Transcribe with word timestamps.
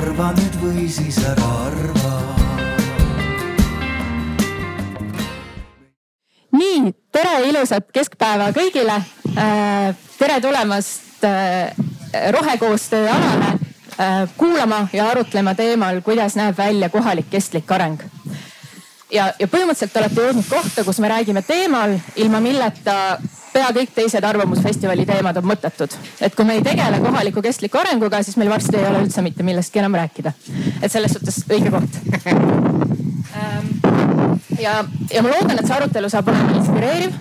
arva 0.00 0.30
nüüd 0.32 0.54
või 0.62 0.86
siis 0.88 1.18
ära 1.28 1.48
arva. 1.66 2.12
nii, 6.56 6.92
tere 7.12 7.34
ilusat 7.48 7.90
keskpäeva 7.92 8.50
kõigile. 8.56 8.96
tere 10.18 10.40
tulemast 10.40 11.26
rohekoostöö 12.36 13.10
alale 13.12 13.52
kuulama 14.36 14.86
ja 14.92 15.10
arutlema 15.10 15.54
teemal, 15.54 16.00
kuidas 16.00 16.36
näeb 16.36 16.56
välja 16.58 16.88
kohalik 16.88 17.30
kestlik 17.30 17.70
areng 17.72 18.00
ja, 19.12 19.32
ja 19.38 19.48
põhimõtteliselt 19.50 19.96
olete 20.00 20.24
jõudnud 20.24 20.48
kohta, 20.48 20.84
kus 20.84 21.00
me 21.02 21.10
räägime 21.10 21.42
teemal, 21.46 21.96
ilma 22.16 22.40
milleta 22.40 22.96
pea 23.52 23.70
kõik 23.74 23.94
teised 23.94 24.24
Arvamusfestivali 24.24 25.06
teemad 25.06 25.36
on 25.40 25.48
mõttetud. 25.50 25.94
et 26.20 26.34
kui 26.34 26.44
me 26.44 26.58
ei 26.58 26.62
tegele 26.62 27.00
kohaliku 27.02 27.42
kestliku 27.42 27.78
arenguga, 27.78 28.22
siis 28.22 28.36
meil 28.36 28.50
varsti 28.50 28.76
ei 28.76 28.86
ole 28.86 29.02
üldse 29.04 29.22
mitte 29.22 29.42
millestki 29.42 29.82
enam 29.82 29.94
rääkida. 29.98 30.32
et 30.82 30.92
selles 30.92 31.12
suhtes 31.12 31.42
õige 31.50 31.70
koht. 31.70 31.98
Ähm, 33.40 33.66
ja, 34.58 34.84
ja 35.14 35.22
ma 35.22 35.28
loodan, 35.34 35.58
et 35.58 35.66
see 35.66 35.76
arutelu 35.76 36.08
saab 36.10 36.28
olema 36.28 36.56
inspireeriv 36.58 37.18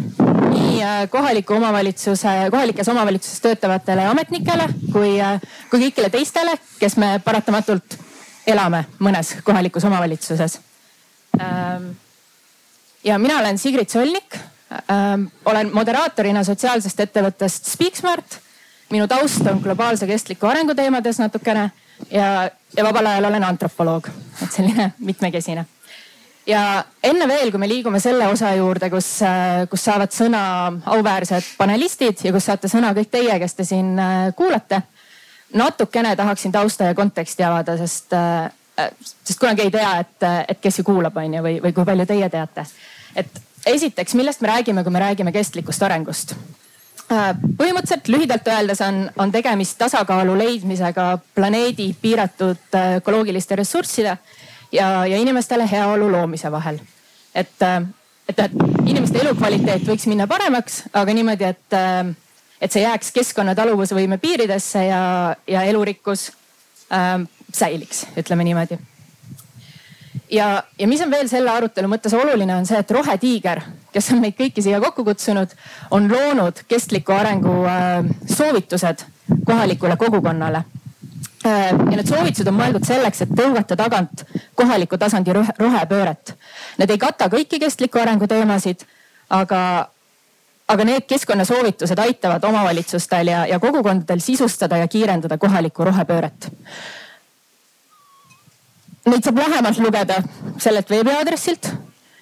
nii 0.49 0.83
äh, 0.83 1.01
kohaliku 1.09 1.53
omavalitsuse, 1.53 2.35
kohalikes 2.51 2.87
omavalitsuses 2.87 3.41
töötavatele 3.41 4.05
ametnikele 4.05 4.69
kui, 4.93 5.17
äh, 5.21 5.41
kui 5.69 5.87
kõigile 5.87 6.09
teistele, 6.13 6.57
kes 6.79 6.97
me 6.97 7.17
paratamatult 7.25 7.99
elame 8.47 8.85
mõnes 8.99 9.37
kohalikus 9.45 9.85
omavalitsuses 9.85 10.59
ja 13.03 13.19
mina 13.19 13.39
olen 13.39 13.57
Sigrid 13.57 13.89
Solnik. 13.89 14.35
Ähm, 14.91 15.23
olen 15.45 15.71
moderaatorina 15.73 16.43
sotsiaalsest 16.43 16.99
ettevõttest 16.99 17.65
Speaksmart. 17.65 18.39
minu 18.89 19.07
taust 19.07 19.45
on 19.47 19.59
globaalse 19.61 20.07
kestliku 20.07 20.47
arengu 20.49 20.73
teemades 20.75 21.19
natukene 21.19 21.71
ja, 22.11 22.49
ja 22.77 22.83
vabal 22.83 23.05
ajal 23.05 23.25
olen 23.25 23.43
antropoloog, 23.43 24.07
et 24.43 24.51
selline 24.51 24.91
mitmekesine 24.97 25.65
ja 26.49 26.83
enne 27.03 27.27
veel, 27.27 27.51
kui 27.51 27.61
me 27.61 27.69
liigume 27.69 27.99
selle 28.01 28.27
osa 28.27 28.53
juurde, 28.57 28.89
kus, 28.89 29.09
äh, 29.25 29.65
kus 29.69 29.83
saavad 29.85 30.13
sõna 30.13 30.43
auväärsed 30.95 31.53
panelistid 31.57 32.23
ja 32.25 32.33
kus 32.33 32.49
saate 32.49 32.69
sõna 32.71 32.93
kõik 32.97 33.11
teie, 33.11 33.39
kes 33.41 33.57
te 33.57 33.65
siin 33.67 33.93
äh, 33.99 34.29
kuulate. 34.35 34.81
natukene 35.53 36.15
tahaksin 36.15 36.51
tausta 36.51 36.83
ja 36.83 36.95
konteksti 36.95 37.43
avada, 37.43 37.77
sest 37.77 38.13
Äh, 38.13 38.51
sest 39.01 39.39
kunagi 39.39 39.67
ei 39.67 39.71
tea, 39.73 39.91
et, 40.03 40.27
et 40.53 40.59
kes 40.61 40.81
ju 40.81 40.87
kuulab, 40.87 41.17
on 41.17 41.37
ju, 41.37 41.43
või, 41.45 41.59
või 41.63 41.75
kui 41.75 41.85
palju 41.85 42.05
teie 42.09 42.29
teate. 42.29 42.65
et 43.15 43.41
esiteks, 43.65 44.15
millest 44.15 44.41
me 44.41 44.47
räägime, 44.47 44.83
kui 44.83 44.91
me 44.91 44.99
räägime 44.99 45.31
kestlikust 45.35 45.83
arengust? 45.83 46.35
Äh, 47.09 47.31
põhimõtteliselt 47.57 48.07
lühidalt 48.13 48.47
öeldes 48.47 48.81
on, 48.85 49.01
on 49.17 49.31
tegemist 49.33 49.79
tasakaalu 49.81 50.35
leidmisega 50.37 51.17
planeedi 51.35 51.87
piiratud 52.01 52.77
äh, 52.77 52.95
ökoloogiliste 52.99 53.57
ressursside 53.57 54.17
ja, 54.71 54.89
ja 55.09 55.17
inimestele 55.17 55.65
heaolu 55.71 56.11
loomise 56.11 56.51
vahel. 56.51 56.79
et, 57.33 57.61
et, 58.27 58.39
et 58.39 58.51
inimeste 58.85 59.21
elukvaliteet 59.23 59.87
võiks 59.87 60.05
minna 60.09 60.27
paremaks, 60.27 60.83
aga 60.93 61.13
niimoodi, 61.13 61.49
et, 61.49 61.79
et 62.61 62.71
see 62.71 62.83
jääks 62.83 63.11
keskkonna 63.15 63.55
taluvusvõime 63.57 64.17
piiridesse 64.21 64.85
ja, 64.85 65.01
ja 65.47 65.65
elurikkus 65.65 66.29
äh, 66.93 67.25
säiliks, 67.53 68.05
ütleme 68.17 68.43
niimoodi. 68.43 68.79
ja, 70.31 70.63
ja 70.79 70.87
mis 70.87 71.01
on 71.01 71.11
veel 71.11 71.27
selle 71.27 71.51
arutelu 71.51 71.87
mõttes 71.89 72.13
oluline, 72.13 72.55
on 72.55 72.65
see, 72.65 72.79
et 72.79 72.91
Rohetiiger, 72.91 73.61
kes 73.93 74.11
on 74.13 74.21
meid 74.23 74.37
kõiki 74.37 74.63
siia 74.63 74.81
kokku 74.81 75.05
kutsunud, 75.07 75.53
on 75.91 76.09
loonud 76.11 76.63
kestliku 76.67 77.15
arengu 77.17 77.63
äh, 77.65 78.03
soovitused 78.29 79.05
kohalikule 79.45 79.97
kogukonnale 79.97 80.63
äh, 81.45 81.69
ja 81.71 81.95
need 81.95 82.09
soovitused 82.09 82.47
on 82.47 82.57
mõeldud 82.59 82.85
selleks, 82.87 83.23
et 83.25 83.33
tõugata 83.35 83.77
tagant 83.79 84.25
kohaliku 84.55 84.97
tasandi 84.97 85.33
rohepööret. 85.33 86.35
Need 86.77 86.93
ei 86.93 87.01
kata 87.01 87.29
kõiki 87.31 87.59
kestliku 87.61 88.01
arengu 88.01 88.27
teemasid, 88.27 88.85
aga, 89.29 89.61
aga 90.67 90.87
need 90.87 91.07
keskkonnasoovitused 91.09 91.99
aitavad 91.99 92.43
omavalitsustel 92.43 93.33
ja, 93.33 93.45
ja 93.49 93.59
kogukondadel 93.59 94.21
sisustada 94.23 94.81
ja 94.81 94.87
kiirendada 94.87 95.37
kohalikku 95.37 95.87
rohepööret 95.87 96.51
Neid 99.05 99.23
saab 99.23 99.37
lähemalt 99.39 99.79
lugeda 99.79 100.19
sellelt 100.59 100.89
veebiaadressilt 100.89 101.71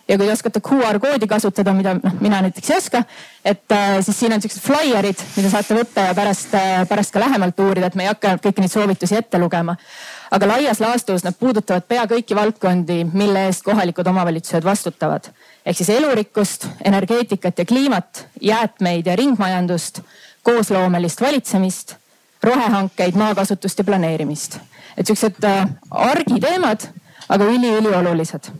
ja 0.07 0.17
kui 0.17 0.27
te 0.27 0.33
oskate 0.33 0.61
QR 0.63 0.99
koodi 1.03 1.27
kasutada, 1.27 1.73
mida 1.75 1.95
noh, 1.97 2.13
mina 2.23 2.39
näiteks 2.45 2.69
ei 2.71 2.77
oska, 2.77 3.01
et 3.45 3.73
äh, 3.75 3.97
siis 4.05 4.19
siin 4.19 4.33
on 4.33 4.43
siuksed 4.43 4.63
flaierid, 4.63 5.23
mida 5.35 5.51
saate 5.51 5.75
võtta 5.75 6.07
ja 6.09 6.13
pärast 6.17 6.55
äh,, 6.55 6.83
pärast 6.89 7.13
ka 7.13 7.21
lähemalt 7.23 7.59
uurida, 7.63 7.89
et 7.89 7.97
me 7.99 8.05
ei 8.05 8.11
hakka 8.11 8.37
kõiki 8.45 8.63
neid 8.63 8.71
soovitusi 8.71 9.17
ette 9.19 9.39
lugema. 9.41 9.75
aga 10.31 10.47
laias 10.47 10.79
laastus 10.83 11.23
nad 11.23 11.35
puudutavad 11.39 11.85
pea 11.87 12.05
kõiki 12.07 12.35
valdkondi, 12.35 13.03
mille 13.13 13.45
eest 13.47 13.63
kohalikud 13.63 14.07
omavalitsused 14.07 14.63
vastutavad. 14.63 15.29
ehk 15.65 15.77
siis 15.77 15.89
elurikkust, 15.89 16.67
energeetikat 16.85 17.59
ja 17.59 17.65
kliimat, 17.65 18.25
jäätmeid 18.41 19.05
ja 19.07 19.15
ringmajandust, 19.15 20.01
koosloomelist 20.43 21.21
valitsemist, 21.21 21.95
rohehankeid, 22.43 23.15
maakasutust 23.15 23.77
ja 23.77 23.83
planeerimist 23.83 24.59
et 24.97 25.07
siuksed 25.07 25.43
äh, 25.45 25.65
argiteemad, 25.91 26.87
aga 27.29 27.45
üliüliolulised. 27.45 28.51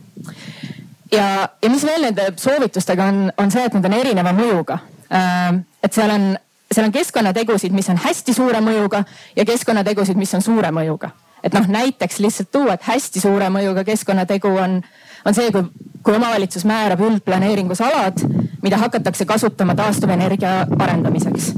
ja, 1.12 1.48
ja 1.62 1.70
mis 1.70 1.86
veel 1.86 2.02
nende 2.02 2.32
soovitustega 2.36 3.04
on, 3.04 3.32
on 3.36 3.50
see, 3.50 3.64
et 3.64 3.74
nad 3.74 3.88
on 3.88 3.96
erineva 3.96 4.32
mõjuga. 4.36 4.78
Äh, 5.10 5.62
et 5.82 5.94
seal 5.94 6.12
on, 6.14 6.28
seal 6.72 6.86
on 6.86 6.92
keskkonnategusid, 6.92 7.72
mis 7.72 7.88
on 7.88 8.00
hästi 8.04 8.34
suure 8.36 8.60
mõjuga 8.64 9.04
ja 9.36 9.46
keskkonnategusid, 9.48 10.18
mis 10.20 10.34
on 10.34 10.44
suure 10.44 10.70
mõjuga. 10.74 11.10
et 11.42 11.54
noh, 11.54 11.68
näiteks 11.70 12.18
lihtsalt 12.18 12.48
tuua, 12.50 12.74
et 12.74 12.82
hästi 12.82 13.20
suure 13.22 13.46
mõjuga 13.54 13.84
keskkonnategu 13.86 14.50
on, 14.58 14.80
on 15.24 15.34
see, 15.34 15.52
kui, 15.54 15.62
kui 16.02 16.16
omavalitsus 16.18 16.64
määrab 16.66 17.00
üldplaneeringus 17.06 17.80
alad, 17.80 18.24
mida 18.62 18.76
hakatakse 18.76 19.24
kasutama 19.24 19.76
taastuvenergia 19.78 20.66
arendamiseks 20.78 21.52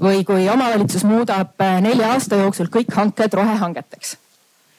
või 0.00 0.24
kui 0.24 0.48
omavalitsus 0.48 1.04
muudab 1.04 1.60
äh, 1.60 1.80
nelja 1.84 2.14
aasta 2.14 2.40
jooksul 2.40 2.72
kõik 2.72 2.96
hanked 2.96 3.36
rohehangeteks 3.36 4.16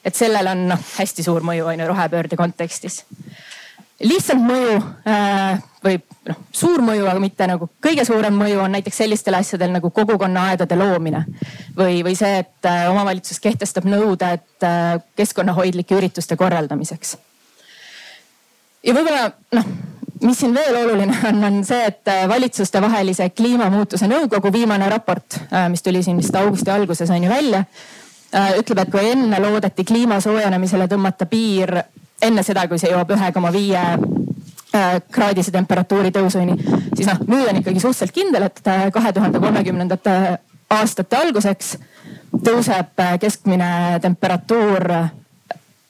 et 0.04 0.14
sellel 0.14 0.46
on 0.52 0.66
noh 0.72 0.84
hästi 0.98 1.24
suur 1.26 1.44
mõju 1.46 1.66
on 1.68 1.80
ju 1.80 1.88
rohepöörde 1.88 2.36
kontekstis. 2.36 3.04
lihtsalt 4.00 4.42
mõju 4.42 4.76
äh, 5.10 5.58
või 5.84 5.98
noh, 6.28 6.38
suur 6.52 6.82
mõju, 6.82 7.06
aga 7.10 7.20
mitte 7.22 7.46
nagu 7.50 7.68
kõige 7.82 8.04
suurem 8.06 8.34
mõju 8.38 8.60
on 8.62 8.76
näiteks 8.76 9.02
sellistel 9.02 9.34
asjadel 9.34 9.72
nagu 9.74 9.90
kogukonnaaedade 9.90 10.78
loomine 10.78 11.24
või, 11.76 12.02
või 12.06 12.14
see, 12.18 12.44
et 12.44 12.70
äh, 12.70 12.86
omavalitsus 12.90 13.40
kehtestab 13.40 13.88
nõuded 13.90 14.46
äh, 14.62 14.98
keskkonnahoidlike 15.16 15.98
ürituste 15.98 16.36
korraldamiseks. 16.36 17.16
ja 18.82 18.94
võib-olla 18.94 19.30
noh 19.58 19.70
mis 20.22 20.40
siin 20.40 20.54
veel 20.54 20.76
oluline 20.76 21.14
on, 21.28 21.44
on 21.44 21.60
see, 21.64 21.84
et 21.90 22.08
äh, 22.08 22.26
valitsustevahelise 22.28 23.30
kliimamuutuse 23.30 24.08
nõukogu 24.10 24.52
viimane 24.52 24.88
raport, 24.90 25.40
äh, 25.52 25.68
mis 25.72 25.82
tuli 25.82 26.02
siin 26.02 26.18
vist 26.18 26.36
augusti 26.36 26.70
alguses 26.70 27.10
on 27.10 27.24
ju 27.24 27.30
välja 27.30 27.64
ütleb, 28.32 28.82
et 28.82 28.90
kui 28.92 29.10
enne 29.12 29.38
loodeti 29.40 29.84
kliima 29.88 30.20
soojenemisele 30.20 30.88
tõmmata 30.90 31.26
piir 31.26 31.72
enne 32.22 32.42
seda, 32.42 32.66
kui 32.68 32.80
see 32.80 32.90
jõuab 32.92 33.12
ühe 33.14 33.30
koma 33.34 33.52
viie 33.54 33.78
äh, 33.78 34.98
kraadise 35.12 35.52
temperatuuri 35.54 36.10
tõusuni, 36.14 36.56
siis 36.96 37.06
noh, 37.08 37.22
nüüd 37.28 37.46
on 37.50 37.60
ikkagi 37.60 37.82
suhteliselt 37.82 38.14
kindel, 38.16 38.48
et 38.48 38.60
äh, 38.66 38.88
kahe 38.94 39.12
tuhande 39.16 39.40
kolmekümnendate 39.42 40.16
aastate 40.74 41.16
alguseks 41.16 41.76
tõuseb 42.44 43.00
keskmine 43.22 43.70
temperatuur 44.04 44.84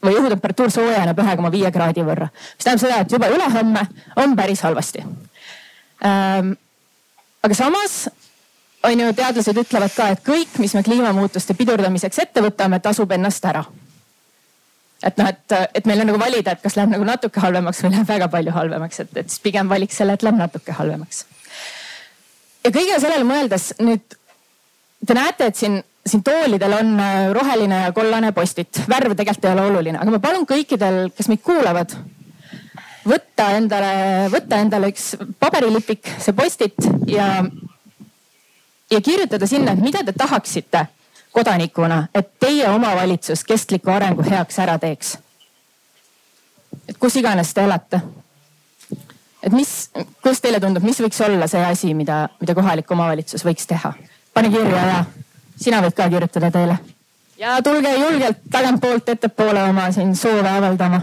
või 0.05 0.15
õhutemperatuur 0.15 0.71
soojeneb 0.71 1.19
ühe 1.19 1.35
koma 1.41 1.51
viie 1.51 1.71
kraadi 1.75 2.05
võrra. 2.07 2.29
mis 2.31 2.65
tähendab 2.65 2.85
seda, 2.85 3.01
et 3.03 3.13
juba 3.13 3.31
ülehomme 3.35 3.83
on 4.23 4.37
päris 4.39 4.63
halvasti. 4.63 5.03
Ähm, 6.07 6.53
aga 7.43 7.55
samas 7.59 8.05
on 8.83 9.01
ju 9.01 9.13
teadlased 9.13 9.59
ütlevad 9.65 9.95
ka, 9.97 10.09
et 10.15 10.25
kõik, 10.27 10.59
mis 10.63 10.75
me 10.77 10.83
kliimamuutuste 10.87 11.57
pidurdamiseks 11.59 12.23
ette 12.25 12.43
võtame, 12.45 12.81
tasub 12.83 13.13
ennast 13.13 13.45
ära. 13.45 13.65
et 15.03 15.19
noh, 15.19 15.29
et, 15.31 15.57
et 15.79 15.87
meil 15.87 16.01
on 16.03 16.09
nagu 16.11 16.19
valida, 16.19 16.53
et 16.53 16.63
kas 16.63 16.77
läheb 16.77 16.91
nagu 16.91 17.05
natuke 17.07 17.41
halvemaks 17.41 17.83
või 17.85 17.93
läheb 17.95 18.09
väga 18.09 18.29
palju 18.29 18.55
halvemaks, 18.55 19.01
et, 19.05 19.17
et 19.17 19.31
siis 19.31 19.43
pigem 19.43 19.69
valiks 19.69 19.97
selle, 19.97 20.17
et 20.19 20.23
läheb 20.27 20.39
natuke 20.39 20.73
halvemaks. 20.73 21.25
ja 22.65 22.71
kõigele 22.71 23.01
sellele 23.01 23.27
mõeldes 23.27 23.73
nüüd 23.79 24.19
te 25.07 25.15
näete, 25.15 25.51
et 25.51 25.57
siin, 25.57 25.81
siin 26.07 26.23
toolidel 26.27 26.75
on 26.81 26.95
äh, 27.01 27.31
roheline 27.35 27.83
ja 27.87 27.93
kollane 27.95 28.33
postit, 28.33 28.83
värv 28.91 29.15
tegelikult 29.15 29.47
ei 29.47 29.57
ole 29.57 29.67
oluline, 29.73 29.99
aga 29.99 30.15
ma 30.15 30.23
palun 30.23 30.47
kõikidel, 30.47 31.09
kes 31.17 31.31
meid 31.31 31.43
kuulavad 31.47 31.95
võtta 33.09 33.53
endale, 33.57 33.93
võtta 34.33 34.59
endale 34.61 34.91
üks 34.93 35.13
paberilipik, 35.41 36.11
see 36.21 36.35
postit 36.37 36.89
ja 37.09 37.31
ja 38.91 39.01
kirjutada 39.01 39.47
sinna, 39.47 39.73
et 39.73 39.81
mida 39.81 40.05
te 40.05 40.13
tahaksite 40.13 40.87
kodanikuna, 41.33 42.07
et 42.15 42.31
teie 42.41 42.69
omavalitsus 42.71 43.45
kestliku 43.45 43.91
arengu 43.91 44.25
heaks 44.31 44.59
ära 44.59 44.79
teeks. 44.79 45.19
et 46.89 46.97
kus 46.99 47.17
iganes 47.17 47.55
te 47.55 47.65
elate. 47.65 48.01
et 49.43 49.53
mis, 49.53 49.91
kuidas 50.23 50.41
teile 50.41 50.61
tundub, 50.61 50.83
mis 50.83 51.01
võiks 51.01 51.21
olla 51.25 51.47
see 51.47 51.65
asi, 51.65 51.95
mida, 51.95 52.29
mida 52.41 52.55
kohalik 52.55 52.91
omavalitsus 52.91 53.45
võiks 53.45 53.67
teha? 53.67 53.93
pane 54.35 54.51
kirja 54.51 54.87
ja 54.87 55.05
sina 55.57 55.83
võid 55.83 55.97
ka 55.97 56.09
kirjutada 56.09 56.51
teile. 56.51 56.79
ja 57.39 57.59
tulge 57.63 57.95
julgelt 57.95 58.45
tagantpoolt 58.51 59.09
ettepoole 59.09 59.63
oma 59.71 59.93
siin 59.93 60.17
soove 60.17 60.49
avaldama. 60.49 61.03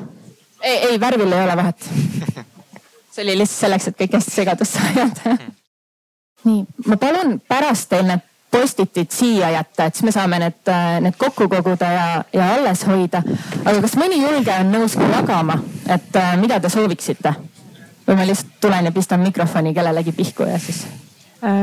ei, 0.61 0.77
ei 0.89 0.99
värvil 0.99 1.31
ei 1.31 1.43
ole 1.43 1.57
vahet. 1.57 1.89
see 3.13 3.23
oli 3.23 3.37
lihtsalt 3.37 3.59
selleks, 3.67 3.87
et 3.87 4.01
kõik 4.01 4.17
hästi 4.19 4.31
segadusse 4.41 4.89
ajada. 4.89 5.37
nii, 6.45 6.65
ma 6.87 6.97
palun 7.01 7.39
pärast 7.47 7.89
teil 7.89 8.07
need 8.09 8.23
postitid 8.51 9.11
siia 9.11 9.49
jätta, 9.51 9.85
et 9.85 9.95
siis 9.95 10.07
me 10.07 10.13
saame 10.15 10.39
need, 10.39 10.73
need 11.03 11.17
kokku 11.19 11.49
koguda 11.51 11.91
ja, 11.91 12.05
ja 12.33 12.51
alles 12.55 12.85
hoida. 12.87 13.23
aga 13.65 13.81
kas 13.83 13.97
mõni 13.99 14.21
julge 14.21 14.53
on 14.59 14.71
nõus 14.71 14.95
ka 14.95 15.09
jagama, 15.11 15.59
et 15.91 16.21
mida 16.39 16.59
te 16.59 16.71
sooviksite? 16.71 17.35
või 18.05 18.19
ma 18.19 18.27
lihtsalt 18.29 18.61
tulen 18.61 18.85
ja 18.85 18.93
pistan 18.93 19.25
mikrofoni 19.25 19.73
kellelegi 19.73 20.13
pihku 20.13 20.45
ja 20.45 20.59
siis 20.61 20.85
Äh, 20.85 21.04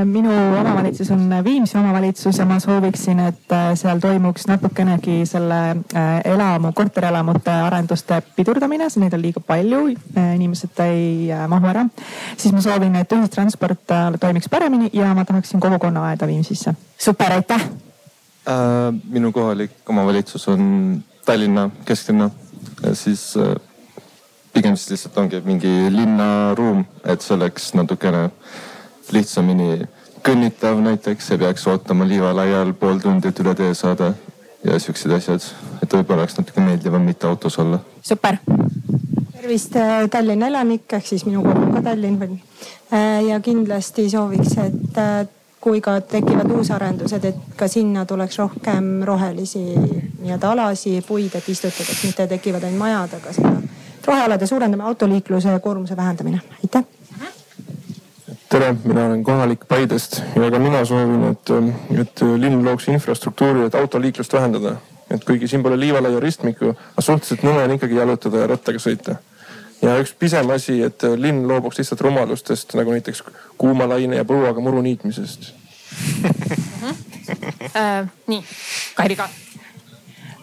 minu 0.04 0.30
omavalitsus 0.60 1.10
on 1.10 1.30
Viimsi 1.44 1.78
omavalitsus 1.78 2.38
ja 2.38 2.46
ma 2.46 2.58
sooviksin, 2.60 3.20
et 3.20 3.52
äh, 3.52 3.72
seal 3.78 3.98
toimuks 4.02 4.46
natukenegi 4.46 5.26
selle 5.26 5.60
äh, 5.94 6.10
elamu, 6.24 6.72
korterelamute 6.72 7.50
arenduste 7.50 8.22
pidurdamine, 8.36 8.88
sest 8.90 9.02
neid 9.02 9.16
on 9.16 9.22
liiga 9.22 9.40
palju, 9.46 9.84
inimesed 10.34 10.82
ei 10.86 11.30
mahu 11.48 11.70
ära. 11.72 11.86
siis 12.36 12.54
ma 12.54 12.60
soovin, 12.60 12.96
et 12.96 13.12
ühistransport 13.12 13.96
toimiks 14.20 14.48
paremini 14.48 14.90
ja 14.92 15.14
ma 15.14 15.24
tahaksin 15.24 15.60
kogukonnaaeda 15.60 16.26
Viimsisse. 16.26 16.74
super, 16.98 17.32
aitäh 17.32 17.62
äh,. 18.48 18.94
minu 19.10 19.32
kohalik 19.32 19.88
omavalitsus 19.88 20.48
on 20.48 21.02
Tallinna 21.24 21.70
kesklinna 21.84 22.30
siis 22.92 23.36
äh, 23.36 23.54
pigem 24.52 24.76
siis 24.76 24.90
lihtsalt 24.90 25.18
ongi 25.18 25.40
mingi 25.44 25.70
linnaruum, 25.90 26.84
et 27.04 27.22
see 27.22 27.34
oleks 27.36 27.72
natukene 27.78 28.28
lihtsamini 29.12 29.86
kõnnitav 30.22 30.80
näiteks, 30.82 31.30
ei 31.30 31.38
peaks 31.38 31.66
ootama 31.66 32.06
liivalaial 32.08 32.72
pool 32.78 33.00
tundi, 33.02 33.28
et 33.28 33.40
üle 33.42 33.54
tee 33.58 33.74
saada 33.74 34.12
ja 34.64 34.78
siuksed 34.78 35.10
asjad, 35.16 35.44
et 35.82 35.94
võib-olla 35.94 36.22
oleks 36.22 36.38
natuke 36.38 36.62
meeldivam 36.62 37.02
mitte 37.02 37.26
autos 37.26 37.58
olla. 37.58 37.80
super. 38.02 38.36
tervist, 39.32 39.76
äh, 39.76 40.08
Tallinna 40.10 40.46
elanik 40.46 40.92
ehk 40.92 41.06
siis 41.06 41.26
minu 41.26 41.42
kodu 41.42 41.66
on 41.66 41.72
ka 41.74 41.82
Tallinn. 41.82 42.40
Äh, 42.92 43.24
ja 43.26 43.40
kindlasti 43.40 44.10
sooviks, 44.10 44.58
et 44.58 44.98
äh, 44.98 45.26
kui 45.60 45.80
ka 45.80 46.00
tekivad 46.00 46.50
uusarendused, 46.50 47.24
et 47.24 47.36
ka 47.56 47.68
sinna 47.68 48.04
tuleks 48.06 48.38
rohkem 48.38 49.02
rohelisi 49.04 49.64
nii-öelda 50.22 50.52
alasi, 50.52 51.00
puid, 51.06 51.34
et 51.34 51.48
istutada, 51.48 51.90
et 51.90 52.06
mitte 52.06 52.26
tekivad 52.26 52.62
ainult 52.62 52.78
majad, 52.78 53.18
aga 53.18 53.32
seda 53.34 53.52
rohealade 54.06 54.46
suurendamine, 54.46 54.86
autoliikluse 54.88 55.58
koormuse 55.62 55.96
vähendamine. 55.96 56.40
aitäh 56.62 56.84
tere, 58.52 58.74
mina 58.84 59.06
olen 59.06 59.24
kohalik 59.24 59.64
Paidest 59.68 60.18
ja 60.36 60.50
ka 60.52 60.58
mina 60.60 60.84
soovin, 60.84 61.24
et, 61.30 61.52
et 62.02 62.22
linn 62.36 62.64
looks 62.64 62.88
infrastruktuuri, 62.92 63.66
et 63.66 63.74
autoliiklust 63.74 64.32
vähendada. 64.32 64.76
et 65.12 65.24
kuigi 65.28 65.48
siin 65.48 65.62
pole 65.62 65.76
liivalaia 65.76 66.20
ristmikku, 66.20 66.70
aga 66.72 67.02
suhteliselt 67.04 67.42
nõme 67.44 67.64
on 67.66 67.74
ikkagi 67.74 67.98
jalutada 67.98 68.44
ja 68.44 68.50
rattaga 68.52 68.80
sõita. 68.80 69.16
ja 69.82 69.96
üks 70.00 70.12
pisem 70.18 70.50
asi, 70.52 70.80
et 70.84 71.04
linn 71.16 71.48
loobuks 71.48 71.80
lihtsalt 71.80 72.00
rumalustest 72.04 72.76
nagu 72.76 72.92
näiteks 72.92 73.24
kuuma 73.58 73.88
laine 73.88 74.20
ja 74.20 74.28
põuaga 74.28 74.60
muru 74.60 74.84
niitmisest. 74.84 75.52
Äh, 77.72 78.08
nii, 78.28 78.42
Kairi 78.94 79.16
ka. 79.16 79.28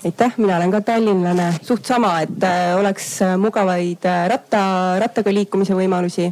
Aitäh, 0.05 0.37
mina 0.37 0.55
olen 0.57 0.71
ka 0.71 0.79
tallinlane, 0.81 1.49
suht 1.61 1.85
sama, 1.85 2.13
et 2.23 2.43
äh, 2.47 2.71
oleks 2.79 3.19
mugavaid 3.37 4.05
äh, 4.07 4.23
ratta, 4.31 4.61
rattaga 5.03 5.33
liikumise 5.35 5.75
võimalusi 5.77 6.31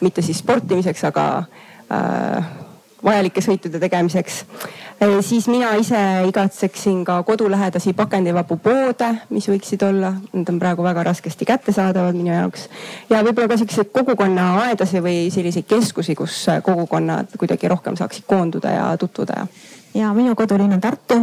mitte 0.00 0.22
siis 0.22 0.38
sportimiseks, 0.38 1.04
aga 1.08 1.26
äh, 1.92 2.48
vajalike 3.04 3.42
sõitude 3.44 3.80
tegemiseks 3.80 4.40
e,. 5.00 5.08
siis 5.22 5.46
mina 5.52 5.72
ise 5.78 5.98
igatseksin 6.28 7.04
ka 7.06 7.20
kodulähedasi 7.28 7.92
pakendivabu 7.96 8.56
poode, 8.62 9.10
mis 9.30 9.48
võiksid 9.50 9.84
olla, 9.86 10.12
need 10.32 10.48
on 10.52 10.60
praegu 10.62 10.84
väga 10.86 11.04
raskesti 11.10 11.48
kättesaadavad 11.48 12.16
minu 12.16 12.32
jaoks. 12.32 12.68
ja 13.10 13.22
võib-olla 13.26 13.52
ka 13.52 13.60
siukseid 13.60 13.92
kogukonnaaedasid 13.94 15.04
või 15.04 15.26
selliseid 15.34 15.68
keskusi, 15.68 16.16
kus 16.18 16.44
kogukonnad 16.62 17.36
kuidagi 17.38 17.68
rohkem 17.68 17.96
saaksid 17.96 18.26
koonduda 18.26 18.76
ja 18.78 18.86
tutvuda 19.00 19.42
ja 19.42 19.48
ja 19.94 20.12
minu 20.14 20.34
kodulinn 20.36 20.72
on 20.72 20.80
Tartu 20.80 21.14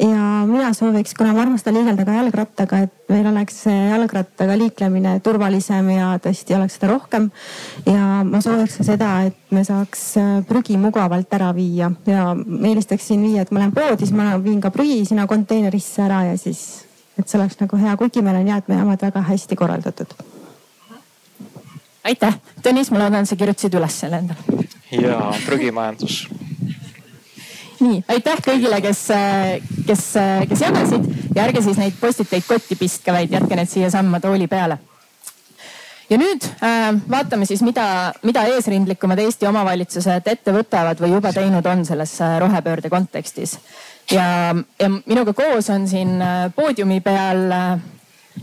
ja 0.00 0.46
mina 0.46 0.72
sooviks, 0.74 1.14
kuna 1.14 1.32
ma 1.32 1.42
armastan 1.42 1.74
liigelda 1.74 2.04
ka 2.04 2.14
jalgrattaga, 2.16 2.78
et 2.86 3.10
meil 3.12 3.26
oleks 3.30 3.62
jalgrattaga 3.66 4.56
liiklemine 4.58 5.16
turvalisem 5.24 5.90
ja 5.94 6.10
tõesti 6.22 6.56
oleks 6.56 6.78
seda 6.78 6.90
rohkem. 6.92 7.30
ja 7.86 8.22
ma 8.26 8.40
sooviks 8.44 8.78
ka 8.80 8.86
seda, 8.86 9.10
et 9.30 9.36
me 9.54 9.64
saaks 9.64 10.04
äh, 10.20 10.32
prügi 10.48 10.78
mugavalt 10.80 11.32
ära 11.38 11.52
viia 11.56 11.90
ja 12.06 12.28
eelistaksin 12.36 13.22
viia, 13.22 13.42
et 13.42 13.52
ma 13.52 13.62
lähen 13.62 13.74
poodi, 13.76 14.04
siis 14.04 14.14
ma 14.16 14.34
viin 14.42 14.60
ka 14.60 14.70
prügi 14.74 15.04
sinna 15.08 15.26
konteinerisse 15.26 16.02
ära 16.06 16.24
ja 16.30 16.38
siis, 16.40 16.86
et 17.18 17.28
see 17.28 17.38
oleks 17.40 17.60
nagu 17.62 17.78
hea, 17.80 17.96
kuigi 17.96 18.24
meil 18.26 18.40
on 18.40 18.50
jäätmejaamad 18.54 19.06
väga 19.08 19.22
hästi 19.30 19.56
korraldatud. 19.56 20.16
aitäh, 22.04 22.40
Tõnis, 22.62 22.90
ma 22.90 23.04
loodan, 23.04 23.26
sa 23.26 23.36
kirjutasid 23.36 23.74
üles 23.78 24.00
selle 24.02 24.22
endale. 24.24 24.66
ja 24.90 25.30
prügimajandus 25.46 26.26
nii, 27.80 28.02
aitäh 28.08 28.42
kõigile, 28.44 28.80
kes, 28.84 29.06
kes, 29.86 30.04
kes 30.48 30.66
jagasid 30.66 31.08
ja 31.36 31.44
ärge 31.44 31.62
siis 31.62 31.78
neid 31.80 31.96
postiteid 32.00 32.44
kotti 32.48 32.76
pistke, 32.80 33.12
vaid 33.12 33.32
jätke 33.32 33.56
need 33.58 33.70
siiasamma 33.70 34.20
tooli 34.20 34.48
peale. 34.48 34.78
ja 36.10 36.18
nüüd 36.18 36.44
äh, 36.62 36.94
vaatame 37.10 37.46
siis, 37.46 37.62
mida, 37.66 38.12
mida 38.22 38.44
eesrindlikumad 38.52 39.18
Eesti 39.18 39.48
omavalitsused 39.48 40.28
ette 40.30 40.54
võtavad 40.54 41.00
või 41.02 41.16
juba 41.16 41.32
teinud 41.34 41.66
on 41.66 41.84
selles 41.84 42.14
äh, 42.20 42.38
rohepöörde 42.40 42.90
kontekstis. 42.90 43.58
ja, 44.10 44.54
ja 44.80 44.90
minuga 45.06 45.32
koos 45.32 45.70
on 45.70 45.88
siin 45.88 46.22
äh, 46.22 46.46
poodiumi 46.54 47.00
peal 47.00 47.50
äh, 47.52 47.80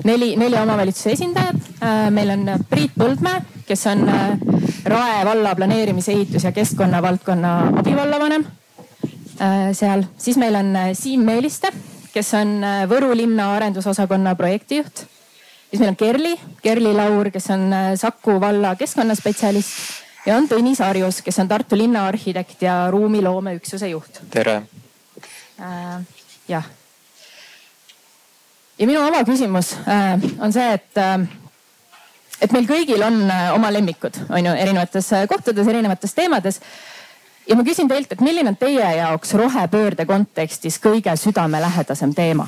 neli, 0.03 0.35
neli 0.35 0.57
omavalitsuse 0.59 1.11
esindajat. 1.11 1.55
meil 2.09 2.29
on 2.29 2.49
Priit 2.69 2.91
Põldmäe, 2.97 3.41
kes 3.67 3.87
on 3.87 4.09
Rae 4.85 5.25
valla 5.25 5.55
planeerimise, 5.55 6.11
ehitus 6.11 6.43
ja 6.43 6.51
keskkonnavaldkonna 6.51 7.53
abivallavanem 7.79 8.45
seal, 9.73 10.03
siis 10.17 10.37
meil 10.37 10.55
on 10.55 10.75
äh, 10.75 10.91
Siim 10.97 11.23
Meeliste, 11.25 11.71
kes 12.13 12.33
on 12.37 12.55
äh, 12.63 12.83
Võru 12.89 13.13
linna 13.17 13.53
arendusosakonna 13.55 14.35
projektijuht. 14.35 15.05
siis 15.69 15.79
meil 15.79 15.93
on 15.93 15.97
Kerli, 15.97 16.35
Kerli 16.61 16.93
Laur, 16.93 17.31
kes 17.31 17.49
on 17.49 17.73
Saku 17.97 18.39
valla 18.41 18.75
keskkonnaspetsialist 18.75 20.27
ja 20.27 20.37
on 20.37 20.47
Tõnis 20.49 20.81
Arjus, 20.83 21.21
kes 21.21 21.39
on 21.39 21.49
Tartu 21.49 21.77
linna 21.77 22.07
arhitekt 22.07 22.61
ja 22.61 22.87
ruumiloomeüksuse 22.91 23.89
juht. 23.89 24.21
tere 24.29 24.61
äh,. 25.59 26.01
jah. 26.47 26.65
ja 28.79 28.87
minu 28.87 29.01
avaküsimus 29.01 29.75
äh, 29.87 30.19
on 30.39 30.53
see, 30.53 30.73
et 30.73 30.97
äh, 30.97 31.27
et 32.41 32.51
meil 32.51 32.65
kõigil 32.67 32.99
on 33.05 33.21
oma 33.55 33.69
lemmikud, 33.71 34.17
on 34.29 34.45
ju, 34.45 34.51
erinevates 34.51 35.13
kohtades, 35.31 35.67
erinevates 35.67 36.13
teemades 36.13 36.59
ja 37.47 37.55
ma 37.55 37.63
küsin 37.63 37.87
teilt, 37.87 38.11
et 38.11 38.21
milline 38.21 38.53
on 38.53 38.57
teie 38.59 38.95
jaoks 38.97 39.33
rohepöörde 39.39 40.05
kontekstis 40.05 40.79
kõige 40.83 41.15
südamelähedasem 41.19 42.13
teema? 42.15 42.47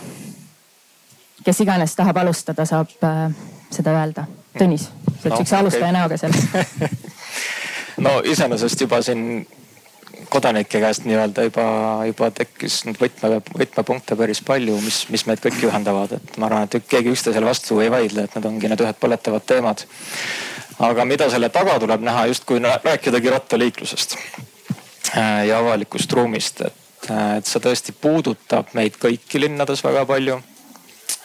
kes 1.46 1.60
iganes 1.62 1.94
tahab 1.96 2.18
alustada, 2.18 2.66
saab 2.66 2.90
äh, 3.06 3.28
seda 3.70 3.92
öelda. 3.94 4.24
Tõnis, 4.58 4.88
sa 4.88 5.28
oled 5.28 5.30
no, 5.30 5.38
siukse 5.38 5.58
alustaja 5.60 5.92
okay. 5.92 5.94
näoga 5.94 6.18
seal 6.18 6.34
no 8.06 8.16
iseenesest 8.25 8.82
juba 8.82 9.02
siin 9.06 9.46
kodanike 10.32 10.80
käest 10.82 11.06
nii-öelda 11.06 11.46
juba, 11.46 11.68
juba 12.08 12.32
tekkis 12.34 12.80
nüüd 12.88 12.98
võtme, 13.02 13.42
võtmepunkte 13.60 14.18
päris 14.18 14.42
palju, 14.48 14.80
mis, 14.82 15.04
mis 15.14 15.28
meid 15.30 15.44
kõiki 15.44 15.68
ühendavad, 15.70 16.18
et 16.18 16.40
ma 16.42 16.50
arvan, 16.50 16.66
et 16.66 16.90
keegi 16.90 17.14
üksteisele 17.14 17.46
vastu 17.46 17.78
ei 17.84 17.92
vaidle, 17.94 18.25
et 18.25 18.40
need 18.40 18.50
ongi 18.50 18.72
need 18.72 18.82
ühed 18.88 19.00
põletavad 19.04 19.46
teemad. 19.46 19.86
aga 20.90 21.06
mida 21.06 21.30
selle 21.30 21.50
taga 21.54 21.78
tuleb 21.80 22.02
näha, 22.04 22.25
justkui 22.32 22.64
rääkidagi 22.64 23.38
rattaliiklusest 23.38 24.18
ja 25.47 25.59
avalikust 25.59 26.13
ruumist, 26.13 26.62
et, 26.62 27.09
äh, 27.09 27.38
et 27.38 27.45
see 27.45 27.62
tõesti 27.63 27.95
puudutab 28.01 28.74
meid 28.77 28.97
kõiki 29.01 29.41
linnades 29.41 29.83
väga 29.85 30.05
palju. 30.09 30.39
Äh, 30.39 30.54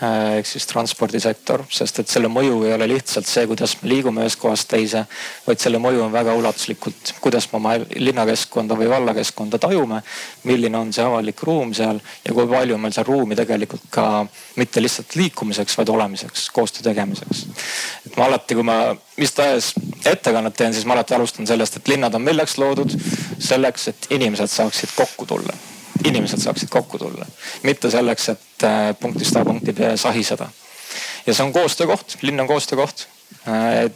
ehk 0.01 0.49
siis 0.49 0.65
transpordisektor, 0.71 1.65
sest 1.69 2.01
et 2.01 2.09
selle 2.09 2.31
mõju 2.33 2.63
ei 2.65 2.73
ole 2.73 2.87
lihtsalt 2.89 3.29
see, 3.29 3.45
kuidas 3.51 3.75
me 3.83 3.91
liigume 3.91 4.25
ühest 4.25 4.41
kohast 4.41 4.69
teise, 4.71 5.03
vaid 5.45 5.61
selle 5.61 5.81
mõju 5.83 6.07
on 6.07 6.13
väga 6.13 6.35
ulatuslikult, 6.39 7.15
kuidas 7.21 7.51
me 7.51 7.59
oma 7.59 7.75
linnakeskkonda 7.81 8.79
või 8.81 8.89
vallakeskkonda 8.93 9.61
tajume. 9.61 10.01
milline 10.45 10.79
on 10.79 10.93
see 10.93 11.05
avalik 11.05 11.43
ruum 11.43 11.75
seal 11.77 12.01
ja 12.25 12.35
kui 12.35 12.47
palju 12.49 12.79
meil 12.79 12.95
seal 12.97 13.07
ruumi 13.07 13.37
tegelikult 13.37 13.91
ka 13.91 14.07
mitte 14.57 14.81
lihtsalt 14.81 15.17
liikumiseks, 15.17 15.77
vaid 15.79 15.89
olemiseks, 15.89 16.49
koostöö 16.51 16.83
tegemiseks. 16.83 17.45
et 18.07 18.17
ma 18.17 18.25
alati, 18.25 18.55
kui 18.55 18.65
ma 18.65 18.79
mis 19.17 19.33
tahes 19.37 19.75
ettekannet 20.05 20.57
teen, 20.57 20.73
siis 20.75 20.87
ma 20.87 20.97
alati 20.97 21.15
alustan 21.15 21.47
sellest, 21.47 21.77
et 21.77 21.93
linnad 21.93 22.15
on 22.15 22.25
milleks 22.25 22.57
loodud, 22.59 22.97
selleks, 23.39 23.89
et 23.89 24.11
inimesed 24.17 24.49
saaksid 24.49 24.97
kokku 24.97 25.27
tulla 25.27 25.53
inimesed 26.05 26.43
saaksid 26.43 26.69
kokku 26.69 26.99
tulla. 26.99 27.27
mitte 27.63 27.91
selleks, 27.91 28.29
et 28.29 28.65
äh, 28.65 28.97
punktist 29.01 29.37
A 29.37 29.45
punkti 29.45 29.73
B 29.73 29.95
sahiseda. 29.97 30.49
ja 31.27 31.35
see 31.35 31.45
on 31.45 31.53
koostöökoht, 31.53 32.19
linn 32.23 32.41
on 32.41 32.47
koostöökoht 32.47 33.07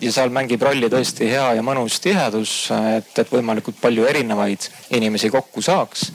ja 0.01 0.13
seal 0.13 0.31
mängib 0.33 0.63
rolli 0.63 0.89
tõesti 0.91 1.27
hea 1.29 1.47
ja 1.59 1.63
mõnus 1.67 1.99
tihedus, 2.03 2.53
et, 2.97 3.11
et 3.19 3.33
võimalikult 3.33 3.77
palju 3.81 4.07
erinevaid 4.09 4.69
inimesi 4.97 5.31
kokku 5.31 5.63
saaks. 5.63 6.11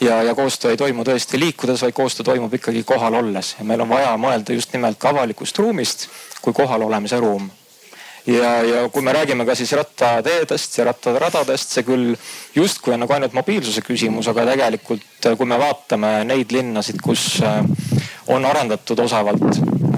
ja, 0.00 0.22
ja 0.22 0.34
koostöö 0.34 0.72
ei 0.72 0.80
toimu 0.80 1.04
tõesti 1.04 1.40
liikudes, 1.40 1.82
vaid 1.82 1.94
koostöö 1.94 2.24
toimub 2.32 2.54
ikkagi 2.54 2.82
kohal 2.88 3.20
olles 3.20 3.54
ja 3.58 3.64
meil 3.64 3.84
on 3.84 3.92
vaja 3.92 4.16
mõelda 4.16 4.56
just 4.56 4.72
nimelt 4.72 4.98
ka 4.98 5.12
avalikust 5.12 5.58
ruumist 5.58 6.08
kui 6.42 6.52
kohal 6.56 6.88
olemise 6.88 7.20
ruum 7.20 7.50
ja, 8.26 8.62
ja 8.62 8.88
kui 8.92 9.02
me 9.02 9.12
räägime 9.12 9.46
ka 9.46 9.54
siis 9.58 9.72
rattateedest 9.78 10.78
ja 10.78 10.86
rattaradadest, 10.90 11.76
see 11.76 11.86
küll 11.86 12.12
justkui 12.54 12.94
on 12.94 13.04
nagu 13.04 13.16
ainult 13.16 13.36
mobiilsuse 13.36 13.84
küsimus, 13.86 14.28
aga 14.30 14.46
tegelikult 14.52 15.30
kui 15.38 15.48
me 15.48 15.58
vaatame 15.60 16.20
neid 16.28 16.54
linnasid, 16.54 17.00
kus 17.02 17.40
äh, 17.46 17.62
on 18.32 18.44
arendatud 18.46 18.98
osavalt 19.04 19.48
äh, 19.50 19.91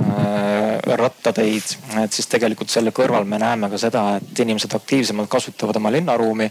rattateid, 0.84 1.74
et 2.02 2.12
siis 2.12 2.26
tegelikult 2.28 2.70
selle 2.70 2.92
kõrval 2.94 3.24
me 3.28 3.38
näeme 3.40 3.70
ka 3.72 3.78
seda, 3.80 4.02
et 4.18 4.40
inimesed 4.44 4.74
aktiivsemalt 4.76 5.30
kasutavad 5.30 5.76
oma 5.80 5.92
linnaruumi. 5.92 6.50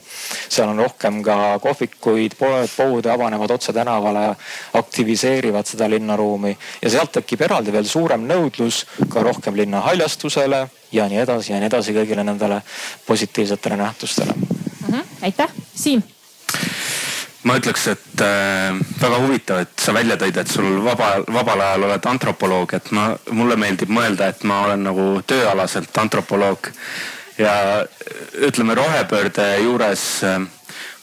seal 0.49 0.69
on 0.69 0.77
rohkem 0.77 1.21
ka 1.23 1.59
kohvikuid, 1.59 2.35
poed, 2.39 2.69
poode 2.77 3.11
avanevad 3.11 3.51
otse 3.51 3.73
tänavale, 3.73 4.35
aktiviseerivad 4.73 5.65
seda 5.65 5.89
linnaruumi 5.89 6.57
ja 6.81 6.89
sealt 6.89 7.11
tekib 7.11 7.41
eraldi 7.41 7.71
veel 7.71 7.85
suurem 7.85 8.27
nõudlus 8.27 8.85
ka 9.09 9.23
rohkem 9.23 9.55
linna 9.55 9.81
haljastusele 9.81 10.67
ja 10.91 11.07
nii 11.09 11.21
edasi 11.25 11.53
ja 11.53 11.59
nii 11.59 11.69
edasi 11.71 11.93
kõigile 11.93 12.23
nendele 12.23 12.61
positiivsetele 13.05 13.77
nähtustele 13.77 14.33
mm. 14.33 14.89
-hmm. 14.89 15.05
aitäh, 15.21 15.49
Siim 15.75 16.03
ma 17.43 17.57
ütleks, 17.59 17.87
et 17.91 18.21
äh, 18.23 18.77
väga 19.01 19.19
huvitav, 19.23 19.63
et 19.65 19.83
sa 19.83 19.93
välja 19.95 20.15
tõid, 20.19 20.37
et 20.39 20.51
sul 20.51 20.79
vaba, 20.83 21.17
vabal 21.27 21.63
ajal 21.65 21.87
oled 21.89 22.07
antropoloog, 22.13 22.75
et 22.77 22.91
ma, 22.95 23.09
mulle 23.35 23.57
meeldib 23.59 23.91
mõelda, 23.91 24.29
et 24.31 24.45
ma 24.47 24.61
olen 24.67 24.85
nagu 24.87 25.07
tööalaselt 25.27 25.97
antropoloog. 25.97 26.71
ja 27.37 27.83
ütleme 28.45 28.75
rohepöörde 28.77 29.47
juures, 29.63 30.23
äh, 30.23 30.39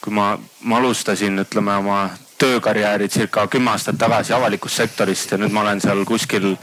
kui 0.01 0.13
ma, 0.13 0.37
ma 0.61 0.77
alustasin, 0.77 1.39
ütleme 1.45 1.75
oma 1.77 2.09
töökarjääri 2.41 3.09
circa 3.09 3.45
kümme 3.47 3.71
aastat 3.71 3.99
tagasi 4.01 4.33
avalikust 4.33 4.75
sektorist 4.75 5.31
ja 5.31 5.37
nüüd 5.37 5.53
ma 5.53 5.61
olen 5.61 5.81
seal 5.81 6.01
kuskil 6.09 6.55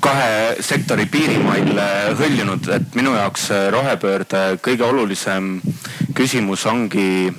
kahe 0.00 0.62
sektori 0.62 1.08
piirimail 1.10 1.72
hõljunud, 2.20 2.68
et 2.70 2.94
minu 2.94 3.16
jaoks 3.16 3.48
rohepöörde 3.74 4.60
kõige 4.62 4.86
olulisem 4.86 5.56
küsimus 6.14 6.68
ongi 6.70 7.32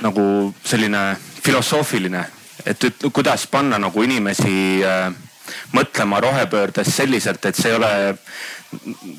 nagu 0.00 0.54
selline 0.64 1.16
filosoofiline, 1.44 2.24
et 2.66 2.86
kuidas 3.12 3.46
panna 3.50 3.78
nagu 3.80 4.02
inimesi 4.02 4.82
äh, 4.84 5.10
mõtlema 5.74 6.20
rohepöördes 6.22 6.92
selliselt, 6.96 7.44
et 7.44 7.56
see 7.56 7.72
ei 7.72 7.78
ole 7.78 7.92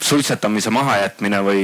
suitsetamise 0.02 0.72
mahajätmine 0.74 1.42
või 1.44 1.64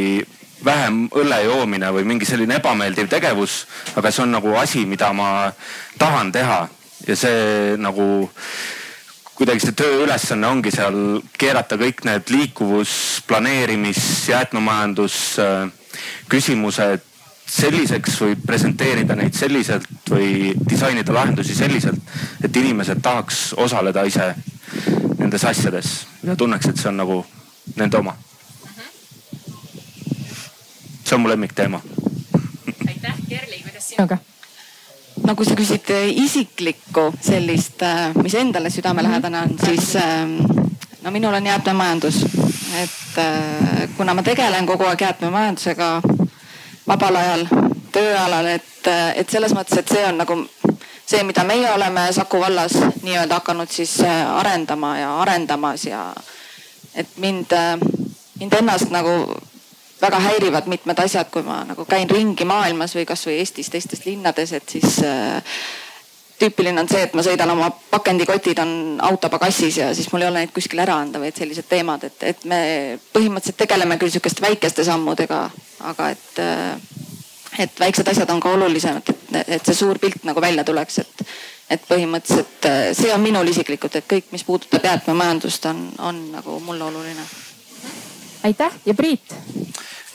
vähem 0.66 1.06
õlle 1.14 1.42
joomine 1.46 1.92
või 1.94 2.08
mingi 2.08 2.26
selline 2.26 2.58
ebameeldiv 2.58 3.10
tegevus, 3.10 3.62
aga 3.96 4.12
see 4.12 4.26
on 4.26 4.34
nagu 4.36 4.56
asi, 4.58 4.86
mida 4.86 5.12
ma 5.14 5.52
tahan 6.00 6.32
teha. 6.34 6.66
Ja 7.08 7.16
see 7.16 7.78
nagu 7.78 8.28
kuidagi 9.38 9.62
see 9.62 9.76
tööülesanne 9.78 10.50
ongi 10.50 10.74
seal 10.74 11.22
keerata 11.38 11.78
kõik 11.78 12.02
need 12.08 12.32
liikuvus, 12.34 12.92
planeerimis, 13.30 14.00
jäätmemajandus 14.32 15.18
äh, 15.44 15.70
küsimused 16.30 17.07
selliseks 17.48 18.22
või 18.22 18.36
presenteerida 18.36 19.16
neid 19.16 19.34
selliselt 19.34 20.10
või 20.12 20.54
disainida 20.70 21.13
lahendusi 21.13 21.56
selliselt, 21.56 22.00
et 22.44 22.56
inimesed 22.56 23.01
tahaks 23.01 23.54
osaleda 23.58 24.04
ise 24.04 24.34
nendes 25.18 25.46
asjades 25.46 26.08
ja 26.24 26.36
tunneks, 26.36 26.68
et 26.68 26.77
see 26.77 26.89
on 26.92 26.98
nagu 27.00 27.25
nende 27.75 27.98
oma. 27.98 28.16
see 31.04 31.16
on 31.16 31.22
mu 31.22 31.30
lemmikteema. 31.30 31.82
aitäh, 32.88 33.13
Kerli, 33.30 33.62
kuidas 33.63 33.89
sinuga? 33.89 34.18
no 35.27 35.36
kui 35.36 35.46
sa 35.46 35.56
küsid 35.56 35.89
äh, 35.92 36.10
isiklikku 36.12 37.13
sellist, 37.22 37.82
äh, 37.82 38.12
mis 38.24 38.36
endale 38.36 38.70
südamelähedane 38.70 39.39
on, 39.39 39.56
siis 39.66 39.96
ähm, 39.96 40.38
no 41.04 41.12
minul 41.12 41.34
on 41.34 41.46
jäätmemajandus. 41.46 42.25
et 42.84 43.18
äh, 43.18 43.89
kuna 43.98 44.13
ma 44.13 44.24
tegelen 44.24 44.66
kogu 44.66 44.84
aeg 44.84 45.01
jäätmemajandusega 45.01 46.01
vabal 46.88 47.15
ajal, 47.15 47.46
tööalal, 47.91 48.46
et, 48.56 48.89
et 49.15 49.29
selles 49.29 49.53
mõttes, 49.56 49.79
et 49.79 49.91
see 49.91 50.06
on 50.08 50.17
nagu 50.22 50.38
see, 51.08 51.24
mida 51.24 51.44
meie 51.48 51.70
oleme 51.72 52.08
Saku 52.15 52.39
vallas 52.39 52.75
nii-öelda 53.03 53.41
hakanud 53.41 53.72
siis 53.72 54.00
arendama 54.03 54.98
ja 55.00 55.12
arendamas 55.22 55.86
ja 55.86 56.10
et 56.96 57.17
mind, 57.17 57.53
mind 58.39 58.53
ennast 58.60 58.91
nagu 58.91 59.38
väga 60.01 60.20
häirivad 60.20 60.67
mitmed 60.67 61.00
asjad, 61.00 61.29
kui 61.32 61.44
ma 61.44 61.63
nagu 61.65 61.86
käin 61.86 62.10
ringi 62.10 62.46
maailmas 62.46 62.96
või 62.96 63.06
kasvõi 63.10 63.39
Eestis 63.41 63.70
teistes 63.74 64.06
linnades, 64.06 64.53
et 64.53 64.70
siis 64.70 65.00
äh, 65.06 65.41
tüüpiline 66.39 66.82
on 66.82 66.89
see, 66.89 67.01
et 67.08 67.15
ma 67.17 67.24
sõidan 67.25 67.51
oma 67.53 67.70
pakendikotid 67.91 68.60
on 68.62 68.72
auto 69.08 69.29
pagassis 69.34 69.79
ja 69.82 69.89
siis 69.96 70.12
mul 70.12 70.25
ei 70.25 70.29
ole 70.29 70.44
neid 70.44 70.53
kuskile 70.56 70.84
ära 70.86 71.00
anda 71.01 71.22
või 71.22 71.32
et 71.32 71.41
sellised 71.41 71.67
teemad, 71.70 72.06
et, 72.08 72.24
et 72.32 72.46
me 72.46 72.60
põhimõtteliselt 73.13 73.60
tegeleme 73.63 73.98
küll 73.98 74.13
sihukeste 74.13 74.46
väikeste 74.46 74.86
sammudega, 74.88 75.41
aga 75.91 76.10
et, 76.13 76.41
äh, 76.44 77.65
et 77.65 77.79
väiksed 77.82 78.13
asjad 78.13 78.32
on 78.34 78.41
ka 78.44 78.53
olulisemad, 78.58 79.10
et, 79.13 79.44
et 79.58 79.70
see 79.70 79.82
suur 79.82 80.00
pilt 80.03 80.27
nagu 80.29 80.41
välja 80.44 80.65
tuleks, 80.67 81.01
et, 81.03 81.27
et 81.74 81.89
põhimõtteliselt 81.89 82.70
äh, 82.70 82.79
see 82.98 83.13
on 83.13 83.25
minul 83.25 83.50
isiklikult, 83.50 83.98
et 83.98 84.10
kõik, 84.10 84.32
mis 84.36 84.46
puudutab 84.48 84.86
jäätmemajandust, 84.86 85.70
on, 85.74 85.88
on 86.00 86.25
nagu 86.38 86.60
mulle 86.65 86.89
oluline. 86.91 87.29
aitäh 88.44 88.82
ja 88.86 88.94
Priit 88.94 89.34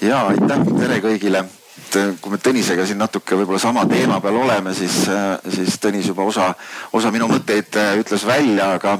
ja 0.03 0.27
aitäh, 0.27 0.63
tere 0.79 0.99
kõigile. 1.03 1.45
Et 1.93 2.01
äh, 2.01 2.13
kui 2.21 2.33
me 2.33 2.41
Tõnisega 2.41 2.87
siin 2.89 3.01
natuke 3.01 3.37
võib-olla 3.37 3.61
sama 3.61 3.85
teema 3.89 4.19
peal 4.23 4.39
oleme, 4.41 4.73
siis, 4.77 5.03
äh, 5.13 5.37
siis 5.53 5.77
Tõnis 5.83 6.09
juba 6.09 6.25
osa, 6.25 6.53
osa 6.93 7.13
minu 7.13 7.29
mõtteid 7.31 7.77
äh, 7.81 7.95
ütles 8.01 8.25
välja, 8.27 8.73
aga, 8.79 8.97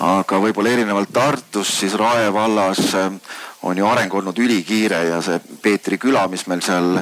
aga 0.00 0.40
võib-olla 0.40 0.72
erinevalt 0.72 1.12
Tartust, 1.12 1.80
siis 1.82 1.96
Rae 2.00 2.30
vallas 2.32 2.94
on 3.64 3.78
ju 3.78 3.86
areng 3.88 4.12
olnud 4.14 4.38
ülikiire 4.38 5.00
ja 5.08 5.20
see 5.24 5.40
Peetri 5.62 5.96
küla, 5.98 6.26
mis 6.28 6.44
meil 6.50 6.60
seal 6.64 6.98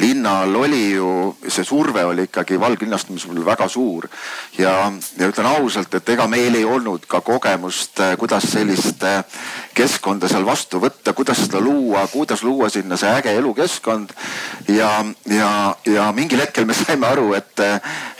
linna 0.00 0.38
all 0.42 0.56
oli 0.62 0.94
ju, 0.94 1.08
see 1.44 1.64
surve 1.64 2.04
oli 2.08 2.24
ikkagi 2.28 2.56
valglinnastumisel 2.60 3.42
väga 3.44 3.68
suur. 3.68 4.08
ja, 4.58 4.92
ja 5.18 5.28
ütlen 5.28 5.46
ausalt, 5.50 5.94
et 5.94 6.08
ega 6.08 6.26
meil 6.26 6.54
ei 6.56 6.64
olnud 6.64 7.04
ka 7.08 7.20
kogemust, 7.20 8.00
eh, 8.00 8.16
kuidas 8.16 8.48
sellist 8.52 9.04
eh, 9.04 9.20
keskkonda 9.76 10.28
seal 10.28 10.46
vastu 10.46 10.80
võtta, 10.80 11.12
kuidas 11.12 11.44
seda 11.44 11.60
luua, 11.60 12.06
kuidas 12.12 12.42
luua 12.42 12.70
sinna 12.72 12.96
see 12.96 13.12
äge 13.12 13.36
elukeskkond. 13.36 14.16
ja, 14.68 15.04
ja, 15.28 15.52
ja 15.84 16.10
mingil 16.16 16.40
hetkel 16.40 16.64
me 16.64 16.74
saime 16.80 17.06
aru, 17.12 17.34
et, 17.36 17.60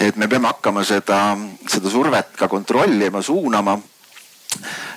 et 0.00 0.16
me 0.16 0.28
peame 0.28 0.52
hakkama 0.52 0.84
seda, 0.84 1.30
seda 1.68 1.90
survet 1.90 2.36
ka 2.36 2.48
kontrollima, 2.48 3.22
suunama 3.22 3.78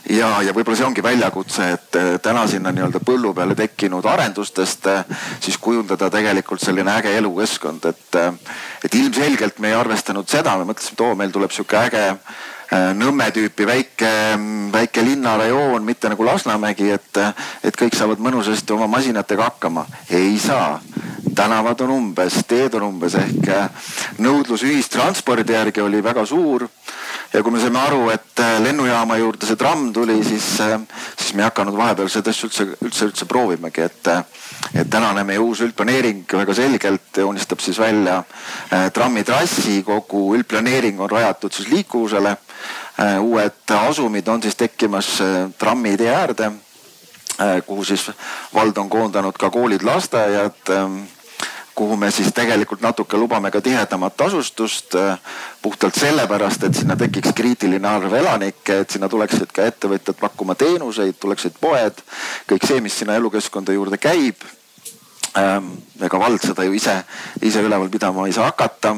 ja, 0.09 0.29
ja 0.45 0.53
võib-olla 0.55 0.77
see 0.77 0.87
ongi 0.87 1.03
väljakutse, 1.03 1.69
et 1.75 1.99
eh, 1.99 2.11
täna 2.23 2.45
sinna 2.47 2.71
nii-öelda 2.75 3.01
põllu 3.05 3.33
peale 3.37 3.55
tekkinud 3.57 4.05
arendustest 4.05 4.87
eh, 4.91 5.17
siis 5.39 5.57
kujundada 5.61 6.09
tegelikult 6.13 6.63
selline 6.63 6.93
äge 6.97 7.15
elukeskkond, 7.17 7.89
et, 7.91 8.19
eh, 8.19 8.55
et 8.85 8.95
ilmselgelt 9.01 9.59
me 9.59 9.73
ei 9.73 9.79
arvestanud 9.79 10.29
seda, 10.29 10.57
me 10.57 10.69
mõtlesime, 10.69 10.97
et 10.97 11.05
oo, 11.07 11.17
meil 11.19 11.35
tuleb 11.35 11.53
sihuke 11.55 11.77
äge 11.79 12.05
Nõmme 12.69 13.31
tüüpi 13.33 13.65
väike, 13.65 14.09
väike 14.71 15.01
linnarajoon, 15.01 15.81
mitte 15.83 16.09
nagu 16.11 16.25
Lasnamägi, 16.25 16.91
et, 16.93 17.17
et 17.65 17.73
kõik 17.73 17.97
saavad 17.97 18.21
mõnusasti 18.21 18.75
oma 18.75 18.85
masinatega 18.93 19.47
hakkama. 19.47 19.87
ei 20.13 20.37
saa 20.39 20.77
tänavad 21.39 21.79
on 21.79 21.89
umbes, 21.89 22.33
teed 22.47 22.73
on 22.75 22.83
umbes 22.89 23.15
ehk 23.15 23.47
nõudlus 24.19 24.65
ühistranspordi 24.67 25.55
järgi 25.55 25.81
oli 25.81 26.01
väga 26.03 26.25
suur. 26.27 26.67
ja 27.33 27.43
kui 27.43 27.53
me 27.53 27.59
saime 27.61 27.79
aru, 27.79 28.09
et 28.09 28.41
äh, 28.41 28.55
lennujaama 28.63 29.17
juurde 29.21 29.45
see 29.45 29.55
tramm 29.55 29.91
tuli, 29.93 30.17
siis, 30.25 30.47
äh, 30.65 30.79
siis 31.17 31.35
me 31.37 31.43
ei 31.43 31.45
hakanud 31.45 31.77
vahepeal 31.77 32.09
seda 32.09 32.33
asja 32.33 32.47
üldse, 32.47 32.65
üldse, 32.81 33.05
üldse 33.11 33.27
proovimegi, 33.29 33.85
et, 33.85 34.07
äh, 34.09 34.23
et 34.81 34.89
tänane 34.89 35.23
meie 35.23 35.39
uus 35.39 35.61
üldplaneering 35.61 36.25
väga 36.41 36.55
selgelt 36.57 37.21
joonistab 37.23 37.61
siis 37.61 37.79
välja 37.79 38.23
trammitrassi, 38.93 39.83
kogu 39.85 40.33
üldplaneering 40.35 40.99
on 40.99 41.11
rajatud 41.11 41.53
siis 41.53 41.69
liikuvusele. 41.69 42.35
Uued 43.19 43.71
asumid 43.75 44.27
on 44.27 44.41
siis 44.43 44.55
tekkimas 44.55 45.13
trammitee 45.57 46.09
äärde 46.15 46.51
kuhu 47.65 47.83
siis 47.83 48.11
vald 48.53 48.77
on 48.77 48.89
koondanud 48.89 49.37
ka 49.39 49.49
koolid, 49.49 49.83
lasteaiad 49.87 50.69
ähm, 50.69 50.97
kuhu 51.79 51.95
me 51.97 52.11
siis 52.11 52.33
tegelikult 52.35 52.81
natuke 52.83 53.17
lubame 53.17 53.51
ka 53.51 53.61
tihedamat 53.61 54.21
asustust. 54.21 54.95
Äh, 54.95 55.19
puhtalt 55.61 55.95
sellepärast, 55.95 56.63
et 56.63 56.75
sinna 56.75 56.95
tekiks 56.99 57.31
kriitiline 57.35 57.87
arv 57.87 58.13
elanikke, 58.19 58.81
et 58.83 58.95
sinna 58.95 59.07
tuleksid 59.09 59.53
ka 59.55 59.67
ettevõtjad 59.71 60.19
pakkuma 60.19 60.57
teenuseid, 60.59 61.15
tuleksid 61.19 61.55
poed, 61.61 62.03
kõik 62.51 62.67
see, 62.67 62.81
mis 62.83 62.99
sinna 62.99 63.15
elukeskkonda 63.19 63.75
juurde 63.75 63.99
käib. 64.01 64.43
Ähm, 65.39 65.71
ega 66.03 66.19
vald 66.19 66.43
seda 66.43 66.67
ju 66.67 66.75
ise, 66.75 66.97
ise 67.47 67.63
üleval 67.63 67.87
pidama 67.93 68.27
ei 68.27 68.35
saa 68.35 68.49
hakata 68.49 68.95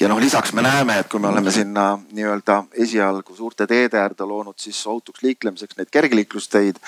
ja 0.00 0.08
noh, 0.08 0.18
lisaks 0.20 0.52
me 0.52 0.62
näeme, 0.62 0.98
et 0.98 1.08
kui 1.08 1.20
me 1.20 1.28
oleme 1.28 1.50
sinna 1.54 1.98
nii-öelda 2.12 2.64
esialgu 2.84 3.36
suurte 3.36 3.66
teede 3.66 3.98
äärde 4.00 4.26
loonud 4.26 4.58
siis 4.58 4.80
ohutuks 4.86 5.22
liiklemiseks 5.22 5.76
neid 5.78 5.90
kergliiklusteid, 5.94 6.80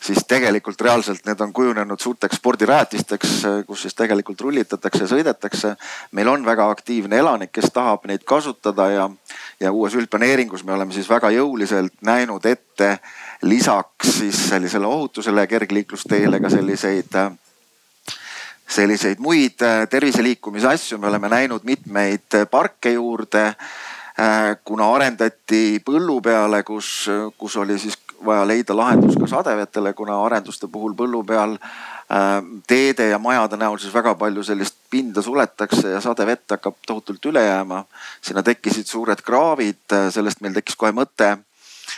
siis 0.00 0.24
tegelikult 0.28 0.80
reaalselt 0.80 1.26
need 1.28 1.40
on 1.44 1.52
kujunenud 1.52 2.00
suurteks 2.00 2.40
spordirajatisteks, 2.40 3.34
kus 3.66 3.84
siis 3.86 3.94
tegelikult 3.94 4.40
rullitatakse, 4.40 5.06
sõidetakse. 5.10 5.74
meil 6.12 6.28
on 6.28 6.44
väga 6.44 6.70
aktiivne 6.70 7.18
elanik, 7.18 7.52
kes 7.52 7.70
tahab 7.72 8.08
neid 8.08 8.24
kasutada 8.24 8.88
ja, 8.90 9.10
ja 9.60 9.72
uues 9.72 9.94
üldplaneeringus 9.94 10.64
me 10.64 10.72
oleme 10.72 10.92
siis 10.92 11.10
väga 11.10 11.30
jõuliselt 11.30 12.00
näinud 12.00 12.46
ette 12.46 12.98
lisaks 13.42 14.18
siis 14.18 14.48
sellisele 14.48 14.86
ohutusele 14.86 15.46
kergliiklusteele 15.46 16.40
ka 16.40 16.50
selliseid 16.50 17.12
selliseid 18.68 19.20
muid 19.20 19.62
äh, 19.62 19.84
terviseliikumise 19.90 20.68
asju 20.68 20.98
me 20.98 21.08
oleme 21.08 21.28
näinud 21.28 21.64
mitmeid 21.64 22.34
äh, 22.34 22.46
parke 22.50 22.92
juurde. 22.92 23.46
Äh, 24.14 24.56
kuna 24.64 24.88
arendati 24.94 25.80
põllu 25.84 26.20
peale, 26.22 26.62
kus, 26.62 27.08
kus 27.38 27.56
oli 27.56 27.78
siis 27.78 27.98
vaja 28.24 28.44
leida 28.46 28.76
lahendus 28.76 29.18
ka 29.20 29.26
sadevetele, 29.26 29.92
kuna 29.92 30.20
arenduste 30.24 30.68
puhul 30.70 30.94
põllu 30.96 31.24
peal 31.26 31.58
teede 32.68 33.06
ja 33.08 33.18
majade 33.18 33.56
näol 33.56 33.78
siis 33.80 33.92
väga 33.94 34.12
palju 34.20 34.42
sellist 34.44 34.76
pinda 34.92 35.22
suletakse 35.24 35.94
ja 35.94 36.02
sadevett 36.04 36.52
hakkab 36.52 36.76
tohutult 36.86 37.26
üle 37.26 37.40
jääma. 37.42 37.84
sinna 38.20 38.42
tekkisid 38.42 38.86
suured 38.86 39.22
kraavid, 39.24 39.96
sellest 40.12 40.44
meil 40.44 40.54
tekkis 40.54 40.76
kohe 40.76 40.92
mõte 40.92 41.30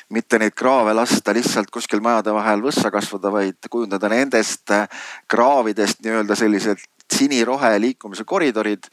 mitte 0.08 0.38
neid 0.38 0.54
kraave 0.54 0.94
lasta 0.94 1.34
lihtsalt 1.34 1.70
kuskil 1.74 2.00
majade 2.04 2.34
vahel 2.34 2.62
võssa 2.62 2.90
kasvada, 2.94 3.32
vaid 3.32 3.70
kujundada 3.70 4.10
nendest 4.12 4.70
äh, 4.70 4.86
kraavidest 5.28 6.04
nii-öelda 6.04 6.36
sellised 6.38 6.84
sinirohe 7.14 7.70
liikumise 7.80 8.24
koridorid, 8.24 8.86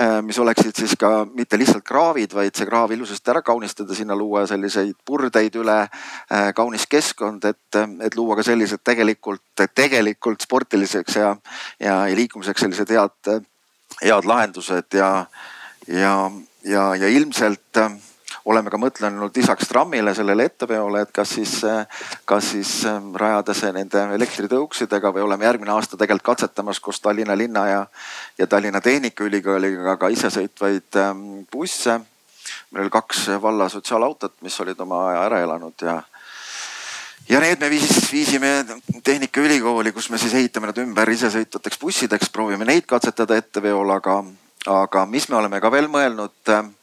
äh, 0.00 0.20
mis 0.22 0.38
oleksid 0.38 0.74
siis 0.78 0.94
ka 0.98 1.26
mitte 1.34 1.58
lihtsalt 1.58 1.84
kraavid, 1.86 2.34
vaid 2.34 2.54
see 2.54 2.66
kraav 2.66 2.94
ilusasti 2.94 3.32
ära 3.34 3.42
kaunistada, 3.46 3.94
sinna 3.94 4.16
luua 4.16 4.46
selliseid 4.46 4.94
purdeid 5.06 5.58
üle, 5.58 5.78
äh, 5.86 6.48
kaunis 6.54 6.86
keskkond, 6.90 7.44
et, 7.50 7.80
et 8.06 8.18
luua 8.18 8.38
ka 8.38 8.46
sellised 8.46 8.82
tegelikult, 8.86 9.66
tegelikult 9.74 10.46
sportiliseks 10.46 11.20
ja, 11.20 11.34
ja, 11.78 12.00
ja 12.06 12.18
liikumiseks 12.18 12.66
sellised 12.66 12.90
head, 12.94 13.46
head 14.02 14.30
lahendused 14.30 14.98
ja, 14.98 15.12
ja, 15.86 16.18
ja, 16.64 16.90
ja 16.94 17.14
ilmselt 17.18 17.82
oleme 18.46 18.70
ka 18.70 18.78
mõtlenud 18.78 19.34
lisaks 19.36 19.68
trammile 19.68 20.14
sellele 20.14 20.46
etteveole, 20.46 21.02
et 21.02 21.12
kas 21.14 21.34
siis, 21.34 21.54
kas 22.24 22.50
siis 22.54 22.72
ähm, 22.86 23.10
rajada 23.18 23.54
see 23.56 23.72
nende 23.74 24.04
elektritõuksidega 24.14 25.10
või 25.14 25.24
oleme 25.26 25.48
järgmine 25.48 25.74
aasta 25.74 25.98
tegelikult 25.98 26.30
katsetamas 26.30 26.80
koos 26.80 27.00
Tallinna 27.02 27.34
linna 27.38 27.66
ja, 27.68 27.80
ja 28.38 28.46
Tallinna 28.46 28.80
Tehnikaülikooliga 28.80 29.96
ka 29.98 30.12
isesõitvaid 30.14 31.00
ähm, 31.02 31.24
busse. 31.52 31.98
meil 32.70 32.84
oli 32.84 32.90
kaks 32.90 33.26
valla 33.42 33.68
sotsiaalautot, 33.68 34.38
mis 34.46 34.60
olid 34.60 34.80
oma 34.80 35.08
aja 35.08 35.26
ära 35.26 35.42
elanud 35.42 35.82
ja 35.82 36.02
ja 37.28 37.40
need 37.42 37.60
me 37.60 37.70
viis, 37.70 37.90
viisime 38.12 38.64
Tehnikaülikooli, 39.02 39.92
kus 39.92 40.10
me 40.10 40.18
siis 40.22 40.34
ehitame 40.34 40.70
nad 40.70 40.78
ümber 40.78 41.10
isesõitvateks 41.10 41.82
bussideks, 41.82 42.30
proovime 42.30 42.64
neid 42.64 42.86
katsetada 42.86 43.36
etteveol, 43.42 43.90
aga, 43.90 44.20
aga 44.70 45.06
mis 45.10 45.26
me 45.28 45.42
oleme 45.42 45.60
ka 45.60 45.70
veel 45.74 45.90
mõelnud, 45.90 46.38
ähm, 46.54 46.74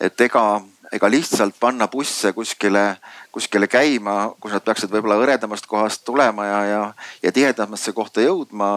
et 0.00 0.20
ega 0.20 0.62
ega 0.92 1.10
lihtsalt 1.10 1.54
panna 1.60 1.86
busse 1.88 2.32
kuskile, 2.32 2.96
kuskile 3.32 3.68
käima, 3.70 4.32
kus 4.40 4.52
nad 4.52 4.64
peaksid 4.66 4.90
võib-olla 4.90 5.20
hõredamast 5.20 5.68
kohast 5.70 6.02
tulema 6.04 6.46
ja, 6.46 6.60
ja, 6.66 6.82
ja 7.22 7.32
tihedamasse 7.32 7.94
kohta 7.94 8.24
jõudma, 8.24 8.70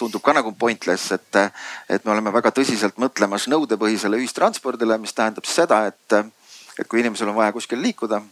tundub 0.00 0.24
ka 0.24 0.34
nagu 0.36 0.52
pointless, 0.56 1.12
et, 1.12 1.40
et 1.88 2.04
me 2.04 2.14
oleme 2.14 2.32
väga 2.32 2.52
tõsiselt 2.56 2.96
mõtlemas 3.00 3.48
nõudepõhisele 3.52 4.20
ühistranspordile, 4.22 4.96
mis 4.98 5.12
tähendab 5.16 5.48
seda, 5.48 5.84
et, 5.92 6.20
et 6.78 6.88
kui 6.88 7.04
inimesel 7.04 7.28
on 7.28 7.36
vaja 7.36 7.52
kuskil 7.52 7.82
liikuda, 7.82 8.22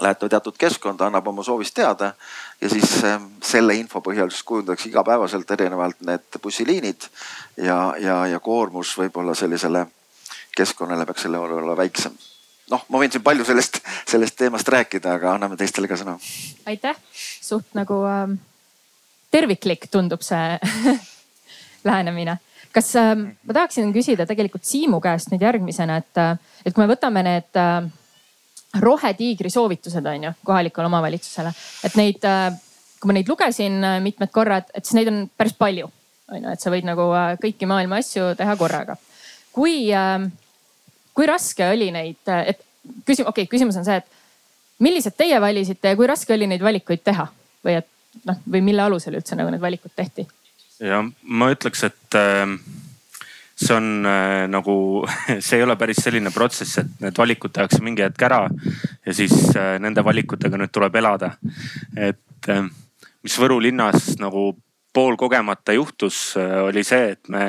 lähete 0.00 0.28
teatud 0.28 0.56
keskkonda, 0.60 1.08
annab 1.08 1.26
oma 1.32 1.44
soovist 1.44 1.74
teada 1.76 2.12
ja 2.60 2.68
siis 2.72 2.92
eh, 3.04 3.20
selle 3.44 3.76
info 3.80 4.04
põhjal 4.04 4.28
siis 4.32 4.44
kujundatakse 4.48 4.88
igapäevaselt 4.92 5.50
erinevalt 5.56 6.04
need 6.08 6.40
bussiliinid 6.42 7.08
ja, 7.56 7.94
ja, 8.00 8.24
ja 8.28 8.40
koormus 8.40 8.92
võib-olla 9.00 9.36
sellisele 9.36 9.86
keskkonnale 10.56 11.08
peaks 11.08 11.28
selle 11.28 11.40
olla 11.40 11.76
väiksem 11.76 12.16
noh, 12.70 12.84
ma 12.88 13.00
võin 13.02 13.12
siin 13.12 13.24
palju 13.24 13.46
sellest, 13.46 13.80
sellest 14.08 14.36
teemast 14.38 14.68
rääkida, 14.68 15.16
aga 15.18 15.34
anname 15.34 15.58
teistele 15.60 15.88
ka 15.90 15.98
sõna. 16.00 16.16
aitäh, 16.70 16.98
suht 17.16 17.74
nagu 17.78 18.02
äh, 18.08 18.36
terviklik 19.30 19.88
tundub 19.90 20.22
see 20.26 20.58
lähenemine. 21.88 22.38
kas 22.72 22.94
äh, 22.96 23.14
ma 23.18 23.56
tahaksin 23.56 23.92
küsida 23.94 24.26
tegelikult 24.26 24.64
Siimu 24.64 25.00
käest 25.00 25.32
nüüd 25.32 25.42
järgmisena, 25.46 26.00
et, 26.02 26.16
äh, 26.20 26.36
et 26.64 26.74
kui 26.74 26.84
me 26.84 26.92
võtame 26.92 27.24
need 27.26 27.60
äh, 27.60 27.86
rohetiigri 28.80 29.50
soovitused 29.50 30.06
on 30.06 30.28
ju 30.28 30.34
kohalikule 30.44 30.86
omavalitsusele, 30.86 31.54
et 31.84 31.96
neid 31.98 32.26
äh,, 32.28 32.50
kui 33.00 33.10
ma 33.10 33.16
neid 33.16 33.30
lugesin 33.30 33.80
äh, 33.84 33.98
mitmed 34.04 34.30
korrad, 34.34 34.70
et 34.74 34.84
siis 34.84 34.98
neid 35.00 35.10
on 35.10 35.24
päris 35.36 35.56
palju 35.58 35.90
on 36.30 36.44
ju, 36.44 36.52
et 36.52 36.62
sa 36.62 36.72
võid 36.72 36.86
nagu 36.86 37.08
äh, 37.16 37.34
kõiki 37.42 37.68
maailma 37.68 38.00
asju 38.00 38.34
teha 38.38 38.56
korraga. 38.60 38.96
kui 39.52 39.90
äh, 39.94 40.22
kui 41.20 41.28
raske 41.28 41.66
oli 41.68 41.90
neid, 41.92 42.24
et 42.24 42.62
küsim-, 43.04 43.28
okei 43.28 43.44
okay,, 43.44 43.50
küsimus 43.52 43.76
on 43.76 43.84
see, 43.84 44.00
et 44.00 44.80
millised 44.80 45.12
teie 45.20 45.36
valisite 45.42 45.92
ja 45.92 45.98
kui 45.98 46.08
raske 46.08 46.32
oli 46.32 46.48
neid 46.48 46.64
valikuid 46.64 47.02
teha 47.04 47.26
või 47.66 47.76
et 47.82 47.88
noh, 48.24 48.38
või 48.48 48.62
mille 48.64 48.86
alusel 48.86 49.18
üldse 49.18 49.36
nagu 49.36 49.52
need 49.52 49.60
valikud 49.60 49.92
tehti? 49.96 50.24
ja 50.80 51.02
ma 51.04 51.50
ütleks, 51.52 51.84
et 51.90 52.16
äh, 52.16 52.54
see 53.60 53.76
on 53.76 54.08
äh, 54.08 54.46
nagu, 54.48 54.74
see 55.44 55.60
ei 55.60 55.66
ole 55.66 55.76
päris 55.80 56.00
selline 56.06 56.32
protsess, 56.32 56.80
et 56.80 57.04
need 57.04 57.20
valikud 57.20 57.52
tehakse 57.52 57.82
mingi 57.84 58.06
hetk 58.06 58.24
ära 58.30 58.46
ja 58.48 59.16
siis 59.16 59.36
äh, 59.52 59.74
nende 59.82 60.04
valikutega 60.06 60.56
nüüd 60.56 60.72
tuleb 60.72 60.96
elada. 61.02 61.34
et 61.96 62.48
äh, 62.48 62.64
mis 63.20 63.36
Võru 63.36 63.60
linnas 63.60 64.14
nagu 64.24 64.54
poolkogemata 64.96 65.76
juhtus, 65.76 66.30
äh, 66.40 66.62
oli 66.64 66.84
see, 66.88 67.12
et 67.12 67.28
me 67.28 67.44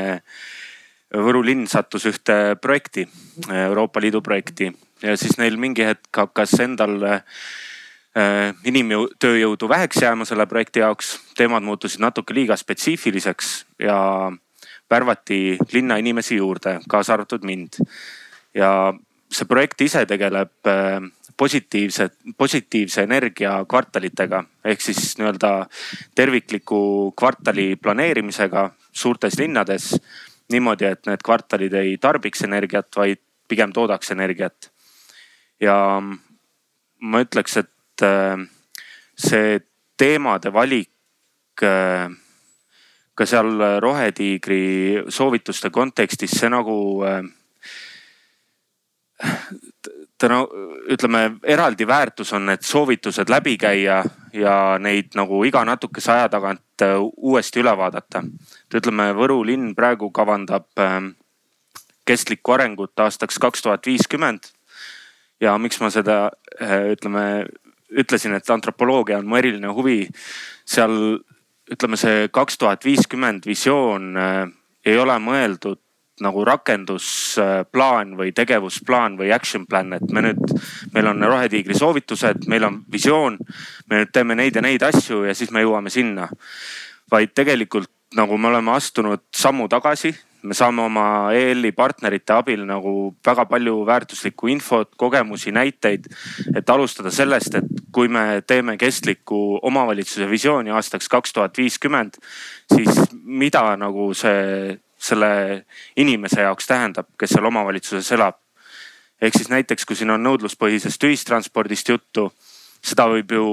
Võru 1.11 1.41
linn 1.43 1.67
sattus 1.67 2.05
ühte 2.07 2.55
projekti, 2.61 3.03
Euroopa 3.51 3.99
Liidu 3.99 4.21
projekti 4.23 4.69
ja 5.03 5.17
siis 5.17 5.37
neil 5.39 5.57
mingi 5.59 5.83
hetk 5.85 6.21
hakkas 6.23 6.53
endal 6.63 6.95
äh, 7.03 7.23
inimtööjõudu 8.67 9.69
väheks 9.69 10.01
jääma 10.05 10.27
selle 10.29 10.45
projekti 10.47 10.83
jaoks. 10.83 11.17
teemad 11.35 11.63
muutusid 11.63 11.99
natuke 11.99 12.33
liiga 12.33 12.55
spetsiifiliseks 12.55 13.65
ja 13.79 13.97
värvati 14.91 15.57
linnainimesi 15.73 16.35
juurde, 16.35 16.79
kaasa 16.89 17.13
arvatud 17.13 17.43
mind. 17.43 17.81
ja 18.53 18.93
see 19.31 19.47
projekt 19.47 19.81
ise 19.81 20.05
tegeleb 20.05 20.67
äh, 20.67 21.01
positiivse, 21.37 22.09
positiivse 22.37 23.03
energia 23.03 23.65
kvartalitega 23.67 24.43
ehk 24.65 24.81
siis 24.81 25.15
nii-öelda 25.17 25.51
tervikliku 26.15 27.13
kvartali 27.17 27.75
planeerimisega 27.75 28.69
suurtes 28.91 29.39
linnades 29.39 29.95
niimoodi, 30.51 30.85
et 30.85 31.07
need 31.09 31.23
kvartalid 31.25 31.73
ei 31.79 31.97
tarbiks 32.01 32.45
energiat, 32.47 32.89
vaid 32.97 33.21
pigem 33.49 33.73
toodaks 33.73 34.11
energiat. 34.11 34.71
ja 35.61 35.75
ma 37.01 37.21
ütleks, 37.21 37.57
et 37.57 38.05
äh, 38.05 38.37
see 39.17 39.59
teemade 39.97 40.53
valik 40.53 41.63
äh, 41.63 42.09
ka 43.15 43.27
seal 43.27 43.79
Rohetiigri 43.83 45.03
soovituste 45.09 45.69
kontekstis, 45.69 46.33
see 46.39 46.49
nagu 46.49 46.77
äh, 47.05 47.21
ta 50.17 50.29
no 50.29 50.41
ütleme, 50.89 51.37
eraldi 51.43 51.87
väärtus 51.87 52.33
on 52.33 52.49
need 52.49 52.65
soovitused 52.65 53.29
läbi 53.29 53.57
käia 53.61 54.01
ja 54.33 54.77
neid 54.79 55.15
nagu 55.15 55.43
iga 55.45 55.63
natukese 55.65 56.11
aja 56.11 56.29
tagant 56.29 56.85
uuesti 57.17 57.61
üle 57.61 57.73
vaadata 57.77 58.23
et 58.23 58.79
ütleme, 58.79 59.11
Võru 59.17 59.41
linn 59.45 59.73
praegu 59.75 60.11
kavandab 60.15 60.67
ähm, 60.79 61.11
kestlikku 62.07 62.55
arengut 62.55 62.99
aastaks 62.99 63.39
kaks 63.39 63.61
tuhat 63.61 63.85
viiskümmend. 63.85 64.51
ja 65.41 65.57
miks 65.57 65.79
ma 65.81 65.89
seda 65.89 66.31
äh, 66.61 66.91
ütleme, 66.93 67.45
ütlesin, 67.91 68.35
et 68.37 68.49
antropoloogia 68.49 69.17
on 69.19 69.27
mu 69.27 69.37
eriline 69.37 69.67
huvi. 69.75 70.07
seal 70.65 71.19
ütleme, 71.71 71.97
see 71.97 72.27
kaks 72.31 72.57
tuhat 72.57 72.85
viiskümmend 72.85 73.45
visioon 73.45 74.17
äh, 74.17 74.47
ei 74.85 74.97
ole 74.97 75.17
mõeldud 75.19 75.79
nagu 76.21 76.43
rakendusplaan 76.45 78.15
või 78.17 78.33
tegevusplaan 78.35 79.15
või 79.17 79.31
action 79.33 79.65
plan, 79.65 79.93
et 79.93 80.11
me 80.11 80.25
nüüd, 80.27 80.41
meil 80.93 81.07
on 81.07 81.23
Rohetiigri 81.23 81.77
soovitused, 81.77 82.45
meil 82.51 82.67
on 82.67 82.81
visioon. 82.91 83.37
me 83.89 84.01
nüüd 84.01 84.11
teeme 84.13 84.35
neid 84.35 84.55
ja 84.55 84.61
neid 84.61 84.83
asju 84.83 85.23
ja 85.25 85.35
siis 85.35 85.51
me 85.51 85.63
jõuame 85.63 85.89
sinna. 85.89 86.29
vaid 87.11 87.33
tegelikult 87.35 87.89
nagu 88.15 88.37
me 88.37 88.47
oleme 88.47 88.71
astunud 88.71 89.23
sammu 89.35 89.67
tagasi, 89.71 90.11
me 90.43 90.55
saame 90.57 90.81
oma 90.81 91.05
EL-i 91.37 91.71
partnerite 91.71 92.33
abil 92.33 92.63
nagu 92.65 93.13
väga 93.25 93.45
palju 93.45 93.85
väärtuslikku 93.85 94.49
infot, 94.51 94.89
kogemusi, 94.97 95.51
näiteid. 95.51 96.07
et 96.55 96.69
alustada 96.69 97.11
sellest, 97.11 97.55
et 97.55 97.65
kui 97.91 98.07
me 98.07 98.41
teeme 98.47 98.77
kestliku 98.77 99.59
omavalitsuse 99.61 100.29
visiooni 100.29 100.71
aastaks 100.71 101.09
kaks 101.09 101.33
tuhat 101.33 101.57
viiskümmend, 101.57 102.17
siis 102.73 103.03
mida 103.23 103.75
nagu 103.77 104.13
see 104.13 104.79
selle 105.01 105.65
inimese 105.97 106.41
jaoks 106.45 106.67
tähendab, 106.69 107.09
kes 107.19 107.33
seal 107.35 107.49
omavalitsuses 107.49 108.11
elab. 108.17 108.37
ehk 109.21 109.35
siis 109.37 109.49
näiteks, 109.49 109.85
kui 109.85 109.95
siin 109.95 110.09
on 110.09 110.23
nõudluspõhisest 110.25 111.03
ühistranspordist 111.05 111.89
juttu, 111.89 112.31
seda 112.81 113.05
võib 113.09 113.33
ju 113.33 113.45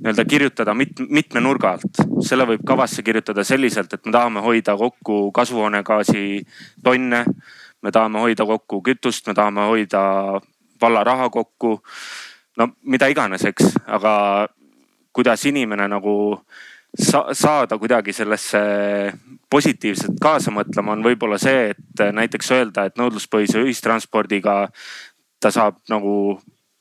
nii-öelda 0.00 0.24
kirjutada 0.24 0.74
mit, 0.74 1.00
mitme 1.08 1.40
nurga 1.40 1.74
alt. 1.76 2.04
selle 2.24 2.46
võib 2.46 2.64
kavasse 2.66 3.02
kirjutada 3.02 3.44
selliselt, 3.44 3.92
et 3.92 4.06
me 4.06 4.12
tahame 4.12 4.40
hoida 4.40 4.76
kokku 4.76 5.32
kasvuhoonegaasi 5.32 6.46
tonne. 6.84 7.24
me 7.82 7.90
tahame 7.92 8.18
hoida 8.20 8.44
kokku 8.46 8.82
kütust, 8.82 9.26
me 9.26 9.34
tahame 9.34 9.66
hoida 9.68 10.00
valla 10.80 11.04
raha 11.04 11.30
kokku. 11.30 11.82
no 12.56 12.68
mida 12.82 13.08
iganes, 13.08 13.44
eks, 13.44 13.76
aga 13.86 14.48
kuidas 15.12 15.44
inimene 15.46 15.88
nagu 15.88 16.42
sa 16.98 17.24
saada 17.32 17.78
kuidagi 17.78 18.12
sellesse 18.12 18.60
positiivselt 19.50 20.18
kaasa 20.22 20.50
mõtlema, 20.54 20.94
on 20.96 21.04
võib-olla 21.04 21.38
see, 21.38 21.70
et 21.70 22.02
näiteks 22.12 22.50
öelda, 22.54 22.86
et 22.86 22.98
nõudluspõhise 22.98 23.62
ühistranspordiga 23.62 24.56
ta 25.40 25.50
saab 25.54 25.78
nagu 25.88 26.40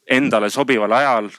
endale 0.09 0.49
sobival 0.49 0.91
ajal 0.97 1.29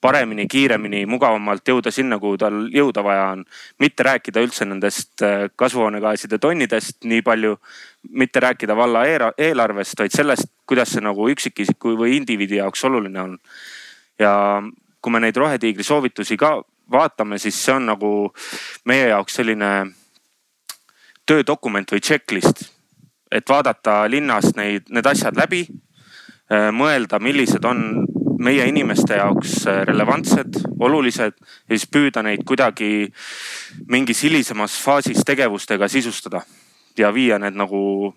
paremini, 0.00 0.46
kiiremini, 0.46 1.02
mugavamalt 1.10 1.66
jõuda 1.66 1.90
sinna, 1.90 2.18
kuhu 2.22 2.38
tal 2.38 2.58
jõuda 2.70 3.02
vaja 3.02 3.24
on. 3.32 3.44
mitte 3.78 4.02
rääkida 4.06 4.42
üldse 4.46 4.64
nendest 4.64 5.22
äh, 5.22 5.48
kasvuhoonegaaside 5.56 6.38
tonnidest 6.38 7.04
nii 7.04 7.22
palju, 7.22 7.56
mitte 8.10 8.40
rääkida 8.40 8.76
valla 8.76 9.02
eelarvest, 9.36 9.98
vaid 9.98 10.14
sellest, 10.14 10.52
kuidas 10.66 10.94
see 10.94 11.02
nagu 11.02 11.28
üksikisiku 11.30 11.96
või 11.98 12.16
indiviidi 12.16 12.60
jaoks 12.60 12.84
oluline 12.84 13.20
on. 13.20 13.38
ja 14.18 14.62
kui 15.02 15.12
me 15.12 15.20
neid 15.20 15.36
Rohetiigri 15.36 15.82
soovitusi 15.82 16.36
ka 16.36 16.62
vaatame, 16.90 17.38
siis 17.38 17.58
see 17.64 17.74
on 17.74 17.86
nagu 17.86 18.10
meie 18.88 19.08
jaoks 19.08 19.38
selline 19.40 19.70
töödokument 21.26 21.92
või 21.92 22.00
checklist. 22.00 22.68
et 23.30 23.44
vaadata 23.48 24.06
linnas 24.08 24.54
neid, 24.56 24.86
need 24.88 25.06
asjad 25.06 25.36
läbi, 25.36 25.66
äh, 26.48 26.70
mõelda, 26.72 27.18
millised 27.20 27.64
on 27.68 28.06
meie 28.40 28.64
inimeste 28.68 29.18
jaoks 29.18 29.66
äh, 29.66 29.82
relevantsed, 29.84 30.62
olulised 30.80 31.36
ja 31.36 31.76
siis 31.76 31.84
püüda 31.92 32.22
neid 32.22 32.46
kuidagi 32.48 33.12
mingis 33.86 34.22
hilisemas 34.24 34.78
faasis 34.80 35.20
tegevustega 35.26 35.88
sisustada 35.88 36.40
ja 36.98 37.12
viia 37.14 37.38
need 37.38 37.54
nagu 37.54 38.14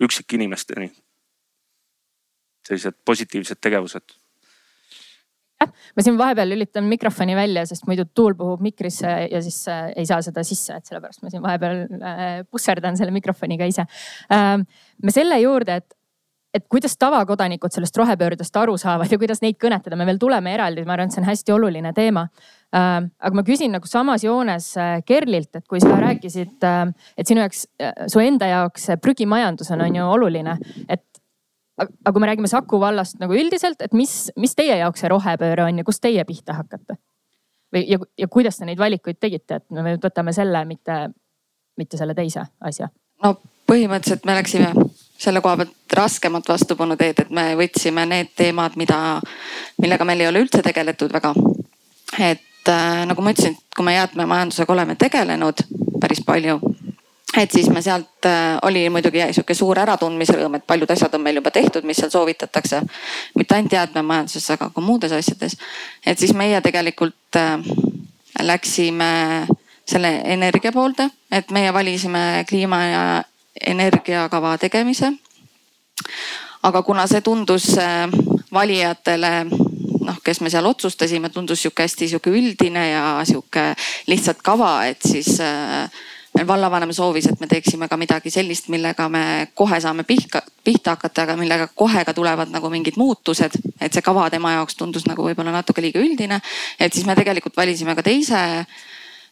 üksikinimesteni. 0.00 0.92
sellised 2.66 2.96
positiivsed 3.04 3.60
tegevused 3.60 4.16
ma 5.64 6.04
siin 6.04 6.18
vahepeal 6.18 6.50
lülitan 6.52 6.88
mikrofoni 6.90 7.36
välja, 7.36 7.64
sest 7.68 7.86
muidu 7.88 8.04
tuul 8.14 8.36
puhub 8.38 8.64
mikrisse 8.64 9.12
ja 9.30 9.42
siis 9.44 9.62
äh, 9.72 9.90
ei 9.96 10.08
saa 10.08 10.20
seda 10.24 10.44
sisse, 10.46 10.76
et 10.76 10.88
sellepärast 10.88 11.24
ma 11.24 11.32
siin 11.32 11.44
vahepeal 11.44 11.84
äh, 12.00 12.24
pusserdan 12.50 12.98
selle 12.98 13.14
mikrofoniga 13.16 13.68
ise 13.68 13.86
äh,. 14.32 14.58
me 15.02 15.14
selle 15.14 15.40
juurde, 15.40 15.80
et 15.80 15.96
et 16.56 16.64
kuidas 16.72 16.96
tavakodanikud 16.96 17.72
sellest 17.74 17.96
rohepöördest 18.00 18.56
aru 18.56 18.76
saavad 18.80 19.10
ja 19.12 19.18
kuidas 19.20 19.42
neid 19.44 19.58
kõnetada, 19.60 19.96
me 19.98 20.06
veel 20.08 20.20
tuleme 20.20 20.54
eraldi, 20.56 20.86
ma 20.86 20.94
arvan, 20.94 21.10
et 21.10 21.16
see 21.16 21.20
on 21.20 21.28
hästi 21.28 21.52
oluline 21.52 21.92
teema. 21.96 22.26
Äh, 22.76 22.94
aga 23.04 23.36
ma 23.36 23.44
küsin 23.46 23.74
nagu 23.76 23.88
samas 23.90 24.24
joones 24.24 24.70
äh, 24.80 24.94
Kerlilt, 25.06 25.52
et 25.58 25.66
kui 25.68 25.82
sa 25.82 25.98
rääkisid, 26.00 26.56
äh, 26.64 27.10
et 27.18 27.28
sinu 27.28 27.44
jaoks, 27.44 27.66
su 28.12 28.22
enda 28.24 28.48
jaoks 28.50 28.88
prügimajandus 29.04 29.70
on, 29.74 29.84
on 29.84 30.00
ju 30.00 30.08
oluline, 30.16 30.56
et 30.88 31.04
aga 31.78 32.12
kui 32.12 32.20
me 32.20 32.30
räägime 32.30 32.48
Saku 32.48 32.80
vallast 32.80 33.20
nagu 33.20 33.36
üldiselt, 33.36 33.82
et 33.84 33.92
mis, 33.92 34.30
mis 34.36 34.54
teie 34.56 34.78
jaoks 34.80 35.04
see 35.04 35.10
rohepööre 35.12 35.66
on 35.66 35.82
ja 35.82 35.84
kust 35.84 36.02
teie 36.04 36.24
pihta 36.24 36.56
hakkate? 36.60 36.98
või, 37.74 37.84
ja, 37.90 37.98
ja 38.18 38.28
kuidas 38.28 38.58
te 38.58 38.68
neid 38.68 38.78
valikuid 38.78 39.18
tegite, 39.20 39.60
et 39.60 39.70
me 39.74 39.96
võtame 40.02 40.32
selle, 40.32 40.64
mitte, 40.64 41.10
mitte 41.76 42.00
selle 42.00 42.14
teise 42.14 42.46
asja? 42.60 42.88
no 43.22 43.36
põhimõtteliselt 43.66 44.26
me 44.26 44.36
läksime 44.38 44.72
selle 45.18 45.40
koha 45.40 45.56
pealt 45.62 45.96
raskemat 45.96 46.48
vastupanu 46.48 46.96
teed, 46.96 47.24
et 47.24 47.30
me 47.30 47.48
võtsime 47.58 48.04
need 48.08 48.34
teemad, 48.36 48.76
mida, 48.76 49.20
millega 49.80 50.04
meil 50.04 50.22
ei 50.22 50.28
ole 50.30 50.44
üldse 50.44 50.62
tegeletud 50.62 51.12
väga. 51.12 51.32
et 52.18 52.68
äh, 52.68 53.04
nagu 53.08 53.22
ma 53.22 53.32
ütlesin, 53.32 53.56
kui 53.76 53.84
me 53.84 53.96
jäätmemajandusega 53.96 54.72
oleme 54.72 54.96
tegelenud 54.96 55.64
päris 56.00 56.22
palju, 56.26 56.60
et 57.36 57.52
siis 57.52 57.68
me 57.70 57.82
sealt 57.82 58.26
äh, 58.26 58.58
oli 58.62 58.88
muidugi 58.90 59.20
sihuke 59.32 59.54
suur 59.54 59.78
äratundmise 59.78 60.36
rõõm, 60.36 60.56
et 60.56 60.66
paljud 60.66 60.90
asjad 60.90 61.14
on 61.14 61.24
meil 61.24 61.40
juba 61.40 61.50
tehtud, 61.50 61.84
mis 61.84 62.00
seal 62.00 62.10
soovitatakse. 62.10 62.80
mitte 63.34 63.54
ainult 63.54 63.72
jäätmemajanduses, 63.72 64.50
aga 64.50 64.70
ka 64.74 64.80
muudes 64.80 65.12
asjades. 65.12 65.56
et 66.06 66.18
siis 66.18 66.34
meie 66.34 66.60
tegelikult 66.60 67.36
äh, 67.36 67.60
läksime 68.42 69.46
selle 69.86 70.20
energia 70.24 70.72
poolde, 70.72 71.10
et 71.30 71.50
meie 71.50 71.72
valisime 71.72 72.44
kliima 72.48 72.82
ja 72.84 73.22
energiakava 73.60 74.58
tegemise. 74.58 75.12
aga 76.62 76.82
kuna 76.82 77.06
see 77.06 77.20
tundus 77.20 77.78
äh, 77.78 78.08
valijatele 78.52 79.46
noh, 80.06 80.18
kes 80.24 80.40
me 80.40 80.50
seal 80.50 80.66
otsustasime, 80.66 81.28
tundus 81.28 81.62
sihuke 81.62 81.82
hästi 81.82 82.08
sihuke 82.08 82.30
üldine 82.30 82.90
ja 82.90 83.06
sihuke 83.24 83.74
lihtsalt 84.06 84.42
kava, 84.42 84.84
et 84.86 85.02
siis 85.02 85.40
äh, 85.40 85.90
vallavanem 86.46 86.92
soovis, 86.92 87.26
et 87.30 87.40
me 87.40 87.46
teeksime 87.46 87.88
ka 87.88 87.96
midagi 87.96 88.30
sellist, 88.30 88.68
millega 88.68 89.08
me 89.08 89.22
kohe 89.54 89.80
saame 89.80 90.04
pihka, 90.04 90.42
pihta 90.64 90.96
hakata, 90.96 91.22
aga 91.22 91.36
millega 91.36 91.68
kohe 91.74 92.04
ka 92.04 92.14
tulevad 92.14 92.50
nagu 92.52 92.70
mingid 92.70 92.98
muutused. 93.00 93.56
et 93.80 93.92
see 93.92 94.02
kava 94.02 94.28
tema 94.30 94.52
jaoks 94.52 94.76
tundus 94.76 95.06
nagu 95.06 95.22
võib-olla 95.22 95.52
natuke 95.52 95.82
liiga 95.82 96.00
üldine. 96.00 96.40
et 96.80 96.92
siis 96.92 97.06
me 97.06 97.14
tegelikult 97.14 97.56
valisime 97.56 97.94
ka 97.94 98.02
teise, 98.02 98.66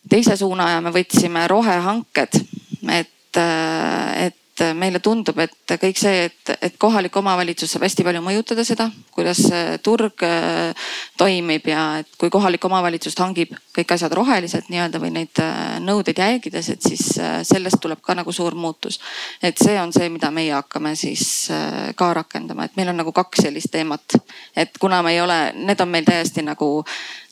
teise 0.09 0.37
suuna 0.37 0.71
ja 0.71 0.81
me 0.81 0.91
võtsime 0.91 1.49
rohehanked. 1.49 2.41
et 2.89 3.11
et, 3.37 4.37
et 4.55 4.77
meile 4.79 5.01
tundub, 5.03 5.39
et 5.43 5.73
kõik 5.81 5.99
see, 5.99 6.29
et, 6.29 6.53
et 6.63 6.75
kohalik 6.79 7.17
omavalitsus 7.19 7.73
saab 7.75 7.85
hästi 7.89 8.05
palju 8.07 8.21
mõjutada 8.23 8.63
seda, 8.67 8.87
kuidas 9.15 9.41
turg 9.83 10.23
äh, 10.27 10.91
toimib 11.19 11.67
ja 11.67 11.83
et 12.03 12.11
kui 12.19 12.31
kohalik 12.31 12.65
omavalitsus 12.65 13.17
hangib 13.19 13.55
kõik 13.75 13.95
asjad 13.97 14.15
roheliselt 14.15 14.71
nii-öelda 14.71 15.01
või 15.03 15.11
neid 15.17 15.43
äh, 15.43 15.81
nõudeid 15.83 16.23
jälgides, 16.23 16.71
et 16.71 16.87
siis 16.87 17.17
äh, 17.19 17.41
sellest 17.47 17.81
tuleb 17.83 18.03
ka 18.05 18.15
nagu 18.15 18.33
suur 18.33 18.55
muutus. 18.55 19.01
et 19.43 19.59
see 19.59 19.75
on 19.81 19.93
see, 19.93 20.09
mida 20.09 20.31
meie 20.31 20.55
hakkame 20.55 20.95
siis 20.97 21.51
ka 21.97 22.13
rakendama, 22.15 22.65
et 22.65 22.77
meil 22.77 22.93
on 22.93 23.03
nagu 23.03 23.13
kaks 23.13 23.43
sellist 23.49 23.73
teemat, 23.75 24.19
et 24.57 24.79
kuna 24.79 25.03
me 25.03 25.17
ei 25.17 25.21
ole, 25.21 25.39
need 25.55 25.81
on 25.81 25.91
meil 25.91 26.07
täiesti 26.07 26.47
nagu 26.47 26.85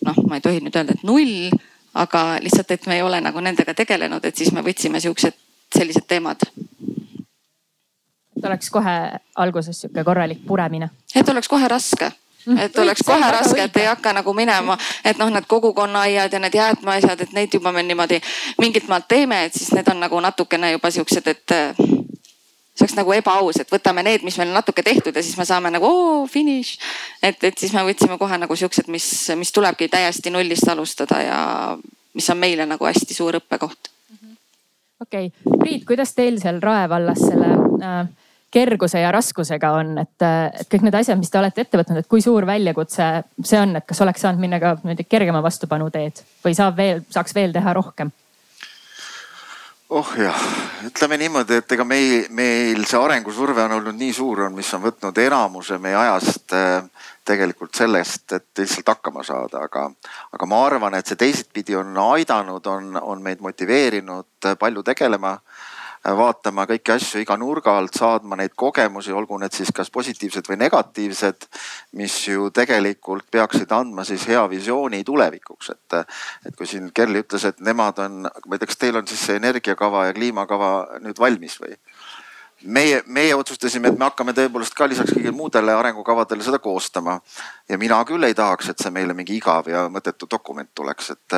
noh, 0.06 0.24
ma 0.26 0.38
ei 0.38 0.44
tohi 0.44 0.60
nüüd 0.64 0.74
öelda, 0.74 0.98
et 0.98 1.06
null 1.06 1.52
aga 1.94 2.38
lihtsalt, 2.42 2.70
et 2.70 2.86
me 2.86 2.98
ei 2.98 3.02
ole 3.06 3.20
nagu 3.20 3.40
nendega 3.40 3.74
tegelenud, 3.76 4.24
et 4.24 4.36
siis 4.36 4.52
me 4.52 4.64
võtsime 4.64 5.00
siuksed 5.00 5.38
sellised 5.72 6.08
teemad. 6.08 6.44
Et 8.42 8.50
oleks 8.50 8.70
kohe 8.70 8.96
alguses 9.36 9.80
sihuke 9.80 10.04
korralik 10.04 10.42
puremine. 10.46 10.90
et 11.14 11.28
oleks 11.28 11.48
kohe 11.48 11.68
raske 11.68 12.10
mm. 12.46 12.58
et 12.58 12.78
oleks 12.78 13.02
kohe 13.06 13.30
raske, 13.30 13.62
et 13.62 13.76
ei 13.76 13.86
hakka 13.86 14.12
nagu 14.12 14.34
minema, 14.34 14.78
et 15.04 15.18
noh, 15.18 15.30
need 15.30 15.46
kogukonnaaiad 15.48 16.32
ja 16.32 16.40
need 16.42 16.58
jäätmeasjad, 16.58 17.20
et 17.20 17.32
neid 17.32 17.54
juba 17.54 17.72
me 17.72 17.82
niimoodi 17.86 18.20
mingilt 18.58 18.88
maalt 18.88 19.08
teeme, 19.08 19.44
et 19.44 19.54
siis 19.54 19.72
need 19.76 19.88
on 19.88 20.00
nagu 20.02 20.20
natukene 20.20 20.72
juba 20.72 20.90
siuksed, 20.90 21.30
et 21.30 21.54
see 21.78 22.84
oleks 22.86 22.96
nagu 22.98 23.14
ebaaus, 23.14 23.60
et 23.60 23.72
võtame 23.72 24.02
need, 24.02 24.26
mis 24.26 24.38
meil 24.40 24.50
on 24.50 24.58
natuke 24.58 24.82
tehtud 24.82 25.16
ja 25.16 25.22
siis 25.22 25.38
me 25.38 25.46
saame 25.46 25.70
nagu 25.70 25.86
oo 25.86 26.26
finiš. 26.26 26.78
et, 27.22 27.44
et 27.44 27.58
siis 27.58 27.72
me 27.76 27.84
võtsime 27.86 28.18
kohe 28.18 28.38
nagu 28.38 28.56
siuksed, 28.56 28.88
mis, 28.88 29.06
mis 29.36 29.52
tulebki 29.52 29.88
täiesti 29.92 30.30
nullist 30.30 30.68
alustada 30.68 31.22
ja 31.22 31.40
mis 32.14 32.30
on 32.30 32.38
meile 32.38 32.66
nagu 32.66 32.84
hästi 32.84 33.14
suur 33.14 33.38
õppekoht 33.38 33.92
okei 35.02 35.26
okay., 35.26 35.58
Priit, 35.58 35.84
kuidas 35.86 36.14
teil 36.14 36.40
seal 36.40 36.60
Rae 36.62 36.88
vallas 36.88 37.20
selle 37.20 37.50
äh, 37.82 38.06
kerguse 38.52 39.00
ja 39.00 39.12
raskusega 39.14 39.72
on, 39.78 39.94
et, 40.02 40.24
äh, 40.24 40.50
et 40.60 40.70
kõik 40.70 40.86
need 40.86 40.96
asjad, 40.98 41.18
mis 41.20 41.30
te 41.32 41.40
olete 41.40 41.64
ette 41.64 41.80
võtnud, 41.80 42.02
et 42.02 42.10
kui 42.10 42.24
suur 42.24 42.46
väljakutse 42.48 43.08
see 43.44 43.60
on, 43.60 43.76
et 43.78 43.86
kas 43.88 44.02
oleks 44.04 44.24
saanud 44.24 44.42
minna 44.42 44.60
ka 44.62 44.76
niimoodi 44.82 45.08
kergema 45.08 45.42
vastupanu 45.44 45.88
teed 45.94 46.24
või 46.44 46.56
saab 46.58 46.76
veel, 46.76 47.06
saaks 47.12 47.34
veel 47.36 47.54
teha 47.54 47.74
rohkem? 47.78 48.12
oh 49.92 50.12
jah, 50.16 50.44
ütleme 50.88 51.18
niimoodi, 51.20 51.58
et 51.60 51.72
ega 51.76 51.84
meil, 51.84 52.28
meil 52.32 52.84
see 52.88 53.00
arengusurve 53.00 53.60
on 53.66 53.76
olnud 53.76 53.96
nii 53.98 54.12
suur 54.16 54.46
on, 54.46 54.54
mis 54.56 54.70
on 54.76 54.84
võtnud 54.86 55.18
enamuse 55.24 55.76
meie 55.80 55.98
ajast 56.00 56.54
äh, 56.56 57.08
tegelikult 57.28 57.76
sellest, 57.76 58.24
et 58.32 58.62
lihtsalt 58.62 58.88
hakkama 58.94 59.24
saada, 59.26 59.66
aga, 59.68 59.88
aga 60.32 60.48
ma 60.48 60.62
arvan, 60.66 60.96
et 60.96 61.08
see 61.08 61.20
teisitpidi 61.20 61.76
on 61.78 61.96
aidanud, 62.08 62.66
on, 62.66 62.96
on 63.00 63.22
meid 63.22 63.44
motiveerinud 63.44 64.52
palju 64.58 64.82
tegelema 64.86 65.36
vaatama 66.04 66.64
kõiki 66.66 66.94
asju 66.96 67.20
iga 67.22 67.36
nurga 67.38 67.76
alt, 67.78 67.94
saadma 67.98 68.36
neid 68.38 68.54
kogemusi, 68.58 69.12
olgu 69.14 69.38
need 69.38 69.54
siis 69.54 69.70
kas 69.74 69.90
positiivsed 69.94 70.48
või 70.50 70.58
negatiivsed, 70.64 71.46
mis 71.98 72.16
ju 72.26 72.50
tegelikult 72.54 73.28
peaksid 73.30 73.72
andma 73.72 74.04
siis 74.04 74.26
hea 74.30 74.42
visiooni 74.50 75.04
tulevikuks, 75.06 75.70
et, 75.70 75.98
et 76.46 76.56
kui 76.58 76.66
siin 76.66 76.90
Kerli 76.94 77.22
ütles, 77.22 77.46
et 77.46 77.60
nemad 77.60 78.02
on, 78.02 78.22
ma 78.26 78.56
ei 78.56 78.62
tea, 78.62 78.70
kas 78.70 78.80
teil 78.82 78.98
on 78.98 79.06
siis 79.06 79.22
see 79.28 79.38
energiakava 79.38 80.08
ja 80.08 80.16
kliimakava 80.16 80.72
nüüd 81.04 81.22
valmis 81.22 81.58
või? 81.62 81.76
Meie, 82.64 83.02
meie 83.06 83.34
otsustasime, 83.34 83.88
et 83.88 83.98
me 83.98 84.06
hakkame 84.06 84.34
tõepoolest 84.36 84.74
ka 84.76 84.86
lisaks 84.88 85.12
kõigile 85.14 85.34
muudele 85.36 85.74
arengukavadele 85.74 86.44
seda 86.44 86.58
koostama. 86.62 87.20
ja 87.68 87.78
mina 87.78 87.98
küll 88.04 88.24
ei 88.24 88.34
tahaks, 88.34 88.68
et 88.68 88.78
see 88.78 88.90
meile 88.90 89.14
mingi 89.14 89.36
igav 89.36 89.68
ja 89.68 89.86
mõttetu 89.88 90.26
dokument 90.30 90.68
tuleks, 90.74 91.10
et, 91.10 91.36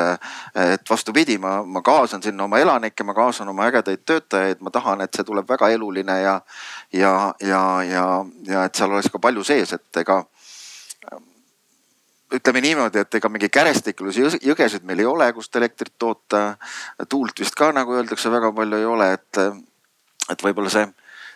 et 0.65 0.89
vastupidi, 0.89 1.37
ma, 1.37 1.61
ma 1.63 1.81
kaasan 1.81 2.23
sinna 2.23 2.43
oma 2.43 2.59
elanikke, 2.59 3.03
ma 3.03 3.13
kaasan 3.13 3.49
oma 3.49 3.67
ägedaid 3.69 4.05
töötajaid, 4.05 4.61
ma 4.61 4.71
tahan, 4.71 5.01
et 5.01 5.13
see 5.13 5.23
tuleb 5.23 5.49
väga 5.49 5.69
eluline 5.75 6.19
ja, 6.21 6.39
ja, 6.93 7.33
ja, 7.41 7.61
ja, 7.83 8.07
ja 8.47 8.65
et 8.65 8.75
seal 8.75 8.91
oleks 8.91 9.11
ka 9.11 9.19
palju 9.19 9.43
sees, 9.43 9.73
et 9.73 10.03
ega 10.03 10.23
ütleme 12.35 12.61
niimoodi, 12.61 12.99
et 12.99 13.15
ega 13.15 13.29
mingi 13.29 13.49
kärestikluse 13.53 14.41
jõgesid 14.43 14.83
meil 14.83 14.99
ei 14.99 15.07
ole, 15.07 15.31
kust 15.33 15.55
elektrit 15.55 15.93
toota. 15.97 16.57
tuult 17.09 17.39
vist 17.39 17.55
ka 17.55 17.71
nagu 17.71 17.93
öeldakse, 17.95 18.31
väga 18.31 18.51
palju 18.51 18.77
ei 18.77 18.85
ole, 18.85 19.11
et, 19.13 19.41
et 20.33 20.43
võib-olla 20.43 20.69
see 20.73 20.85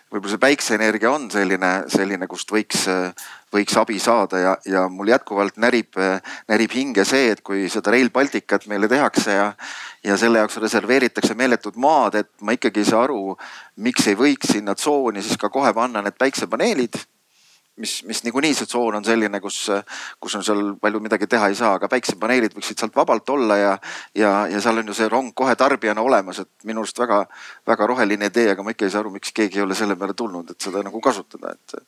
võib-olla 0.09 0.33
see 0.33 0.41
päikseenergia 0.41 1.11
on 1.11 1.27
selline, 1.31 1.71
selline, 1.93 2.27
kust 2.29 2.49
võiks, 2.51 2.87
võiks 3.53 3.77
abi 3.77 3.99
saada 4.01 4.41
ja, 4.41 4.55
ja 4.65 4.87
mul 4.89 5.11
jätkuvalt 5.11 5.59
närib, 5.61 5.99
närib 6.49 6.73
hinge 6.73 7.05
see, 7.05 7.29
et 7.35 7.43
kui 7.45 7.67
seda 7.69 7.93
Rail 7.93 8.09
Balticut 8.13 8.65
meile 8.71 8.89
tehakse 8.89 9.37
ja, 9.37 9.51
ja 10.05 10.17
selle 10.17 10.41
jaoks 10.41 10.57
reserveeritakse 10.63 11.37
meeletud 11.37 11.77
maad, 11.77 12.19
et 12.23 12.31
ma 12.41 12.57
ikkagi 12.57 12.83
ei 12.83 12.89
saa 12.89 13.05
aru, 13.05 13.37
miks 13.85 14.09
ei 14.09 14.17
võiks 14.17 14.53
sinna 14.55 14.75
tsooni 14.75 15.23
siis 15.25 15.37
ka 15.37 15.51
kohe 15.53 15.73
panna 15.77 16.03
need 16.05 16.17
päiksepaneelid 16.17 16.97
mis, 17.79 17.95
mis 18.07 18.23
niikuinii 18.25 18.53
see 18.57 18.69
tsoon 18.69 18.99
on 18.99 19.05
selline, 19.07 19.41
kus, 19.43 19.59
kus 20.19 20.35
on 20.39 20.45
seal 20.45 20.63
palju 20.81 21.01
midagi 21.03 21.27
teha 21.31 21.49
ei 21.49 21.57
saa, 21.57 21.75
aga 21.79 21.89
päiksepaneelid 21.91 22.55
võiksid 22.57 22.81
sealt 22.81 22.95
vabalt 22.95 23.29
olla 23.33 23.57
ja, 23.59 23.73
ja, 24.17 24.33
ja 24.51 24.61
seal 24.63 24.81
on 24.81 24.91
ju 24.91 24.97
see 24.97 25.09
rong 25.11 25.33
kohe 25.35 25.55
tarbijana 25.59 26.03
olemas, 26.05 26.43
et 26.43 26.69
minu 26.69 26.83
arust 26.83 26.99
väga-väga 26.99 27.91
roheline 27.91 28.31
idee, 28.31 28.51
aga 28.53 28.65
ma 28.65 28.75
ikka 28.75 28.87
ei 28.87 28.95
saa 28.95 29.03
aru, 29.05 29.13
miks 29.15 29.33
keegi 29.35 29.61
ei 29.61 29.67
ole 29.67 29.77
selle 29.77 29.97
peale 29.99 30.17
tulnud, 30.17 30.51
et 30.51 30.69
seda 30.69 30.83
nagu 30.85 31.01
kasutada, 31.03 31.55
et 31.55 31.79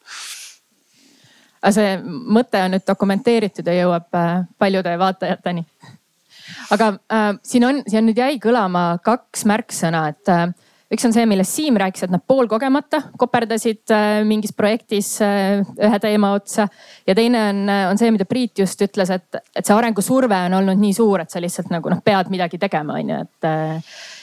aga 1.62 1.74
see 1.76 1.96
mõte 2.38 2.62
on 2.66 2.76
nüüd 2.76 2.86
dokumenteeritud 2.88 3.68
ja 3.70 3.78
jõuab 3.84 4.18
äh, 4.18 4.32
paljude 4.60 4.98
vaatajateni. 5.00 5.66
aga 6.74 6.88
äh, 7.14 7.30
siin 7.44 7.66
on, 7.68 7.84
siin 7.88 8.08
nüüd 8.10 8.18
jäi 8.18 8.40
kõlama 8.42 8.86
kaks 9.06 9.46
märksõna, 9.50 10.08
et 10.14 10.32
äh, 10.32 10.48
üks 10.92 11.06
on 11.08 11.14
see, 11.16 11.26
millest 11.30 11.56
Siim 11.56 11.78
rääkis, 11.80 12.06
et 12.06 12.14
nad 12.14 12.24
poolkogemata 12.28 13.02
koperdasid 13.20 13.94
äh, 13.96 14.22
mingis 14.28 14.54
projektis 14.56 15.14
äh, 15.24 15.62
ühe 15.80 16.00
teema 16.04 16.34
otsa. 16.36 16.68
ja 17.08 17.16
teine 17.16 17.44
on, 17.50 17.62
äh, 17.72 17.84
on 17.90 18.00
see, 18.00 18.12
mida 18.12 18.28
Priit 18.28 18.60
just 18.60 18.82
ütles, 18.84 19.12
et, 19.14 19.40
et 19.56 19.66
see 19.66 19.76
arengusurve 19.76 20.38
on 20.48 20.58
olnud 20.60 20.82
nii 20.82 20.96
suur, 20.96 21.24
et 21.24 21.32
sa 21.32 21.42
lihtsalt 21.44 21.72
nagu 21.72 21.92
noh, 21.92 22.02
pead 22.04 22.32
midagi 22.34 22.60
tegema, 22.62 23.00
on 23.00 23.14
ju, 23.14 23.20
et. 23.24 23.52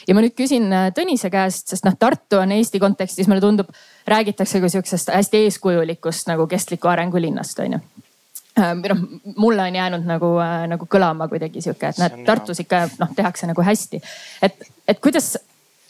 ja 0.07 0.17
ma 0.17 0.25
nüüd 0.25 0.35
küsin 0.37 0.69
Tõnise 0.95 1.31
käest, 1.33 1.71
sest 1.73 1.87
noh, 1.87 1.97
Tartu 1.99 2.41
on 2.41 2.53
Eesti 2.53 2.81
kontekstis, 2.81 3.29
mulle 3.29 3.43
tundub, 3.43 3.71
räägitakse 4.09 4.61
kui 4.61 4.69
sihukesest 4.69 5.13
hästi 5.13 5.45
eeskujulikust 5.47 6.29
nagu 6.29 6.45
kestliku 6.49 6.91
arengu 6.93 7.21
linnast, 7.21 7.59
on 7.65 7.79
ju 7.79 7.81
või 8.59 8.89
noh, 8.91 9.03
mulle 9.39 9.63
on 9.69 9.75
jäänud 9.77 10.07
nagu, 10.09 10.33
nagu 10.67 10.87
kõlama 10.91 11.29
kuidagi 11.31 11.61
sihuke, 11.63 11.93
et 11.93 11.99
näed, 12.01 12.17
Tartus 12.27 12.59
ikka 12.59 12.81
noh, 12.99 13.13
tehakse 13.15 13.47
nagu 13.47 13.63
hästi. 13.63 14.01
et, 14.43 14.65
et 14.89 14.99
kuidas 14.99 15.37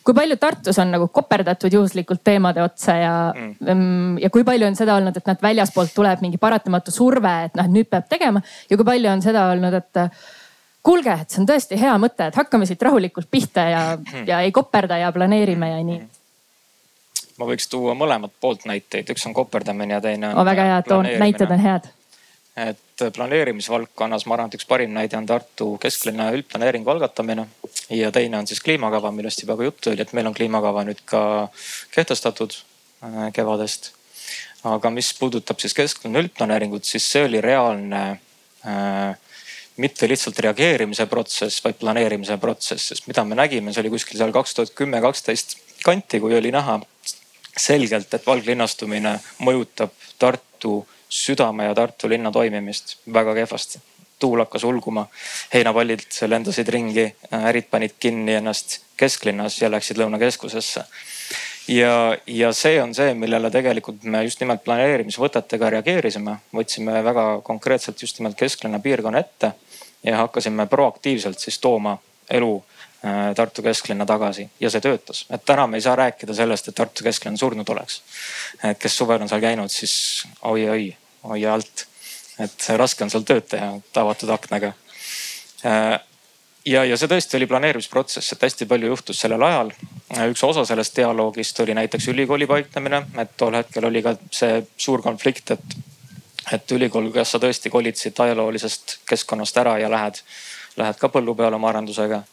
kui 0.10 0.18
palju 0.18 0.40
Tartus 0.42 0.80
on 0.82 0.90
nagu 0.90 1.08
koperdatud 1.14 1.74
juhuslikult 1.74 2.24
teemade 2.26 2.64
otsa 2.66 2.96
ja 2.98 3.14
mm., 3.30 3.56
mm 3.62 4.18
ja 4.24 4.30
kui 4.34 4.44
palju 4.44 4.66
on 4.66 4.76
seda 4.76 4.96
olnud, 4.98 5.16
et 5.16 5.28
noh, 5.30 5.38
väljaspoolt 5.44 5.94
tuleb 5.94 6.24
mingi 6.26 6.40
paratamatu 6.42 6.92
surve, 6.92 7.34
et 7.46 7.58
noh, 7.60 7.70
nüüd 7.70 7.90
peab 7.92 8.08
tegema 8.10 8.42
ja 8.42 8.78
kui 8.78 8.88
palju 8.88 9.12
on 9.12 9.22
seda 9.22 9.46
olnud, 9.54 9.78
et 9.78 10.02
kuulge, 10.86 11.14
et 11.14 11.30
see 11.30 11.44
on 11.44 11.50
tõesti 11.52 11.78
hea 11.78 11.94
mõte, 12.02 12.32
et 12.32 12.40
hakkame 12.42 12.66
siit 12.66 12.82
rahulikult 12.90 13.30
pihta 13.30 13.68
ja 13.70 13.84
mm., 14.00 14.26
ja 14.32 14.42
ei 14.48 14.56
koperda 14.56 14.98
ja 14.98 15.14
planeerime 15.14 15.70
ja 15.76 15.86
nii. 15.92 16.02
ma 17.38 17.52
võiks 17.54 17.70
tuua 17.70 17.94
mõlemat 18.00 18.34
poolt 18.42 18.66
näiteid, 18.66 19.14
üks 19.14 19.30
on 19.30 19.38
koperdamine 19.38 20.00
ja 20.00 20.02
teine 20.02 20.34
on 20.34 20.42
oh,. 20.42 20.48
väga 20.48 20.70
hea, 20.74 20.82
too 20.90 21.04
näited 21.06 21.54
on 21.54 21.66
head 21.70 21.94
et 22.60 23.04
planeerimisvaldkonnas 23.16 24.26
ma 24.28 24.36
arvan, 24.36 24.50
et 24.50 24.58
üks 24.60 24.68
parim 24.68 24.92
näide 24.96 25.18
on 25.18 25.28
Tartu 25.30 25.70
kesklinna 25.82 26.30
üldplaneeringu 26.36 26.92
algatamine 26.92 27.48
ja 27.94 28.12
teine 28.12 28.42
on 28.42 28.48
siis 28.50 28.62
kliimakava, 28.66 29.12
millest 29.16 29.44
juba 29.44 29.58
ka 29.60 29.68
juttu 29.68 29.94
oli, 29.94 30.02
et 30.04 30.14
meil 30.18 30.28
on 30.28 30.36
kliimakava 30.36 30.84
nüüd 30.88 31.02
ka 31.10 31.22
kehtestatud 31.96 32.58
äh, 32.58 33.32
kevadest. 33.34 33.94
aga 34.64 34.90
mis 34.92 35.14
puudutab 35.16 35.60
siis 35.60 35.74
kesklinna 35.74 36.20
üldplaneeringut, 36.20 36.84
siis 36.84 37.06
see 37.12 37.24
oli 37.24 37.42
reaalne 37.42 38.02
äh, 38.68 39.16
mitte 39.80 40.08
lihtsalt 40.10 40.40
reageerimise 40.44 41.06
protsess, 41.08 41.64
vaid 41.64 41.80
planeerimise 41.80 42.38
protsess, 42.38 42.92
sest 42.92 43.08
mida 43.08 43.24
me 43.24 43.38
nägime, 43.40 43.72
see 43.74 43.84
oli 43.86 43.94
kuskil 43.94 44.20
seal 44.20 44.36
kaks 44.36 44.56
tuhat 44.58 44.74
kümme, 44.76 45.00
kaksteist 45.02 45.56
kanti, 45.86 46.20
kui 46.20 46.36
oli 46.36 46.52
näha 46.52 46.80
selgelt, 47.60 48.14
et 48.14 48.28
valglinnastumine 48.28 49.16
mõjutab 49.48 49.96
Tartu 50.20 50.82
südame 51.10 51.66
ja 51.66 51.76
Tartu 51.76 52.10
linna 52.10 52.32
toimimist 52.32 52.98
väga 53.14 53.34
kehvasti 53.34 53.82
tuul 54.20 54.40
hakkas 54.40 54.64
ulguma, 54.64 55.06
heinapallid 55.54 56.04
lendasid 56.28 56.68
ringi, 56.68 57.06
ärid 57.32 57.70
panid 57.72 57.96
kinni 58.00 58.36
ennast 58.36 58.80
kesklinnas 59.00 59.62
ja 59.62 59.72
läksid 59.72 59.98
Lõunakeskusesse. 59.98 60.84
ja, 61.68 62.18
ja 62.28 62.52
see 62.54 62.82
on 62.84 62.94
see, 62.96 63.14
millele 63.14 63.52
tegelikult 63.52 64.04
me 64.04 64.24
just 64.24 64.42
nimelt 64.44 64.64
planeerimisvõtetega 64.66 65.70
reageerisime, 65.76 66.36
võtsime 66.54 67.04
väga 67.04 67.26
konkreetselt 67.44 68.02
just 68.02 68.20
nimelt 68.20 68.38
kesklinna 68.38 68.80
piirkonna 68.80 69.20
ette 69.20 69.54
ja 70.04 70.18
hakkasime 70.18 70.68
proaktiivselt 70.68 71.40
siis 71.40 71.60
tooma 71.60 71.98
elu 72.30 72.64
Tartu 73.36 73.64
kesklinna 73.64 74.06
tagasi 74.06 74.44
ja 74.60 74.70
see 74.70 74.82
töötas, 74.84 75.22
et 75.32 75.46
täna 75.48 75.68
me 75.68 75.78
ei 75.80 75.82
saa 75.86 75.96
rääkida 75.96 76.34
sellest, 76.36 76.68
et 76.68 76.76
Tartu 76.76 77.04
kesklinn 77.04 77.38
surnud 77.40 77.70
oleks. 77.72 78.02
et 78.64 78.80
kes 78.80 78.98
suvel 78.98 79.22
on 79.22 79.30
seal 79.30 79.42
käinud, 79.42 79.72
siis 79.72 79.94
oi-oi, 80.44 80.90
hoia 81.24 81.54
alt 81.54 81.86
et 82.44 82.70
raske 82.80 83.04
on 83.04 83.12
seal 83.12 83.26
tööd 83.28 83.48
teha 83.52 83.74
avatud 84.02 84.32
aknaga. 84.34 84.72
Äh, 85.68 85.98
ja, 86.70 86.84
ja 86.88 86.98
see 86.98 87.12
tõesti 87.12 87.38
oli 87.40 87.50
planeerimisprotsess, 87.50 88.34
et 88.34 88.46
hästi 88.48 88.68
palju 88.70 88.94
juhtus 88.94 89.20
sellel 89.20 89.44
ajal. 89.44 89.74
üks 90.30 90.44
osa 90.48 90.66
sellest 90.66 90.96
dialoogist 90.98 91.60
oli 91.60 91.76
näiteks 91.78 92.08
ülikooli 92.14 92.48
paiknemine, 92.48 93.04
et 93.22 93.36
tol 93.38 93.58
hetkel 93.60 93.90
oli 93.90 94.04
ka 94.06 94.16
see 94.32 94.64
suur 94.78 95.04
konflikt, 95.06 95.52
et, 95.52 95.76
et 96.54 96.72
ülikool, 96.72 97.12
kas 97.14 97.36
sa 97.36 97.44
tõesti 97.44 97.70
kolid 97.70 98.00
siit 98.00 98.20
ajaloolisest 98.20 99.00
keskkonnast 99.10 99.58
ära 99.58 99.78
ja 99.80 99.92
lähed, 99.92 100.24
lähed 100.80 100.98
ka 101.00 101.12
põllu 101.12 101.36
peale 101.36 101.60
oma 101.60 101.70
arendusega 101.74 102.24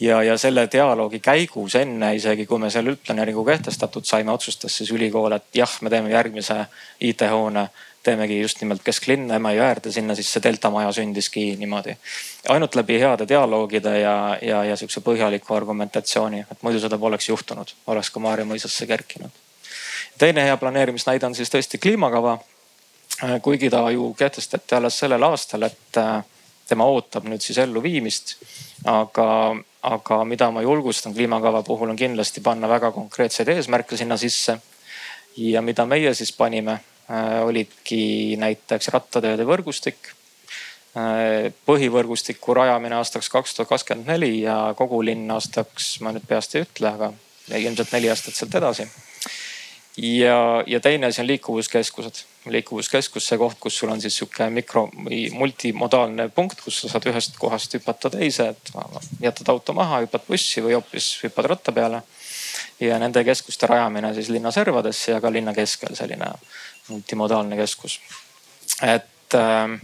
ja, 0.00 0.22
ja 0.22 0.38
selle 0.38 0.68
dialoogi 0.72 1.20
käigus 1.20 1.74
enne 1.74 2.14
isegi, 2.16 2.46
kui 2.46 2.58
me 2.58 2.70
selle 2.70 2.94
üldplaneeringu 2.94 3.44
kehtestatud 3.44 4.04
saime, 4.08 4.32
otsustas 4.32 4.76
siis 4.76 4.90
ülikool, 4.90 5.32
et 5.36 5.54
jah, 5.54 5.78
me 5.82 5.90
teeme 5.90 6.10
järgmise 6.10 6.64
IT-hoone 7.00 7.68
teemegi 8.02 8.40
just 8.40 8.60
nimelt 8.60 8.82
kesklinna 8.84 9.36
Emajõe 9.36 9.64
äärde, 9.64 9.92
sinna 9.92 10.14
siis 10.16 10.30
see 10.32 10.42
delta 10.42 10.70
maja 10.70 10.92
sündiski 10.92 11.56
niimoodi. 11.60 11.96
ainult 12.48 12.74
läbi 12.74 12.98
heade 13.00 13.28
dialoogide 13.28 13.98
ja, 14.00 14.38
ja, 14.42 14.64
ja 14.64 14.76
sihukese 14.76 15.02
põhjaliku 15.04 15.54
argumentatsiooni, 15.56 16.44
et 16.52 16.62
muidu 16.62 16.80
seda 16.80 16.98
poleks 16.98 17.28
juhtunud, 17.28 17.74
oleks 17.86 18.10
ka 18.10 18.20
Maarja 18.20 18.44
mõisasse 18.44 18.86
kerkinud. 18.86 19.30
teine 20.18 20.44
hea 20.44 20.56
planeerimisnäide 20.56 21.26
on 21.26 21.34
siis 21.34 21.52
tõesti 21.52 21.78
kliimakava. 21.78 22.38
kuigi 23.42 23.70
ta 23.70 23.90
ju 23.90 24.14
kehtestati 24.14 24.74
alles 24.74 24.98
sellel 24.98 25.22
aastal, 25.22 25.62
et 25.62 25.96
äh, 25.96 26.24
tema 26.70 26.86
ootab 26.86 27.26
nüüd 27.28 27.42
siis 27.42 27.58
elluviimist. 27.58 28.36
aga, 28.88 29.56
aga 29.82 30.24
mida 30.24 30.50
ma 30.50 30.62
julgustan 30.62 31.14
kliimakava 31.14 31.62
puhul 31.66 31.90
on 31.90 31.98
kindlasti 31.98 32.40
panna 32.40 32.68
väga 32.68 32.92
konkreetseid 32.96 33.48
eesmärke 33.48 33.96
sinna 33.96 34.16
sisse. 34.16 34.58
ja 35.36 35.62
mida 35.62 35.86
meie 35.86 36.14
siis 36.14 36.32
panime 36.32 36.80
Äh, 37.10 37.42
olidki 37.42 38.36
näiteks 38.38 38.92
rattateede 38.94 39.42
võrgustik. 39.42 40.12
Äh, 40.94 41.48
põhivõrgustiku 41.66 42.54
rajamine 42.54 42.94
aastaks 43.00 43.30
kaks 43.32 43.56
tuhat 43.56 43.70
kakskümmend 43.72 44.06
neli 44.12 44.44
ja 44.44 44.76
kogu 44.78 45.00
linn 45.02 45.30
aastaks, 45.34 45.96
ma 46.06 46.12
nüüd 46.14 46.28
peast 46.28 46.54
ei 46.54 46.62
ütle, 46.62 46.92
aga 46.92 47.10
ilmselt 47.58 47.90
neli 47.96 48.12
aastat 48.12 48.38
sealt 48.38 48.54
edasi. 48.60 48.86
Ja, 49.96 50.64
ja 50.66 50.80
teine 50.80 51.06
asi 51.06 51.20
on 51.20 51.26
liikuvuskeskused. 51.26 52.24
liikuvuskeskus, 52.48 53.26
see 53.28 53.36
koht, 53.38 53.58
kus 53.60 53.78
sul 53.78 53.90
on 53.92 54.00
siis 54.00 54.14
sihuke 54.16 54.46
mikro 54.50 54.86
või 54.94 55.26
multimodaalne 55.36 56.30
punkt, 56.32 56.62
kus 56.64 56.78
sa 56.80 56.88
saad 56.88 57.04
ühest 57.10 57.36
kohast 57.38 57.74
hüpata 57.76 58.10
teise, 58.10 58.48
et 58.54 58.72
jätad 59.20 59.50
auto 59.52 59.74
maha, 59.76 60.00
hüppad 60.06 60.24
bussi 60.28 60.64
või 60.64 60.72
hoopis 60.78 61.10
hüppad 61.24 61.50
ratta 61.52 61.72
peale. 61.72 62.02
ja 62.80 62.98
nende 62.98 63.24
keskuste 63.24 63.66
rajamine 63.66 64.14
siis 64.14 64.28
linna 64.28 64.50
servadesse 64.50 65.12
ja 65.12 65.20
ka 65.20 65.32
linna 65.32 65.52
keskel 65.54 65.94
selline 65.94 66.32
multimodaalne 66.88 67.56
keskus. 67.56 68.00
et 68.82 69.34
ähm, 69.34 69.74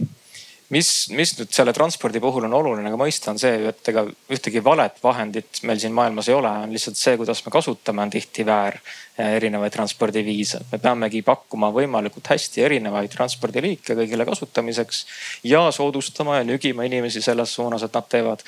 mis, 0.73 0.89
mis 1.15 1.33
nüüd 1.37 1.51
selle 1.55 1.73
transpordi 1.75 2.19
puhul 2.23 2.47
on 2.47 2.55
oluline 2.57 2.91
ka 2.91 2.99
mõista, 2.99 3.31
on 3.31 3.39
see, 3.39 3.69
et 3.69 3.91
ega 3.91 4.03
ühtegi 4.33 4.61
valet 4.63 4.97
vahendit 5.03 5.61
meil 5.67 5.79
siin 5.81 5.95
maailmas 5.95 6.29
ei 6.29 6.35
ole, 6.35 6.51
on 6.65 6.73
lihtsalt 6.75 6.99
see, 6.99 7.15
kuidas 7.19 7.43
me 7.45 7.53
kasutame, 7.53 8.03
on 8.03 8.11
tihti 8.13 8.45
väär 8.47 8.79
erinevaid 9.27 9.73
transpordiviise. 9.73 10.63
me 10.71 10.79
peamegi 10.83 11.21
pakkuma 11.25 11.71
võimalikult 11.75 12.27
hästi 12.33 12.65
erinevaid 12.67 13.13
transpordiliike 13.15 13.95
kõigile 13.97 14.25
kasutamiseks 14.27 15.05
ja 15.47 15.67
soodustama 15.71 16.41
ja 16.41 16.47
nügima 16.47 16.87
inimesi 16.87 17.23
selles 17.23 17.53
suunas, 17.55 17.83
et 17.83 17.93
nad 17.93 18.09
teevad 18.09 18.43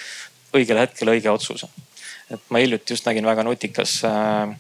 õigel 0.55 0.81
hetkel 0.83 1.13
õige 1.15 1.31
otsuse. 1.31 1.69
et 2.29 2.41
ma 2.49 2.59
hiljuti 2.59 2.93
just 2.93 3.07
nägin 3.07 3.25
väga 3.25 3.43
nutikas 3.43 4.03
äh, 4.05 4.51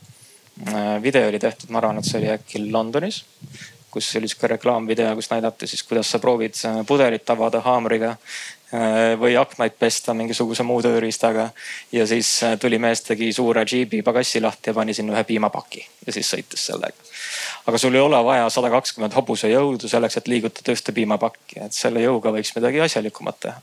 video 1.03 1.27
oli 1.27 1.39
tehtud, 1.39 1.69
ma 1.69 1.79
arvan, 1.79 1.99
et 1.99 2.07
see 2.07 2.19
oli 2.19 2.31
äkki 2.33 2.63
Londonis 2.71 3.23
kus 3.91 4.15
oli 4.15 4.27
sihuke 4.27 4.47
reklaamvideo, 4.47 5.15
kus 5.15 5.29
näidati 5.31 5.67
siis, 5.67 5.83
kuidas 5.83 6.11
sa 6.11 6.19
proovid 6.19 6.55
pudelit 6.87 7.29
avada 7.29 7.61
haamriga 7.65 8.15
või 9.19 9.33
aknaid 9.39 9.73
pesta 9.79 10.13
mingisuguse 10.13 10.63
muu 10.63 10.81
tööriistaga. 10.85 11.49
ja 11.91 12.07
siis 12.07 12.41
tuli 12.61 12.77
mees, 12.77 13.01
tegi 13.01 13.31
suure 13.33 13.63
džiibi 13.65 14.01
pagassi 14.05 14.41
lahti 14.41 14.69
ja 14.69 14.73
pani 14.73 14.93
sinna 14.93 15.15
ühe 15.15 15.23
piimapaki 15.23 15.85
ja 16.05 16.13
siis 16.13 16.29
sõitis 16.33 16.67
sellega. 16.69 17.09
aga 17.65 17.77
sul 17.77 17.95
ei 17.95 18.01
ole 18.01 18.23
vaja 18.25 18.49
sada 18.49 18.69
kakskümmend 18.69 19.13
hobusejõudu 19.13 19.89
selleks, 19.89 20.17
et 20.17 20.27
liigutada 20.27 20.75
ühte 20.77 20.93
piimapakki, 20.93 21.63
et 21.65 21.73
selle 21.73 22.05
jõuga 22.05 22.33
võiks 22.35 22.53
midagi 22.55 22.81
asjalikumat 22.85 23.39
teha 23.39 23.61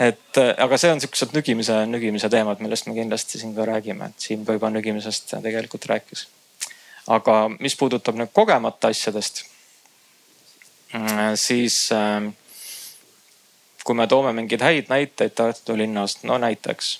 et 0.00 0.38
aga 0.38 0.78
see 0.78 0.92
on 0.92 1.02
siuksed 1.02 1.34
nügimise, 1.34 1.82
nügimise 1.86 2.30
teemad, 2.30 2.62
millest 2.62 2.86
me 2.86 2.94
kindlasti 2.94 3.42
siin 3.42 3.54
ka 3.54 3.66
räägime, 3.68 4.08
et 4.12 4.28
Siim 4.28 4.46
ka 4.46 4.54
juba 4.56 4.70
nügimisest 4.70 5.34
tegelikult 5.42 5.90
rääkis 5.90 6.28
aga 7.08 7.48
mis 7.58 7.76
puudutab 7.76 8.18
nüüd 8.18 8.30
kogemata 8.32 8.92
asjadest, 8.92 9.44
siis 11.34 11.88
ähm, 11.92 12.28
kui 13.84 13.96
me 13.98 14.06
toome 14.06 14.32
mingeid 14.36 14.62
häid 14.62 14.90
näiteid 14.92 15.34
Tartu 15.34 15.76
linnast, 15.76 16.22
no 16.28 16.38
näiteks 16.38 16.92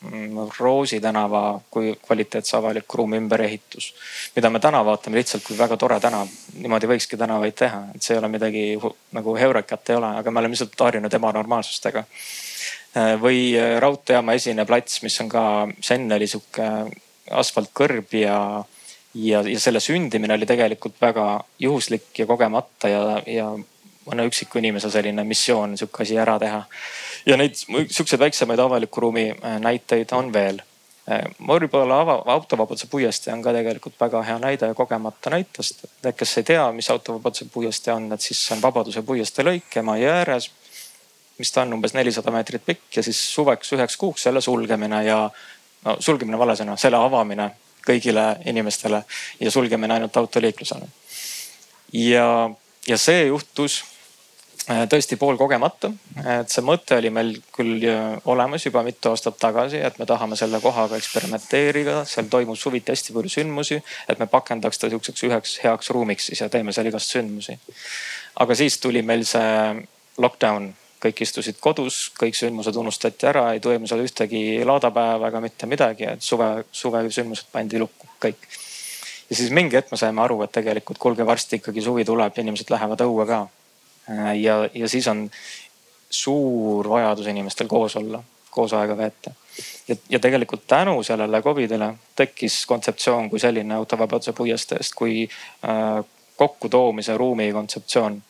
mm, 0.00 0.50
Roosi 0.58 1.00
tänava 1.00 1.60
kui 1.70 1.94
kvaliteetse 2.06 2.56
avaliku 2.56 3.00
ruumi 3.00 3.20
ümberehitus, 3.22 3.92
mida 4.36 4.50
me 4.50 4.60
täna 4.60 4.84
vaatame 4.84 5.20
lihtsalt 5.20 5.46
kui 5.46 5.58
väga 5.58 5.76
tore 5.76 6.00
tänav. 6.00 6.28
niimoodi 6.54 6.90
võikski 6.90 7.16
tänavaid 7.16 7.56
teha, 7.56 7.82
et 7.94 8.02
see 8.02 8.14
ei 8.14 8.20
ole 8.20 8.28
midagi 8.32 8.66
nagu 9.16 9.36
heurekat 9.36 9.90
ei 9.90 9.96
ole, 9.96 10.12
aga 10.20 10.30
me 10.30 10.42
oleme 10.42 10.56
lihtsalt 10.56 10.86
harjunud 10.88 11.14
ebanormaalsustega. 11.20 12.04
Äh, 12.96 13.14
või 13.20 13.40
äh, 13.56 13.76
raudteejaama 13.80 14.36
esine 14.36 14.64
plats, 14.66 15.02
mis 15.02 15.20
on 15.20 15.28
ka, 15.28 15.42
mis 15.72 15.90
enne 15.92 16.16
oli 16.16 16.28
sihuke 16.30 16.70
asfaltkõrb 17.30 18.14
ja 18.20 18.38
ja, 19.16 19.40
ja 19.48 19.60
selle 19.60 19.80
sündimine 19.80 20.34
oli 20.34 20.46
tegelikult 20.46 21.00
väga 21.00 21.26
juhuslik 21.58 22.18
ja 22.18 22.26
kogemata 22.26 22.88
ja, 22.88 23.02
ja 23.26 23.48
mõne 24.06 24.26
üksiku 24.28 24.60
inimese 24.60 24.90
selline 24.90 25.24
missioon 25.24 25.76
sihuke 25.78 26.04
asi 26.04 26.18
ära 26.18 26.38
teha. 26.38 26.62
ja 27.26 27.36
neid 27.36 27.56
siukseid 27.58 28.20
väiksemaid 28.20 28.60
avaliku 28.62 29.00
ruumi 29.00 29.30
äh, 29.30 29.60
näiteid 29.60 30.12
on 30.12 30.32
veel. 30.32 30.60
Äh, 31.10 31.24
võib-olla 31.48 32.00
autovabaduse 32.34 32.86
puiestee 32.90 33.34
on 33.34 33.42
ka 33.42 33.54
tegelikult 33.54 33.98
väga 34.00 34.22
hea 34.22 34.38
näide 34.42 34.74
kogemata 34.74 35.30
näitest. 35.30 35.84
Need, 36.04 36.14
kes 36.18 36.38
ei 36.38 36.48
tea, 36.52 36.70
mis 36.72 36.90
autovabaduse 36.90 37.48
puiestee 37.52 37.94
on, 37.94 38.12
et 38.12 38.20
siis 38.20 38.42
on 38.52 38.62
Vabaduse 38.62 39.02
puiestee 39.02 39.46
lõik 39.46 39.80
Emajõe 39.82 40.12
ääres 40.12 40.50
mis 41.38 41.52
ta 41.52 41.62
on 41.62 41.74
umbes 41.76 41.92
nelisada 41.92 42.32
meetrit 42.32 42.64
pikk 42.64 42.96
ja 42.96 43.02
siis 43.04 43.18
suveks 43.34 43.72
üheks 43.76 43.96
kuuks 44.00 44.22
selle 44.24 44.40
sulgemine 44.40 45.02
ja 45.04 45.18
no 45.84 45.96
sulgemine 46.00 46.38
vale 46.38 46.54
sõna, 46.56 46.76
selle 46.80 46.96
avamine 46.96 47.50
kõigile 47.86 48.28
inimestele 48.46 49.02
ja 49.40 49.50
sulgemine 49.50 49.94
ainult 49.94 50.16
autoliiklusele. 50.16 50.88
ja, 51.92 52.50
ja 52.86 52.98
see 52.98 53.26
juhtus 53.26 53.82
äh, 54.70 54.84
tõesti 54.90 55.18
poolkogemata, 55.20 55.90
et 56.38 56.52
see 56.52 56.64
mõte 56.66 56.98
oli 56.98 57.10
meil 57.10 57.34
küll 57.54 57.84
olemas 58.24 58.66
juba 58.66 58.82
mitu 58.86 59.10
aastat 59.12 59.38
tagasi, 59.38 59.78
et 59.78 59.98
me 59.98 60.06
tahame 60.06 60.36
selle 60.36 60.60
kohaga 60.60 60.98
eksperimenteerida, 61.00 62.04
seal 62.04 62.30
toimub 62.32 62.58
suviti 62.58 62.92
hästi 62.94 63.14
palju 63.16 63.34
sündmusi, 63.38 63.82
et 64.08 64.18
me 64.18 64.26
pakendaks 64.30 64.78
ta 64.78 64.90
sihukeseks 64.90 65.28
üheks 65.30 65.58
heaks 65.64 65.92
ruumiks 65.94 66.30
siis 66.30 66.42
ja 66.44 66.48
teeme 66.48 66.72
seal 66.72 66.90
igast 66.90 67.14
sündmusi. 67.14 67.58
aga 68.36 68.54
siis 68.54 68.80
tuli 68.80 69.02
meil 69.02 69.24
see 69.24 69.86
lockdown 70.18 70.74
kõik 71.02 71.22
istusid 71.26 71.58
kodus, 71.60 72.06
kõik 72.16 72.36
sündmused 72.36 72.76
unustati 72.80 73.28
ära, 73.28 73.50
ei 73.52 73.60
toimu 73.60 73.88
seal 73.88 74.04
ühtegi 74.04 74.62
laadapäeva 74.66 75.30
ega 75.30 75.42
mitte 75.44 75.68
midagi, 75.68 76.08
et 76.16 76.24
suve, 76.24 76.64
suvesündmused 76.72 77.50
pandi 77.52 77.80
lukku 77.80 78.08
kõik. 78.22 78.48
ja 79.30 79.36
siis 79.36 79.50
mingi 79.50 79.76
hetk 79.76 79.92
me 79.92 80.00
saime 80.00 80.22
aru, 80.22 80.40
et 80.42 80.52
tegelikult 80.52 80.98
kuulge, 80.98 81.26
varsti 81.26 81.60
ikkagi 81.60 81.84
suvi 81.84 82.04
tuleb, 82.04 82.38
inimesed 82.38 82.70
lähevad 82.72 83.04
õue 83.04 83.26
ka. 83.28 83.46
ja, 84.40 84.56
ja 84.74 84.88
siis 84.88 85.08
on 85.12 85.28
suur 86.10 86.88
vajadus 86.88 87.26
inimestel 87.26 87.68
koos 87.68 87.96
olla, 87.96 88.22
koos 88.50 88.72
aega 88.72 88.96
veeta. 88.96 89.30
ja, 89.88 89.96
ja 90.08 90.18
tegelikult 90.18 90.66
tänu 90.66 91.02
sellele 91.02 91.42
Covidile 91.42 91.94
tekkis 92.16 92.66
kontseptsioon 92.66 93.30
kui 93.30 93.40
selline 93.40 93.74
autovabaduse 93.74 94.32
puiesteest 94.32 94.94
kui 94.94 95.28
äh, 95.28 96.04
kokkutoomise 96.36 97.16
ruumi 97.16 97.52
kontseptsioon. 97.52 98.22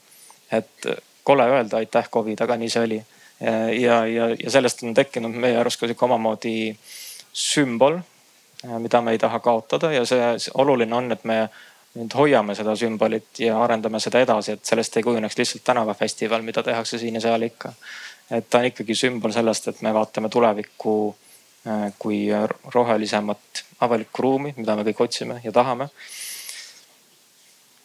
et 0.52 0.86
kole 1.26 1.46
öelda 1.50 1.80
aitäh 1.82 2.10
Covid, 2.12 2.40
aga 2.44 2.56
nii 2.56 2.70
see 2.70 2.82
oli. 2.86 2.98
ja, 3.80 3.96
ja, 4.06 4.28
ja 4.32 4.50
sellest 4.50 4.80
on 4.86 4.94
tekkinud 4.96 5.34
meie 5.36 5.58
arust 5.60 5.80
ka 5.80 5.88
sihuke 5.88 6.06
omamoodi 6.06 6.54
sümbol, 7.36 7.98
mida 8.80 9.02
me 9.04 9.12
ei 9.12 9.18
taha 9.20 9.42
kaotada 9.44 9.90
ja 9.92 10.06
see, 10.08 10.30
see 10.40 10.54
oluline 10.62 10.96
on, 10.96 11.10
et 11.12 11.24
me 11.28 11.42
nüüd 11.96 12.14
hoiame 12.16 12.54
seda 12.56 12.74
sümbolit 12.76 13.40
ja 13.40 13.58
arendame 13.60 14.00
seda 14.00 14.20
edasi, 14.24 14.56
et 14.56 14.68
sellest 14.68 14.96
ei 14.96 15.04
kujuneks 15.04 15.38
lihtsalt 15.38 15.64
tänavafestival, 15.64 16.44
mida 16.46 16.64
tehakse 16.64 17.00
siin 17.02 17.18
ja 17.18 17.24
seal 17.24 17.44
ikka. 17.48 17.72
et 18.30 18.48
ta 18.50 18.58
on 18.58 18.70
ikkagi 18.70 18.94
sümbol 18.98 19.32
sellest, 19.32 19.68
et 19.68 19.82
me 19.86 19.92
vaatame 19.94 20.28
tulevikku 20.32 20.94
äh, 21.68 21.92
kui 21.98 22.26
rohelisemat 22.74 23.64
avalikku 23.80 24.22
ruumi, 24.22 24.54
mida 24.56 24.76
me 24.76 24.86
kõik 24.88 25.04
otsime 25.06 25.40
ja 25.44 25.52
tahame 25.52 25.88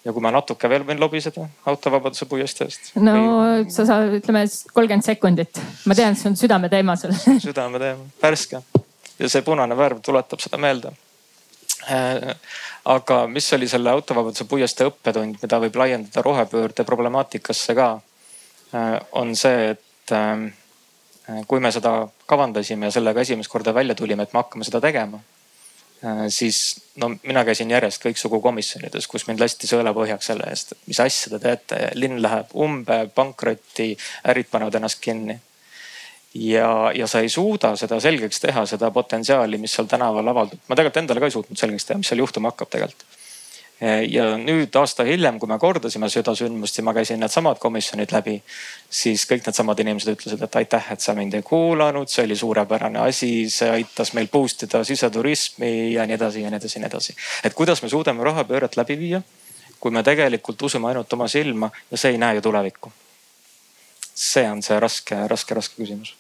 ja 0.06 0.14
kui 0.14 0.24
ma 0.24 0.32
natuke 0.34 0.70
veel 0.70 0.86
võin 0.88 1.00
lobiseda 1.02 1.46
autovabaduse 1.70 2.26
puiesteest. 2.30 2.94
no 2.98 3.16
või... 3.16 3.66
sa 3.74 3.86
saad, 3.90 4.16
ütleme 4.18 4.46
kolmkümmend 4.74 5.06
sekundit. 5.06 5.62
ma 5.86 5.98
tean, 5.98 6.18
see 6.18 6.32
on 6.32 6.38
südameteema 6.40 6.98
sul 7.00 7.14
südameteema, 7.48 8.08
värske 8.24 8.64
ja 9.22 9.30
see 9.30 9.46
punane 9.46 9.78
värv 9.78 10.02
tuletab 10.06 10.42
seda 10.42 10.60
meelde. 10.62 10.94
Äh, 11.90 12.34
aga 12.94 13.24
mis 13.30 13.48
oli 13.58 13.68
selle 13.70 13.90
autovabaduse 13.94 14.46
puiestee 14.50 14.90
õppetund, 14.90 15.40
mida 15.42 15.60
võib 15.62 15.78
laiendada 15.82 16.22
rohepöörde 16.26 16.86
problemaatikasse 16.86 17.76
ka, 17.78 17.92
äh, 18.74 18.98
on 19.18 19.36
see, 19.38 19.72
et 19.76 20.14
äh, 20.18 21.44
kui 21.50 21.62
me 21.62 21.72
seda 21.74 21.96
kavandasime 22.30 22.90
ja 22.90 22.98
sellega 22.98 23.22
esimest 23.26 23.50
korda 23.50 23.74
välja 23.74 23.98
tulime, 23.98 24.26
et 24.26 24.34
me 24.34 24.42
hakkame 24.44 24.68
seda 24.68 24.82
tegema 24.84 25.22
siis 26.30 26.82
no 26.96 27.12
mina 27.24 27.44
käisin 27.46 27.72
järjest 27.72 28.02
kõiksugu 28.04 28.42
komisjonides, 28.42 29.08
kus 29.08 29.28
mind 29.28 29.42
lasti 29.44 29.70
sõelapõhjaks 29.70 30.32
selle 30.32 30.50
eest, 30.50 30.74
et 30.74 30.90
mis 30.90 31.00
asja 31.04 31.34
te 31.34 31.40
teete, 31.44 31.80
linn 31.94 32.22
läheb 32.24 32.54
umbe, 32.58 33.04
pankrotti, 33.16 33.94
ärid 34.34 34.50
panevad 34.52 34.80
ennast 34.80 35.02
kinni. 35.04 35.40
ja, 36.34 36.92
ja 36.96 37.08
sa 37.08 37.20
ei 37.20 37.30
suuda 37.30 37.76
seda 37.76 38.00
selgeks 38.00 38.40
teha, 38.40 38.66
seda 38.66 38.92
potentsiaali, 38.92 39.58
mis 39.58 39.74
seal 39.76 39.88
tänaval 39.88 40.28
avaldub. 40.28 40.60
ma 40.68 40.76
tegelikult 40.76 41.04
endale 41.04 41.20
ka 41.20 41.30
ei 41.30 41.38
suutnud 41.38 41.58
selgeks 41.58 41.86
teha, 41.86 41.98
mis 42.02 42.14
seal 42.14 42.24
juhtuma 42.24 42.54
hakkab 42.54 42.72
tegelikult 42.72 43.21
ja 43.82 44.26
nüüd 44.38 44.76
aasta 44.78 45.04
hiljem, 45.08 45.40
kui 45.42 45.50
me 45.50 45.58
kordasime 45.60 46.10
seda 46.14 46.36
sündmust 46.38 46.78
ja 46.78 46.84
ma 46.86 46.94
käisin 46.94 47.20
needsamad 47.22 47.58
komisjonid 47.62 48.14
läbi, 48.14 48.36
siis 48.90 49.26
kõik 49.30 49.48
needsamad 49.48 49.82
inimesed 49.82 50.14
ütlesid, 50.14 50.44
et 50.46 50.58
aitäh, 50.62 50.92
et 50.94 51.02
sa 51.02 51.16
mind 51.18 51.34
ei 51.40 51.46
kuulanud, 51.46 52.12
see 52.12 52.28
oli 52.28 52.38
suurepärane 52.38 53.02
asi, 53.02 53.50
see 53.50 53.72
aitas 53.74 54.14
meil 54.18 54.30
boost 54.32 54.68
ida 54.68 54.84
siseturismi 54.86 55.74
ja 55.96 56.06
nii 56.06 56.20
edasi 56.20 56.46
ja 56.46 56.54
nii 56.54 56.62
edasi 56.62 56.78
ja 56.78 56.86
nii 56.86 56.92
edasi. 56.94 57.18
et 57.44 57.58
kuidas 57.58 57.82
me 57.82 57.90
suudame 57.90 58.24
rohepööret 58.24 58.78
läbi 58.78 59.00
viia, 59.02 59.22
kui 59.80 59.92
me 59.92 60.06
tegelikult 60.06 60.62
usume 60.62 60.92
ainult 60.92 61.14
oma 61.14 61.28
silma 61.28 61.72
ja 61.90 61.98
see 61.98 62.14
ei 62.14 62.22
näe 62.22 62.38
ju 62.38 62.48
tulevikku. 62.52 62.94
see 64.14 64.50
on 64.50 64.62
see 64.62 64.80
raske, 64.80 65.28
raske, 65.28 65.58
raske 65.58 65.82
küsimus 65.82 66.16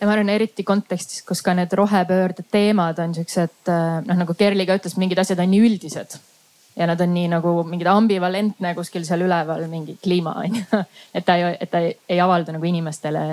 ja 0.00 0.06
ma 0.06 0.12
arvan, 0.12 0.28
eriti 0.28 0.62
kontekstis, 0.62 1.22
kus 1.24 1.40
ka 1.42 1.56
need 1.56 1.72
rohepöörde 1.72 2.44
teemad 2.52 2.98
on 3.00 3.14
siuksed 3.14 3.70
noh, 4.04 4.18
nagu 4.18 4.34
Kerli 4.34 4.66
ka 4.66 4.76
ütles, 4.76 5.00
mingid 5.00 5.18
asjad 5.18 5.40
on 5.40 5.56
nii 5.56 5.70
üldised 5.72 6.20
ja 6.78 6.86
nad 6.86 7.00
on 7.00 7.14
nii 7.14 7.28
nagu 7.32 7.54
mingid 7.66 7.88
ambivalentne 7.90 8.74
kuskil 8.78 9.06
seal 9.06 9.24
üleval 9.26 9.64
mingi 9.70 9.98
kliima 10.02 10.36
on 10.44 10.60
ju. 10.60 10.82
et 11.14 11.26
ta 11.26 11.38
ei, 11.38 11.56
et 11.60 11.70
ta 11.70 11.82
ei, 11.84 11.96
ei 12.08 12.20
avaldu 12.22 12.54
nagu 12.54 12.68
inimestele 12.70 13.24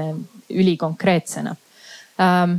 ülikonkreetsena 0.50 1.54
um, 1.54 2.58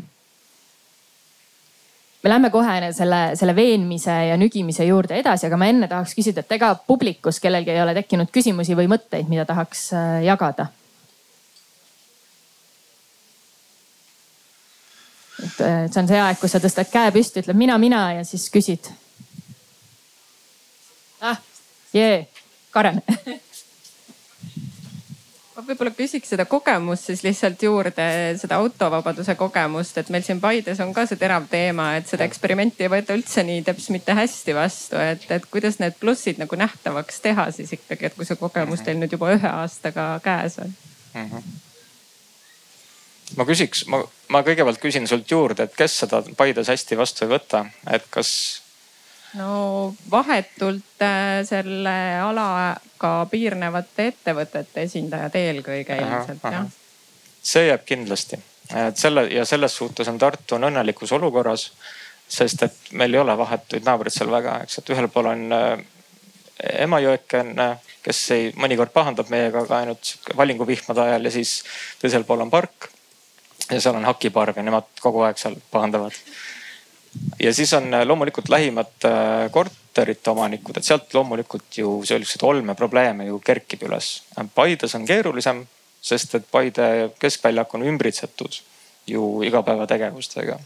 me 2.23 2.31
lähme 2.31 2.51
kohe 2.51 2.93
selle, 2.93 3.21
selle 3.39 3.55
veenmise 3.57 4.15
ja 4.31 4.37
nügimise 4.37 4.85
juurde 4.85 5.15
edasi, 5.21 5.47
aga 5.47 5.59
ma 5.61 5.69
enne 5.71 5.87
tahaks 5.91 6.15
küsida, 6.19 6.43
et 6.43 6.57
ega 6.57 6.73
publikus 6.75 7.39
kellelgi 7.43 7.71
ei 7.71 7.83
ole 7.83 7.95
tekkinud 7.95 8.33
küsimusi 8.35 8.75
või 8.79 8.89
mõtteid, 8.91 9.29
mida 9.31 9.47
tahaks 9.47 9.89
äh, 9.95 10.19
jagada? 10.27 10.67
et 15.37 15.59
äh, 15.61 15.83
see 15.93 16.01
on 16.01 16.09
see 16.09 16.19
aeg, 16.19 16.39
kus 16.41 16.57
sa 16.57 16.63
tõstad 16.63 16.91
käe 16.91 17.13
püsti, 17.15 17.45
ütled 17.45 17.59
mina, 17.59 17.77
mina 17.79 18.07
ja 18.17 18.25
siis 18.27 18.49
küsid 18.51 18.91
jee, 21.97 22.27
Karen 22.71 23.03
ma 25.57 25.65
võib-olla 25.65 25.93
küsiks 25.97 26.29
seda 26.33 26.45
kogemust 26.49 27.09
siis 27.09 27.23
lihtsalt 27.25 27.63
juurde, 27.65 28.07
seda 28.41 28.59
autovabaduse 28.61 29.35
kogemust, 29.41 29.97
et 29.99 30.11
meil 30.13 30.25
siin 30.27 30.41
Paides 30.43 30.81
on 30.85 30.93
ka 30.97 31.07
see 31.09 31.21
terav 31.21 31.47
teema, 31.51 31.95
et 31.97 32.09
seda 32.11 32.27
eksperimenti 32.29 32.85
ei 32.85 32.93
võeta 32.93 33.17
üldse 33.17 33.45
nii 33.47 33.63
teps 33.67 33.89
mitte 33.95 34.17
hästi 34.17 34.57
vastu, 34.57 35.01
et, 35.01 35.25
et 35.33 35.47
kuidas 35.53 35.81
need 35.81 35.97
plussid 36.01 36.41
nagu 36.43 36.59
nähtavaks 36.61 37.23
teha 37.25 37.49
siis 37.57 37.73
ikkagi, 37.79 38.11
et 38.11 38.19
kui 38.19 38.29
see 38.29 38.41
kogemus 38.41 38.85
teil 38.85 39.01
nüüd 39.01 39.17
juba 39.17 39.33
ühe 39.37 39.55
aastaga 39.63 40.11
käes 40.25 40.59
on 40.61 40.75
mm? 41.15 41.31
-hmm. 41.31 41.43
ma 43.41 43.49
küsiks, 43.49 43.87
ma, 43.89 44.05
ma 44.29 44.45
kõigepealt 44.45 44.83
küsin 44.83 45.09
sult 45.09 45.31
juurde, 45.31 45.63
et 45.65 45.77
kes 45.77 45.99
seda 46.05 46.23
Paides 46.37 46.69
hästi 46.69 47.01
vastu 47.01 47.25
ei 47.25 47.33
võta, 47.33 47.65
et 47.89 48.05
kas 48.11 48.63
no 49.37 49.95
vahetult 50.11 51.03
äh, 51.03 51.45
selle 51.45 51.97
alaga 52.23 53.13
piirnevate 53.31 54.11
ettevõtete 54.13 54.87
esindajad 54.87 55.37
eelkõige 55.41 55.99
ilmselt 56.01 56.47
jah. 56.53 56.69
see 57.43 57.67
jääb 57.69 57.85
kindlasti, 57.89 58.39
et 58.75 58.99
selle 59.01 59.27
ja 59.33 59.45
selles 59.49 59.77
suhtes 59.77 60.09
on 60.13 60.19
Tartu 60.19 60.57
on 60.57 60.69
õnnelikus 60.71 61.13
olukorras. 61.17 61.71
sest 62.29 62.63
et 62.63 62.93
meil 62.93 63.15
ei 63.15 63.21
ole 63.21 63.37
vahetuid 63.39 63.85
naabreid 63.87 64.15
seal 64.15 64.31
väga, 64.31 64.61
eks, 64.65 64.79
et 64.79 64.91
ühel 64.91 65.09
pool 65.09 65.31
on 65.31 65.53
äh, 65.53 65.85
Emajõeken, 66.57 67.51
kes 68.01 68.19
ei, 68.33 68.45
mõnikord 68.57 68.89
pahandab 68.89 69.29
meiega, 69.29 69.61
aga 69.67 69.83
ainult 69.83 70.15
valinguvihmade 70.37 71.03
ajal 71.03 71.29
ja 71.29 71.33
siis 71.35 71.59
teisel 72.01 72.25
pool 72.25 72.47
on 72.47 72.51
park. 72.51 72.89
ja 73.71 73.81
seal 73.81 73.97
on 73.99 74.07
hakiparv 74.09 74.57
ja 74.57 74.63
nemad 74.63 74.89
kogu 75.03 75.21
aeg 75.27 75.39
seal 75.39 75.57
pahandavad 75.71 76.17
ja 77.41 77.55
siis 77.55 77.73
on 77.77 77.95
äh, 77.95 78.07
loomulikult 78.07 78.49
lähimad 78.49 79.05
äh, 79.05 79.51
korterite 79.51 80.31
omanikud, 80.31 80.77
et 80.77 80.85
sealt 80.85 81.15
loomulikult 81.15 81.79
ju 81.79 81.99
selliseid 82.05 82.43
olmeprobleeme 82.43 83.29
ju 83.31 83.41
kerkib 83.45 83.87
üles. 83.89 84.23
Paides 84.55 84.95
on 84.99 85.07
keerulisem, 85.07 85.65
sest 86.01 86.39
et 86.39 86.49
Paide 86.51 87.11
keskväljak 87.21 87.75
on 87.75 87.87
ümbritsetud 87.87 88.61
ju 89.07 89.27
igapäevategevustega 89.47 90.59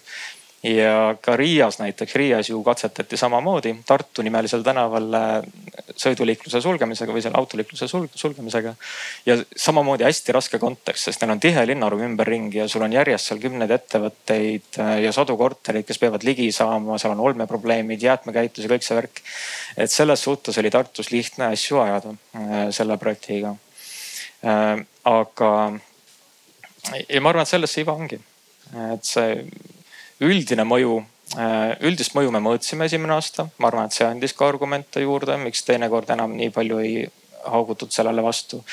ja 0.63 1.17
ka 1.21 1.37
Riias 1.37 1.79
näiteks, 1.79 2.15
Riias 2.15 2.49
ju 2.51 2.63
katsetati 2.63 3.17
samamoodi 3.17 3.75
Tartu 3.87 4.23
nimelisel 4.23 4.63
tänaval 4.63 5.15
äh, 5.15 5.31
sõiduliikluse 5.97 6.61
sulgemisega 6.61 7.15
või 7.15 7.23
selle 7.25 7.41
autoliikluse 7.41 7.89
sulgemisega. 7.89 8.75
ja 9.27 9.37
samamoodi 9.57 10.05
hästi 10.05 10.33
raske 10.37 10.59
kontekst, 10.59 11.09
sest 11.09 11.23
neil 11.23 11.33
on 11.33 11.41
tihe 11.41 11.65
linnaruum 11.67 12.05
ümberringi 12.11 12.61
ja 12.61 12.69
sul 12.69 12.85
on 12.85 12.93
järjest 12.93 13.31
seal 13.31 13.41
kümneid 13.41 13.73
ettevõtteid 13.73 14.81
äh, 14.85 14.93
ja 15.07 15.13
sadu 15.17 15.37
kortereid, 15.41 15.89
kes 15.89 15.99
peavad 15.99 16.29
ligi 16.29 16.51
saama, 16.53 16.99
seal 17.01 17.17
on 17.17 17.25
olmeprobleemid, 17.31 18.03
jäätmekäitlus 18.03 18.69
ja 18.69 18.75
kõik 18.75 18.85
see 18.85 19.01
värk. 19.01 19.25
et 19.77 19.91
selles 19.91 20.29
suhtes 20.29 20.59
oli 20.61 20.71
Tartus 20.71 21.11
lihtne 21.11 21.55
asju 21.55 21.81
ajada 21.81 22.15
äh, 22.37 22.69
selle 22.71 22.99
projektiga. 23.01 23.57
aga 25.05 25.51
ja 27.09 27.21
ma 27.21 27.29
arvan, 27.29 27.43
et 27.43 27.49
selles 27.49 27.73
see 27.73 27.85
iva 27.85 27.93
ongi, 27.93 28.17
et 28.93 29.05
see 29.05 29.45
üldine 30.21 30.67
mõju, 30.69 30.99
äh, 31.39 31.77
üldist 31.87 32.15
mõju 32.17 32.33
me 32.35 32.43
mõõtsime 32.45 32.87
esimene 32.89 33.17
aasta, 33.17 33.49
ma 33.59 33.71
arvan, 33.71 33.89
et 33.89 33.97
see 33.97 34.07
andis 34.07 34.37
ka 34.37 34.49
argumente 34.49 35.03
juurde, 35.03 35.37
miks 35.41 35.65
teinekord 35.67 36.11
enam 36.11 36.37
nii 36.37 36.51
palju 36.55 36.79
ei 36.85 37.09
haugutud 37.47 37.93
sellele 37.93 38.23
vastu. 38.23 38.65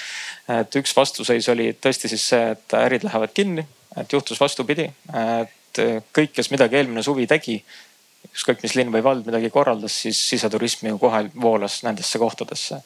et 0.47 0.75
üks 0.75 0.95
vastuseis 0.95 1.47
oli 1.49 1.73
tõesti 1.73 2.07
siis 2.07 2.23
see, 2.29 2.51
et 2.51 2.73
ärid 2.73 3.03
lähevad 3.03 3.33
kinni, 3.33 3.65
et 3.97 4.13
juhtus 4.13 4.39
vastupidi, 4.39 4.89
et 5.41 5.79
kõik, 6.13 6.31
kes 6.33 6.51
midagi 6.51 6.75
eelmine 6.79 7.03
suvi 7.03 7.27
tegi, 7.27 7.57
ükskõik 8.27 8.63
mis 8.63 8.75
linn 8.77 8.91
või 8.93 9.03
vald 9.03 9.27
midagi 9.27 9.49
korraldas, 9.53 9.95
siis 10.03 10.19
siseturism 10.29 10.87
ju 10.89 10.97
kohe 11.01 11.23
voolas 11.41 11.79
nendesse 11.83 12.19
kohtadesse. 12.19 12.81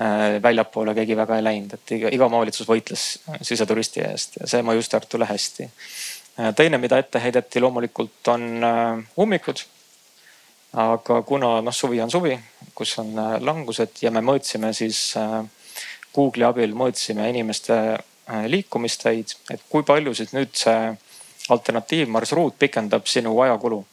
Äh, 0.00 0.38
väljapoole 0.42 0.94
keegi 0.96 1.16
väga 1.16 1.38
ei 1.38 1.44
läinud, 1.44 1.74
et 1.76 1.94
iga, 1.96 2.10
iga 2.12 2.26
omavalitsus 2.26 2.68
võitles 2.68 3.06
siseturisti 3.42 4.04
eest 4.06 4.38
ja 4.40 4.48
see 4.48 4.62
mõjus 4.66 4.90
Tartule 4.92 5.28
hästi 5.28 5.68
teine, 6.56 6.78
mida 6.78 6.98
ette 6.98 7.20
heideti 7.20 7.60
loomulikult 7.60 8.28
on 8.32 8.64
äh, 8.64 8.98
ummikud. 9.20 9.64
aga 10.72 11.18
kuna 11.28 11.60
noh, 11.60 11.74
suvi 11.74 12.00
on 12.00 12.10
suvi, 12.10 12.32
kus 12.74 12.94
on 12.98 13.18
äh, 13.18 13.34
langused 13.44 14.00
ja 14.00 14.10
me 14.10 14.22
mõõtsime 14.24 14.72
siis 14.72 15.12
Google'i 16.14 16.46
abil 16.48 16.72
mõõtsime 16.76 17.28
inimeste 17.28 17.76
liikumisteid, 18.48 19.34
et 19.52 19.62
kui 19.68 19.84
palju 19.84 20.14
siis 20.14 20.32
nüüd 20.32 20.52
see 20.56 20.92
alternatiivmarsruut 21.52 22.56
pikendab 22.58 23.08
sinu 23.10 23.34
ajakulu. 23.44 23.84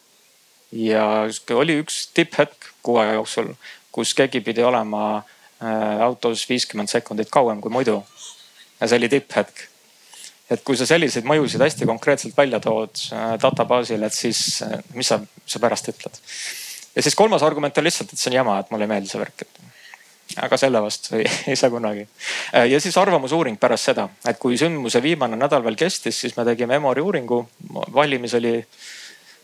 ja 0.72 1.26
oli 1.56 1.80
üks 1.82 2.12
tipphetk 2.14 2.70
kuu 2.84 3.00
aja 3.02 3.14
jooksul, 3.18 3.54
kus 3.92 4.14
keegi 4.14 4.42
pidi 4.46 4.64
olema 4.64 5.24
autos 6.06 6.46
viiskümmend 6.50 6.92
sekundit 6.92 7.32
kauem 7.32 7.62
kui 7.62 7.72
muidu. 7.72 8.04
ja 8.80 8.88
see 8.88 8.98
oli 8.98 9.10
tipphetk 9.10 9.69
et 10.50 10.64
kui 10.66 10.78
sa 10.78 10.88
selliseid 10.90 11.28
mõjusid 11.30 11.62
hästi 11.62 11.88
konkreetselt 11.90 12.38
välja 12.38 12.60
tood 12.64 13.04
äh, 13.14 13.34
data 13.42 13.66
baasil, 13.70 14.04
et 14.06 14.16
siis 14.16 14.62
äh, 14.66 14.80
mis 14.98 15.10
sa, 15.12 15.20
sa 15.46 15.62
pärast 15.62 15.92
ütled. 15.92 16.22
ja 16.96 17.06
siis 17.06 17.16
kolmas 17.16 17.46
argument 17.46 17.78
on 17.78 17.86
lihtsalt, 17.86 18.14
et 18.14 18.22
see 18.22 18.32
on 18.34 18.40
jama, 18.40 18.60
et 18.60 18.72
mulle 18.72 18.88
ei 18.88 18.94
meeldi 18.94 19.12
see 19.12 19.22
värk, 19.22 19.46
et 19.46 20.40
aga 20.46 20.58
selle 20.62 20.82
vastu 20.82 21.16
ei, 21.18 21.26
ei 21.50 21.60
saa 21.60 21.70
kunagi. 21.74 22.08
Äh, 22.56 22.70
ja 22.74 22.82
siis 22.82 22.98
arvamusuuring 22.98 23.60
pärast 23.62 23.92
seda, 23.92 24.08
et 24.28 24.42
kui 24.42 24.58
sündmuse 24.58 25.04
viimane 25.06 25.38
nädal 25.38 25.66
veel 25.66 25.78
kestis, 25.80 26.22
siis 26.26 26.38
me 26.38 26.48
tegime 26.50 26.80
Emori 26.82 27.06
uuringu. 27.06 27.44
valimis 27.94 28.34
oli, 28.42 28.56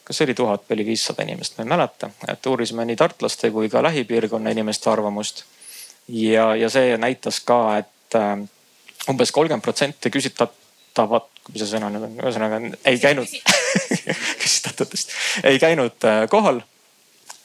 kas 0.04 0.22
oli 0.26 0.34
tuhat 0.34 0.66
või 0.66 0.80
oli 0.80 0.90
viissada 0.92 1.24
inimest, 1.24 1.58
ma 1.58 1.68
ei 1.68 1.74
mäleta, 1.76 2.10
et 2.28 2.46
uurisime 2.50 2.86
nii 2.86 2.98
tartlaste 2.98 3.52
kui 3.52 3.70
ka 3.70 3.84
lähipiirkonna 3.86 4.58
inimeste 4.58 4.90
arvamust. 4.90 5.46
ja, 6.08 6.56
ja 6.56 6.70
see 6.70 6.98
näitas 6.98 7.40
ka, 7.46 7.78
et 7.78 7.92
umbes 9.10 9.32
kolmkümmend 9.32 9.64
protsenti 9.66 10.10
küsitlevat 10.10 10.65
küsitavad, 10.96 11.28
mis 11.52 11.62
see 11.62 11.74
sõna 11.76 11.90
nüüd 11.92 12.06
on, 12.08 12.16
ühesõnaga 12.24 12.60
ei 12.88 13.00
käinud 13.02 13.28
küsitletutest 14.44 15.12
ei 15.44 15.60
käinud 15.60 16.08
äh, 16.08 16.24
kohal. 16.32 16.62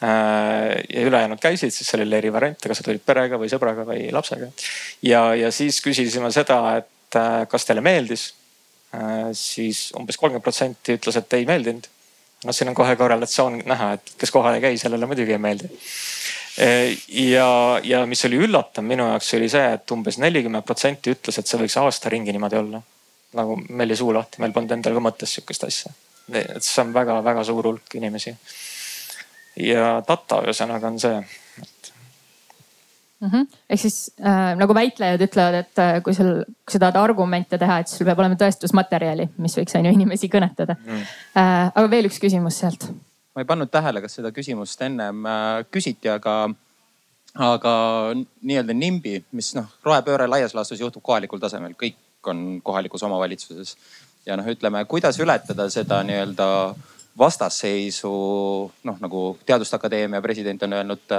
Äh, 0.01 0.81
ja 0.89 1.03
ülejäänud 1.05 1.41
käisid, 1.41 1.75
siis 1.75 1.91
seal 1.91 2.07
oli 2.07 2.17
eri 2.17 2.33
variante, 2.33 2.69
kas 2.71 2.81
sa 2.81 2.87
tulid 2.87 3.03
perega 3.05 3.37
või 3.37 3.51
sõbraga 3.53 3.85
või 3.85 4.09
lapsega. 4.15 4.49
ja, 5.03 5.35
ja 5.35 5.51
siis 5.53 5.81
küsisime 5.85 6.31
seda, 6.33 6.61
et 6.79 7.19
äh, 7.19 7.47
kas 7.49 7.67
teile 7.67 7.81
meeldis. 7.81 8.35
siis 9.39 9.93
umbes 9.95 10.17
kolmkümmend 10.19 10.43
protsenti 10.43 10.97
ütles, 10.97 11.15
et 11.17 11.35
ei 11.37 11.45
meeldinud. 11.47 11.85
noh, 12.45 12.55
siin 12.55 12.73
on 12.73 12.75
kohe 12.75 12.97
korrelatsioon 12.97 13.61
näha, 13.63 13.93
et 13.95 14.15
kes 14.19 14.33
kohal 14.35 14.57
ei 14.57 14.65
käi, 14.65 14.79
sellele 14.79 15.07
muidugi 15.07 15.37
ei 15.37 15.39
meeldi 15.39 15.69
ja, 17.31 17.79
ja 17.85 18.01
mis 18.11 18.25
oli 18.27 18.41
üllatav 18.43 18.83
minu 18.83 19.07
jaoks 19.13 19.31
oli 19.39 19.49
see, 19.49 19.69
et 19.77 19.95
umbes 19.95 20.19
nelikümmend 20.19 20.67
protsenti 20.67 21.15
ütles, 21.15 21.39
et 21.39 21.47
see 21.47 21.61
võiks 21.61 21.77
aasta 21.79 22.11
ringi 22.11 22.35
niimoodi 22.35 22.59
olla 22.59 22.83
nagu 23.39 23.57
meil 23.69 23.93
jäi 23.93 24.01
suu 24.01 24.15
lahti, 24.15 24.41
meil 24.43 24.55
polnud 24.55 24.75
endal 24.77 24.97
ka 24.97 25.03
mõttes 25.05 25.37
sihukest 25.37 25.67
asja. 25.69 25.93
et 26.31 26.63
see 26.63 26.83
on 26.83 26.93
väga-väga 26.95 27.45
suur 27.45 27.67
hulk 27.67 27.95
inimesi. 27.99 28.35
ja 29.57 30.01
data 30.07 30.43
ühesõnaga 30.47 30.91
on 30.91 30.99
see 31.01 31.19
et.... 31.63 31.93
Mm 33.21 33.29
-hmm. 33.29 33.47
ehk 33.71 33.81
siis 33.81 34.15
äh, 34.21 34.57
nagu 34.57 34.75
väitlejad 34.75 35.21
ütlevad, 35.21 35.55
et 35.55 35.79
äh, 35.79 36.03
kui 36.03 36.15
sul, 36.15 36.45
kui 36.65 36.73
sa 36.73 36.79
tahad 36.79 36.97
argumente 36.97 37.59
teha, 37.59 37.79
et 37.79 37.89
sul 37.89 38.07
peab 38.07 38.19
olema 38.19 38.35
tõestusmaterjali, 38.35 39.29
mis 39.37 39.57
võiks 39.59 39.77
on 39.79 39.85
ju 39.85 39.93
inimesi 39.93 40.29
kõnetada 40.29 40.77
mm.. 40.79 41.07
Äh, 41.37 41.71
aga 41.75 41.91
veel 41.91 42.09
üks 42.09 42.21
küsimus 42.21 42.59
sealt. 42.59 42.91
ma 43.35 43.43
ei 43.43 43.45
pannud 43.45 43.71
tähele, 43.71 44.01
kas 44.01 44.15
seda 44.15 44.33
küsimust 44.33 44.83
ennem 44.83 45.27
äh, 45.27 45.65
küsiti, 45.71 46.09
aga 46.09 46.51
aga 47.35 47.73
nii-öelda 48.43 48.75
NIMBY, 48.75 49.25
mis 49.33 49.55
noh, 49.55 49.67
rohepööre 49.85 50.27
laias 50.27 50.55
laastus 50.55 50.81
juhtub 50.81 51.03
kohalikul 51.03 51.39
tasemel, 51.39 51.77
kõik 51.79 51.97
on 52.27 52.61
kohalikus 52.63 53.03
omavalitsuses. 53.03 53.77
ja 54.27 54.37
noh, 54.37 54.47
ütleme, 54.47 54.85
kuidas 54.85 55.19
ületada 55.21 55.71
seda 55.71 56.03
nii-öelda 56.05 56.75
vastasseisu, 57.19 58.11
noh 58.85 58.99
nagu 59.01 59.39
Teaduste 59.47 59.77
Akadeemia 59.77 60.21
president 60.23 60.63
on 60.63 60.73
öelnud, 60.73 61.15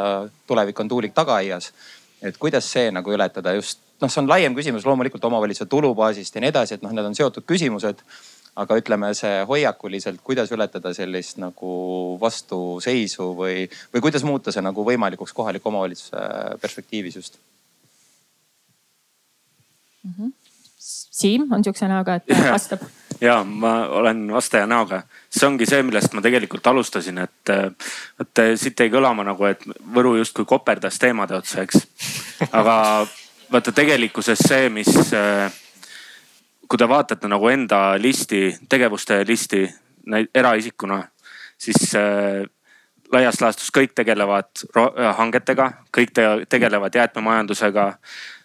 tulevik 0.48 0.80
on 0.80 0.88
tuulik 0.88 1.14
tagaaias. 1.14 1.74
et 2.22 2.38
kuidas 2.38 2.72
see 2.72 2.92
nagu 2.92 3.12
ületada 3.12 3.54
just, 3.54 3.80
noh, 4.02 4.10
see 4.10 4.22
on 4.22 4.30
laiem 4.30 4.56
küsimus 4.56 4.86
loomulikult 4.86 5.24
omavalitsuse 5.26 5.70
tulubaasist 5.70 6.36
ja 6.36 6.42
nii 6.42 6.54
edasi, 6.54 6.74
et 6.74 6.82
noh, 6.82 6.92
need 6.92 7.06
on 7.06 7.16
seotud 7.16 7.46
küsimused 7.46 8.06
aga 8.60 8.76
ütleme, 8.80 9.12
see 9.16 9.44
hoiakuliselt, 9.48 10.20
kuidas 10.26 10.52
ületada 10.52 10.92
sellist 10.96 11.40
nagu 11.40 11.72
vastuseisu 12.22 13.32
või, 13.38 13.66
või 13.94 14.04
kuidas 14.04 14.26
muuta 14.28 14.52
see 14.52 14.64
nagu 14.64 14.84
võimalikuks 14.88 15.34
kohaliku 15.36 15.72
omavalitsuse 15.72 16.26
perspektiivis 16.62 17.16
just 17.16 17.40
mm? 20.04 20.14
-hmm. 20.18 20.32
Siim 21.12 21.48
on 21.52 21.64
sihukese 21.64 21.88
näoga, 21.92 22.16
et 22.20 22.30
vastab. 22.52 22.84
ja 23.22 23.44
ma 23.44 23.74
olen 24.00 24.24
vastaja 24.34 24.68
näoga, 24.68 25.02
see 25.30 25.48
ongi 25.48 25.68
see, 25.70 25.84
millest 25.86 26.14
ma 26.18 26.24
tegelikult 26.24 26.68
alustasin, 26.68 27.22
et 27.26 27.52
vot 28.20 28.44
siit 28.56 28.80
jäi 28.80 28.92
kõlama 28.94 29.26
nagu, 29.28 29.46
et 29.50 29.66
Võru 29.96 30.16
justkui 30.20 30.48
koperdas 30.50 31.00
teemade 31.00 31.38
otsa, 31.38 31.66
eks. 31.66 31.84
aga 32.52 32.76
vaata 33.52 33.74
tegelikkuses 33.76 34.42
see, 34.48 34.70
mis, 34.74 34.90
kui 36.68 36.80
te 36.80 36.88
vaatate 36.88 37.30
nagu 37.32 37.52
enda 37.52 37.82
listi, 38.02 38.48
tegevuste 38.70 39.22
listi 39.28 39.66
eraisikuna, 40.34 41.04
siis 41.60 41.92
laias 43.12 43.42
laastus 43.42 43.72
kõik 43.76 43.92
tegelevad 43.96 44.66
hangetega, 45.18 45.72
kõik 45.92 46.14
tegelevad 46.50 46.96
jäätmemajandusega 46.96 47.88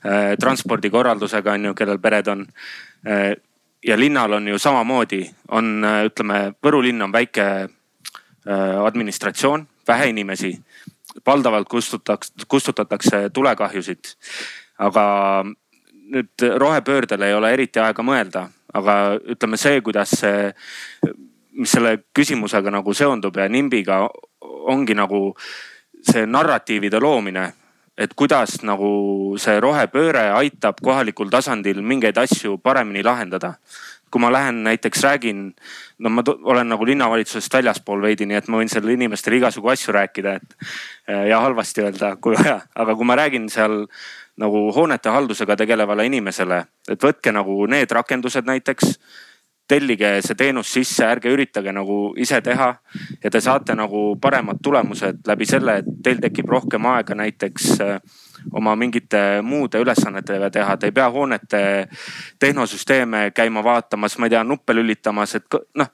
Äh, 0.06 0.36
transpordikorraldusega 0.40 1.52
on 1.52 1.64
ju, 1.64 1.74
kellel 1.74 1.98
pered 1.98 2.28
on. 2.30 2.46
Äh, 3.06 3.32
ja 3.86 3.96
linnal 3.98 4.32
on 4.32 4.48
ju 4.48 4.58
samamoodi, 4.58 5.22
on 5.48 5.84
äh, 5.84 6.04
ütleme, 6.06 6.52
Võru 6.62 6.82
linn 6.84 7.02
on 7.02 7.12
väike 7.12 7.68
administratsioon, 8.86 9.64
vähe 9.88 10.06
inimesi. 10.12 10.52
valdavalt 11.26 11.68
kustutatakse, 11.68 12.32
kustutatakse 12.48 13.30
tulekahjusid. 13.30 14.04
aga 14.78 15.02
nüüd 16.14 16.44
rohepöördele 16.56 17.26
ei 17.26 17.34
ole 17.34 17.52
eriti 17.52 17.80
aega 17.80 18.02
mõelda, 18.02 18.46
aga 18.74 19.18
ütleme 19.34 19.56
see, 19.56 19.80
kuidas 19.80 20.10
see, 20.10 20.52
mis 21.56 21.72
selle 21.72 21.96
küsimusega 22.14 22.70
nagu 22.72 22.94
seondub 22.94 23.36
ja 23.36 23.48
NIMBiga 23.48 24.02
ongi 24.70 24.94
nagu 24.96 25.30
see 26.06 26.26
narratiivide 26.28 27.00
loomine, 27.02 27.46
et 27.96 28.12
kuidas 28.14 28.60
nagu 28.66 28.88
see 29.40 29.56
rohepööre 29.60 30.28
aitab 30.36 30.82
kohalikul 30.84 31.30
tasandil 31.32 31.80
mingeid 31.82 32.18
asju 32.20 32.58
paremini 32.62 33.04
lahendada. 33.04 33.56
Kui 34.12 34.22
ma 34.22 34.28
lähen 34.30 34.60
näiteks 34.62 35.02
räägin, 35.02 35.40
no 35.98 36.10
ma 36.14 36.22
olen 36.26 36.68
nagu 36.70 36.86
linnavalitsusest 36.86 37.52
väljaspool 37.56 38.04
veidi, 38.04 38.28
nii 38.28 38.36
et 38.38 38.46
ma 38.48 38.60
võin 38.60 38.70
seal 38.70 38.86
inimestele 38.92 39.40
igasugu 39.40 39.72
asju 39.72 39.96
rääkida, 39.96 40.36
et 40.38 41.26
ja 41.28 41.40
halvasti 41.42 41.82
öelda, 41.82 42.12
kui 42.22 42.36
vaja, 42.38 42.60
aga 42.74 42.94
kui 42.94 43.08
ma 43.08 43.16
räägin 43.18 43.48
seal 43.50 43.82
nagu 44.38 44.62
hoonete 44.76 45.10
haldusega 45.10 45.56
tegelevale 45.58 46.06
inimesele, 46.06 46.60
et 46.88 47.02
võtke 47.02 47.32
nagu 47.34 47.66
need 47.72 47.90
rakendused 47.98 48.46
näiteks 48.46 48.94
tellige 49.68 50.12
see 50.22 50.38
teenus 50.38 50.70
sisse, 50.72 51.04
ärge 51.06 51.32
üritage 51.32 51.72
nagu 51.74 52.14
ise 52.18 52.40
teha 52.44 52.68
ja 53.22 53.30
te 53.30 53.40
saate 53.40 53.74
nagu 53.74 54.16
paremad 54.22 54.62
tulemused 54.62 55.26
läbi 55.26 55.46
selle, 55.48 55.80
et 55.80 55.90
teil 56.04 56.22
tekib 56.22 56.48
rohkem 56.50 56.86
aega 56.86 57.18
näiteks 57.18 57.68
äh, 57.84 57.98
oma 58.52 58.76
mingite 58.76 59.42
muude 59.42 59.80
ülesannetega 59.82 60.50
teha, 60.54 60.76
te 60.76 60.90
ei 60.90 60.94
pea 60.94 61.10
hoonete 61.10 61.62
tehnosüsteeme 62.38 63.30
käima 63.34 63.64
vaatamas, 63.64 64.18
ma 64.18 64.26
ei 64.26 64.36
tea, 64.36 64.44
nuppe 64.44 64.74
lülitamas, 64.76 65.34
et 65.40 65.60
noh 65.74 65.92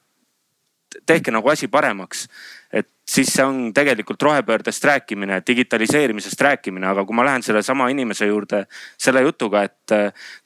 tehke 1.06 1.32
nagu 1.32 1.48
asi 1.48 1.68
paremaks. 1.68 2.28
et 2.72 2.88
siis 3.12 3.32
see 3.34 3.44
on 3.44 3.58
tegelikult 3.74 4.22
rohepöördest 4.22 4.84
rääkimine, 4.84 5.42
digitaliseerimisest 5.46 6.40
rääkimine, 6.40 6.86
aga 6.86 7.04
kui 7.04 7.16
ma 7.16 7.26
lähen 7.26 7.42
sellesama 7.44 7.88
inimese 7.92 8.26
juurde 8.26 8.64
selle 9.00 9.20
jutuga, 9.26 9.66
et 9.68 9.96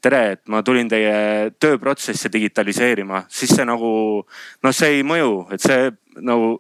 tere, 0.03 0.23
et 0.33 0.43
ma 0.51 0.63
tulin 0.67 0.89
teie 0.91 1.53
tööprotsessi 1.61 2.33
digitaliseerima, 2.33 3.23
siis 3.29 3.55
see 3.55 3.67
nagu 3.69 3.93
noh, 4.27 4.75
see 4.75 4.99
ei 4.99 5.07
mõju, 5.07 5.47
et 5.55 5.63
see 5.63 5.93
nagu 6.27 6.57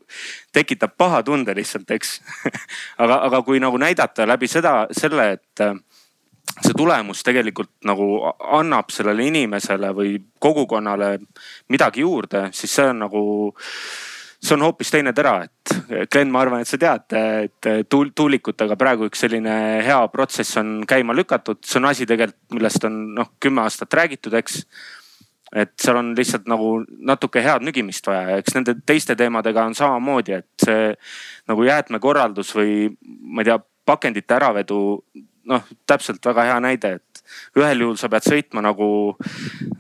tekitab 0.54 0.94
paha 0.98 1.22
tunde 1.26 1.54
lihtsalt, 1.56 1.90
eks. 1.96 2.18
Aga, 3.02 3.18
aga 3.28 3.42
kui 3.44 3.60
nagu 3.60 3.78
näidata 3.80 4.26
läbi 4.28 4.48
seda, 4.48 4.86
selle, 4.94 5.30
et 5.36 5.62
see 6.56 6.74
tulemus 6.76 7.22
tegelikult 7.26 7.72
nagu 7.88 8.06
annab 8.56 8.92
sellele 8.94 9.26
inimesele 9.28 9.90
või 9.96 10.16
kogukonnale 10.40 11.16
midagi 11.72 12.04
juurde, 12.04 12.46
siis 12.56 12.76
see 12.78 12.86
on 12.92 13.02
nagu, 13.04 13.22
see 14.46 14.54
on 14.56 14.64
hoopis 14.66 14.92
teine 14.92 15.12
tera, 15.16 15.38
et 15.44 16.08
Glen, 16.12 16.30
ma 16.32 16.42
arvan, 16.42 16.62
et 16.62 16.70
sa 16.70 16.78
tead, 16.80 17.14
et 17.16 17.88
tuul, 17.90 18.12
tuulikutega 18.16 18.76
praegu 18.78 19.08
üks 19.10 19.24
selline 19.24 19.56
hea 19.86 19.98
protsess 20.12 20.58
on 20.60 20.78
käima 20.88 21.14
lükatud, 21.16 21.60
see 21.66 21.80
on 21.80 21.90
asi 21.90 22.06
tegelikult, 22.08 22.38
millest 22.54 22.86
on 22.88 23.00
noh, 23.16 23.32
kümme 23.42 23.64
aastat 23.64 23.94
räägitud, 23.98 24.34
eks. 24.38 24.62
Et 25.56 25.70
seal 25.78 25.96
on 26.00 26.10
lihtsalt 26.18 26.48
nagu 26.50 26.80
natuke 27.06 27.40
head 27.42 27.62
nügimist 27.62 28.06
vaja. 28.08 28.32
Ja 28.32 28.42
eks 28.42 28.56
nende 28.56 28.74
teiste 28.86 29.14
teemadega 29.18 29.62
on 29.68 29.76
samamoodi, 29.78 30.40
et 30.40 30.66
see 30.66 30.90
nagu 31.46 31.66
jäätmekorraldus 31.68 32.50
või 32.56 32.90
ma 33.06 33.44
ei 33.44 33.52
tea, 33.52 33.60
pakendite 33.86 34.34
äravedu 34.34 34.80
noh, 35.46 35.68
täpselt 35.86 36.24
väga 36.26 36.48
hea 36.48 36.58
näide, 36.64 36.96
et 36.98 37.15
ühel 37.58 37.84
juhul 37.84 37.98
sa 38.00 38.10
pead 38.12 38.26
sõitma 38.26 38.62
nagu 38.64 38.88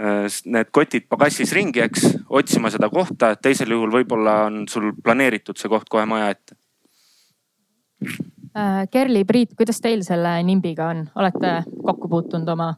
äh, 0.00 0.26
need 0.44 0.70
kotid 0.74 1.08
pagassis 1.08 1.52
ringi, 1.56 1.82
eks, 1.86 2.08
otsima 2.28 2.70
seda 2.72 2.90
kohta, 2.92 3.34
teisel 3.40 3.74
juhul 3.76 3.92
võib-olla 3.94 4.38
on 4.50 4.64
sul 4.70 4.92
planeeritud 5.02 5.58
see 5.58 5.72
koht 5.72 5.88
kohe 5.92 6.06
maja 6.08 6.32
ette. 6.34 6.58
Äh, 8.56 8.84
Kerli, 8.90 9.24
Priit, 9.28 9.54
kuidas 9.56 9.80
teil 9.84 10.04
selle 10.06 10.36
nimbiga 10.46 10.90
on, 10.92 11.06
olete 11.16 11.62
kokku 11.84 12.08
puutunud 12.08 12.48
oma 12.56 12.74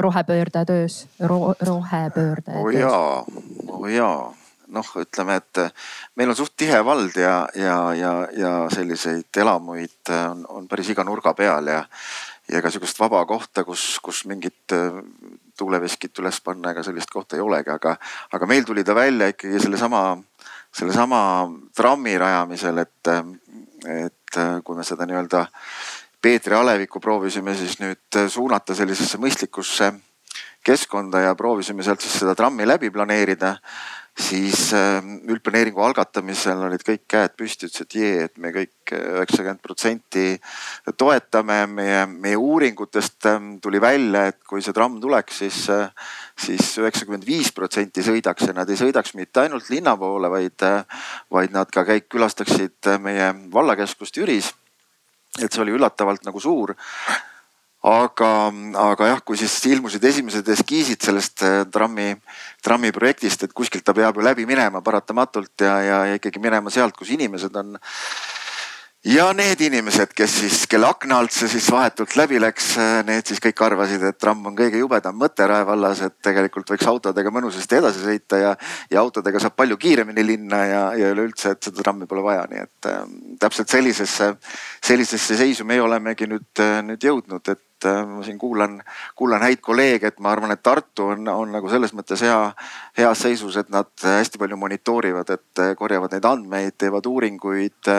rohepöörde 0.00 0.64
töös 0.64 1.06
ro, 1.20 1.54
rohepöörde 1.60 2.52
oh 2.54 2.70
töös? 2.70 2.80
jaa, 2.80 3.24
oh 3.68 3.88
jaa 3.90 4.34
noh, 4.70 4.90
ütleme, 5.02 5.36
et 5.40 5.60
meil 6.18 6.30
on 6.30 6.38
suht 6.38 6.54
tihe 6.58 6.80
vald 6.86 7.16
ja, 7.18 7.34
ja, 7.58 7.76
ja, 7.96 8.12
ja 8.36 8.52
selliseid 8.72 9.40
elamuid 9.42 10.12
on, 10.14 10.44
on 10.48 10.68
päris 10.70 10.92
iga 10.94 11.04
nurga 11.06 11.34
peal 11.38 11.70
ja, 11.70 11.82
ja 12.50 12.58
ega 12.58 12.70
sihukest 12.70 12.98
vaba 13.00 13.22
kohta, 13.26 13.64
kus, 13.64 13.98
kus 14.02 14.24
mingit 14.30 14.74
äh, 14.74 15.00
tuuleveskit 15.58 16.18
üles 16.22 16.40
panna, 16.44 16.74
ega 16.74 16.84
sellist 16.86 17.10
kohta 17.12 17.38
ei 17.38 17.44
olegi, 17.44 17.70
aga, 17.70 17.96
aga 18.32 18.50
meil 18.50 18.66
tuli 18.66 18.84
ta 18.84 18.94
välja 18.96 19.30
ikkagi 19.30 19.62
sellesama, 19.62 20.04
sellesama 20.74 21.22
trammi 21.76 22.18
rajamisel, 22.18 22.82
et, 22.82 23.14
et 24.04 24.40
kui 24.64 24.76
me 24.78 24.86
seda 24.86 25.08
nii-öelda 25.08 25.46
Peetri 26.20 26.52
alevikku 26.52 27.00
proovisime 27.00 27.54
siis 27.56 27.78
nüüd 27.80 28.16
suunata 28.28 28.74
sellisesse 28.76 29.16
mõistlikusse 29.16 29.86
keskkonda 30.64 31.22
ja 31.24 31.34
proovisime 31.34 31.82
sealt 31.82 32.04
siis 32.04 32.18
seda 32.20 32.34
trammi 32.36 32.66
läbi 32.68 32.90
planeerida 32.92 33.54
siis 34.20 34.72
ähm, 34.76 35.16
üldplaneeringu 35.30 35.82
algatamisel 35.84 36.60
olid 36.66 36.82
kõik 36.86 37.04
käed 37.10 37.34
püsti, 37.38 37.68
ütlesid, 37.68 37.86
et 37.86 37.96
jee, 37.96 38.26
et 38.26 38.36
me 38.42 38.52
kõik 38.54 38.92
äh, 38.94 39.06
üheksakümmend 39.20 39.62
protsenti 39.64 40.24
toetame. 41.00 41.60
meie, 41.70 42.04
meie 42.10 42.36
uuringutest 42.36 43.28
ähm, 43.30 43.50
tuli 43.62 43.80
välja, 43.80 44.26
et 44.30 44.38
kui 44.46 44.62
see 44.62 44.76
tramm 44.76 45.00
tuleks, 45.00 45.40
siis, 45.42 45.62
äh, 45.72 45.88
siis 46.38 46.76
üheksakümmend 46.82 47.26
viis 47.26 47.52
protsenti 47.56 48.04
sõidaks 48.06 48.48
ja 48.48 48.56
nad 48.56 48.70
ei 48.70 48.78
sõidaks 48.80 49.14
mitte 49.18 49.44
ainult 49.44 49.70
linna 49.72 49.96
poole, 49.96 50.30
vaid, 50.32 50.58
äh, 50.66 51.02
vaid 51.32 51.56
nad 51.56 51.70
ka 51.72 51.84
käik 51.88 52.10
külastaksid 52.12 52.94
meie 53.00 53.32
vallakeskust 53.52 54.20
Jüris. 54.20 54.54
et 55.38 55.52
see 55.52 55.62
oli 55.62 55.72
üllatavalt 55.72 56.24
nagu 56.26 56.40
suur 56.42 56.74
aga, 57.80 58.30
aga 58.76 59.08
jah, 59.14 59.22
kui 59.24 59.38
siis 59.40 59.54
ilmusid 59.72 60.04
esimesed 60.04 60.48
eskiisid 60.52 61.00
sellest 61.04 61.44
äh, 61.46 61.62
trammi, 61.72 62.12
trammi 62.64 62.92
projektist, 62.92 63.46
et 63.46 63.56
kuskilt 63.56 63.86
ta 63.86 63.96
peab 63.96 64.20
ju 64.20 64.24
läbi 64.24 64.44
minema 64.48 64.82
paratamatult 64.84 65.64
ja, 65.64 65.78
ja, 65.80 66.04
ja 66.10 66.20
ikkagi 66.20 66.42
minema 66.42 66.72
sealt, 66.72 66.96
kus 66.96 67.12
inimesed 67.16 67.56
on. 67.56 67.78
Ja 69.00 69.30
need 69.32 69.62
inimesed, 69.64 70.10
kes 70.12 70.34
siis, 70.42 70.56
kelle 70.68 70.84
akna 70.84 71.22
alt 71.22 71.32
see 71.32 71.48
siis 71.48 71.70
vahetult 71.72 72.18
läbi 72.20 72.36
läks, 72.36 72.74
need 73.08 73.30
siis 73.30 73.40
kõik 73.40 73.62
arvasid, 73.64 74.02
et 74.04 74.18
tramm 74.20 74.50
on 74.50 74.58
kõige 74.58 74.76
jubedam 74.76 75.16
mõte 75.16 75.46
Rae 75.48 75.64
vallas, 75.64 76.02
et 76.04 76.18
tegelikult 76.20 76.68
võiks 76.74 76.84
autodega 76.84 77.32
mõnusasti 77.32 77.78
edasi 77.78 78.04
sõita 78.04 78.42
ja, 78.42 78.50
ja 78.92 79.00
autodega 79.00 79.40
saab 79.40 79.56
palju 79.56 79.80
kiiremini 79.80 80.26
linna 80.34 80.60
ja, 80.68 80.82
ja 81.00 81.14
üleüldse, 81.14 81.54
et 81.56 81.64
seda 81.64 81.80
trammi 81.80 82.04
pole 82.10 82.26
vaja, 82.28 82.44
nii 82.52 82.60
et 82.60 82.90
äh, 82.92 83.00
täpselt 83.40 83.72
sellisesse, 83.72 84.34
sellisesse 84.84 85.40
seisu 85.40 85.64
meie 85.64 85.80
olemegi 85.80 86.28
nüüd, 86.28 86.64
nüüd 86.84 87.08
jõudnud, 87.08 87.54
et 87.56 87.64
äh, 87.88 88.02
ma 88.06 88.22
siin 88.24 88.38
kuulan, 88.38 88.78
kuulan 89.16 89.42
häid 89.42 89.62
kolleege, 89.64 90.10
et 90.10 90.20
ma 90.20 90.32
arvan, 90.34 90.52
et 90.54 90.62
Tartu 90.62 91.10
on, 91.14 91.28
on 91.28 91.52
nagu 91.54 91.70
selles 91.72 91.94
mõttes 91.96 92.22
hea, 92.24 92.38
heas 92.98 93.24
seisus, 93.24 93.56
et 93.60 93.70
nad 93.72 93.90
hästi 94.04 94.40
palju 94.40 94.58
monitoorivad, 94.60 95.32
et 95.36 95.64
korjavad 95.78 96.14
neid 96.14 96.28
andmeid, 96.28 96.76
teevad 96.78 97.06
uuringuid, 97.06 97.90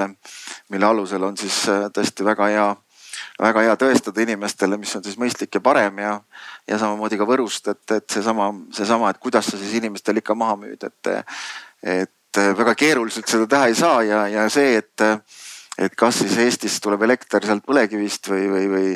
mille 0.73 0.89
alusel 0.89 1.27
on 1.27 1.37
siis 1.39 1.63
äh, 1.71 1.87
tõesti 1.93 2.25
väga 2.27 2.49
hea, 2.53 2.69
väga 3.41 3.65
hea 3.67 3.75
tõestada 3.79 4.23
inimestele, 4.23 4.79
mis 4.81 4.95
on 4.95 5.03
siis 5.05 5.19
mõistlik 5.21 5.59
ja 5.59 5.63
parem 5.63 6.01
ja, 6.03 6.15
ja 6.69 6.79
samamoodi 6.81 7.19
ka 7.19 7.27
Võrust, 7.29 7.67
et, 7.73 7.85
et 7.97 8.09
seesama, 8.09 8.51
seesama, 8.75 9.11
et 9.11 9.21
kuidas 9.21 9.51
sa 9.51 9.59
siis 9.59 9.77
inimestele 9.81 10.23
ikka 10.23 10.37
maha 10.37 10.57
müüd, 10.63 10.87
et, 10.87 11.13
et 11.99 12.41
väga 12.57 12.75
keeruliselt 12.79 13.27
seda 13.27 13.47
teha 13.49 13.67
ei 13.67 13.75
saa 13.75 14.03
ja, 14.07 14.25
ja 14.31 14.49
see, 14.49 14.77
et 14.79 15.03
et 15.77 15.95
kas 15.95 16.19
siis 16.19 16.35
Eestis 16.37 16.79
tuleb 16.83 17.01
elekter 17.07 17.45
sealt 17.45 17.63
põlevkivist 17.67 18.27
või, 18.29 18.49
või, 18.51 18.65
või, 18.71 18.89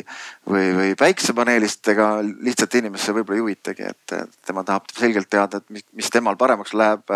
või, 0.50 0.66
või 0.80 0.96
päiksepaneelist, 1.00 1.88
ega 1.94 2.10
lihtsalt 2.24 2.76
inimest 2.82 3.08
see 3.08 3.16
võib-olla 3.16 3.40
ei 3.40 3.46
huvitagi, 3.46 3.88
et 3.94 4.18
tema 4.46 4.64
tahab 4.68 4.92
selgelt 4.94 5.30
teada, 5.32 5.64
et 5.64 5.70
mis, 5.70 5.86
mis 5.96 6.12
temal 6.14 6.38
paremaks 6.38 6.76
läheb 6.76 7.16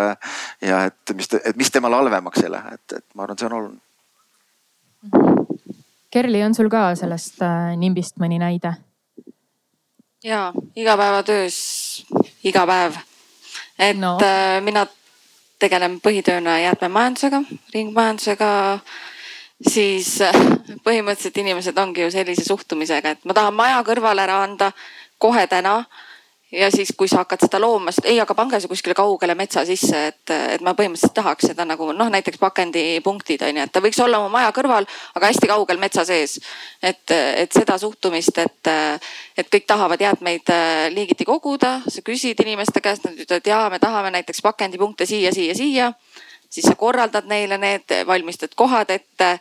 ja 0.64 0.84
et 0.88 1.14
mis, 1.14 1.30
et 1.44 1.56
mis 1.60 1.70
temal 1.70 1.94
halvemaks 2.00 2.42
ei 2.44 2.52
lähe, 2.56 2.74
et, 2.80 2.98
et 3.02 3.06
ma 3.14 3.28
arvan, 3.28 3.38
see 3.38 3.50
on 3.50 3.58
oluline 3.60 3.88
Kerli, 6.10 6.42
on 6.42 6.54
sul 6.54 6.68
ka 6.68 6.90
sellest 6.98 7.38
äh, 7.46 7.74
nimbist 7.78 8.18
mõni 8.20 8.40
näide? 8.42 8.74
ja 10.24 10.52
igapäevatöös 10.76 11.56
iga 12.44 12.66
päev. 12.66 12.98
et 13.78 13.96
no. 13.96 14.18
äh, 14.20 14.58
mina 14.60 14.86
tegelen 15.58 16.00
põhitööna 16.00 16.58
jäätmemajandusega, 16.60 17.42
ringmajandusega. 17.74 18.50
Siis 19.68 20.20
äh, 20.24 20.36
põhimõtteliselt 20.84 21.40
inimesed 21.42 21.78
ongi 21.78 22.06
ju 22.06 22.12
sellise 22.14 22.44
suhtumisega, 22.46 23.16
et 23.16 23.24
ma 23.28 23.36
tahan 23.36 23.54
maja 23.54 23.82
kõrvale 23.86 24.24
ära 24.24 24.42
anda 24.44 24.72
kohe 25.20 25.46
täna 25.50 25.82
ja 26.52 26.70
siis, 26.70 26.92
kui 26.96 27.08
sa 27.08 27.22
hakkad 27.22 27.44
seda 27.44 27.60
looma, 27.60 27.92
siis 27.94 28.06
ei, 28.10 28.20
aga 28.20 28.34
pange 28.34 28.58
see 28.60 28.70
kuskile 28.70 28.94
kaugele 28.98 29.34
metsa 29.38 29.62
sisse, 29.68 30.00
et, 30.10 30.32
et 30.56 30.64
ma 30.66 30.74
põhimõtteliselt 30.78 31.14
tahaks 31.14 31.50
seda 31.50 31.66
nagu 31.68 31.90
noh, 31.94 32.10
näiteks 32.10 32.40
pakendipunktid 32.42 33.44
on 33.46 33.60
ju, 33.60 33.66
et 33.66 33.72
ta 33.72 33.82
võiks 33.84 34.00
olla 34.02 34.18
oma 34.22 34.32
maja 34.38 34.50
kõrval, 34.56 34.88
aga 35.14 35.30
hästi 35.30 35.50
kaugel 35.50 35.78
metsa 35.82 36.04
sees. 36.08 36.38
et, 36.82 37.10
et 37.12 37.52
seda 37.52 37.78
suhtumist, 37.78 38.38
et, 38.42 38.72
et 39.38 39.52
kõik 39.52 39.68
tahavad 39.68 40.00
jäätmeid 40.00 40.50
äh, 40.54 40.88
liigiti 40.94 41.28
koguda, 41.28 41.78
sa 41.86 42.02
küsid 42.02 42.42
inimeste 42.42 42.82
käest, 42.82 43.06
nad 43.06 43.18
ütlevad 43.18 43.46
ja 43.46 43.62
me 43.70 43.78
tahame 43.78 44.10
näiteks 44.18 44.42
pakendipunkte 44.42 45.06
siia, 45.06 45.32
siia, 45.34 45.54
siia. 45.54 45.92
Siis 46.50 46.66
sa 46.66 46.76
korraldad 46.78 47.28
neile 47.30 47.58
need, 47.58 47.96
valmistad 48.06 48.54
kohad 48.56 48.90
ette 48.90 49.38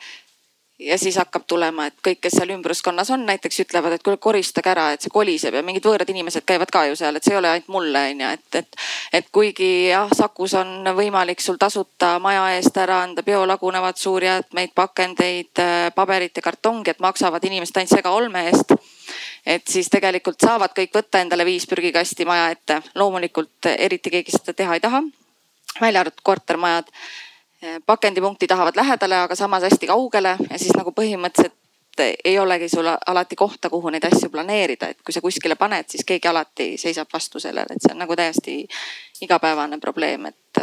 ja 0.80 0.97
siis 0.97 1.18
hakkab 1.20 1.43
tulema, 1.47 1.86
et 1.89 1.95
kõik, 2.07 2.22
kes 2.24 2.38
seal 2.39 2.53
ümbruskonnas 2.53 3.10
on, 3.12 3.26
näiteks 3.28 3.60
ütlevad, 3.66 3.97
et 3.97 4.03
kuule 4.03 4.18
koristage 4.22 4.72
ära, 4.72 4.86
et 4.93 5.03
see 5.03 5.12
koliseb 5.12 5.57
ja 5.57 5.64
mingid 5.66 5.84
võõrad 5.86 6.10
inimesed 6.10 6.45
käivad 6.47 6.72
ka 6.72 6.86
ju 6.88 6.95
seal, 6.95 7.20
et 7.20 7.26
see 7.26 7.36
ei 7.36 7.39
ole 7.39 7.51
ainult 7.51 7.68
mulle 7.74 8.03
on 8.14 8.24
ju, 8.24 8.30
et, 8.38 8.62
et. 8.62 8.80
et 9.20 9.28
kuigi 9.32 9.70
jah, 9.89 10.07
Sakus 10.16 10.55
on 10.60 10.88
võimalik 10.95 11.43
sul 11.43 11.60
tasuta 11.60 12.14
maja 12.24 12.47
eest 12.55 12.78
ära 12.80 13.01
anda 13.03 13.24
biolagunevat 13.28 13.99
suurjäätmeid, 13.99 14.72
pakendeid, 14.76 15.64
paberit 15.95 16.39
ja 16.39 16.45
kartongi, 16.47 16.95
et 16.95 17.03
maksavad 17.03 17.43
inimesed 17.43 17.82
ainult 17.82 17.97
segaolme 17.97 18.47
eest 18.47 18.76
et 19.45 19.68
siis 19.68 19.88
tegelikult 19.91 20.39
saavad 20.41 20.72
kõik 20.76 20.93
võtta 20.95 21.22
endale 21.24 21.45
viis 21.47 21.66
prügikasti 21.68 22.26
maja 22.26 22.49
ette. 22.53 22.82
loomulikult 22.95 23.72
eriti 23.78 24.12
keegi 24.14 24.36
seda 24.36 24.53
teha 24.53 24.78
ei 24.78 24.84
taha, 24.84 25.01
välja 25.82 26.01
arvatud 26.01 26.24
kortermajad 26.24 26.91
pakendipunkti 27.86 28.47
tahavad 28.47 28.76
lähedale, 28.76 29.15
aga 29.15 29.36
samas 29.36 29.63
hästi 29.63 29.88
kaugele 29.88 30.38
ja 30.49 30.59
siis 30.59 30.76
nagu 30.78 30.93
põhimõtteliselt 30.95 31.57
ei 32.24 32.39
olegi 32.39 32.70
sul 32.70 32.88
alati 32.88 33.36
kohta, 33.36 33.70
kuhu 33.70 33.89
neid 33.89 34.05
asju 34.07 34.30
planeerida, 34.30 34.88
et 34.88 35.01
kui 35.03 35.13
sa 35.13 35.22
kuskile 35.22 35.55
paned, 35.59 35.89
siis 35.91 36.05
keegi 36.07 36.28
alati 36.28 36.78
seisab 36.78 37.09
vastu 37.13 37.39
sellele, 37.39 37.76
et 37.76 37.84
see 37.84 37.91
on 37.91 37.99
nagu 37.99 38.15
täiesti 38.15 38.55
igapäevane 39.22 39.80
probleem, 39.84 40.30
et, 40.32 40.61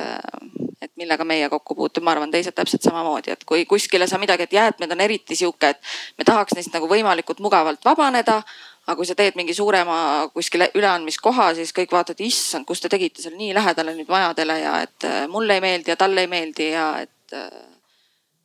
et 0.80 0.92
millega 0.96 1.24
meie 1.28 1.48
kokku 1.52 1.74
puutume, 1.74 2.04
ma 2.04 2.14
arvan, 2.14 2.32
teised 2.32 2.56
täpselt 2.56 2.88
samamoodi, 2.88 3.34
et 3.36 3.44
kui 3.44 3.66
kuskile 3.68 4.08
sa 4.08 4.18
midagi, 4.18 4.46
et 4.48 4.56
jäätmed 4.56 4.96
on 4.96 5.04
eriti 5.04 5.36
sihuke, 5.36 5.74
et 5.74 5.92
me 6.18 6.24
tahaks 6.24 6.56
neist 6.56 6.72
nagu 6.72 6.88
võimalikult 6.88 7.44
mugavalt 7.44 7.84
vabaneda 7.84 8.40
aga 8.86 8.96
kui 8.96 9.06
sa 9.08 9.16
teed 9.18 9.36
mingi 9.38 9.54
suurema 9.54 10.28
kuskile 10.34 10.70
üleandmiskoha, 10.78 11.52
siis 11.58 11.72
kõik 11.74 11.92
vaatavad, 11.92 12.22
issand, 12.22 12.66
kus 12.68 12.80
te 12.80 12.90
tegite 12.92 13.22
seal 13.22 13.34
nii 13.38 13.54
lähedale 13.56 13.96
nüüd 13.96 14.10
majadele 14.10 14.58
ja 14.62 14.76
et 14.86 15.06
äh, 15.08 15.24
mulle 15.30 15.58
ei 15.58 15.64
meeldi 15.64 15.90
ja 15.90 15.96
talle 16.00 16.26
ei 16.26 16.30
meeldi 16.30 16.70
ja 16.72 16.90
et. 17.06 17.32
Äh, 17.32 17.64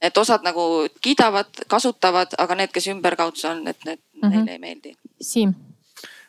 et 0.02 0.18
osad 0.18 0.42
nagu 0.42 0.64
kiidavad, 0.98 1.60
kasutavad, 1.70 2.32
aga 2.42 2.56
need, 2.58 2.72
kes 2.74 2.88
ümberkaudse 2.90 3.46
on, 3.52 3.60
et 3.70 3.86
need 3.86 4.00
mm 4.00 4.24
-hmm. 4.24 4.32
neile 4.34 4.52
ei 4.52 4.60
meeldi. 4.60 4.96
Siim 5.22 5.54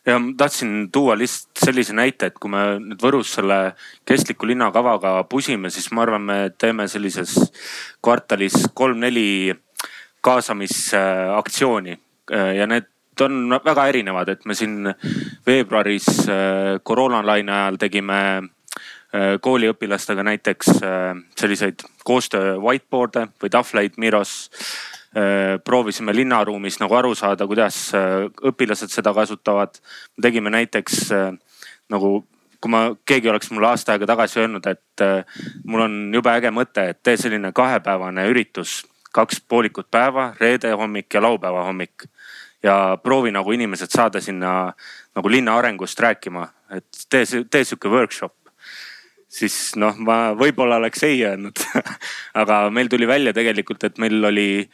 ja 0.07 0.19
ma 0.19 0.33
tahtsin 0.37 0.89
tuua 0.93 1.19
lihtsalt 1.19 1.65
sellise 1.65 1.93
näite, 1.93 2.27
et 2.27 2.39
kui 2.39 2.51
me 2.51 2.63
nüüd 2.83 3.03
Võrus 3.03 3.35
selle 3.37 3.75
kestliku 4.09 4.47
linnakavaga 4.47 5.25
pusime, 5.31 5.71
siis 5.71 5.91
ma 5.93 6.03
arvan, 6.03 6.23
me 6.23 6.39
teeme 6.59 6.89
sellises 6.89 7.37
kvartalis 8.03 8.57
kolm-neli 8.75 9.55
kaasamisaktsiooni 10.21 11.93
äh, 12.33 12.55
ja 12.57 12.67
need 12.67 12.89
on 13.21 13.59
väga 13.65 13.87
erinevad, 13.89 14.29
et 14.29 14.45
me 14.45 14.55
siin 14.57 14.89
veebruaris 15.47 16.09
äh, 16.29 16.81
koroonalaine 16.83 17.53
ajal 17.53 17.79
tegime 17.81 18.19
äh, 18.41 19.37
kooliõpilastega 19.45 20.25
näiteks 20.27 20.73
äh, 20.81 21.13
selliseid 21.39 21.85
koostöö 22.05 22.57
whiteboard'e 22.63 23.29
või 23.43 23.53
tahvleid 23.53 24.01
Miros. 24.01 24.51
proovisime 25.65 26.15
linnaruumis 26.17 26.79
nagu 26.81 26.95
aru 26.97 27.11
saada, 27.15 27.45
kuidas 27.47 27.91
õpilased 28.49 28.89
seda 28.89 29.13
kasutavad. 29.13 29.75
tegime 30.23 30.51
näiteks 30.51 31.11
nagu 31.93 32.25
kui 32.61 32.71
ma, 32.71 32.81
keegi 33.05 33.29
oleks 33.29 33.51
mulle 33.51 33.69
aasta 33.69 33.93
aega 33.93 34.07
tagasi 34.07 34.41
öelnud, 34.41 34.67
et 34.67 35.05
mul 35.67 35.85
on 35.85 36.15
jube 36.15 36.31
äge 36.33 36.49
mõte, 36.49 36.87
et 36.89 37.03
tee 37.03 37.17
selline 37.21 37.53
kahepäevane 37.53 38.25
üritus, 38.31 38.87
kaks 39.13 39.43
poolikut 39.49 39.91
päeva, 39.91 40.33
reede 40.41 40.73
hommik 40.73 41.13
ja 41.13 41.21
laupäeva 41.21 41.67
hommik 41.69 42.09
ja 42.63 42.99
proovi 43.03 43.33
nagu 43.35 43.53
inimesed 43.53 43.91
saada 43.91 44.21
sinna 44.21 44.73
nagu 45.17 45.31
linna 45.31 45.57
arengust 45.59 46.01
rääkima, 46.01 46.47
et 46.71 47.07
tee, 47.11 47.25
tee 47.51 47.65
sihuke 47.65 47.89
workshop. 47.89 48.35
siis 49.33 49.73
noh, 49.81 49.97
ma 49.97 50.35
võib-olla 50.37 50.77
oleks 50.77 51.03
ei 51.09 51.23
öelnud 51.25 51.57
aga 52.43 52.67
meil 52.71 52.89
tuli 52.93 53.07
välja 53.09 53.33
tegelikult, 53.33 53.85
et 53.85 53.99
meil 53.99 54.25
oli 54.25 54.67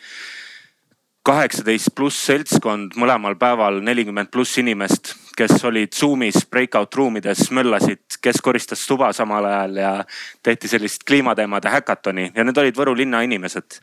kaheksateist 1.28 1.92
pluss 1.94 2.26
seltskond 2.26 2.94
mõlemal 2.96 3.36
päeval 3.38 3.82
nelikümmend 3.84 4.30
pluss 4.32 4.58
inimest, 4.58 5.12
kes 5.36 5.64
olid 5.68 5.92
Zoom'is 5.94 6.46
breakout 6.50 6.94
ruumides, 6.94 7.50
möllasid, 7.54 8.00
kes 8.22 8.40
koristas 8.42 8.86
tuba 8.88 9.12
samal 9.12 9.44
ajal 9.44 9.76
ja 9.76 9.92
tehti 10.42 10.70
sellist 10.72 11.04
kliimateemade 11.06 11.70
häkatoni 11.70 12.30
ja 12.34 12.46
need 12.46 12.62
olid 12.62 12.80
Võru 12.80 12.96
linna 12.96 13.20
inimesed 13.26 13.80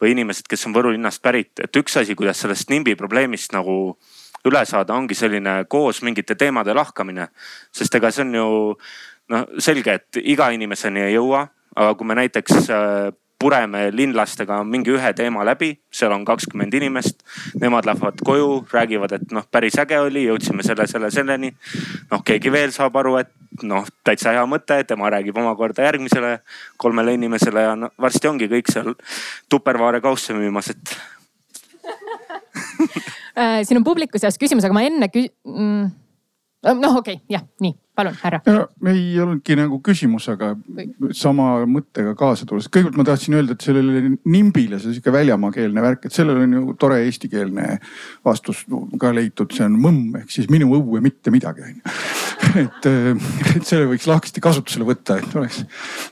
või 0.00 0.12
inimesed, 0.16 0.48
kes 0.48 0.66
on 0.66 0.74
Võru 0.74 0.92
linnast 0.94 1.22
pärit, 1.22 1.52
et 1.62 1.76
üks 1.76 1.96
asi, 2.00 2.14
kuidas 2.18 2.40
sellest 2.42 2.70
NIMBY 2.70 2.96
probleemist 2.98 3.52
nagu 3.52 3.96
üle 4.48 4.64
saada, 4.66 4.94
ongi 4.94 5.14
selline 5.14 5.62
koos 5.70 6.02
mingite 6.02 6.34
teemade 6.34 6.74
lahkamine. 6.74 7.28
sest 7.72 7.94
ega 7.94 8.10
see 8.10 8.24
on 8.24 8.34
ju 8.34 8.46
noh, 9.30 9.46
selge, 9.58 9.94
et 9.94 10.22
iga 10.22 10.50
inimeseni 10.50 11.06
ei 11.06 11.14
jõua, 11.14 11.46
aga 11.76 11.94
kui 11.94 12.06
me 12.06 12.16
näiteks 12.18 12.70
äh, 12.70 13.12
pureme 13.42 13.88
linlastega 13.90 14.60
mingi 14.64 14.92
ühe 14.94 15.12
teema 15.18 15.44
läbi, 15.46 15.72
seal 15.90 16.12
on 16.14 16.24
kakskümmend 16.26 16.74
inimest. 16.78 17.24
Nemad 17.60 17.88
lähevad 17.88 18.20
koju, 18.24 18.64
räägivad, 18.70 19.16
et 19.18 19.34
noh, 19.34 19.46
päris 19.50 19.78
äge 19.82 19.98
oli, 19.98 20.28
jõudsime 20.28 20.62
selle, 20.66 20.86
selle, 20.90 21.10
selleni. 21.10 21.50
noh, 22.10 22.22
keegi 22.26 22.52
veel 22.54 22.74
saab 22.74 22.98
aru, 23.02 23.16
et 23.22 23.32
noh, 23.62 23.86
täitsa 24.04 24.34
hea 24.36 24.44
mõte, 24.48 24.78
tema 24.88 25.10
räägib 25.12 25.38
omakorda 25.38 25.86
järgmisele 25.86 26.38
kolmele 26.80 27.16
inimesele 27.18 27.66
ja 27.66 27.74
no, 27.78 27.92
varsti 28.00 28.30
ongi 28.30 28.48
kõik 28.50 28.70
seal 28.72 28.94
Tupperware 29.50 30.00
kausse 30.04 30.36
müümas, 30.36 30.72
et 30.72 30.94
äh, 33.38 33.60
siin 33.66 33.80
on 33.80 33.86
publiku 33.86 34.20
seas 34.20 34.38
küsimus, 34.40 34.64
aga 34.66 34.76
ma 34.76 34.84
enne 34.88 35.08
kü-, 35.12 35.30
mm, 35.48 35.90
noh, 36.62 36.96
okei 37.02 37.18
okay,, 37.18 37.26
jah, 37.28 37.46
nii 37.60 37.74
palun, 37.96 38.14
härra. 38.22 38.40
ei 38.88 39.20
olnudki 39.20 39.56
nagu 39.56 39.78
küsimus, 39.84 40.24
aga 40.32 40.52
sama 41.16 41.66
mõttega 41.68 42.14
kaasa 42.16 42.46
tulles. 42.48 42.68
kõigepealt 42.72 42.96
ma 42.96 43.04
tahtsin 43.04 43.36
öelda, 43.36 43.56
et 43.56 43.66
sellele 43.66 44.14
nimbile, 44.32 44.78
see 44.80 44.94
sihuke 44.94 45.12
väljamaakeelne 45.12 45.84
värk, 45.84 46.06
et 46.08 46.16
sellel 46.16 46.40
on 46.40 46.56
ju 46.56 46.76
tore 46.80 47.02
eestikeelne 47.04 47.66
vastus 48.24 48.64
ka 49.00 49.12
leitud, 49.12 49.52
see 49.52 49.66
on 49.68 49.76
mõmm 49.82 50.16
ehk 50.22 50.32
siis 50.32 50.48
minu 50.52 50.70
õue 50.78 51.02
mitte 51.04 51.34
midagi 51.34 51.66
on 51.66 51.74
ju. 51.74 51.96
et, 52.62 52.88
et 53.58 53.68
selle 53.68 53.90
võiks 53.90 54.08
lahkesti 54.08 54.40
kasutusele 54.44 54.88
võtta, 54.88 55.18
et 55.20 55.36
oleks, 55.36 55.60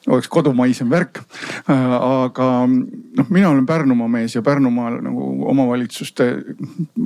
oleks 0.08 0.28
kodumaisem 0.32 0.92
värk. 0.92 1.22
aga 1.70 2.50
noh, 2.68 3.32
mina 3.32 3.54
olen 3.54 3.64
Pärnumaa 3.66 4.08
mees 4.20 4.36
ja 4.36 4.44
Pärnumaal 4.44 5.00
nagu 5.04 5.32
omavalitsuste 5.48 6.30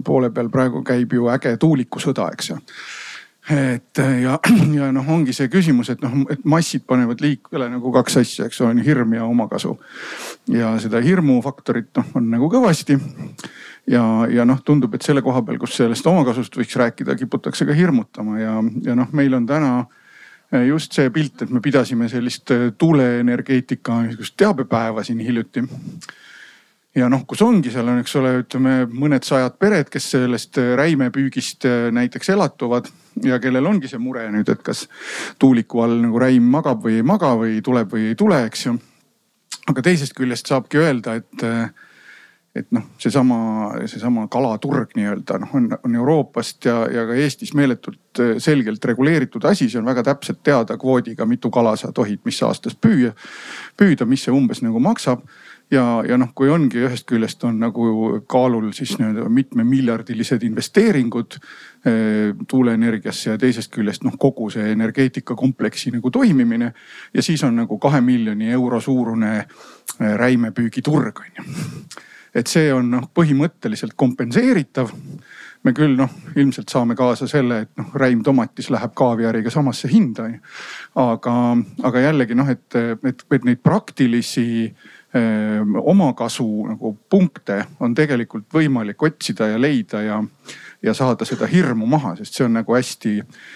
poole 0.05 0.34
peal 0.34 0.51
praegu 0.51 0.82
käib 0.82 1.14
ju 1.14 1.30
äge 1.30 1.57
tuulikusõda, 1.62 2.32
eks 2.34 2.51
ju 2.51 2.61
et 3.51 3.99
ja, 4.22 4.38
ja 4.78 4.90
noh, 4.95 5.09
ongi 5.12 5.34
see 5.36 5.51
küsimus, 5.53 5.90
et 5.92 6.05
noh, 6.05 6.24
et 6.32 6.45
massid 6.49 6.86
panevad 6.88 7.20
liikvele 7.24 7.68
nagu 7.72 7.92
kaks 7.92 8.20
asja, 8.22 8.49
eks 8.49 8.62
ole, 8.64 8.84
hirm 8.86 9.12
ja 9.16 9.26
omakasu. 9.28 9.76
ja 10.53 10.74
seda 10.80 11.03
hirmufaktorit 11.05 11.90
noh, 12.01 12.14
on 12.14 12.30
nagu 12.32 12.49
kõvasti. 12.53 12.99
ja, 13.90 14.05
ja 14.32 14.49
noh, 14.49 14.62
tundub, 14.64 14.95
et 14.95 15.05
selle 15.05 15.22
koha 15.22 15.42
peal, 15.45 15.59
kus 15.61 15.76
sellest 15.76 16.07
omakasust 16.07 16.57
võiks 16.57 16.76
rääkida, 16.80 17.16
kiputakse 17.20 17.66
ka 17.68 17.76
hirmutama 17.76 18.40
ja, 18.40 18.57
ja 18.84 18.97
noh, 18.97 19.12
meil 19.12 19.34
on 19.34 19.47
täna 19.47 19.74
just 20.64 20.95
see 20.95 21.11
pilt, 21.11 21.42
et 21.42 21.51
me 21.51 21.61
pidasime 21.61 22.09
sellist 22.09 22.53
tuuleenergeetika 22.78 24.05
niisugust 24.05 24.36
teabepäeva 24.38 25.03
siin 25.05 25.20
hiljuti 25.24 25.64
ja 26.95 27.09
noh, 27.11 27.24
kus 27.26 27.42
ongi, 27.42 27.72
seal 27.74 27.88
on, 27.90 28.01
eks 28.03 28.16
ole, 28.20 28.32
ütleme 28.45 28.74
mõned 28.90 29.26
sajad 29.26 29.57
pered, 29.61 29.90
kes 29.92 30.07
sellest 30.14 30.59
räimepüügist 30.78 31.66
näiteks 31.95 32.30
elatuvad 32.34 32.90
ja 33.26 33.40
kellel 33.42 33.66
ongi 33.70 33.90
see 33.90 34.03
mure 34.03 34.26
nüüd, 34.32 34.51
et 34.51 34.62
kas 34.64 34.86
tuuliku 35.42 35.84
all 35.84 35.99
nagu 36.05 36.20
räim 36.22 36.47
magab 36.51 36.84
või 36.84 37.01
ei 37.01 37.07
maga 37.07 37.34
või 37.38 37.59
tuleb 37.64 37.90
või 37.95 38.11
ei 38.12 38.18
tule, 38.18 38.45
eks 38.49 38.68
ju. 38.68 38.76
aga 39.70 39.82
teisest 39.82 40.14
küljest 40.14 40.51
saabki 40.51 40.78
öelda, 40.78 41.16
et, 41.18 41.45
et 42.55 42.70
noh, 42.74 42.86
seesama, 43.03 43.38
seesama 43.90 44.28
kalaturg 44.30 44.95
nii-öelda 44.95 45.40
noh, 45.42 45.55
on, 45.59 45.70
on 45.74 45.97
Euroopast 45.99 46.68
ja, 46.70 46.84
ja 46.95 47.07
ka 47.09 47.16
Eestis 47.18 47.55
meeletult 47.59 48.22
selgelt 48.38 48.84
reguleeritud 48.84 49.45
asi, 49.51 49.66
see 49.66 49.80
on 49.82 49.88
väga 49.90 50.07
täpselt 50.12 50.45
teada 50.47 50.78
kvoodiga, 50.78 51.26
mitu 51.26 51.51
kala 51.51 51.74
sa 51.80 51.90
tohid 51.92 52.22
mis 52.24 52.38
aastas 52.47 52.78
püüa, 52.78 53.11
püüda, 53.74 54.07
mis 54.07 54.28
see 54.28 54.34
umbes 54.34 54.62
nagu 54.62 54.82
maksab 54.82 55.26
ja, 55.70 56.02
ja 56.08 56.18
noh, 56.20 56.30
kui 56.36 56.50
ongi 56.52 56.82
ühest 56.84 57.06
küljest 57.08 57.44
on 57.48 57.58
nagu 57.62 57.86
kaalul 58.30 58.70
siis 58.76 58.96
nii-öelda 58.98 59.28
mitmemiljardilised 59.32 60.42
investeeringud 60.46 61.38
eh, 61.38 62.34
tuuleenergiasse 62.48 63.30
ja 63.34 63.38
teisest 63.40 63.72
küljest 63.74 64.04
noh, 64.04 64.16
kogu 64.20 64.50
see 64.54 64.72
energeetikakompleksi 64.72 65.94
nagu 65.96 66.10
toimimine. 66.10 66.72
ja 67.14 67.22
siis 67.22 67.44
on 67.44 67.56
nagu 67.56 67.78
kahe 67.78 68.00
miljoni 68.00 68.50
euro 68.50 68.80
suurune 68.80 69.36
eh, 69.38 70.16
räimepüügiturg 70.16 71.24
on 71.24 71.38
ju. 71.38 71.44
et 72.34 72.46
see 72.46 72.72
on 72.74 72.90
noh, 72.90 73.08
põhimõtteliselt 73.14 73.96
kompenseeritav 73.96 74.92
me 75.64 75.72
küll 75.72 75.94
noh, 75.96 76.10
ilmselt 76.36 76.68
saame 76.68 76.92
kaasa 76.94 77.26
selle, 77.26 77.62
et 77.64 77.70
noh, 77.80 77.94
räim 77.96 78.20
tomatis 78.22 78.68
läheb 78.70 78.92
kaaviariga 78.94 79.50
samasse 79.50 79.88
hinda. 79.88 80.28
aga, 80.94 81.56
aga 81.82 82.00
jällegi 82.00 82.34
noh, 82.36 82.50
et, 82.50 82.68
et, 82.76 83.24
et 83.32 83.48
neid 83.48 83.62
praktilisi 83.64 84.44
Ehm, 84.68 84.93
omakasu 85.14 86.44
nagu 86.66 86.90
punkte 87.10 87.60
on 87.80 87.92
tegelikult 87.94 88.48
võimalik 88.50 89.02
otsida 89.06 89.46
ja 89.46 89.60
leida 89.60 90.00
ja, 90.02 90.16
ja 90.82 90.94
saada 90.94 91.24
seda 91.24 91.46
hirmu 91.46 91.86
maha, 91.86 92.16
sest 92.18 92.34
see 92.34 92.46
on 92.48 92.56
nagu 92.58 92.74
hästi, 92.74 93.12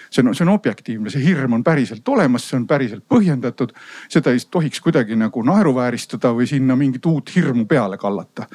see 0.06 0.22
on, 0.22 0.30
see 0.38 0.46
on 0.46 0.52
objektiivne, 0.52 1.10
see 1.10 1.24
hirm 1.24 1.56
on 1.58 1.64
päriselt 1.66 2.08
olemas, 2.08 2.46
see 2.46 2.60
on 2.60 2.66
päriselt 2.70 3.02
põhjendatud. 3.10 3.74
seda 4.08 4.30
ei 4.30 4.44
tohiks 4.50 4.80
kuidagi 4.84 5.18
nagu 5.18 5.42
naeruvääristada 5.42 6.30
või 6.30 6.46
sinna 6.46 6.76
mingit 6.78 7.06
uut 7.06 7.34
hirmu 7.34 7.66
peale 7.66 7.98
kallata 7.98 8.46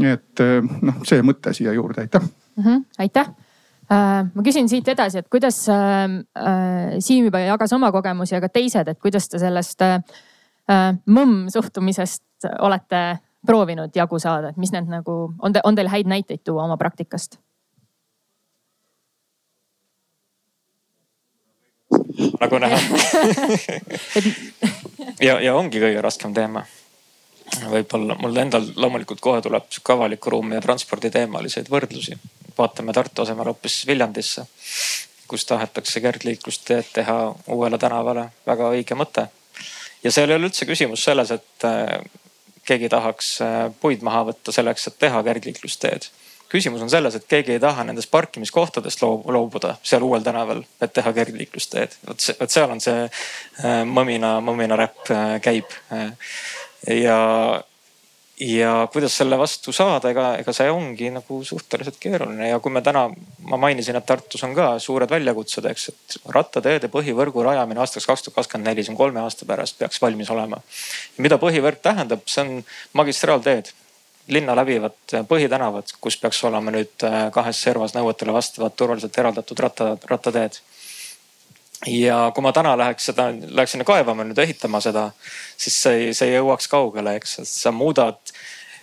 nii 0.00 0.12
et 0.12 0.42
noh, 0.82 1.00
see 1.08 1.22
mõte 1.26 1.52
siia 1.56 1.72
juurde, 1.76 2.06
aitäh 2.06 2.22
mm. 2.22 2.64
-hmm, 2.64 2.84
aitäh 3.04 3.28
äh, 3.92 4.24
ma 4.34 4.44
küsin 4.44 4.68
siit 4.68 4.88
edasi, 4.88 5.18
et 5.18 5.28
kuidas 5.28 5.64
äh, 5.68 6.98
Siim 6.98 7.28
juba 7.28 7.40
jagas 7.44 7.72
oma 7.72 7.92
kogemusi, 7.92 8.36
aga 8.36 8.48
teised, 8.48 8.88
et 8.88 9.00
kuidas 9.00 9.28
te 9.28 9.40
sellest 9.42 9.82
äh, 9.82 10.00
mõmm 11.06 11.48
suhtumisest 11.52 12.24
olete 12.60 13.18
proovinud 13.46 13.94
jagu 13.94 14.18
saada, 14.18 14.52
et 14.52 14.60
mis 14.60 14.72
need 14.72 14.90
nagu 14.90 15.16
on, 15.42 15.56
on 15.64 15.78
teil 15.78 15.90
häid 15.90 16.10
näiteid 16.10 16.44
tuua 16.44 16.64
oma 16.64 16.76
praktikast? 16.76 17.38
nagu 22.40 22.58
näha 22.58 22.76
ja, 25.26 25.40
ja 25.40 25.54
ongi 25.54 25.80
kõige 25.80 26.00
raskem 26.04 26.34
teema. 26.34 26.64
võib-olla 27.68 28.16
mul 28.20 28.36
endal 28.40 28.66
loomulikult 28.76 29.20
kohe 29.20 29.42
tuleb 29.44 29.68
sihuke 29.70 29.92
avaliku 29.92 30.32
ruumi 30.32 30.56
ja 30.56 30.62
transpordi 30.64 31.10
teemaliseid 31.10 31.68
võrdlusi. 31.70 32.16
vaatame 32.58 32.92
Tartu 32.92 33.22
asemel 33.22 33.52
hoopis 33.52 33.86
Viljandisse, 33.86 34.46
kus 35.28 35.46
tahetakse 35.46 36.00
kergliiklusteed 36.00 36.92
teha 36.92 37.34
uuele 37.48 37.78
tänavale, 37.78 38.28
väga 38.46 38.72
õige 38.72 38.96
mõte. 38.96 39.28
ja 40.04 40.12
seal 40.12 40.30
ei 40.30 40.36
ole 40.36 40.50
üldse 40.50 40.66
küsimus 40.66 41.04
selles, 41.04 41.30
et 41.30 41.68
keegi 42.66 42.88
tahaks 42.92 43.34
äh, 43.44 43.62
puid 43.80 44.02
maha 44.02 44.26
võtta 44.30 44.54
selleks, 44.54 44.88
et 44.90 44.98
teha 45.02 45.22
kergliiklusteed 45.26 46.10
küsimus 46.52 46.82
on 46.84 46.90
selles, 46.92 47.14
et 47.16 47.24
keegi 47.28 47.54
ei 47.54 47.60
taha 47.60 47.84
nendest 47.88 48.10
parkimiskohtadest 48.12 49.00
loobuda 49.02 49.76
seal 49.82 50.04
uuel 50.04 50.24
tänaval, 50.24 50.60
et 50.84 50.92
teha 50.92 51.12
kergliiklusteed. 51.16 51.96
vot 52.08 52.26
vot 52.40 52.52
seal 52.52 52.74
on 52.74 52.82
see 52.84 53.06
äh, 53.06 53.82
mõmina, 53.88 54.34
mõmina 54.44 54.76
räpp 54.76 55.12
äh, 55.14 55.36
käib. 55.44 55.72
ja, 56.88 57.18
ja 58.42 58.88
kuidas 58.92 59.14
selle 59.16 59.36
vastu 59.38 59.72
saada, 59.74 60.10
ega, 60.10 60.24
ega 60.40 60.54
see 60.56 60.70
ongi 60.72 61.10
nagu 61.14 61.38
suhteliselt 61.46 61.98
keeruline 62.02 62.48
ja 62.48 62.58
kui 62.62 62.72
me 62.74 62.82
täna, 62.82 63.04
ma 63.46 63.58
mainisin, 63.60 63.96
et 63.98 64.06
Tartus 64.08 64.42
on 64.46 64.54
ka 64.56 64.72
suured 64.82 65.10
väljakutsed, 65.12 65.68
eks, 65.70 65.88
et 65.92 66.16
rattateede 66.34 66.90
põhivõrgu 66.92 67.44
rajamine 67.46 67.84
aastaks 67.84 68.08
kaks 68.08 68.26
tuhat 68.26 68.40
kakskümmend 68.40 68.70
neli, 68.70 68.84
see 68.86 68.94
on 68.94 68.98
kolme 68.98 69.22
aasta 69.22 69.46
pärast 69.46 69.78
peaks 69.78 70.02
valmis 70.02 70.32
olema. 70.34 70.58
mida 71.22 71.38
põhivõrk 71.38 71.84
tähendab, 71.84 72.26
see 72.26 72.42
on 72.42 72.58
magistraalteed 72.98 73.70
linna 74.32 74.56
läbivad 74.56 75.16
põhitänavad, 75.28 75.94
kus 76.00 76.16
peaks 76.20 76.42
olema 76.46 76.74
nüüd 76.74 77.06
äh, 77.06 77.26
kahes 77.34 77.62
servas 77.62 77.94
nõuetele 77.96 78.34
vastavad 78.34 78.74
turvaliselt 78.76 79.18
eraldatud 79.18 79.62
ratta, 79.62 79.96
rattateed. 80.10 80.60
Ja 81.86 82.30
kui 82.34 82.42
ma 82.44 82.52
täna 82.52 82.74
läheks 82.78 83.10
seda, 83.10 83.28
läheks 83.32 83.74
sinna 83.74 83.86
kaevama 83.86 84.24
nüüd 84.26 84.38
ehitama 84.38 84.80
seda, 84.84 85.08
siis 85.58 85.78
see 85.82 86.00
ei, 86.00 86.10
see 86.14 86.30
ei 86.30 86.38
jõuaks 86.38 86.68
kaugele, 86.70 87.16
eks, 87.18 87.38
et 87.42 87.50
sa 87.50 87.72
muudad, 87.74 88.18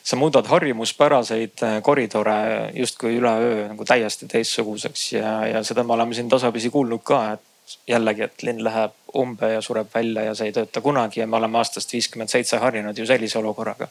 sa 0.03 0.19
muudad 0.19 0.49
harjumuspäraseid 0.51 1.63
äh, 1.65 1.77
koridore 1.85 2.39
justkui 2.75 3.15
üleöö 3.19 3.67
nagu 3.71 3.85
täiesti 3.87 4.27
teistsuguseks 4.31 5.05
ja, 5.13 5.35
ja 5.47 5.63
seda 5.63 5.83
me 5.83 5.95
oleme 5.95 6.17
siin 6.17 6.31
tasapisi 6.31 6.71
kuulnud 6.73 7.03
ka, 7.07 7.21
et 7.37 7.77
jällegi, 7.87 8.25
et 8.25 8.43
linn 8.43 8.63
läheb 8.65 8.95
umbe 9.19 9.53
ja 9.53 9.61
sureb 9.61 9.93
välja 9.93 10.25
ja 10.25 10.35
see 10.35 10.49
ei 10.49 10.55
tööta 10.55 10.81
kunagi 10.81 11.21
ja 11.21 11.27
me 11.29 11.37
oleme 11.37 11.59
aastast 11.61 11.93
viiskümmend 11.93 12.31
seitse 12.33 12.57
harjunud 12.57 12.97
ju 12.97 13.05
sellise 13.05 13.39
olukorraga 13.39 13.87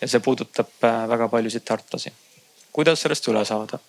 ja 0.00 0.10
see 0.10 0.20
puudutab 0.24 0.84
äh, 0.84 1.00
väga 1.08 1.30
paljusid 1.32 1.64
tartlasi. 1.64 2.12
kuidas 2.72 3.02
sellest 3.02 3.32
üle 3.32 3.44
saada? 3.48 3.80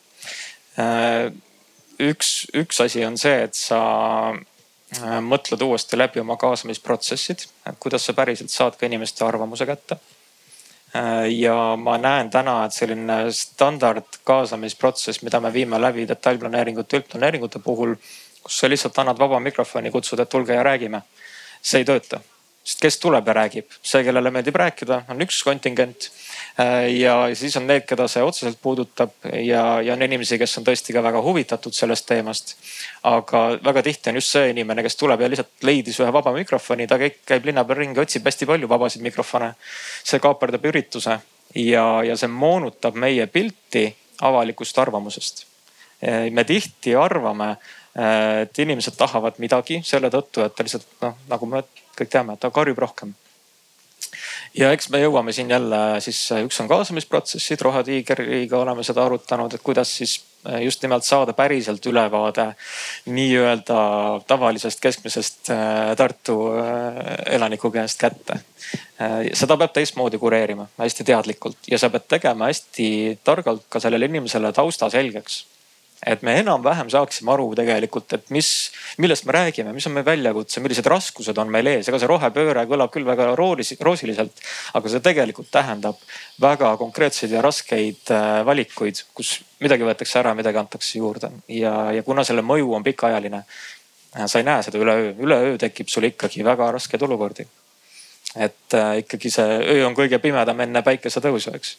Äh, 2.00 2.10
üks, 2.12 2.47
üks 2.54 2.80
asi 2.82 3.04
on 3.06 3.18
see, 3.18 3.43
et 3.43 3.56
sa 3.56 3.80
äh, 4.32 5.20
mõtled 5.26 5.62
uuesti 5.66 5.97
läbi 5.97 6.22
oma 6.24 6.38
kaasamisprotsessid, 6.39 7.45
et 7.68 7.80
kuidas 7.80 8.08
sa 8.08 8.16
päriselt 8.18 8.54
saad 8.54 8.80
ka 8.80 8.88
inimeste 8.89 9.26
arvamuse 9.26 9.66
kätte. 9.66 10.00
ja 11.30 11.76
ma 11.78 12.00
näen 12.02 12.32
täna, 12.34 12.64
et 12.66 12.74
selline 12.74 13.32
standard 13.32 14.16
kaasamisprotsess, 14.26 15.22
mida 15.22 15.39
me 15.39 15.52
viime 15.54 15.78
läbi 15.78 16.08
detailplaneeringute, 16.10 16.97
üldplaneeringute 16.97 17.60
puhul, 17.62 17.93
kus 18.41 18.58
sa 18.58 18.70
lihtsalt 18.70 18.97
annad 18.97 19.20
vaba 19.20 19.39
mikrofoni, 19.39 19.91
kutsud, 19.93 20.20
et 20.20 20.30
tulge 20.30 20.58
ja 20.58 20.64
räägime. 20.64 21.02
see 21.62 21.84
ei 21.84 21.86
tööta 21.86 22.22
sest 22.70 22.84
kes 22.84 22.99
tuleb 23.01 23.28
ja 23.28 23.34
räägib, 23.34 23.72
see, 23.82 24.03
kellele 24.05 24.30
meeldib 24.34 24.57
rääkida, 24.59 25.01
on 25.09 25.26
üks 25.26 25.39
kontingent. 25.45 26.09
Äh, 26.59 26.86
ja 26.99 27.15
siis 27.38 27.55
on 27.57 27.65
need, 27.70 27.86
keda 27.89 28.05
see 28.11 28.22
otseselt 28.24 28.59
puudutab 28.61 29.15
ja, 29.26 29.63
ja 29.82 29.95
on 29.95 30.05
inimesi, 30.05 30.38
kes 30.38 30.59
on 30.59 30.67
tõesti 30.67 30.93
ka 30.93 31.01
väga 31.03 31.24
huvitatud 31.26 31.74
sellest 31.74 32.05
teemast. 32.09 32.55
aga 33.09 33.41
väga 33.65 33.84
tihti 33.88 34.11
on 34.11 34.20
just 34.20 34.36
see 34.36 34.51
inimene, 34.53 34.84
kes 34.86 34.99
tuleb 34.99 35.22
ja 35.22 35.32
lihtsalt 35.32 35.65
leidis 35.65 35.97
ühe 36.03 36.13
vaba 36.13 36.34
mikrofoni, 36.36 36.88
ta 36.88 36.99
käib, 37.01 37.17
käib 37.26 37.49
linna 37.49 37.65
peal 37.65 37.82
ringi, 37.82 38.01
otsib 38.03 38.28
hästi 38.28 38.45
palju 38.45 38.70
vabasid 38.70 39.01
mikrofone. 39.01 39.53
see 40.03 40.22
kaaperdab 40.22 40.70
ürituse 40.70 41.17
ja, 41.55 41.88
ja 42.05 42.17
see 42.17 42.30
moonutab 42.30 42.95
meie 42.95 43.26
pilti 43.28 43.88
avalikust 44.22 44.78
arvamusest. 44.78 45.45
Äh, 46.05 46.30
me 46.32 46.45
tihti 46.45 46.93
arvame, 46.95 47.55
äh, 47.97 48.41
et 48.45 48.59
inimesed 48.59 48.99
tahavad 48.99 49.41
midagi 49.41 49.82
selle 49.84 50.13
tõttu, 50.13 50.45
et 50.45 50.55
ta 50.55 50.63
lihtsalt 50.63 50.99
noh, 51.01 51.17
nagu 51.34 51.49
me 51.49 51.63
kõik 52.00 52.12
teame, 52.12 52.36
et 52.36 52.43
ta 52.43 52.52
karjub 52.54 52.80
rohkem. 52.86 53.14
ja 54.58 54.72
eks 54.74 54.89
me 54.89 55.02
jõuame 55.02 55.34
siin 55.36 55.50
jälle 55.52 55.80
siis, 56.02 56.22
üks 56.45 56.60
on 56.62 56.68
kaasamisprotsessid, 56.72 57.62
Rohetiigriga 57.62 58.58
oleme 58.58 58.84
seda 58.84 59.04
arutanud, 59.06 59.54
et 59.54 59.62
kuidas 59.64 59.91
siis 59.97 60.16
eh, 60.47 60.64
just 60.66 60.82
nimelt 60.82 61.06
saada 61.06 61.34
päriselt 61.34 61.86
ülevaade 61.86 62.47
nii-öelda 63.06 63.84
tavalisest 64.28 64.82
keskmisest 64.82 65.52
eh, 65.54 65.93
Tartu 65.97 66.39
elaniku 67.26 67.72
käest 67.72 68.00
kätte. 68.00 68.39
seda 69.34 69.58
peab 69.58 69.72
teistmoodi 69.74 70.18
kureerima, 70.18 70.68
hästi 70.78 71.04
teadlikult 71.04 71.72
ja 71.72 71.80
sa 71.80 71.89
pead 71.89 72.10
tegema 72.18 72.50
hästi 72.50 73.20
targalt 73.24 73.66
ka 73.70 73.80
sellele 73.80 74.10
inimesele 74.12 74.52
tausta 74.54 74.89
selgeks 74.89 75.45
et 76.08 76.22
me 76.24 76.34
enam-vähem 76.39 76.88
saaksime 76.91 77.34
aru 77.34 77.50
tegelikult, 77.60 78.14
et 78.16 78.30
mis, 78.32 78.50
millest 79.04 79.26
me 79.28 79.36
räägime, 79.36 79.74
mis 79.76 79.88
on 79.89 79.95
meie 79.97 80.08
väljakutse, 80.08 80.62
millised 80.64 80.88
raskused 80.88 81.38
on 81.41 81.52
meil 81.52 81.68
ees, 81.68 81.89
ega 81.89 82.00
see 82.00 82.10
rohepööre 82.10 82.64
kõlab 82.70 82.93
küll 82.93 83.08
väga 83.08 83.34
roosiliselt, 83.36 84.43
aga 84.80 84.91
see 84.91 85.04
tegelikult 85.04 85.52
tähendab 85.52 86.00
väga 86.41 86.72
konkreetseid 86.80 87.36
ja 87.36 87.43
raskeid 87.43 88.14
äh, 88.16 88.39
valikuid, 88.47 89.04
kus 89.18 89.39
midagi 89.60 89.88
võetakse 89.88 90.22
ära, 90.22 90.34
midagi 90.38 90.62
antakse 90.62 91.02
juurde. 91.02 91.34
Ja, 91.52 91.91
ja 91.95 92.06
kuna 92.08 92.24
selle 92.28 92.45
mõju 92.47 92.72
on 92.80 92.86
pikaajaline, 92.88 93.43
äh, 93.43 94.28
sa 94.28 94.39
ei 94.39 94.47
näe 94.47 94.64
seda 94.64 94.80
üleöö, 94.80 95.16
üleöö 95.20 95.58
tekib 95.60 95.91
sul 95.91 96.08
ikkagi 96.08 96.45
väga 96.47 96.72
raskeid 96.78 97.04
olukordi. 97.08 97.47
et 98.38 98.74
äh, 98.78 99.00
ikkagi 99.02 99.32
see 99.34 99.54
öö 99.74 99.88
on 99.88 99.95
kõige 99.97 100.20
pimedam 100.22 100.60
enne 100.62 100.84
päikesetõusu, 100.86 101.56
eks 101.58 101.76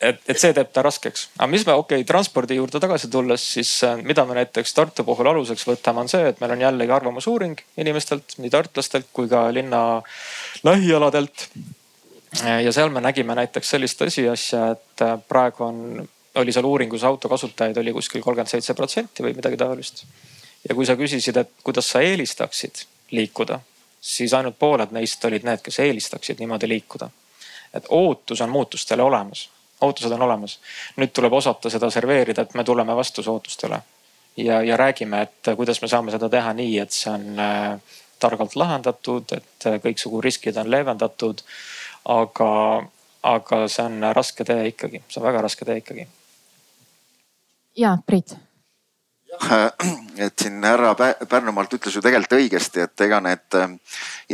et, 0.00 0.20
et 0.28 0.40
see 0.40 0.52
teeb 0.56 0.70
ta 0.72 0.82
raskeks. 0.84 1.26
aga 1.38 1.48
mis 1.52 1.64
me, 1.66 1.74
okei 1.76 2.00
okay,, 2.00 2.08
transpordi 2.08 2.56
juurde 2.56 2.80
tagasi 2.82 3.10
tulles, 3.12 3.44
siis 3.56 3.72
äh, 3.84 4.00
mida 4.02 4.24
me 4.26 4.36
näiteks 4.38 4.72
Tartu 4.74 5.04
puhul 5.04 5.28
aluseks 5.32 5.66
võtame, 5.68 6.04
on 6.04 6.12
see, 6.12 6.30
et 6.32 6.40
meil 6.40 6.54
on 6.56 6.64
jällegi 6.64 6.94
arvamusuuring 6.96 7.60
inimestelt, 7.82 8.38
nii 8.40 8.52
tartlastelt 8.52 9.10
kui 9.12 9.28
ka 9.28 9.48
linna 9.54 9.82
lähialadelt. 10.64 11.48
ja 12.64 12.72
seal 12.72 12.92
me 12.94 13.02
nägime 13.02 13.34
näiteks 13.34 13.76
sellist 13.76 14.00
tõsiasja, 14.00 14.70
et 14.76 15.04
äh, 15.04 15.16
praegu 15.28 15.66
on, 15.66 16.08
oli 16.40 16.52
seal 16.52 16.68
uuringus 16.68 17.04
autokasutajaid 17.04 17.76
oli 17.82 17.92
kuskil 17.92 18.22
kolmkümmend 18.22 18.50
seitse 18.50 18.74
protsenti 18.74 19.26
või 19.26 19.34
midagi 19.36 19.60
taolist. 19.60 20.04
ja 20.68 20.74
kui 20.74 20.86
sa 20.86 20.96
küsisid, 20.96 21.36
et 21.36 21.52
kuidas 21.64 21.92
sa 21.92 22.00
eelistaksid 22.00 22.86
liikuda, 23.10 23.60
siis 24.00 24.32
ainult 24.32 24.56
pooled 24.58 24.92
neist 24.96 25.24
olid 25.24 25.44
need, 25.44 25.60
kes 25.60 25.80
eelistaksid 25.84 26.40
niimoodi 26.40 26.68
liikuda. 26.68 27.10
et 27.74 27.84
ootus 27.88 28.40
on 28.40 28.50
muutustele 28.50 29.02
olemas 29.02 29.48
ootused 29.80 30.12
on 30.12 30.22
olemas. 30.22 30.58
nüüd 30.96 31.12
tuleb 31.14 31.32
osata 31.32 31.70
seda 31.70 31.90
serveerida, 31.90 32.42
et 32.42 32.54
me 32.54 32.64
tuleme 32.64 32.96
vastu 32.96 33.22
ootustele 33.26 33.80
ja, 34.36 34.62
ja 34.62 34.76
räägime, 34.76 35.22
et 35.22 35.56
kuidas 35.56 35.82
me 35.82 35.88
saame 35.88 36.10
seda 36.10 36.28
teha 36.28 36.52
nii, 36.52 36.78
et 36.78 36.92
see 36.94 37.12
on 37.12 37.38
äh, 37.38 37.96
targalt 38.20 38.56
lahendatud, 38.56 39.32
et 39.36 39.66
äh, 39.66 39.80
kõiksugu 39.82 40.20
riskid 40.24 40.56
on 40.60 40.70
leevendatud. 40.70 41.42
aga, 42.04 42.52
aga 43.22 43.56
see 43.68 43.84
on 43.84 44.12
raske 44.16 44.44
tee 44.44 44.70
ikkagi, 44.70 45.02
see 45.08 45.20
on 45.20 45.26
väga 45.26 45.42
raske 45.44 45.64
tee 45.64 45.80
ikkagi. 45.82 46.06
ja 47.76 47.98
Priit 48.06 48.36
et 50.24 50.42
siin 50.42 50.64
härra 50.64 50.94
Pärnumaalt 51.28 51.74
ütles 51.76 51.94
ju 51.94 52.02
tegelikult 52.02 52.38
õigesti, 52.40 52.82
et 52.84 53.04
ega 53.06 53.20
need 53.22 53.56
äh, 53.58 53.68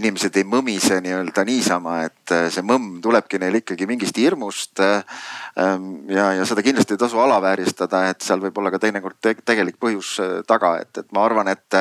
inimesed 0.01 0.38
ei 0.40 0.47
mõmise 0.49 1.01
nii-öelda 1.05 1.44
niisama, 1.49 1.99
et 2.07 2.32
äh, 2.34 2.47
see 2.53 2.64
mõmm 2.66 2.97
tulebki 3.05 3.40
neil 3.42 3.61
ikkagi 3.61 3.88
mingist 3.88 4.16
hirmust. 4.20 4.80
Äh, 4.80 5.20
ähm, 5.61 6.07
ja, 6.12 6.30
ja 6.38 6.47
seda 6.49 6.64
kindlasti 6.64 6.97
ei 6.97 7.03
tasu 7.03 7.20
alavääristada, 7.20 8.07
et 8.12 8.24
seal 8.24 8.40
võib 8.40 8.57
olla 8.62 8.72
ka 8.72 8.80
teinekord 8.86 9.20
tegelik 9.44 9.76
põhjus 9.82 10.16
taga, 10.49 10.78
et, 10.80 11.05
et 11.05 11.12
ma 11.12 11.26
arvan, 11.28 11.53
et 11.53 11.80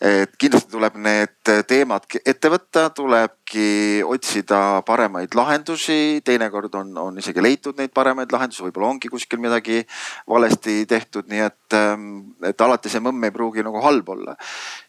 et 0.00 0.34
kindlasti 0.36 0.74
tuleb 0.74 0.96
need 1.00 1.50
teemad 1.68 2.04
ette 2.20 2.50
võtta, 2.52 2.90
tulebki 2.92 4.02
otsida 4.04 4.82
paremaid 4.84 5.32
lahendusi, 5.34 6.20
teinekord 6.24 6.74
on, 6.76 6.90
on 7.00 7.20
isegi 7.22 7.40
leitud 7.40 7.78
neid 7.80 7.94
paremaid 7.96 8.32
lahendusi, 8.32 8.60
võib-olla 8.66 8.90
ongi 8.92 9.08
kuskil 9.08 9.40
midagi 9.40 9.80
valesti 10.28 10.82
tehtud, 10.88 11.30
nii 11.32 11.40
et, 11.46 11.76
ähm, 11.78 12.10
et 12.44 12.60
alati 12.60 12.92
see 12.92 13.00
mõmm 13.00 13.24
ei 13.24 13.32
pruugi 13.32 13.64
nagu 13.64 13.80
halb 13.80 14.12
olla. 14.12 14.36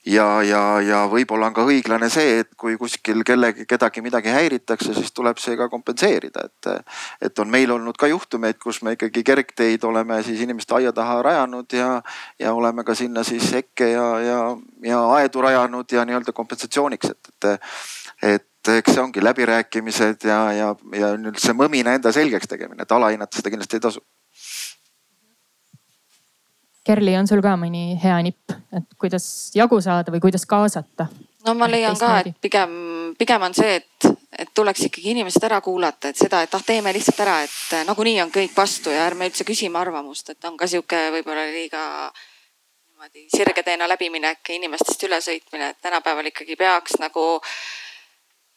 ja, 0.08 0.42
ja, 0.44 0.62
ja 0.84 1.00
võib-olla 1.12 1.48
on 1.48 1.56
ka 1.56 1.64
õiglane 1.68 2.10
see, 2.12 2.42
et 2.44 2.52
kui 2.60 2.76
kuskil 2.80 3.24
kellegi, 3.28 3.66
kedagi 3.68 4.04
midagi 4.04 4.32
häiritakse, 4.32 4.94
siis 4.96 5.16
tuleb 5.16 5.40
see 5.40 5.56
ka 5.60 5.70
kompenseerida, 5.72 6.50
et, 6.52 6.84
et 7.30 7.40
on 7.40 7.48
meil 7.52 7.72
olnud 7.72 7.96
ka 7.96 8.12
juhtumeid, 8.12 8.60
kus 8.60 8.82
me 8.84 8.98
ikkagi 8.98 9.24
kergteid 9.24 9.88
oleme 9.88 10.20
siis 10.28 10.44
inimeste 10.44 10.76
aia 10.76 10.92
taha 10.96 11.22
rajanud 11.24 11.72
ja, 11.80 12.02
ja 12.40 12.54
oleme 12.54 12.84
ka 12.84 12.96
sinna 12.96 13.24
siis 13.24 13.52
hekke 13.56 13.92
ja, 13.94 14.08
ja, 14.24 14.40
ja 14.84 14.97
aedu 15.18 15.42
rajanud 15.46 15.92
ja 15.92 16.06
nii-öelda 16.08 16.34
kompensatsiooniks, 16.36 17.14
et, 17.14 17.32
et, 17.54 17.68
et 18.34 18.74
eks 18.78 18.96
see 18.96 19.04
ongi 19.04 19.24
läbirääkimised 19.24 20.28
ja, 20.28 20.40
ja, 20.54 20.72
ja 21.00 21.14
nüüd 21.20 21.40
see 21.42 21.56
mõmina 21.58 21.96
enda 21.98 22.12
selgeks 22.16 22.50
tegemine, 22.52 22.84
et 22.84 22.92
alahinnata 22.92 23.40
seda 23.40 23.54
kindlasti 23.54 23.80
ei 23.80 23.86
tasu. 23.88 24.04
Kerli, 26.88 27.18
on 27.20 27.28
sul 27.28 27.42
ka 27.44 27.58
mõni 27.60 27.98
hea 28.00 28.18
nipp, 28.24 28.54
et 28.76 28.94
kuidas 29.00 29.26
jagu 29.56 29.82
saada 29.84 30.14
või 30.14 30.24
kuidas 30.24 30.48
kaasata? 30.48 31.10
no 31.48 31.54
ma 31.56 31.68
leian 31.72 31.96
ka, 32.00 32.14
et 32.24 32.38
pigem, 32.44 32.72
pigem 33.20 33.44
on 33.48 33.56
see, 33.56 33.78
et, 33.80 34.08
et 34.40 34.50
tuleks 34.56 34.88
ikkagi 34.88 35.14
inimesed 35.14 35.44
ära 35.48 35.60
kuulata, 35.64 36.12
et 36.12 36.20
seda, 36.20 36.42
et 36.44 36.54
noh, 36.54 36.64
teeme 36.66 36.94
lihtsalt 36.96 37.22
ära, 37.24 37.38
et 37.46 37.88
nagunii 37.88 38.18
on 38.24 38.32
kõik 38.34 38.56
vastu 38.58 38.92
ja 38.94 39.06
ärme 39.08 39.30
üldse 39.30 39.48
küsime 39.48 39.80
arvamust, 39.80 40.34
et 40.34 40.50
on 40.50 40.58
ka 40.60 40.68
sihuke 40.68 41.08
võib-olla 41.16 41.48
liiga 41.54 41.84
niimoodi 42.98 43.28
sirgeteena 43.30 43.86
läbiminek, 43.90 44.40
inimestest 44.50 45.04
ülesõitmine, 45.04 45.70
et 45.70 45.82
tänapäeval 45.82 46.26
ikkagi 46.26 46.56
peaks 46.58 46.96
nagu 46.98 47.42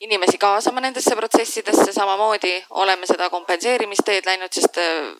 inimesi 0.00 0.38
kaasama 0.40 0.80
nendesse 0.80 1.12
protsessidesse, 1.16 1.92
samamoodi 1.92 2.54
oleme 2.70 3.06
seda 3.06 3.28
kompenseerimisteed 3.30 4.24
läinud, 4.24 4.48
sest 4.52 4.78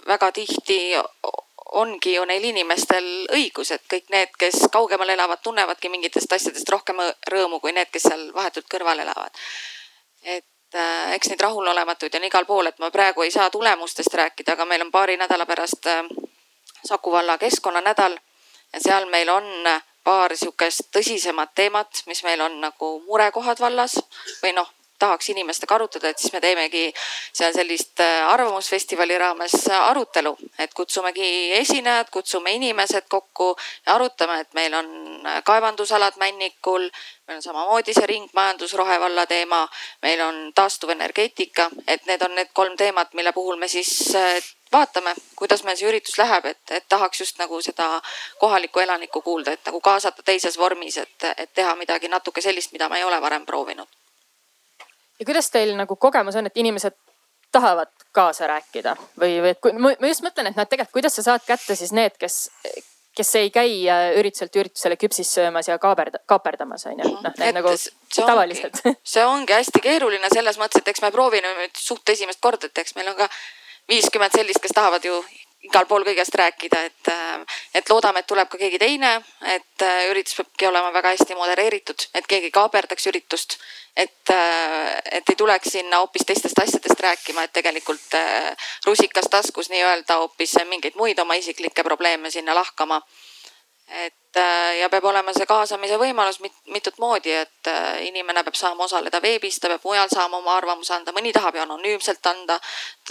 väga 0.08 0.30
tihti 0.32 0.78
ongi 1.82 2.14
ju 2.14 2.24
neil 2.24 2.46
inimestel 2.48 3.10
õigus, 3.36 3.74
et 3.76 3.84
kõik 3.92 4.08
need, 4.08 4.32
kes 4.40 4.56
kaugemal 4.72 5.12
elavad, 5.12 5.42
tunnevadki 5.44 5.92
mingitest 5.92 6.32
asjadest 6.32 6.72
rohkem 6.72 7.04
rõõmu 7.34 7.60
kui 7.60 7.76
need, 7.76 7.92
kes 7.92 8.08
seal 8.08 8.24
vahetult 8.32 8.72
kõrval 8.72 9.04
elavad. 9.04 9.36
et 10.22 10.74
äh, 10.74 11.12
eks 11.12 11.28
neid 11.28 11.40
rahulolematuid 11.40 12.14
on 12.14 12.24
igal 12.24 12.48
pool, 12.48 12.72
et 12.72 12.78
ma 12.78 12.90
praegu 12.90 13.22
ei 13.22 13.30
saa 13.30 13.50
tulemustest 13.50 14.14
rääkida, 14.14 14.56
aga 14.56 14.64
meil 14.64 14.80
on 14.88 14.90
paari 14.90 15.20
nädala 15.20 15.46
pärast 15.46 15.86
äh, 15.86 16.04
Saku 16.84 17.12
valla 17.12 17.36
keskkonnanädal 17.38 18.16
ja 18.72 18.80
seal 18.80 19.08
meil 19.10 19.28
on 19.28 19.46
paar 20.04 20.36
sihukest 20.36 20.88
tõsisemat 20.94 21.54
teemat, 21.54 22.02
mis 22.06 22.22
meil 22.24 22.40
on 22.40 22.60
nagu 22.60 22.92
murekohad 23.06 23.60
vallas. 23.60 23.98
Või 24.42 24.54
noh 24.56 24.68
tahaks 25.00 25.30
inimestega 25.32 25.74
arutada, 25.74 26.10
et 26.10 26.18
siis 26.18 26.32
me 26.32 26.40
teemegi 26.44 26.84
seal 27.32 27.54
sellist 27.56 28.00
äh, 28.04 28.28
arvamusfestivali 28.28 29.16
raames 29.18 29.56
arutelu, 29.76 30.36
et 30.58 30.74
kutsumegi 30.76 31.30
esinejad, 31.58 32.10
kutsume 32.12 32.52
inimesed 32.58 33.08
kokku 33.08 33.54
ja 33.86 33.96
arutame, 33.96 34.40
et 34.44 34.54
meil 34.54 34.74
on 34.74 34.92
äh, 35.26 35.40
kaevandusalad 35.44 36.20
Männikul, 36.20 36.88
meil 37.28 37.40
on 37.40 37.42
samamoodi 37.42 37.94
see 37.96 38.06
ringmajandus, 38.12 38.74
rohevalla 38.78 39.26
teema, 39.26 39.66
meil 40.02 40.20
on 40.26 40.40
taastuvenergeetika, 40.54 41.70
et 41.88 42.06
need 42.06 42.22
on 42.26 42.34
need 42.36 42.52
kolm 42.52 42.76
teemat, 42.76 43.14
mille 43.14 43.32
puhul 43.32 43.56
me 43.56 43.68
siis 43.68 43.94
äh, 44.14 44.36
vaatame, 44.72 45.14
kuidas 45.36 45.64
meil 45.64 45.80
see 45.80 45.88
üritus 45.88 46.18
läheb, 46.20 46.50
et, 46.52 46.62
et 46.70 46.88
tahaks 46.88 47.24
just 47.24 47.40
nagu 47.40 47.62
seda 47.64 47.88
kohalikku 48.42 48.84
elanikku 48.84 49.24
kuulda, 49.24 49.56
et 49.56 49.64
nagu 49.66 49.80
kaasata 49.80 50.22
teises 50.22 50.58
vormis, 50.58 51.00
et, 51.00 51.30
et 51.36 51.54
teha 51.54 51.74
midagi 51.80 52.12
natuke 52.12 52.44
sellist, 52.44 52.76
mida 52.76 52.88
ma 52.88 53.00
ei 53.00 53.08
ole 53.08 53.20
varem 53.22 53.48
proovinud 53.48 53.99
ja 55.20 55.26
kuidas 55.26 55.50
teil 55.50 55.74
nagu 55.78 55.96
kogemus 55.96 56.36
on, 56.36 56.48
et 56.48 56.60
inimesed 56.60 56.96
tahavad 57.52 57.90
kaasa 58.12 58.46
rääkida 58.46 58.94
või, 59.20 59.40
või 59.42 59.50
et 59.50 59.98
ma 60.00 60.10
just 60.10 60.24
mõtlen, 60.24 60.50
et 60.50 60.56
noh, 60.56 60.64
et 60.64 60.70
tegelikult 60.70 61.00
kuidas 61.00 61.18
sa 61.18 61.26
saad 61.26 61.44
kätte 61.46 61.76
siis 61.78 61.92
need, 61.96 62.14
kes, 62.18 62.38
kes 63.16 63.34
ei 63.40 63.50
käi 63.54 63.72
ürituselt 64.18 64.56
üritusele 64.56 64.96
küpsist 65.00 65.34
söömas 65.34 65.68
ja 65.68 65.78
kaaberda, 65.82 66.22
kaaperdamas 66.30 66.86
on 66.90 67.02
ju, 67.02 67.14
noh 67.24 67.38
need 67.42 67.58
nagu 67.58 67.74
tavaliselt. 68.14 68.82
see 69.14 69.24
ongi 69.26 69.56
hästi 69.56 69.82
keeruline 69.82 70.30
selles 70.32 70.60
mõttes, 70.62 70.82
et 70.82 70.92
eks 70.94 71.02
me 71.04 71.12
proovime 71.14 71.54
nüüd 71.58 71.78
suht 71.78 72.14
esimest 72.14 72.42
korda, 72.42 72.70
et 72.70 72.84
eks 72.84 72.96
meil 72.98 73.12
on 73.12 73.18
ka 73.18 73.28
viiskümmend 73.90 74.34
sellist, 74.34 74.62
kes 74.62 74.76
tahavad 74.76 75.04
ju 75.04 75.18
igal 75.66 75.86
pool 75.88 76.04
kõigest 76.06 76.34
rääkida, 76.40 76.82
et, 76.88 77.08
äh, 77.12 77.58
et 77.74 77.90
loodame, 77.90 78.20
et 78.20 78.26
tuleb 78.26 78.48
ka 78.48 78.58
keegi 78.58 78.78
teine, 78.80 79.12
et 79.54 79.84
äh, 79.84 80.06
üritus 80.10 80.38
peabki 80.38 80.68
olema 80.70 80.92
väga 80.94 81.12
hästi 81.14 81.36
modereeritud, 81.36 82.06
et 82.14 82.26
keegi 82.26 82.50
kaaberdaks 82.50 83.06
üritust. 83.12 83.58
et, 83.96 84.30
äh, 84.30 85.02
et 85.12 85.28
ei 85.28 85.36
tuleks 85.36 85.72
sinna 85.72 85.98
hoopis 85.98 86.22
teistest 86.24 86.58
asjadest 86.62 87.00
rääkima, 87.00 87.42
et 87.42 87.52
tegelikult 87.52 88.14
rusikas 88.86 89.26
taskus 89.30 89.68
nii-öelda 89.68 90.16
hoopis 90.22 90.54
mingeid 90.68 90.94
muid 90.94 91.18
oma 91.18 91.34
isiklikke 91.34 91.82
probleeme 91.82 92.30
sinna 92.30 92.54
lahkama 92.54 93.02
et 93.90 94.36
äh, 94.36 94.78
ja 94.78 94.88
peab 94.88 95.04
olema 95.04 95.32
see 95.34 95.46
kaasamise 95.46 95.98
võimalus 95.98 96.40
mit, 96.40 96.54
mitut 96.70 96.98
moodi, 97.02 97.32
et 97.34 97.70
äh, 97.70 98.06
inimene 98.06 98.44
peab 98.46 98.58
saama 98.58 98.86
osaleda 98.86 99.22
veebis, 99.22 99.58
ta 99.60 99.68
peab 99.72 99.84
mujal 99.84 100.10
saama 100.12 100.38
oma 100.38 100.56
arvamuse 100.56 100.94
anda, 100.94 101.14
mõni 101.16 101.32
tahab 101.34 101.58
ju 101.58 101.64
anonüümselt 101.66 102.26
anda. 102.26 102.60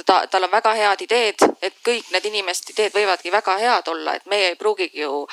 ta, 0.06 0.26
tal 0.28 0.48
on 0.48 0.52
väga 0.52 0.74
head 0.74 1.08
ideed, 1.08 1.48
et 1.62 1.82
kõik 1.86 2.12
need 2.14 2.30
inimeste 2.32 2.74
ideed 2.76 2.96
võivadki 2.96 3.32
väga 3.32 3.58
head 3.60 3.92
olla, 3.92 4.16
et 4.16 4.26
meie 4.26 4.54
ei 4.54 4.56
pruugigi 4.56 5.04
ju 5.04 5.26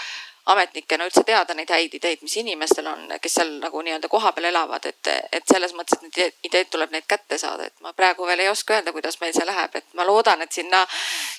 ametnikena 0.47 1.07
üldse 1.09 1.23
teada 1.27 1.55
neid 1.55 1.71
häid 1.75 1.95
ideid, 1.99 2.21
mis 2.23 2.37
inimestel 2.39 2.87
on, 2.87 3.07
kes 3.23 3.39
seal 3.39 3.57
nagu 3.63 3.83
nii-öelda 3.83 4.09
kohapeal 4.09 4.47
elavad, 4.53 4.85
et, 4.87 5.11
et 5.33 5.47
selles 5.51 5.75
mõttes, 5.75 5.99
et 5.99 6.07
need 6.07 6.51
ideed 6.51 6.71
tuleb 6.71 6.93
neid 6.95 7.07
kätte 7.11 7.39
saada, 7.39 7.67
et 7.67 7.83
ma 7.83 7.93
praegu 7.97 8.27
veel 8.29 8.45
ei 8.45 8.51
oska 8.51 8.77
öelda, 8.79 8.95
kuidas 8.95 9.19
meil 9.21 9.35
see 9.35 9.47
läheb, 9.47 9.75
et 9.75 9.89
ma 9.99 10.07
loodan, 10.07 10.43
et 10.47 10.53
sinna 10.55 10.85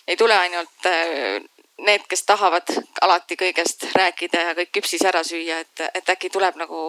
ei 0.08 0.20
tule 0.20 0.36
ainult 0.36 0.89
äh, 0.91 1.39
need, 1.86 2.06
kes 2.10 2.24
tahavad 2.26 2.72
alati 3.02 3.38
kõigest 3.38 3.88
rääkida 3.96 4.42
ja 4.50 4.54
kõik 4.58 4.72
küpsis 4.80 5.06
ära 5.06 5.24
süüa, 5.24 5.60
et, 5.62 5.84
et 5.94 6.10
äkki 6.10 6.30
tuleb 6.34 6.58
nagu 6.58 6.80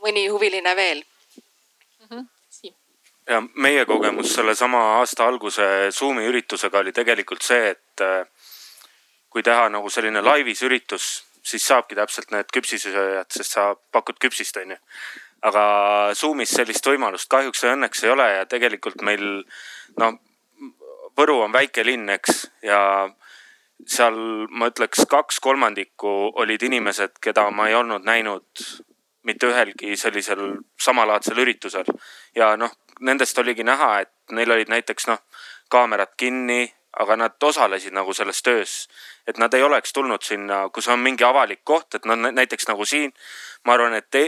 mõni 0.00 0.26
huviline 0.32 0.76
veel 0.76 1.02
mm. 1.02 2.06
-hmm. 2.16 2.74
ja 3.28 3.42
meie 3.54 3.84
kogemus 3.86 4.34
sellesama 4.34 4.80
aasta 4.98 5.26
alguse 5.26 5.90
Zoomi 5.90 6.24
üritusega 6.26 6.78
oli 6.78 6.92
tegelikult 6.92 7.42
see, 7.42 7.70
et 7.70 8.00
äh, 8.00 8.26
kui 9.30 9.42
teha 9.42 9.68
nagu 9.68 9.90
selline 9.90 10.22
laivis 10.22 10.62
üritus, 10.62 11.24
siis 11.42 11.66
saabki 11.66 11.94
täpselt 11.94 12.30
need 12.30 12.48
küpsisööjad, 12.52 13.30
sest 13.30 13.52
sa 13.52 13.74
pakud 13.92 14.18
küpsist, 14.18 14.56
onju. 14.56 14.76
aga 15.42 15.62
Zoomis 16.14 16.50
sellist 16.50 16.86
võimalust 16.86 17.28
kahjuks 17.28 17.62
ja 17.62 17.76
õnneks 17.76 18.04
ei 18.04 18.10
ole 18.10 18.32
ja 18.32 18.46
tegelikult 18.46 19.02
meil 19.02 19.44
no 19.96 20.18
Võru 21.18 21.40
on 21.42 21.52
väike 21.52 21.82
linn, 21.84 22.08
eks, 22.08 22.46
ja 22.62 22.78
seal 23.86 24.16
ma 24.50 24.68
ütleks 24.70 25.06
kaks 25.10 25.40
kolmandikku 25.40 26.10
olid 26.42 26.62
inimesed, 26.62 27.18
keda 27.22 27.50
ma 27.50 27.68
ei 27.68 27.74
olnud 27.74 28.04
näinud 28.04 28.64
mitte 29.24 29.50
ühelgi 29.50 29.96
sellisel 29.96 30.58
samalaadsel 30.80 31.38
üritusel. 31.38 31.84
ja 32.34 32.56
noh, 32.56 32.72
nendest 33.00 33.38
oligi 33.38 33.64
näha, 33.64 34.00
et 34.00 34.12
neil 34.32 34.50
olid 34.50 34.68
näiteks 34.68 35.06
noh, 35.08 35.18
kaamerad 35.68 36.14
kinni, 36.16 36.72
aga 36.98 37.16
nad 37.16 37.42
osalesid 37.42 37.94
nagu 37.94 38.12
selles 38.14 38.42
töös. 38.42 38.88
et 39.26 39.38
nad 39.38 39.54
ei 39.54 39.62
oleks 39.62 39.92
tulnud 39.92 40.22
sinna, 40.22 40.68
kus 40.68 40.88
on 40.88 40.98
mingi 40.98 41.24
avalik 41.24 41.60
koht, 41.64 41.94
et 41.94 42.04
nad 42.04 42.32
näiteks 42.32 42.68
nagu 42.68 42.84
siin. 42.84 43.12
ma 43.64 43.74
arvan, 43.74 43.94
et 43.94 44.14
e 44.14 44.24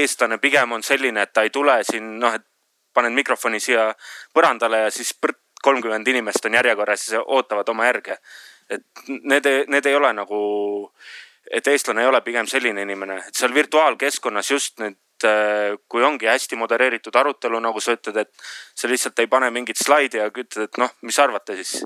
eestlane 0.00 0.38
pigem 0.38 0.72
on 0.72 0.82
selline, 0.82 1.22
et 1.22 1.32
ta 1.32 1.42
ei 1.42 1.50
tule 1.50 1.84
siin 1.84 2.18
noh, 2.18 2.34
et 2.34 2.46
panen 2.94 3.12
mikrofoni 3.12 3.60
siia 3.60 3.92
põrandale 4.34 4.84
ja 4.86 4.90
siis 4.90 5.14
kolmkümmend 5.62 6.08
inimest 6.08 6.44
on 6.44 6.54
järjekorras 6.54 7.08
ja 7.12 7.22
ootavad 7.22 7.68
oma 7.68 7.86
järge 7.86 8.16
et 8.70 9.08
need, 9.08 9.48
need 9.68 9.86
ei 9.86 9.96
ole 9.96 10.12
nagu, 10.12 10.38
et 11.50 11.66
eestlane 11.68 12.04
ei 12.04 12.10
ole 12.10 12.20
pigem 12.26 12.46
selline 12.46 12.84
inimene, 12.84 13.22
et 13.28 13.34
seal 13.34 13.54
virtuaalkeskkonnas 13.54 14.50
just 14.50 14.82
nüüd 14.82 14.98
kui 15.88 16.04
ongi 16.06 16.28
hästi 16.30 16.56
modereeritud 16.56 17.16
arutelu, 17.16 17.58
nagu 17.60 17.80
sa 17.82 17.96
ütled, 17.96 18.20
et 18.22 18.30
sa 18.74 18.88
lihtsalt 18.88 19.18
ei 19.18 19.26
pane 19.26 19.50
mingit 19.50 19.80
slaidi 19.80 20.20
ja 20.20 20.28
ütled, 20.30 20.68
et 20.68 20.78
noh, 20.78 20.92
mis 21.02 21.18
arvate 21.18 21.56
siis. 21.58 21.82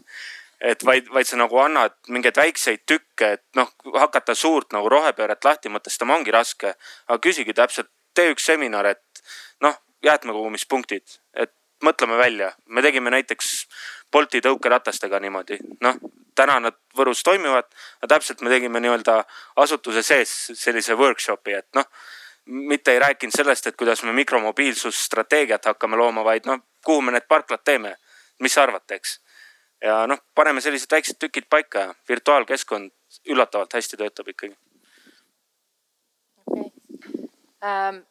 et 0.61 0.85
vaid, 0.87 1.09
vaid 1.11 1.27
sa 1.27 1.37
nagu 1.41 1.59
annad 1.59 1.95
mingeid 2.09 2.37
väikseid 2.39 2.85
tükke, 2.87 3.33
et 3.39 3.43
noh, 3.59 3.73
hakata 3.97 4.35
suurt 4.39 4.73
nagu 4.77 4.89
rohepööret 4.93 5.45
lahti 5.45 5.73
mõtestama 5.73 6.15
ongi 6.15 6.31
raske. 6.31 6.75
aga 7.09 7.19
küsigi 7.19 7.55
täpselt, 7.55 7.89
tee 8.15 8.31
üks 8.31 8.45
seminar, 8.45 8.87
et 8.87 9.25
noh, 9.61 9.75
jäätmekogumispunktid, 10.05 11.19
et 11.35 11.55
mõtleme 11.83 12.19
välja, 12.19 12.53
me 12.67 12.83
tegime 12.83 13.11
näiteks 13.11 13.55
Bolti 14.13 14.43
tõukeratastega 14.45 15.21
niimoodi, 15.21 15.57
noh 15.81 15.97
täna 16.35 16.59
nad 16.61 16.77
Võrus 16.97 17.23
toimivad, 17.25 17.69
aga 18.01 18.09
täpselt 18.15 18.43
me 18.45 18.51
tegime 18.53 18.81
nii-öelda 18.81 19.23
asutuse 19.63 20.03
sees 20.05 20.33
sellise 20.59 20.97
workshop'i, 20.99 21.55
et 21.57 21.69
noh, 21.77 21.89
mitte 22.47 22.93
ei 22.93 23.01
rääkinud 23.03 23.35
sellest, 23.37 23.67
et 23.67 23.77
kuidas 23.79 24.03
me 24.05 24.13
mikromobiilsusstrateegiat 24.17 25.71
hakkame 25.73 25.97
looma, 25.97 26.25
vaid 26.25 26.49
noh, 26.49 26.61
kuhu 26.85 27.01
me 27.01 27.15
need 27.15 27.29
parklad 27.29 27.65
teeme, 27.65 27.95
mis 28.43 28.55
sa 28.55 28.67
arvate, 28.67 29.01
eks. 29.01 29.19
ja 29.81 30.03
noh, 30.11 30.21
paneme 30.35 30.61
sellised 30.61 30.93
väiksed 30.93 31.21
tükid 31.21 31.49
paika 31.51 31.87
ja 31.87 31.95
virtuaalkeskkond 32.09 32.93
üllatavalt 33.29 33.75
hästi 33.75 33.97
töötab 33.97 34.29
ikkagi. 34.33 34.57
Okay.. 36.43 36.71
ähm, 37.65 38.03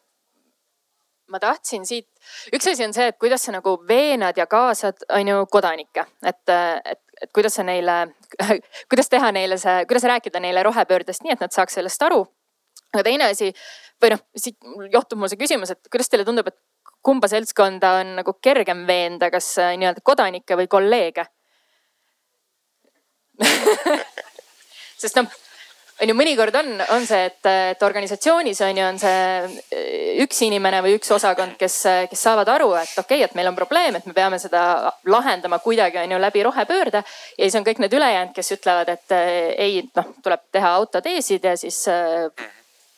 ma 1.32 1.40
tahtsin 1.42 1.86
siit, 1.88 2.08
üks 2.54 2.68
asi 2.70 2.84
on 2.86 2.94
see, 2.96 3.08
et 3.12 3.18
kuidas 3.20 3.46
sa 3.46 3.54
nagu 3.54 3.74
veenad 3.88 4.38
ja 4.38 4.46
kaasad, 4.50 5.04
on 5.16 5.32
ju, 5.32 5.46
kodanikke, 5.52 6.06
et, 6.28 6.42
et, 6.52 7.00
et 7.24 7.32
kuidas 7.34 7.56
sa 7.58 7.64
neile, 7.66 7.98
kuidas 8.92 9.10
teha 9.12 9.32
neile 9.34 9.58
see, 9.60 9.86
kuidas 9.90 10.06
rääkida 10.08 10.42
neile 10.44 10.64
rohepöördest 10.68 11.24
nii, 11.24 11.36
et 11.36 11.44
nad 11.44 11.54
saaks 11.54 11.80
sellest 11.80 12.08
aru. 12.08 12.24
aga 12.92 13.06
teine 13.06 13.30
asi 13.32 13.52
või 14.02 14.14
noh, 14.14 14.22
siit 14.36 14.58
johtub 14.92 15.20
mul 15.20 15.30
see 15.32 15.40
küsimus, 15.40 15.72
et 15.72 15.88
kuidas 15.92 16.10
teile 16.12 16.26
tundub, 16.28 16.50
et 16.52 16.58
kumba 17.02 17.28
seltskonda 17.30 17.96
on 18.00 18.16
nagu 18.20 18.34
kergem 18.42 18.84
veenda, 18.86 19.30
kas 19.34 19.54
äh, 19.58 19.74
nii-öelda 19.78 20.04
kodanikke 20.06 20.58
või 20.58 20.68
kolleege 20.70 21.26
sest 25.02 25.18
noh, 25.18 25.30
on 26.02 26.10
ju 26.10 26.16
mõnikord 26.18 26.56
on, 26.58 26.70
on 26.96 27.04
see, 27.06 27.26
et, 27.28 27.48
et 27.74 27.82
organisatsioonis 27.86 28.60
on 28.66 28.78
ju, 28.78 28.86
on 28.86 28.98
see 29.00 29.18
eh, 29.74 30.22
üks 30.24 30.42
inimene 30.46 30.82
või 30.84 30.96
üks 30.98 31.12
osakond, 31.14 31.54
kes, 31.60 31.76
kes 32.10 32.24
saavad 32.26 32.50
aru, 32.50 32.72
et 32.80 32.94
okei 32.98 33.22
okay,, 33.22 33.28
et 33.28 33.36
meil 33.38 33.50
on 33.52 33.58
probleem, 33.58 33.98
et 33.98 34.08
me 34.08 34.16
peame 34.16 34.40
seda 34.42 34.92
lahendama 35.06 35.60
kuidagi 35.62 36.02
on 36.02 36.16
ju 36.16 36.22
läbi 36.22 36.42
rohepöörde. 36.48 37.04
ja 37.04 37.44
siis 37.44 37.58
on 37.58 37.66
kõik 37.66 37.82
need 37.84 37.94
ülejäänud, 37.94 38.34
kes 38.34 38.54
ütlevad, 38.58 38.90
et 38.96 39.14
eh, 39.16 39.54
ei, 39.66 39.84
noh, 39.96 40.10
tuleb 40.24 40.44
teha 40.52 40.74
autoteesid 40.80 41.46
ja 41.46 41.54
siis 41.60 41.84
eh, 41.92 42.48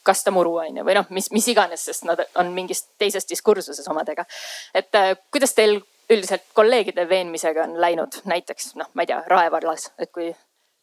kasta 0.04 0.32
muru 0.32 0.56
on 0.62 0.80
ju 0.80 0.86
või 0.86 0.96
noh, 0.96 1.10
mis, 1.10 1.30
mis 1.32 1.48
iganes, 1.52 1.84
sest 1.90 2.08
nad 2.08 2.24
on 2.40 2.52
mingis 2.56 2.86
teises 3.00 3.28
diskursuses 3.28 3.88
omadega. 3.92 4.24
et 4.74 4.92
kuidas 5.32 5.52
teil 5.56 5.80
üldiselt 6.10 6.44
kolleegide 6.52 7.08
veenmisega 7.08 7.64
on 7.64 7.78
läinud 7.80 8.20
näiteks 8.28 8.74
noh, 8.80 8.90
ma 8.94 9.04
ei 9.04 9.12
tea, 9.12 9.22
Rae 9.28 9.52
vallas, 9.52 9.90
et 9.98 10.12
kui 10.12 10.32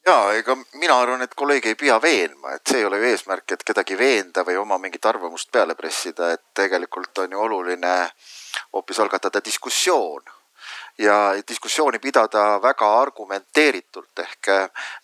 ja 0.05 0.33
ega 0.33 0.55
mina 0.73 0.97
arvan, 0.99 1.21
et 1.21 1.35
kolleegi 1.35 1.71
ei 1.71 1.75
pea 1.75 2.01
veenma, 2.01 2.55
et 2.55 2.67
see 2.67 2.81
ei 2.81 2.85
ole 2.85 3.01
ju 3.01 3.09
eesmärk, 3.11 3.51
et 3.53 3.63
kedagi 3.63 3.97
veenda 3.97 4.45
või 4.47 4.57
oma 4.61 4.77
mingit 4.81 5.05
arvamust 5.05 5.51
peale 5.51 5.75
pressida, 5.75 6.31
et 6.33 6.43
tegelikult 6.57 7.23
on 7.25 7.31
ju 7.31 7.41
oluline 7.47 7.95
hoopis 8.73 8.99
algatada 8.99 9.43
diskussioon 9.45 10.23
ja 10.97 11.33
diskussiooni 11.47 11.99
pidada 11.99 12.61
väga 12.61 12.87
argumenteeritult 13.01 14.19
ehk, 14.19 14.49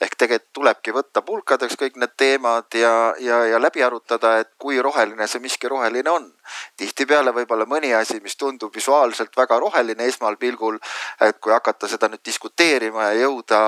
ehk 0.02 0.16
tegelikult 0.18 0.54
tulebki 0.54 0.94
võtta 0.94 1.22
pulkadeks 1.26 1.78
kõik 1.80 1.98
need 1.98 2.14
teemad 2.18 2.78
ja, 2.78 3.14
ja, 3.20 3.44
ja 3.52 3.62
läbi 3.62 3.84
arutada, 3.84 4.38
et 4.42 4.52
kui 4.60 4.82
roheline 4.82 5.28
see 5.28 5.42
miski 5.44 5.70
roheline 5.72 6.10
on. 6.12 6.28
tihtipeale 6.78 7.34
võib-olla 7.36 7.66
mõni 7.68 7.94
asi, 7.96 8.20
mis 8.24 8.38
tundub 8.38 8.76
visuaalselt 8.76 9.36
väga 9.38 9.60
roheline 9.60 10.06
esmalpilgul, 10.08 10.78
et 11.22 11.40
kui 11.42 11.54
hakata 11.54 11.90
seda 11.90 12.10
nüüd 12.12 12.22
diskuteerima 12.26 13.10
ja 13.10 13.26
jõuda, 13.26 13.60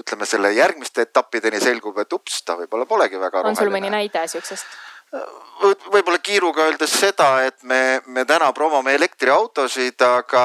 ütleme 0.00 0.28
selle 0.28 0.52
järgmiste 0.56 1.04
etappideni, 1.04 1.60
selgub, 1.60 1.98
et 2.00 2.12
ups, 2.12 2.42
ta 2.46 2.56
võib-olla 2.56 2.88
polegi 2.88 3.20
väga 3.20 3.42
roheline. 3.42 3.56
on 3.56 3.64
sul 3.64 3.72
mõni 3.74 3.92
näide 3.92 4.26
siuksest? 4.28 4.76
võib-olla 5.92 6.18
kiiruga 6.18 6.66
öeldes 6.66 6.92
seda, 6.98 7.28
et 7.46 7.62
me, 7.62 8.00
me 8.06 8.24
täna 8.26 8.50
promome 8.52 8.94
elektriautosid, 8.98 10.02
aga, 10.02 10.42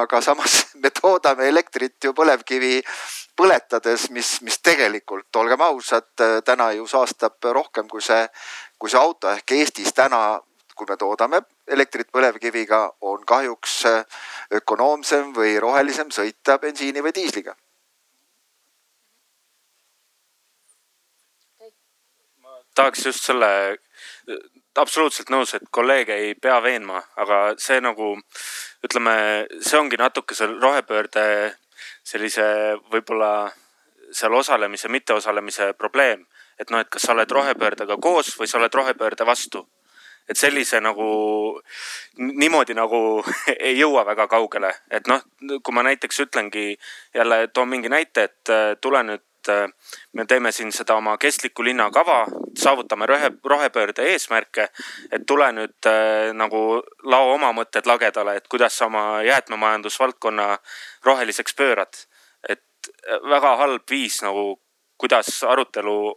aga 0.00 0.20
samas 0.22 0.60
me 0.82 0.92
toodame 0.94 1.48
elektrit 1.50 2.04
ju 2.04 2.14
põlevkivi 2.16 2.80
põletades, 3.36 4.08
mis, 4.14 4.36
mis 4.46 4.58
tegelikult, 4.64 5.28
olgem 5.36 5.60
ausad, 5.66 6.08
täna 6.44 6.70
ju 6.78 6.86
saastab 6.88 7.50
rohkem 7.52 7.88
kui 7.88 8.04
see, 8.04 8.22
kui 8.78 8.92
see 8.92 9.00
auto 9.00 9.30
ehk 9.32 9.56
Eestis 9.58 9.92
täna 9.92 10.38
kui 10.76 10.86
me 10.88 10.96
toodame 11.00 11.40
elektrit 11.66 12.10
põlevkiviga, 12.12 12.80
on 13.00 13.24
kahjuks 13.26 13.78
ökonoomsem 14.60 15.32
või 15.36 15.56
rohelisem 15.60 16.12
sõita 16.12 16.58
bensiini 16.62 17.02
või 17.02 17.14
diisliga 17.16 17.56
tahaks 22.76 23.06
just 23.06 23.24
selle 23.24 23.48
absoluutselt 24.76 25.30
nõus, 25.32 25.54
et 25.56 25.68
kolleege 25.72 26.16
ei 26.26 26.34
pea 26.34 26.58
veenma, 26.62 27.00
aga 27.22 27.38
see 27.60 27.78
nagu 27.80 28.12
ütleme, 28.84 29.14
see 29.64 29.78
ongi 29.80 29.98
natuke 30.00 30.36
see 30.36 30.48
rohepöörde 30.52 31.24
sellise 32.06 32.44
võib-olla 32.92 33.30
seal 34.12 34.34
osalemise, 34.36 34.88
mitteosalemise 34.92 35.72
probleem. 35.78 36.26
et 36.58 36.70
noh, 36.72 36.80
et 36.80 36.88
kas 36.88 37.02
sa 37.04 37.12
oled 37.12 37.30
rohepöördega 37.30 37.98
koos 38.00 38.30
või 38.40 38.46
sa 38.48 38.56
oled 38.56 38.72
rohepöörde 38.72 39.26
vastu. 39.28 39.66
Et 40.28 40.38
sellise 40.38 40.80
nagu 40.80 41.06
niimoodi 42.18 42.74
nagu 42.74 43.00
ei 43.56 43.76
jõua 43.78 44.04
väga 44.06 44.26
kaugele, 44.30 44.72
et 44.90 45.06
noh, 45.06 45.22
kui 45.62 45.74
ma 45.74 45.86
näiteks 45.86 46.20
ütlengi 46.26 46.74
jälle 47.14 47.46
toon 47.48 47.68
mingi 47.68 47.88
näite, 47.92 48.28
et 48.30 48.54
tule 48.80 49.02
nüüd 49.06 49.24
äh, 49.52 49.68
me 50.12 50.26
teeme 50.26 50.52
siin 50.52 50.72
seda 50.72 50.96
oma 50.96 51.16
kestliku 51.18 51.64
linna 51.64 51.90
kava, 51.90 52.24
saavutame 52.58 53.06
rohe, 53.06 53.30
rohepöörde 53.44 54.02
eesmärke. 54.12 54.68
et 55.12 55.26
tule 55.26 55.52
nüüd 55.52 55.86
äh, 55.86 56.32
nagu 56.34 56.82
lao 57.04 57.32
oma 57.34 57.52
mõtted 57.52 57.86
lagedale, 57.86 58.36
et 58.36 58.48
kuidas 58.48 58.78
sa 58.78 58.86
oma 58.86 59.22
jäätmemajandusvaldkonna 59.22 60.58
roheliseks 61.04 61.54
pöörad. 61.54 62.06
et 62.48 62.62
äh, 63.08 63.20
väga 63.30 63.56
halb 63.56 63.90
viis 63.90 64.22
nagu, 64.22 64.60
kuidas 64.98 65.42
arutelu 65.44 66.14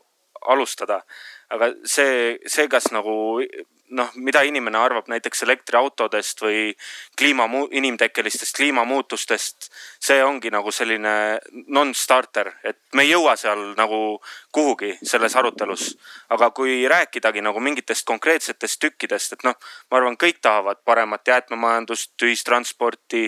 alustada. 0.47 1.01
aga 1.49 1.74
see, 1.86 2.38
see, 2.47 2.68
kas 2.68 2.91
nagu 2.91 3.41
noh, 3.89 4.09
mida 4.15 4.41
inimene 4.45 4.77
arvab 4.77 5.07
näiteks 5.09 5.43
elektriautodest 5.43 6.41
või 6.43 6.73
kliima, 7.17 7.47
inimtekkelistest 7.71 8.55
kliimamuutustest. 8.57 9.69
see 9.99 10.23
ongi 10.23 10.51
nagu 10.51 10.71
selline 10.71 11.39
non-starter, 11.67 12.51
et 12.63 12.79
me 12.93 13.03
ei 13.03 13.11
jõua 13.11 13.35
seal 13.35 13.73
nagu 13.77 14.21
kuhugi 14.51 14.97
selles 15.03 15.35
arutelus. 15.35 15.97
aga 16.29 16.49
kui 16.51 16.87
rääkidagi 16.87 17.41
nagu 17.41 17.59
mingitest 17.59 18.05
konkreetsetest 18.05 18.79
tükkidest, 18.79 19.33
et 19.33 19.43
noh, 19.43 19.55
ma 19.91 19.97
arvan, 19.97 20.17
kõik 20.17 20.41
tahavad 20.41 20.77
paremat 20.85 21.27
jäätmemajandust, 21.27 22.13
ühistransporti, 22.21 23.25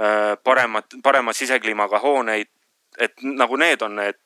äh, 0.00 0.36
paremat, 0.44 0.86
parema 1.02 1.32
sisekliimaga 1.32 1.98
hooneid. 1.98 2.48
et 2.98 3.14
nagu 3.22 3.56
need 3.56 3.82
on 3.82 3.96
need 3.96 4.18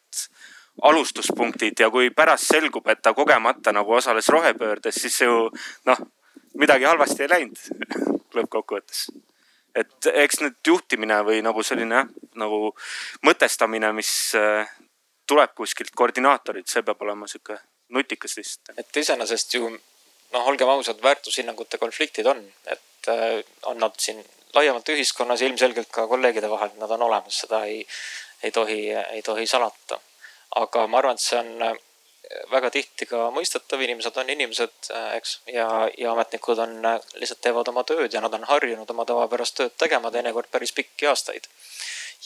alustuspunktid 0.82 1.80
ja 1.80 1.90
kui 1.90 2.10
pärast 2.10 2.50
selgub, 2.50 2.86
et 2.88 3.02
ta 3.02 3.14
kogemata 3.14 3.72
nagu 3.72 3.94
osales 3.94 4.28
rohepöördes, 4.28 4.94
siis 4.94 5.20
ju 5.20 5.48
noh, 5.86 6.00
midagi 6.58 6.84
halvasti 6.84 7.22
ei 7.24 7.30
läinud 7.30 7.60
lõppkokkuvõttes. 8.36 9.06
et 9.74 10.08
eks 10.24 10.40
nüüd 10.42 10.58
juhtimine 10.66 11.20
või 11.26 11.42
nagu 11.42 11.62
selline 11.62 12.00
jah, 12.00 12.10
nagu 12.38 12.74
mõtestamine, 13.26 13.92
mis 13.94 14.10
äh, 14.38 14.70
tuleb 15.26 15.54
kuskilt, 15.54 15.94
koordinaatorid, 15.94 16.66
see 16.70 16.82
peab 16.82 17.02
olema 17.02 17.26
sihuke 17.30 17.58
nutikas 17.94 18.36
lihtsalt. 18.36 18.78
et 18.78 18.96
iseenesest 18.96 19.54
ju 19.54 19.70
noh, 19.70 20.46
olgem 20.46 20.68
ausad, 20.68 21.02
väärtushinnangute 21.02 21.78
konfliktid 21.78 22.26
on, 22.26 22.42
et 22.66 23.10
äh, 23.10 23.42
on 23.62 23.78
nad 23.78 23.94
siin 23.98 24.24
laiemalt 24.54 24.88
ühiskonnas 24.88 25.42
ja 25.42 25.46
ilmselgelt 25.48 25.90
ka 25.90 26.06
kolleegide 26.06 26.50
vahel, 26.50 26.74
nad 26.78 26.90
on 26.90 27.02
olemas, 27.02 27.40
seda 27.46 27.64
ei, 27.70 27.86
ei 28.42 28.50
tohi, 28.50 28.80
ei 28.90 29.22
tohi 29.22 29.46
salata 29.46 30.00
aga 30.51 30.86
ma 30.86 30.99
arvan, 30.99 31.18
et 31.18 31.24
see 31.24 31.38
on 31.38 31.62
äh, 31.62 31.76
väga 32.51 32.70
tihti 32.74 33.07
ka 33.11 33.28
mõistetav, 33.34 33.82
inimesed 33.84 34.16
on 34.20 34.30
inimesed, 34.30 34.74
äh, 34.90 35.11
eks, 35.18 35.38
ja, 35.53 35.68
ja 35.99 36.12
ametnikud 36.12 36.62
on, 36.64 36.76
äh, 36.88 36.99
lihtsalt 37.20 37.42
teevad 37.45 37.70
oma 37.72 37.84
tööd 37.88 38.14
ja 38.14 38.22
nad 38.24 38.34
on 38.34 38.47
harjunud 38.49 38.90
oma 38.90 39.07
tavapärast 39.09 39.59
tööd 39.61 39.76
tegema 39.80 40.12
teinekord 40.14 40.51
päris 40.51 40.72
pikki 40.72 41.11
aastaid. 41.11 41.49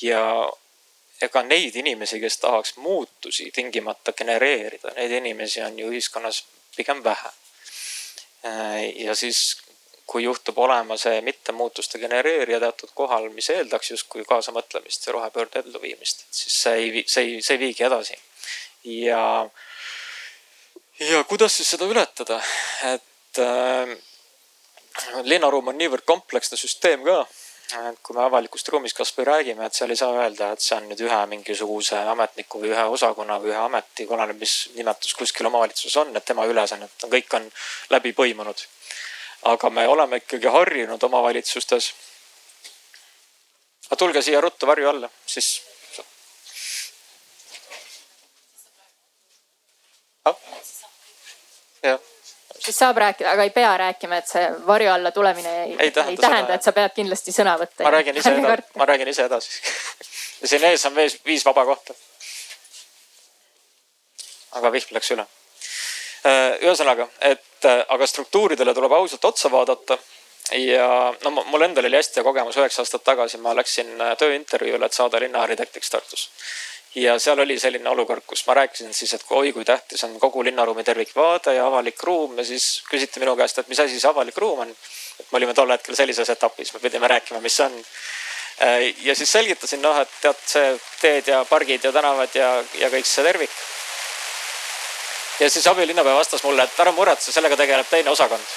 ja 0.03 0.23
ega 1.23 1.43
neid 1.43 1.75
inimesi, 1.77 2.21
kes 2.21 2.39
tahaks 2.39 2.77
muutusi 2.77 3.51
tingimata 3.51 4.13
genereerida, 4.13 4.93
neid 4.97 5.11
inimesi 5.11 5.63
on 5.67 5.79
ju 5.79 5.89
ühiskonnas 5.91 6.45
pigem 6.77 7.03
vähe. 7.05 7.31
ja 8.95 9.15
siis, 9.15 9.57
kui 10.09 10.25
juhtub 10.25 10.59
olema 10.65 10.97
see 10.97 11.21
mittemuutuste 11.21 12.01
genereerija 12.01 12.61
teatud 12.63 12.93
kohal, 12.97 13.29
mis 13.35 13.51
eeldaks 13.53 13.91
justkui 13.93 14.25
kaasamõtlemist 14.29 15.07
ja 15.07 15.13
rohepöörde 15.13 15.61
elluviimist, 15.61 16.25
siis 16.33 16.55
see 16.63 16.77
ei, 16.85 17.03
see 17.07 17.25
ei, 17.27 17.43
see 17.45 17.59
ei 17.59 17.65
viigi 17.67 17.85
edasi. 17.85 18.17
ja, 18.85 19.23
ja 21.11 21.25
kuidas 21.29 21.59
siis 21.61 21.75
seda 21.77 21.89
ületada, 21.93 22.41
et 22.95 23.43
äh, 23.45 23.93
linnaruum 25.29 25.69
on 25.75 25.79
niivõrd 25.79 26.09
kompleksne 26.09 26.57
süsteem 26.57 27.05
ka 27.05 27.21
et 27.69 27.99
kui 28.03 28.17
me 28.17 28.23
avalikust 28.25 28.69
ruumist 28.73 28.97
kasvõi 28.97 29.27
räägime, 29.29 29.67
et 29.67 29.77
seal 29.77 29.93
ei 29.93 30.01
saa 30.01 30.15
öelda, 30.17 30.55
et 30.55 30.65
see 30.65 30.77
on 30.79 30.87
nüüd 30.89 31.03
ühe 31.05 31.19
mingisuguse 31.29 32.01
ametniku 32.15 32.63
või 32.63 32.73
ühe 32.73 32.85
osakonna 32.97 33.37
või 33.43 33.53
ühe 33.53 33.61
ameti, 33.61 34.07
oleneb, 34.09 34.41
mis 34.41 34.55
nimetus 34.79 35.13
kuskil 35.19 35.51
omavalitsuses 35.51 36.01
on, 36.01 36.17
et 36.17 36.25
tema 36.25 36.49
ülesannet 36.49 37.05
on, 37.05 37.13
kõik 37.13 37.37
on 37.37 37.51
läbi 37.93 38.15
põimunud 38.17 38.65
aga 39.43 39.71
me 39.71 39.89
oleme 39.89 40.17
ikkagi 40.17 40.47
harjunud 40.47 41.03
omavalitsustes. 41.03 41.95
aga 43.87 43.97
tulge 43.97 44.23
siia 44.23 44.41
ruttu 44.41 44.67
varju 44.67 44.89
alla, 44.89 45.11
siis. 45.27 45.63
jah 51.83 52.01
siis 52.59 52.79
saab 52.79 52.97
rääkida, 52.97 53.31
aga 53.31 53.43
ei 53.43 53.51
pea 53.51 53.77
rääkima, 53.77 54.17
et 54.17 54.29
see 54.29 54.45
varju 54.67 54.91
alla 54.93 55.11
tulemine 55.11 55.53
ei, 55.63 55.77
ei 55.79 55.91
tähenda, 55.91 56.11
ei 56.11 56.17
tähenda, 56.17 56.55
et 56.55 56.63
sa 56.63 56.73
pead 56.77 56.93
kindlasti 56.97 57.33
sõna 57.33 57.55
võtta. 57.61 57.87
ma 57.87 57.95
räägin 57.95 58.21
ise 58.21 58.35
edasi, 58.35 58.69
ma 58.77 58.89
räägin 58.91 59.09
ise 59.09 59.25
edasi 59.25 59.63
ja 60.41 60.49
siin 60.49 60.65
ees 60.65 60.87
on 60.87 60.95
vees 60.95 61.19
viis 61.27 61.45
vaba 61.45 61.65
kohta. 61.65 61.95
aga 64.59 64.73
vihm 64.73 64.95
läks 64.97 65.15
üle 65.17 65.27
ühesõnaga, 66.25 67.09
et 67.21 67.67
aga 67.89 68.07
struktuuridele 68.07 68.75
tuleb 68.75 68.93
ausalt 68.93 69.25
otsa 69.25 69.51
vaadata 69.51 69.99
ja 70.53 71.15
no 71.25 71.31
mul 71.31 71.63
endal 71.63 71.85
oli 71.85 71.97
hästi 71.97 72.21
hea 72.21 72.25
kogemus 72.25 72.57
üheksa 72.57 72.83
aastat 72.83 73.05
tagasi, 73.05 73.41
ma 73.43 73.55
läksin 73.57 73.91
tööintervjuule, 74.19 74.87
et 74.87 74.97
saada 74.97 75.21
linnaarhitektiks 75.21 75.91
Tartus. 75.91 76.29
ja 76.95 77.19
seal 77.19 77.39
oli 77.39 77.59
selline 77.61 77.91
olukord, 77.91 78.23
kus 78.27 78.47
ma 78.47 78.55
rääkisin 78.55 78.95
siis, 78.95 79.13
et 79.15 79.25
oi 79.31 79.53
kui 79.53 79.65
tähtis 79.65 80.05
on 80.05 80.19
kogu 80.21 80.45
linnaruumi 80.45 80.85
tervikvaade 80.85 81.55
ja 81.55 81.67
avalik 81.67 82.03
ruum 82.03 82.39
ja 82.39 82.45
siis 82.45 82.83
küsiti 82.91 83.21
minu 83.21 83.37
käest, 83.37 83.59
et 83.59 83.69
mis 83.69 83.81
asi 83.81 84.01
see 84.01 84.11
avalik 84.11 84.39
ruum 84.39 84.65
on. 84.65 84.71
et 85.21 85.27
me 85.33 85.37
olime 85.37 85.55
tol 85.55 85.71
hetkel 85.71 85.97
sellises 85.97 86.31
etapis, 86.31 86.73
me 86.75 86.81
pidime 86.81 87.09
rääkima, 87.09 87.41
mis 87.41 87.57
see 87.57 87.67
on. 87.67 87.85
ja 89.03 89.15
siis 89.15 89.33
selgitasin 89.33 89.83
noh, 89.83 90.01
et 90.01 90.17
tead 90.23 90.41
see 90.47 90.79
teed 91.01 91.29
ja 91.29 91.45
pargid 91.45 91.85
ja 91.85 91.93
tänavad 91.93 92.35
ja, 92.35 92.65
ja 92.81 92.91
kõik 92.91 93.07
see 93.07 93.25
tervik. 93.25 93.51
Ja 95.41 95.51
siis 95.51 95.67
abilinnapea 95.67 96.15
vastas 96.15 96.43
mulle, 96.43 96.65
et 96.65 96.81
ära 96.81 96.93
muretse, 96.93 97.33
sellega 97.33 97.57
tegeleb 97.57 97.87
teine 97.91 98.11
osakond 98.11 98.57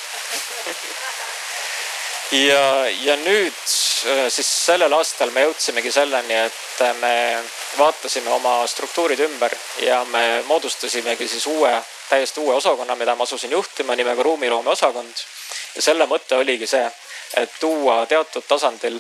ja, 2.32 2.90
ja 3.04 3.16
nüüd 3.20 3.54
äh, 3.54 4.28
siis 4.32 4.48
sellel 4.66 4.94
aastal 4.96 5.32
me 5.36 5.44
jõudsimegi 5.46 5.92
selleni, 5.92 6.38
et 6.48 6.84
me 7.02 7.14
vaatasime 7.78 8.32
oma 8.32 8.62
struktuurid 8.68 9.20
ümber 9.28 9.54
ja 9.84 10.02
me 10.12 10.42
moodustasimegi 10.48 11.28
siis 11.28 11.46
uue, 11.52 11.74
täiesti 12.10 12.40
uue 12.44 12.56
osakonna, 12.56 12.96
mida 12.96 13.16
ma 13.16 13.28
asusin 13.28 13.52
juhtima 13.52 13.96
nimega 13.96 14.24
ruumiloome 14.24 14.70
osakond. 14.70 15.26
ja 15.76 15.82
selle 15.82 16.08
mõte 16.08 16.36
oligi 16.40 16.68
see, 16.68 16.86
et 17.38 17.60
tuua 17.60 18.06
teatud 18.06 18.48
tasandil 18.48 19.00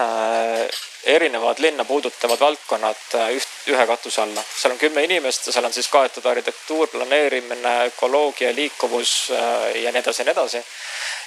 äh, 0.00 0.68
erinevad 1.06 1.58
linna 1.58 1.84
puudutavad 1.84 2.40
valdkonnad 2.40 3.14
äh, 3.14 3.30
üht, 3.36 3.48
ühe 3.70 3.86
katuse 3.86 4.22
alla. 4.22 4.42
seal 4.42 4.72
on 4.74 4.78
kümme 4.78 5.04
inimest 5.04 5.46
ja 5.46 5.52
seal 5.54 5.64
on 5.64 5.72
siis 5.72 5.88
kaetud 5.88 6.26
arhitektuur, 6.26 6.88
planeerimine, 6.88 7.74
ökoloogia, 7.86 8.54
liikuvus 8.54 9.12
äh, 9.30 9.82
ja 9.82 9.92
nii 9.92 10.02
edasi 10.02 10.22
ja 10.22 10.26
nii 10.26 10.34
edasi 10.34 10.62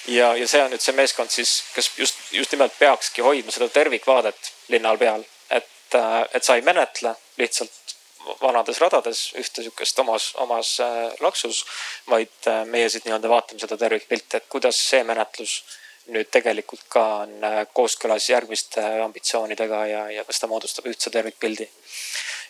ja, 0.08 0.36
ja 0.36 0.48
see 0.48 0.64
on 0.64 0.74
nüüd 0.76 0.84
see 0.84 0.96
meeskond 0.98 1.32
siis, 1.32 1.56
kes 1.76 1.92
just, 1.98 2.20
just 2.36 2.56
nimelt 2.56 2.76
peakski 2.80 3.24
hoidma 3.24 3.56
seda 3.56 3.70
tervikvaadet 3.72 4.52
linnal 4.76 5.00
peal, 5.00 5.24
et, 5.50 5.72
äh, 5.96 6.22
et 6.34 6.44
sa 6.44 6.60
ei 6.60 6.66
menetle 6.68 7.16
lihtsalt 7.40 7.96
vanades 8.42 8.82
radades 8.84 9.30
ühte 9.40 9.64
sihukest 9.64 10.00
omas, 10.04 10.34
omas 10.44 10.76
laksus, 11.24 11.64
vaid 12.12 12.50
meie 12.68 12.90
siit 12.92 13.08
nii-öelda 13.08 13.32
vaatame 13.32 13.64
seda 13.64 13.78
tervikpilti, 13.80 14.38
et 14.38 14.52
kuidas 14.52 14.78
see 14.90 15.02
menetlus 15.08 15.62
nüüd 16.10 16.32
tegelikult 16.32 16.84
ka 16.90 17.06
on 17.26 17.36
kooskõlas 17.74 18.30
järgmiste 18.30 18.82
ambitsioonidega 19.04 19.86
ja, 19.90 20.04
ja 20.20 20.26
kas 20.28 20.42
ta 20.42 20.50
moodustab 20.52 20.90
ühtse 20.90 21.12
tervikpildi. 21.14 21.70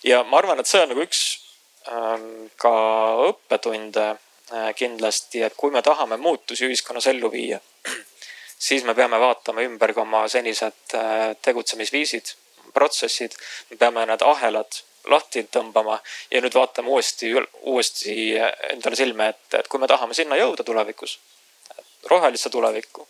ja 0.03 0.23
ma 0.23 0.41
arvan, 0.41 0.59
et 0.59 0.67
see 0.67 0.81
on 0.83 0.91
nagu 0.93 1.03
üks 1.03 1.21
ähm, 1.91 2.49
ka 2.57 2.73
õppetunde 3.29 4.15
Äh, 4.49 4.73
kindlasti, 4.73 5.43
et 5.45 5.53
kui 5.53 5.69
me 5.69 5.81
tahame 5.85 6.17
muutusi 6.17 6.65
ühiskonnas 6.65 7.05
ellu 7.11 7.29
viia, 7.29 7.59
siis 8.67 8.81
me 8.83 8.95
peame 8.97 9.19
vaatama 9.21 9.61
ümber 9.61 9.91
ka 9.93 10.01
oma 10.01 10.23
senised 10.25 10.95
äh, 10.97 11.35
tegutsemisviisid, 11.45 12.31
protsessid. 12.73 13.35
me 13.69 13.77
peame 13.77 14.07
need 14.09 14.25
ahelad 14.25 14.79
lahti 15.13 15.43
tõmbama 15.53 15.99
ja 16.31 16.41
nüüd 16.41 16.57
vaatame 16.57 16.89
uuesti, 16.89 17.29
uuesti 17.61 18.15
endale 18.71 18.97
silme 18.97 19.29
ette, 19.35 19.61
et 19.61 19.69
kui 19.69 19.83
me 19.83 19.91
tahame 19.91 20.17
sinna 20.17 20.39
jõuda 20.41 20.65
tulevikus, 20.65 21.19
rohelisse 22.09 22.49
tulevikku, 22.49 23.05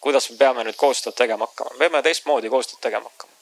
kuidas 0.00 0.30
me 0.30 0.36
peame 0.36 0.64
nüüd 0.64 0.76
koostööd 0.76 1.16
tegema 1.16 1.46
hakkama, 1.46 1.74
me 1.74 1.88
peame 1.88 2.02
teistmoodi 2.02 2.50
koostööd 2.52 2.82
tegema 2.82 3.10
hakkama. 3.10 3.32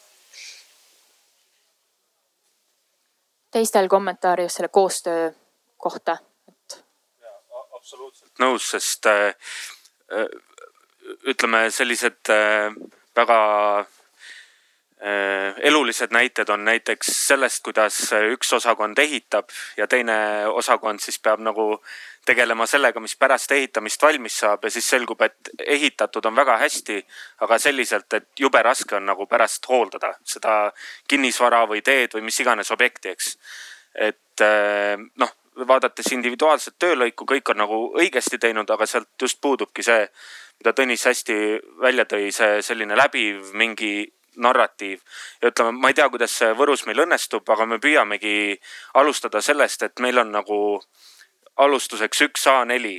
teistel 3.57 3.89
kommentaare 3.89 4.43
just 4.43 4.57
selle 4.59 4.69
koostöö 4.69 5.31
kohta 5.77 6.19
absoluutselt 7.87 8.41
nõus, 8.43 8.65
sest 8.73 9.07
äh, 9.07 9.29
äh, 10.11 10.27
ütleme, 11.31 11.69
sellised 11.71 12.33
äh, 12.35 12.75
väga 13.17 13.39
elulised 14.97 16.09
näited 16.11 16.49
on 16.49 16.63
näiteks 16.65 17.11
sellest, 17.27 17.61
kuidas 17.63 17.99
üks 18.33 18.53
osakond 18.57 18.99
ehitab 18.99 19.53
ja 19.77 19.87
teine 19.87 20.47
osakond 20.49 21.05
siis 21.05 21.19
peab 21.21 21.43
nagu 21.45 21.67
tegelema 22.27 22.67
sellega, 22.67 23.01
mis 23.01 23.15
pärast 23.17 23.53
ehitamist 23.53 24.03
valmis 24.03 24.39
saab 24.41 24.65
ja 24.65 24.71
siis 24.73 24.89
selgub, 24.91 25.21
et 25.23 25.51
ehitatud 25.67 26.27
on 26.27 26.37
väga 26.37 26.57
hästi, 26.59 26.99
aga 27.47 27.59
selliselt, 27.63 28.09
et 28.19 28.29
jube 28.41 28.63
raske 28.63 28.97
on 28.97 29.07
nagu 29.07 29.27
pärast 29.31 29.69
hooldada 29.69 30.15
seda 30.25 30.57
kinnisvara 31.09 31.65
või 31.71 31.85
teed 31.87 32.17
või 32.17 32.27
mis 32.27 32.41
iganes 32.43 32.73
objekti, 32.75 33.15
eks. 33.15 33.37
et 34.09 34.45
äh, 34.45 34.97
noh 35.23 35.37
vaadates 35.57 36.11
individuaalset 36.13 36.75
töölõiku, 36.79 37.25
kõik 37.25 37.51
on 37.53 37.63
nagu 37.63 37.79
õigesti 37.97 38.39
teinud, 38.39 38.69
aga 38.71 38.87
sealt 38.87 39.09
just 39.23 39.41
puudubki 39.41 39.85
see, 39.87 40.03
mida 40.61 40.73
Tõnis 40.77 41.05
hästi 41.09 41.37
välja 41.81 42.05
tõi, 42.05 42.29
see 42.33 42.61
selline 42.65 42.97
läbiv 42.99 43.55
mingi 43.57 43.95
narratiiv. 44.37 45.01
ja 45.43 45.51
ütleme, 45.51 45.73
ma 45.73 45.91
ei 45.91 45.95
tea, 45.95 46.09
kuidas 46.13 46.37
see 46.39 46.53
Võrus 46.57 46.87
meil 46.87 47.03
õnnestub, 47.05 47.49
aga 47.49 47.67
me 47.67 47.79
püüamegi 47.83 48.57
alustada 48.95 49.41
sellest, 49.41 49.83
et 49.83 50.01
meil 50.01 50.19
on 50.19 50.33
nagu 50.33 50.59
alustuseks 51.57 52.21
üks 52.29 52.47
A4, 52.53 52.97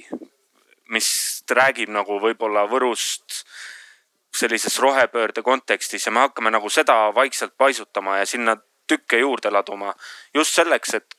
mis 0.93 1.09
räägib 1.49 1.91
nagu 1.93 2.19
võib-olla 2.21 2.65
Võrust 2.69 3.43
sellises 4.37 4.79
rohepöörde 4.79 5.41
kontekstis 5.41 6.05
ja 6.05 6.11
me 6.11 6.25
hakkame 6.25 6.51
nagu 6.53 6.69
seda 6.69 6.95
vaikselt 7.15 7.57
paisutama 7.57 8.19
ja 8.19 8.25
sinna 8.25 8.57
tükke 8.87 9.19
juurde 9.19 9.51
laduma. 9.51 9.93
just 10.33 10.55
selleks, 10.55 10.93
et 10.93 11.15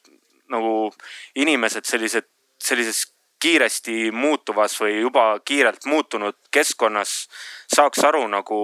nagu 0.48 0.92
inimesed 1.34 1.84
sellised, 1.84 2.28
sellises 2.62 3.06
kiiresti 3.38 4.10
muutuvas 4.10 4.74
või 4.80 5.00
juba 5.00 5.40
kiirelt 5.44 5.84
muutunud 5.86 6.36
keskkonnas 6.50 7.28
saaks 7.74 8.02
aru 8.04 8.26
nagu 8.28 8.58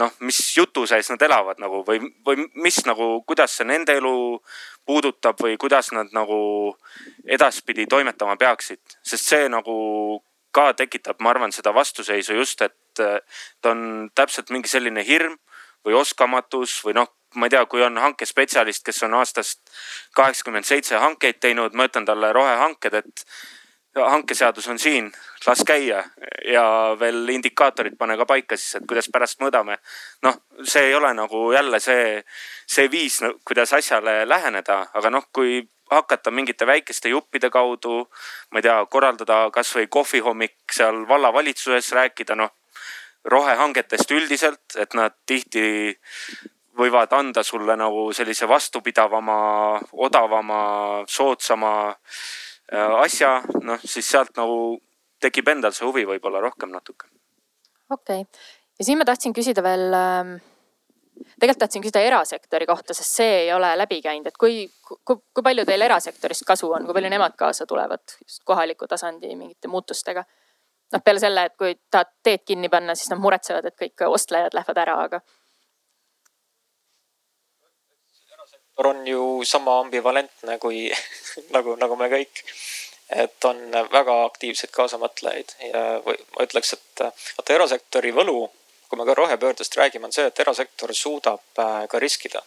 noh, 0.00 0.12
mis 0.20 0.40
jutu 0.56 0.86
sees 0.88 1.10
nad 1.12 1.22
elavad 1.22 1.60
nagu 1.60 1.82
või, 1.86 2.00
või 2.26 2.46
mis 2.64 2.80
nagu, 2.88 3.22
kuidas 3.28 3.58
see 3.58 3.68
nende 3.68 3.96
elu 4.00 4.14
puudutab 4.88 5.40
või 5.42 5.56
kuidas 5.60 5.92
nad 5.92 6.12
nagu 6.16 6.38
edaspidi 7.28 7.86
toimetama 7.86 8.36
peaksid, 8.40 8.80
sest 9.04 9.28
see 9.32 9.48
nagu 9.52 9.76
ka 10.52 10.72
tekitab, 10.76 11.20
ma 11.20 11.32
arvan, 11.32 11.52
seda 11.52 11.72
vastuseisu 11.74 12.36
just, 12.36 12.60
et 12.62 12.76
ta 12.98 13.72
on 13.72 14.10
täpselt 14.14 14.52
mingi 14.52 14.68
selline 14.68 15.04
hirm 15.06 15.38
või 15.86 15.96
oskamatus 15.98 16.76
või 16.84 16.96
noh, 16.98 17.08
ma 17.34 17.48
ei 17.48 17.54
tea, 17.54 17.64
kui 17.66 17.82
on 17.84 17.96
hankespetsialist, 17.98 18.84
kes 18.84 19.02
on 19.06 19.16
aastast 19.16 19.60
kaheksakümmend 20.16 20.68
seitse 20.68 21.00
hankeid 21.00 21.40
teinud, 21.40 21.72
ma 21.74 21.88
ütlen 21.88 22.06
talle 22.08 22.32
rohehanked, 22.36 22.98
et 23.00 23.24
hankeseadus 23.94 24.68
on 24.68 24.78
siin, 24.78 25.12
las 25.46 25.64
käia 25.66 26.04
ja 26.52 26.64
veel 27.00 27.28
indikaatorid 27.28 27.96
pane 27.98 28.16
ka 28.16 28.26
paika 28.26 28.56
siis, 28.56 28.78
et 28.78 28.86
kuidas 28.88 29.08
pärast 29.12 29.40
mõõdame. 29.42 29.76
noh, 30.22 30.38
see 30.64 30.88
ei 30.88 30.94
ole 30.94 31.12
nagu 31.14 31.52
jälle 31.52 31.80
see, 31.80 32.24
see 32.66 32.90
viis, 32.90 33.20
kuidas 33.44 33.72
asjale 33.72 34.28
läheneda, 34.28 34.86
aga 34.94 35.10
noh, 35.10 35.28
kui 35.32 35.68
hakata 35.90 36.30
mingite 36.30 36.66
väikeste 36.66 37.08
juppide 37.08 37.50
kaudu, 37.50 38.08
ma 38.50 38.58
ei 38.58 38.62
tea, 38.62 38.78
korraldada 38.86 39.50
kasvõi 39.52 39.86
kohvihommik 39.86 40.56
seal 40.72 41.04
vallavalitsuses, 41.08 41.92
rääkida 41.92 42.36
noh 42.36 42.56
rohehangetest 43.24 44.10
üldiselt, 44.10 44.76
et 44.76 44.94
nad 44.94 45.14
tihti 45.26 45.92
võivad 46.78 47.12
anda 47.12 47.42
sulle 47.44 47.76
nagu 47.76 48.08
sellise 48.16 48.48
vastupidavama, 48.48 49.36
odavama, 49.92 50.62
soodsama 51.06 51.92
asja, 52.72 53.34
noh 53.62 53.80
siis 53.84 54.08
sealt 54.08 54.36
nagu 54.36 54.78
tekib 55.22 55.48
endal 55.52 55.74
see 55.76 55.86
huvi 55.86 56.06
võib-olla 56.08 56.40
rohkem 56.40 56.72
natuke. 56.72 57.10
okei 57.90 58.24
okay., 58.24 58.40
ja 58.78 58.88
siin 58.88 58.98
ma 58.98 59.08
tahtsin 59.08 59.36
küsida 59.36 59.64
veel 59.64 59.92
ähm 59.92 60.40
tegelikult 61.40 61.58
tahtsin 61.64 61.82
küsida 61.84 62.02
erasektori 62.02 62.66
kohta, 62.66 62.94
sest 62.94 63.18
see 63.20 63.34
ei 63.44 63.50
ole 63.54 63.72
läbi 63.78 64.00
käinud, 64.02 64.26
et 64.30 64.38
kui, 64.40 64.64
kui, 64.88 65.18
kui 65.34 65.44
palju 65.44 65.64
teil 65.68 65.84
erasektorist 65.86 66.46
kasu 66.48 66.70
on, 66.72 66.86
kui 66.86 66.96
palju 66.96 67.10
nemad 67.12 67.36
kaasa 67.38 67.66
tulevad 67.68 68.16
just 68.22 68.42
kohaliku 68.48 68.88
tasandi 68.90 69.34
mingite 69.36 69.70
muutustega? 69.70 70.24
noh, 70.92 71.00
peale 71.00 71.22
selle, 71.22 71.46
et 71.48 71.54
kui 71.56 71.72
tahad 71.90 72.10
teed 72.24 72.42
kinni 72.44 72.68
panna, 72.68 72.94
siis 72.98 73.08
nad 73.08 73.20
muretsevad, 73.22 73.64
et 73.64 73.76
kõik 73.80 74.02
ostlejad 74.12 74.52
lähevad 74.52 74.80
ära, 74.82 74.96
aga 75.06 75.22
on 78.76 79.06
ju 79.06 79.44
sama 79.44 79.80
ambivalentne 79.80 80.58
kui 80.58 80.92
nagu, 81.56 81.76
nagu 81.76 81.96
me 81.96 82.08
kõik. 82.12 82.44
et 83.12 83.44
on 83.44 83.58
väga 83.92 84.14
aktiivseid 84.24 84.70
kaasamõtlejaid 84.72 85.50
ja 85.68 85.80
või 86.04 86.16
ma 86.32 86.44
ütleks, 86.46 86.72
et 86.72 87.02
vaata 87.36 87.52
erasektori 87.52 88.12
võlu, 88.16 88.46
kui 88.88 88.96
me 88.96 89.04
ka 89.04 89.14
rohepöördest 89.18 89.76
räägime, 89.76 90.08
on 90.08 90.14
see, 90.16 90.24
et 90.30 90.40
erasektor 90.40 90.94
suudab 90.96 91.60
äh, 91.60 91.82
ka 91.88 91.98
riskida. 91.98 92.40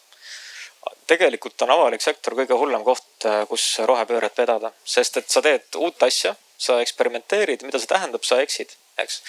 tegelikult 1.07 1.61
on 1.61 1.69
avalik 1.69 2.01
sektor 2.01 2.33
kõige 2.33 2.57
hullem 2.57 2.83
koht, 2.83 3.25
äh, 3.25 3.43
kus 3.49 3.67
rohepööret 3.85 4.37
vedada, 4.37 4.71
sest 4.83 5.17
et 5.21 5.29
sa 5.29 5.41
teed 5.41 5.77
uut 5.77 6.03
asja, 6.03 6.33
sa 6.57 6.79
eksperimenteerid, 6.81 7.61
mida 7.61 7.79
see 7.79 7.91
tähendab, 7.91 8.23
sa 8.23 8.41
eksid 8.41 8.73
eks. 8.97 9.21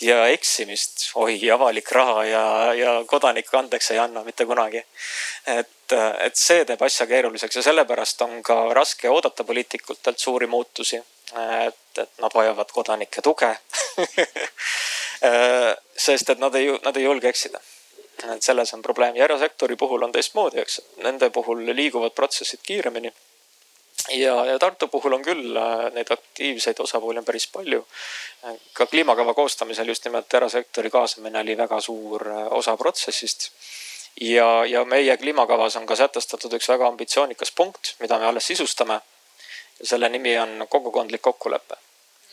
ja 0.00 0.26
eksimist, 0.28 1.10
oi 1.14 1.38
avalik 1.50 1.90
raha 1.92 2.24
ja, 2.24 2.44
ja 2.74 2.94
kodanik 3.06 3.54
andeks 3.54 3.90
ei 3.90 3.98
anna 3.98 4.24
mitte 4.24 4.46
kunagi. 4.46 4.84
et, 5.46 5.96
et 6.26 6.36
see 6.36 6.64
teeb 6.64 6.82
asja 6.82 7.06
keeruliseks 7.06 7.56
ja 7.56 7.66
sellepärast 7.68 8.22
on 8.26 8.42
ka 8.42 8.58
raske 8.74 9.10
oodata 9.10 9.44
poliitikutelt 9.44 10.18
suuri 10.18 10.46
muutusi. 10.46 11.02
et, 11.66 11.98
et 11.98 12.18
nad 12.20 12.34
vajavad 12.34 12.72
kodanike 12.72 13.22
tuge 13.22 13.54
sest 16.06 16.30
et 16.30 16.38
nad 16.38 16.54
ei, 16.54 16.68
nad 16.84 16.96
ei 16.96 17.04
julge 17.04 17.28
eksida 17.28 17.60
et 18.34 18.42
selles 18.42 18.74
on 18.74 18.82
probleem 18.82 19.16
ja 19.16 19.24
erasektori 19.24 19.76
puhul 19.76 20.02
on 20.06 20.12
teistmoodi, 20.12 20.60
eks, 20.62 20.80
nende 21.02 21.30
puhul 21.34 21.64
liiguvad 21.74 22.14
protsessid 22.14 22.62
kiiremini 22.62 23.10
ja, 24.08 24.46
ja 24.46 24.58
Tartu 24.58 24.88
puhul 24.88 25.12
on 25.12 25.22
küll 25.22 25.56
äh, 25.56 25.92
neid 25.94 26.10
aktiivseid 26.10 26.80
osapooli 26.80 27.18
on 27.18 27.24
päris 27.24 27.46
palju. 27.46 27.86
ka 28.72 28.86
kliimakava 28.86 29.34
koostamisel 29.34 29.88
just 29.88 30.04
nimelt 30.04 30.34
erasektori 30.34 30.90
kaasamine 30.90 31.40
oli 31.40 31.56
väga 31.56 31.80
suur 31.80 32.28
äh, 32.28 32.46
osa 32.50 32.76
protsessist. 32.76 33.50
ja, 34.20 34.64
ja 34.64 34.84
meie 34.84 35.16
kliimakavas 35.16 35.76
on 35.76 35.86
ka 35.86 35.96
sätestatud 35.96 36.52
üks 36.52 36.68
väga 36.68 36.86
ambitsioonikas 36.86 37.52
punkt, 37.52 37.94
mida 38.00 38.18
me 38.18 38.26
alles 38.26 38.46
sisustame. 38.46 39.00
selle 39.82 40.08
nimi 40.08 40.38
on 40.38 40.66
kogukondlik 40.68 41.22
kokkulepe. 41.22 41.74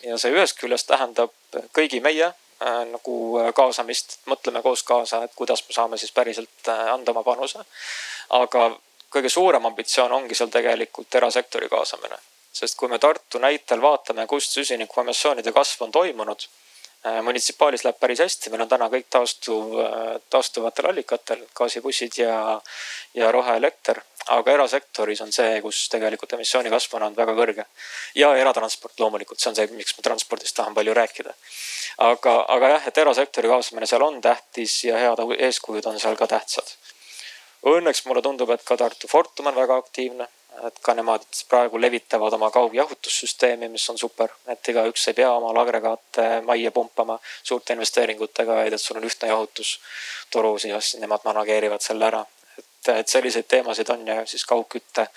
ja 0.03 0.17
see 0.17 0.31
ühest 0.31 0.59
küljest 0.59 0.87
tähendab 0.87 1.31
kõigi 1.77 2.01
meie 2.01 2.25
äh, 2.25 2.85
nagu 2.91 3.17
kaasamist, 3.55 4.19
mõtleme 4.25 4.61
koos 4.61 4.83
kaasa, 4.83 5.23
et 5.23 5.31
kuidas 5.35 5.63
me 5.67 5.73
saame 5.73 5.97
siis 5.97 6.11
päriselt 6.11 6.67
anda 6.67 7.11
oma 7.11 7.23
panuse. 7.23 7.59
aga 8.29 8.71
kõige 9.11 9.29
suurem 9.29 9.65
ambitsioon 9.65 10.11
ongi 10.11 10.37
seal 10.37 10.49
tegelikult 10.49 11.15
erasektori 11.21 11.69
kaasamine. 11.69 12.19
sest 12.51 12.75
kui 12.75 12.89
me 12.91 12.99
Tartu 12.99 13.39
näitel 13.39 13.81
vaatame, 13.81 14.25
kust 14.27 14.51
süsinikuemissioonide 14.57 15.53
kasv 15.55 15.85
on 15.85 15.91
toimunud, 15.91 16.43
äh, 17.07 17.21
munitsipaalis 17.23 17.85
läheb 17.85 17.99
päris 17.99 18.19
hästi, 18.19 18.49
meil 18.51 18.65
on 18.65 18.69
täna 18.69 18.89
kõik 18.91 19.07
taastuv, 19.09 19.77
äh, 19.79 20.17
taastuvatel 20.29 20.89
allikatel, 20.89 21.45
gaasibussid 21.55 22.17
ja, 22.17 22.61
ja 23.13 23.31
roheelekter. 23.31 24.01
aga 24.27 24.51
erasektoris 24.51 25.21
on 25.21 25.31
see, 25.33 25.61
kus 25.61 25.77
tegelikult 25.89 26.33
emissiooni 26.33 26.69
kasv 26.69 26.93
on 26.95 27.03
olnud 27.07 27.17
väga 27.17 27.33
kõrge. 27.39 27.65
ja 28.15 28.35
eratransport 28.37 28.99
loomulikult, 28.99 29.39
see 29.39 29.49
on 29.49 29.55
see, 29.55 29.67
miks 29.79 29.97
ma 29.97 30.03
transpordist 30.09 30.55
tahan 30.55 30.73
palju 30.73 30.93
rääkida. 30.93 31.33
aga, 31.97 32.35
aga 32.47 32.69
jah, 32.75 32.87
et 32.87 32.97
erasektori 32.97 33.47
kaasamine 33.47 33.87
seal 33.87 34.03
on 34.03 34.21
tähtis 34.21 34.83
ja 34.83 34.97
head 34.97 35.23
eeskujud 35.39 35.85
on 35.85 35.99
seal 35.99 36.15
ka 36.15 36.27
tähtsad 36.27 36.75
Õnneks 37.61 38.05
mulle 38.05 38.21
tundub, 38.25 38.49
et 38.49 38.63
ka 38.65 38.77
Tartu 38.77 39.07
Fortum 39.07 39.51
on 39.51 39.55
väga 39.55 39.75
aktiivne, 39.77 40.25
et 40.65 40.79
ka 40.81 40.95
nemad 40.97 41.25
praegu 41.49 41.77
levitavad 41.81 42.33
oma 42.33 42.49
kaugjahutussüsteemi, 42.51 43.69
mis 43.69 43.85
on 43.89 43.99
super, 44.01 44.33
et 44.49 44.69
igaüks 44.73 45.07
ei 45.07 45.17
pea 45.19 45.29
omal 45.31 45.61
agregaate 45.61 46.27
majja 46.45 46.71
pumpama 46.71 47.19
suurte 47.43 47.77
investeeringutega, 47.77 48.57
vaid 48.63 48.73
et 48.73 48.81
sul 48.81 48.97
on 48.97 49.05
ühtne 49.05 49.29
jahutustoru, 49.29 50.57
siis 50.59 50.95
nemad 50.99 51.25
manageerivad 51.25 51.85
selle 51.85 52.09
ära. 52.09 52.25
et, 52.57 52.89
et 52.97 53.07
selliseid 53.07 53.45
teemasid 53.47 53.89
on 53.89 54.07
ja 54.07 54.25
siis 54.25 54.45
kaugkütte 54.45 55.07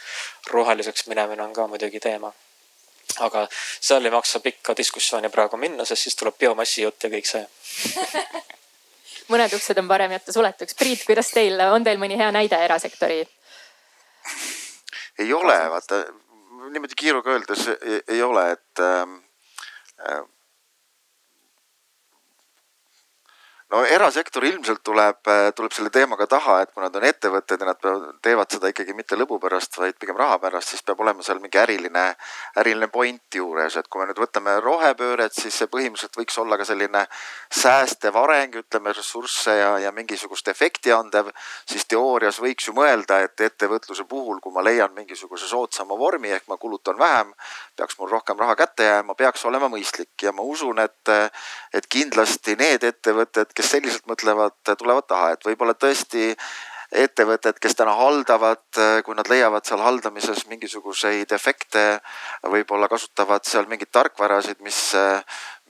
roheliseks 0.50 1.06
minemine 1.06 1.42
on 1.42 1.52
ka 1.52 1.66
muidugi 1.66 2.00
teema 2.00 2.32
aga 3.20 3.46
seal 3.80 4.04
ei 4.04 4.10
maksa 4.10 4.40
pikka 4.40 4.76
diskussiooni 4.76 5.28
praegu 5.28 5.56
minna, 5.56 5.84
sest 5.84 6.02
siis 6.02 6.16
tuleb 6.16 6.38
biomassi 6.38 6.82
jutt 6.82 7.04
ja 7.04 7.10
kõik 7.10 7.30
see 7.30 7.46
mõned 9.32 9.54
uksed 9.56 9.78
on 9.80 9.88
parem 9.88 10.12
jätta 10.16 10.32
suletuks. 10.32 10.76
Priit, 10.78 11.04
kuidas 11.06 11.30
teil, 11.34 11.60
on 11.72 11.84
teil 11.84 12.00
mõni 12.00 12.18
hea 12.20 12.30
näide 12.34 12.60
erasektori? 12.64 13.24
ei 15.18 15.32
ole, 15.32 15.56
vaata 15.70 16.00
niimoodi 16.72 16.96
kiiruga 16.96 17.30
öeldes 17.34 17.66
ei, 18.08 18.22
ole, 18.22 18.44
et 18.56 18.82
äh, 18.82 20.22
no 23.74 23.82
erasektor 23.90 24.44
ilmselt 24.46 24.82
tuleb, 24.86 25.28
tuleb 25.56 25.72
selle 25.74 25.90
teemaga 25.90 26.26
taha, 26.30 26.60
et 26.62 26.70
kui 26.70 26.82
nad 26.84 26.94
on 26.94 27.04
ettevõtted 27.08 27.62
ja 27.62 27.66
nad 27.66 27.86
teevad 28.22 28.52
seda 28.54 28.70
ikkagi 28.70 28.94
mitte 28.94 29.18
lõbu 29.18 29.40
pärast, 29.42 29.74
vaid 29.80 29.96
pigem 29.98 30.18
raha 30.20 30.38
pärast, 30.42 30.70
siis 30.70 30.84
peab 30.86 31.00
olema 31.02 31.24
seal 31.26 31.40
mingi 31.42 31.58
äriline, 31.58 32.04
äriline 32.60 32.88
point 32.94 33.38
juures, 33.38 33.76
et 33.80 33.88
kui 33.90 34.00
me 34.00 34.06
nüüd 34.10 34.20
võtame 34.22 34.54
rohepööret, 34.62 35.34
siis 35.34 35.58
see 35.58 35.70
põhimõtteliselt 35.72 36.18
võiks 36.20 36.38
olla 36.42 36.58
ka 36.60 36.66
selline 36.68 37.02
säästev 37.62 38.18
areng, 38.20 38.60
ütleme 38.62 38.94
ressursse 38.94 39.56
ja, 39.58 39.72
ja 39.82 39.92
mingisugust 39.96 40.48
efekti 40.54 40.94
andev. 40.94 41.32
siis 41.70 41.86
teoorias 41.90 42.38
võiks 42.42 42.68
ju 42.68 42.76
mõelda, 42.76 43.20
et 43.26 43.40
ettevõtluse 43.40 44.06
puhul, 44.06 44.38
kui 44.40 44.54
ma 44.54 44.62
leian 44.62 44.94
mingisuguse 44.94 45.48
soodsama 45.50 45.98
vormi 45.98 46.30
ehk 46.30 46.46
ma 46.48 46.56
kulutan 46.62 46.98
vähem, 46.98 47.34
peaks 47.76 47.98
mul 47.98 48.12
rohkem 48.12 48.38
raha 48.38 48.54
kätte 48.56 48.86
jääma, 48.86 49.18
peaks 49.18 49.44
olema 49.50 49.68
mõistlik 49.72 50.22
ja 50.22 50.32
ma 50.32 50.46
usun, 50.46 50.78
et, 50.78 51.14
et 51.74 51.90
kindlasti 51.90 52.54
need 52.60 52.86
ettevõtted, 52.86 53.50
kes 53.54 53.63
kes 53.64 53.72
selliselt 53.78 54.06
mõtlevad, 54.10 54.60
tulevad 54.76 55.08
taha, 55.08 55.34
et 55.34 55.44
võib-olla 55.46 55.72
tõesti 55.74 56.34
ettevõtted, 56.94 57.56
kes 57.58 57.74
täna 57.74 57.94
haldavad, 57.96 58.62
kui 59.02 59.16
nad 59.16 59.26
leiavad 59.30 59.64
seal 59.66 59.80
haldamises 59.82 60.44
mingisuguseid 60.50 61.32
efekte, 61.34 61.84
võib-olla 62.52 62.86
kasutavad 62.92 63.48
seal 63.48 63.66
mingeid 63.70 63.90
tarkvarasid, 63.90 64.60
mis, 64.62 64.78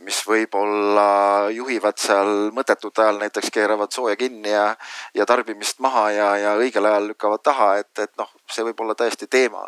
mis 0.05 0.19
võib-olla 0.27 1.07
juhivad 1.55 2.03
seal 2.03 2.51
mõttetut 2.57 2.99
ajal 2.99 3.23
näiteks 3.23 3.55
keeravad 3.55 3.95
sooja 3.95 4.19
kinni 4.21 4.53
ja, 4.53 4.67
ja 5.15 5.25
tarbimist 5.31 5.81
maha 5.85 6.11
ja, 6.13 6.29
ja 6.43 6.57
õigel 6.61 6.91
ajal 6.91 7.09
lükkavad 7.15 7.47
taha, 7.47 7.71
et, 7.85 7.95
et 8.05 8.13
noh, 8.21 8.35
see 8.51 8.67
võib 8.67 8.85
olla 8.85 8.99
täiesti 8.99 9.31
teema 9.31 9.65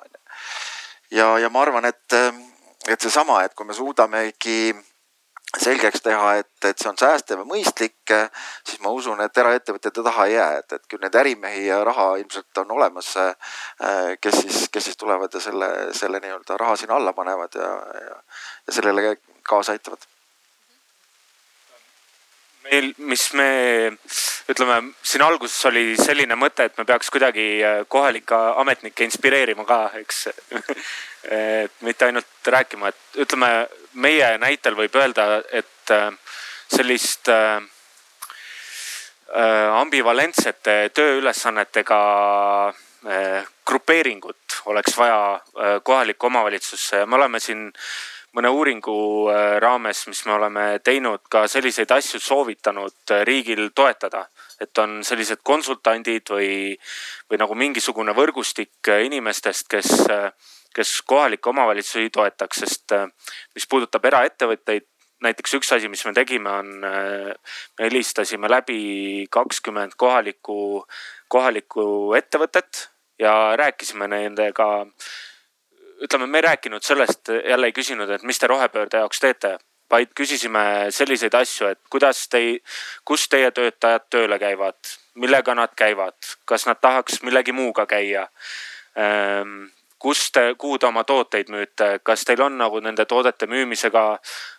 ja, 1.15 1.31
ja 1.39 1.49
ma 1.49 1.63
arvan, 1.63 1.89
et, 1.89 2.19
et 2.91 3.01
seesama, 3.01 3.45
et 3.47 3.55
kui 3.57 3.71
me 3.71 3.79
suudamegi 3.79 4.75
selgeks 5.63 6.03
teha, 6.05 6.35
et, 6.43 6.51
et 6.69 6.79
see 6.79 6.91
on 6.91 6.99
säästev 7.01 7.43
ja 7.43 7.47
mõistlik, 7.49 8.15
siis 8.67 8.81
ma 8.85 8.93
usun, 8.95 9.21
et 9.25 9.39
eraettevõtjate 9.43 10.05
taha 10.07 10.27
ei 10.27 10.35
jää, 10.37 10.59
et, 10.63 10.77
et 10.79 10.89
küll 10.91 11.03
neid 11.03 11.17
ärimehi 11.21 11.67
ja 11.69 11.83
raha 11.87 12.09
ilmselt 12.23 12.63
on 12.65 12.75
olemas, 12.79 13.13
kes 14.21 14.41
siis, 14.43 14.67
kes 14.73 14.91
siis 14.91 15.01
tulevad 15.01 15.35
ja 15.35 15.43
selle, 15.43 15.71
selle 15.97 16.21
nii-öelda 16.25 16.59
raha 16.61 16.77
sinna 16.77 16.99
alla 17.01 17.17
panevad 17.17 17.57
ja, 17.61 17.73
ja, 18.03 18.21
ja 18.67 18.77
sellele 18.81 19.17
kaasa 19.47 19.77
aitavad 19.77 20.05
meil, 22.67 22.93
mis 22.99 23.25
me 23.39 23.49
ütleme, 24.51 24.93
siin 25.03 25.25
alguses 25.27 25.59
oli 25.71 25.97
selline 25.99 26.37
mõte, 26.39 26.69
et 26.69 26.79
me 26.79 26.87
peaks 26.89 27.11
kuidagi 27.15 27.47
kohalikke 27.89 28.39
ametnikke 28.63 29.07
inspireerima 29.07 29.67
ka, 29.69 29.81
eks. 30.03 30.29
Et 31.27 31.73
mitte 31.83 32.07
ainult 32.07 32.47
rääkima, 32.47 32.93
et 32.93 33.17
ütleme 33.19 33.49
meie 33.99 34.29
näitel 34.39 34.77
võib 34.79 34.95
öelda, 34.95 35.41
et 35.51 35.91
äh, 35.91 36.13
sellist 36.71 37.27
äh, 37.33 37.57
äh, 39.35 39.79
ambivalentsete 39.81 40.93
tööülesannetega 40.95 42.03
grupeeringut 43.67 44.57
oleks 44.67 44.97
vaja 44.99 45.41
kohalikku 45.87 46.27
omavalitsusse. 46.27 47.05
Ja 47.05 47.07
me 47.07 47.15
oleme 47.15 47.39
siin 47.41 47.69
mõne 48.37 48.51
uuringu 48.53 48.97
raames, 49.63 50.03
mis 50.11 50.21
me 50.27 50.35
oleme 50.37 50.65
teinud, 50.85 51.23
ka 51.33 51.47
selliseid 51.49 51.91
asju 51.97 52.21
soovitanud 52.21 53.15
riigil 53.25 53.71
toetada. 53.75 54.27
et 54.61 54.79
on 54.79 55.03
sellised 55.05 55.43
konsultandid 55.45 56.31
või, 56.33 56.77
või 57.31 57.39
nagu 57.39 57.55
mingisugune 57.55 58.13
võrgustik 58.17 58.89
inimestest, 58.89 59.69
kes 59.69 59.91
kes 60.77 61.03
kohalikke 61.09 61.51
omavalitsusi 61.51 62.11
toetaks, 62.13 62.61
sest 62.65 62.93
äh, 62.93 63.07
mis 63.57 63.67
puudutab 63.71 64.05
eraettevõtteid, 64.11 64.85
näiteks 65.25 65.57
üks 65.57 65.73
asi, 65.73 65.89
mis 65.89 66.05
me 66.05 66.13
tegime, 66.17 66.53
on, 66.53 66.85
äh, 66.85 67.55
me 67.79 67.89
helistasime 67.89 68.51
läbi 68.53 68.81
kakskümmend 69.33 69.97
kohalikku, 69.97 70.59
kohalikku 71.33 71.87
ettevõtet 72.19 72.89
ja 73.23 73.33
rääkisime 73.57 74.11
nendega. 74.13 74.69
Ütleme, 76.03 76.27
me 76.27 76.39
ei 76.39 76.49
rääkinud 76.49 76.85
sellest, 76.85 77.29
jälle 77.49 77.71
ei 77.71 77.73
küsinud, 77.77 78.11
et 78.11 78.23
mis 78.23 78.39
te 78.39 78.51
rohepöörde 78.51 79.01
jaoks 79.03 79.21
teete, 79.21 79.57
vaid 79.91 80.13
küsisime 80.19 80.91
selliseid 80.91 81.35
asju, 81.35 81.71
et 81.73 81.81
kuidas 81.91 82.27
tei-, 82.29 82.59
kus 83.05 83.29
teie 83.29 83.51
töötajad 83.55 84.09
tööle 84.11 84.39
käivad, 84.43 84.79
millega 85.15 85.55
nad 85.55 85.75
käivad, 85.77 86.19
kas 86.45 86.67
nad 86.67 86.81
tahaks 86.83 87.23
millegi 87.23 87.55
muuga 87.55 87.87
käia 87.87 88.27
ehm, 88.99 89.67
kus 89.99 90.31
te, 90.33 90.55
kuhu 90.59 90.79
te 90.79 90.87
oma 90.87 91.05
tooteid 91.09 91.51
müüte, 91.53 91.99
kas 92.05 92.25
teil 92.27 92.43
on 92.45 92.59
nagu 92.61 92.81
nende 92.85 93.07
toodete 93.09 93.49
müümisega 93.51 94.09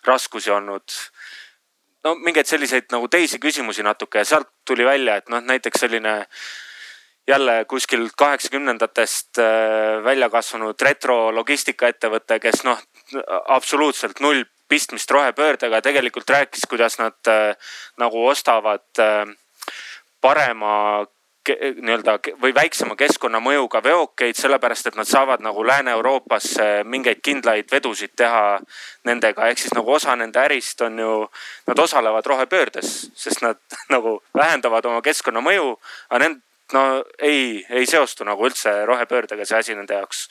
raskusi 0.06 0.50
olnud? 0.54 0.96
no 2.04 2.14
mingeid 2.14 2.46
selliseid 2.46 2.92
nagu 2.94 3.08
teisi 3.10 3.40
küsimusi 3.42 3.82
natuke 3.82 4.22
ja 4.22 4.26
sealt 4.28 4.48
tuli 4.66 4.84
välja, 4.86 5.16
et 5.18 5.28
noh, 5.32 5.42
näiteks 5.44 5.82
selline 5.82 6.12
jälle 7.28 7.64
kuskil 7.64 8.08
kaheksakümnendatest 8.16 9.38
äh, 9.38 10.04
välja 10.04 10.30
kasvanud 10.30 10.80
retrologistikaettevõte, 10.82 12.38
kes 12.40 12.64
noh, 12.64 12.80
absoluutselt 13.48 14.20
null 14.24 14.44
pistmist 14.68 15.10
rohepöördega 15.10 15.82
tegelikult 15.84 16.30
rääkis, 16.30 16.66
kuidas 16.68 16.98
nad 16.98 17.28
äh, 17.28 17.52
nagu 18.00 18.26
ostavad 18.26 19.04
äh, 19.04 19.28
parema 20.20 21.06
nii-öelda 21.48 22.18
või 22.42 22.52
väiksema 22.54 22.96
keskkonnamõjuga 22.98 23.80
veokeid, 23.84 24.36
sellepärast 24.36 24.90
et 24.90 24.98
nad 24.98 25.08
saavad 25.08 25.40
nagu 25.44 25.62
Lääne-Euroopasse 25.64 26.82
mingeid 26.84 27.22
kindlaid 27.24 27.70
vedusid 27.72 28.12
teha 28.16 28.58
nendega, 29.08 29.48
ehk 29.48 29.62
siis 29.62 29.72
nagu 29.76 29.92
osa 29.96 30.16
nende 30.16 30.42
ärist 30.42 30.82
on 30.84 30.98
ju, 30.98 31.14
nad 31.70 31.80
osalevad 31.80 32.26
rohepöördes, 32.26 32.92
sest 33.16 33.42
nad 33.44 33.60
nagu 33.94 34.18
vähendavad 34.36 34.84
oma 34.90 35.00
keskkonnamõju, 35.04 35.72
aga 36.10 36.24
nend-, 36.24 36.44
no 36.72 37.04
ei, 37.18 37.66
ei 37.70 37.86
seostu 37.86 38.24
nagu 38.24 38.46
üldse 38.46 38.72
rohepöördega 38.86 39.46
see 39.46 39.58
asi 39.58 39.74
nende 39.74 39.94
jaoks. 39.94 40.28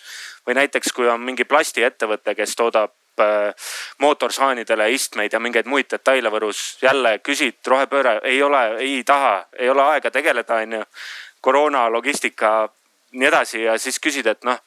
või 0.48 0.56
näiteks, 0.56 0.94
kui 0.96 1.10
on 1.10 1.22
mingi 1.22 1.44
plastiettevõte, 1.46 2.36
kes 2.36 2.56
toodab 2.56 2.94
äh, 3.20 3.70
mootorsaanidele 4.00 4.92
istmeid 4.92 5.34
ja 5.34 5.40
mingeid 5.40 5.68
muid 5.68 5.90
detaile 5.92 6.32
Võrus, 6.32 6.78
jälle 6.82 7.20
küsid 7.20 7.60
rohepööre, 7.68 8.20
ei 8.24 8.42
ole, 8.44 8.64
ei 8.84 9.04
taha, 9.04 9.48
ei 9.60 9.70
ole 9.70 9.84
aega 9.84 10.12
tegeleda, 10.12 10.62
onju. 10.64 10.84
koroona, 11.42 11.90
logistika, 11.90 12.70
nii 13.12 13.28
edasi 13.28 13.64
ja 13.64 13.78
siis 13.80 14.00
küsid, 14.00 14.28
et 14.28 14.44
noh, 14.44 14.58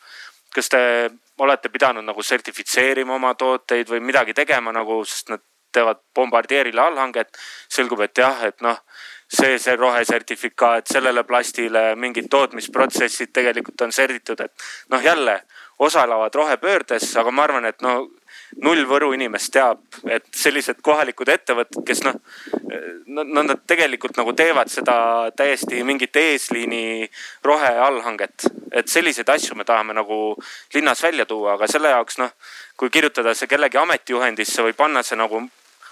kas 0.55 0.68
te 0.68 1.10
olete 1.38 1.68
pidanud 1.68 2.05
nagu 2.05 2.22
sertifitseerima 2.22 3.14
oma 3.14 3.34
tooteid 3.34 3.88
või 3.88 4.01
midagi 4.01 4.34
tegema 4.34 4.72
nagu, 4.72 5.05
sest 5.05 5.30
nad 5.30 5.42
teevad 5.72 6.01
Bombardierile 6.14 6.80
allhanget. 6.80 7.38
selgub, 7.68 8.01
et 8.01 8.18
jah, 8.18 8.44
et 8.44 8.60
noh 8.60 8.78
see, 9.31 9.59
see 9.59 9.77
rohesertifikaat 9.77 10.90
sellele 10.90 11.24
plastile, 11.24 11.94
mingid 11.97 12.28
tootmisprotsessid 12.31 13.32
tegelikult 13.32 13.86
on 13.86 13.93
serditud, 13.94 14.40
et 14.40 14.70
noh, 14.90 15.02
jälle 15.05 15.40
osalevad 15.81 16.35
rohepöördes, 16.35 17.16
aga 17.16 17.31
ma 17.31 17.47
arvan, 17.47 17.65
et 17.70 17.81
no 17.82 17.94
null 18.65 18.82
Võru 18.89 19.12
inimest 19.15 19.52
teab, 19.55 19.81
et 20.11 20.27
sellised 20.36 20.81
kohalikud 20.82 21.31
ettevõtted, 21.31 21.85
kes 21.86 22.02
noh, 22.05 22.19
no 23.07 23.44
nad 23.47 23.62
tegelikult 23.69 24.19
nagu 24.19 24.35
teevad 24.36 24.70
seda 24.73 24.97
täiesti 25.36 25.85
mingit 25.86 26.16
eesliini 26.16 27.09
roheallhanget. 27.47 28.51
et 28.73 28.89
selliseid 28.89 29.28
asju 29.28 29.57
me 29.59 29.65
tahame 29.65 29.94
nagu 29.94 30.36
linnas 30.74 31.02
välja 31.02 31.27
tuua, 31.27 31.55
aga 31.55 31.66
selle 31.66 31.90
jaoks 31.90 32.19
noh, 32.19 32.31
kui 32.77 32.90
kirjutada 32.90 33.35
see 33.35 33.48
kellegi 33.51 33.78
ametijuhendisse 33.78 34.62
või 34.62 34.77
panna 34.78 35.02
see 35.02 35.19
nagu 35.19 35.43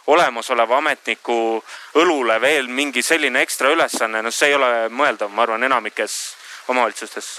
olemasoleva 0.09 0.79
ametniku 0.79 1.63
õlule 2.01 2.41
veel 2.41 2.69
mingi 2.69 3.03
selline 3.03 3.43
ekstra 3.45 3.73
ülesanne, 3.75 4.23
no 4.23 4.33
see 4.33 4.53
ei 4.53 4.57
ole 4.57 4.73
mõeldav, 4.89 5.33
ma 5.33 5.45
arvan, 5.45 5.69
enamikes 5.69 6.19
omavalitsustes 6.69 7.33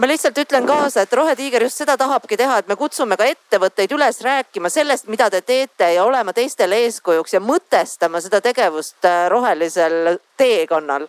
ma 0.00 0.08
lihtsalt 0.08 0.38
ütlen 0.38 0.66
kaasa, 0.66 1.02
et 1.04 1.12
Rohetiiger 1.12 1.62
just 1.66 1.82
seda 1.82 1.96
tahabki 2.00 2.38
teha, 2.40 2.60
et 2.60 2.68
me 2.70 2.76
kutsume 2.78 3.18
ka 3.20 3.26
ettevõtteid 3.28 3.92
üles 3.92 4.20
rääkima 4.24 4.70
sellest, 4.72 5.10
mida 5.12 5.28
te 5.30 5.42
teete 5.44 5.90
ja 5.94 6.06
olema 6.08 6.32
teistele 6.36 6.78
eeskujuks 6.86 7.36
ja 7.36 7.42
mõtestama 7.44 8.22
seda 8.24 8.40
tegevust 8.44 9.04
äh, 9.04 9.26
rohelisel 9.28 10.16
teekonnal. 10.40 11.08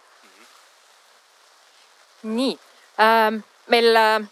nii 2.24 2.58
ähm,, 3.02 3.40
meil 3.68 3.96
äh, 3.98 4.28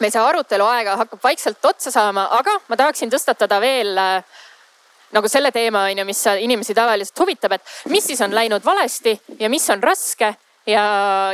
meil 0.00 0.12
see 0.12 0.22
arutelu 0.22 0.64
aega 0.66 0.96
hakkab 1.02 1.22
vaikselt 1.22 1.64
otsa 1.64 1.92
saama, 1.94 2.26
aga 2.38 2.56
ma 2.68 2.76
tahaksin 2.76 3.12
tõstatada 3.12 3.60
veel 3.60 3.96
äh, 3.98 4.40
nagu 5.14 5.28
selle 5.30 5.52
teema 5.54 5.86
on 5.90 6.02
ju, 6.02 6.04
mis 6.08 6.24
inimesi 6.40 6.74
tavaliselt 6.74 7.20
huvitab, 7.20 7.56
et 7.58 7.92
mis 7.92 8.04
siis 8.06 8.20
on 8.24 8.34
läinud 8.34 8.64
valesti 8.64 9.14
ja 9.38 9.50
mis 9.52 9.70
on 9.70 9.82
raske 9.82 10.34
ja, 10.66 10.84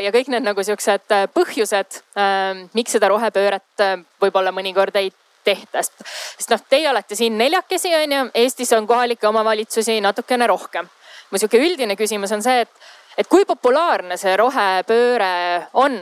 ja 0.02 0.12
kõik 0.14 0.30
need 0.32 0.44
nagu 0.46 0.64
siuksed 0.64 1.14
äh, 1.14 1.26
põhjused 1.32 2.00
äh,, 2.18 2.64
miks 2.76 2.96
seda 2.96 3.10
rohepööret 3.12 3.84
äh, 3.84 3.98
võib-olla 4.22 4.52
mõnikord 4.54 4.96
ei 5.00 5.12
tehta, 5.44 5.82
sest, 5.82 6.04
sest 6.38 6.52
noh, 6.52 6.60
teie 6.70 6.88
olete 6.90 7.16
siin 7.18 7.38
neljakesi 7.38 7.90
on 7.98 8.16
ju, 8.16 8.24
Eestis 8.44 8.72
on 8.76 8.86
kohalikke 8.86 9.26
omavalitsusi 9.28 10.00
natukene 10.04 10.46
rohkem. 10.46 10.88
mu 11.30 11.40
sihuke 11.40 11.58
üldine 11.58 11.96
küsimus 11.96 12.32
on 12.36 12.44
see, 12.44 12.60
et, 12.66 12.90
et 13.18 13.28
kui 13.28 13.46
populaarne 13.48 14.18
see 14.20 14.36
rohepööre 14.36 15.32
on 15.72 15.96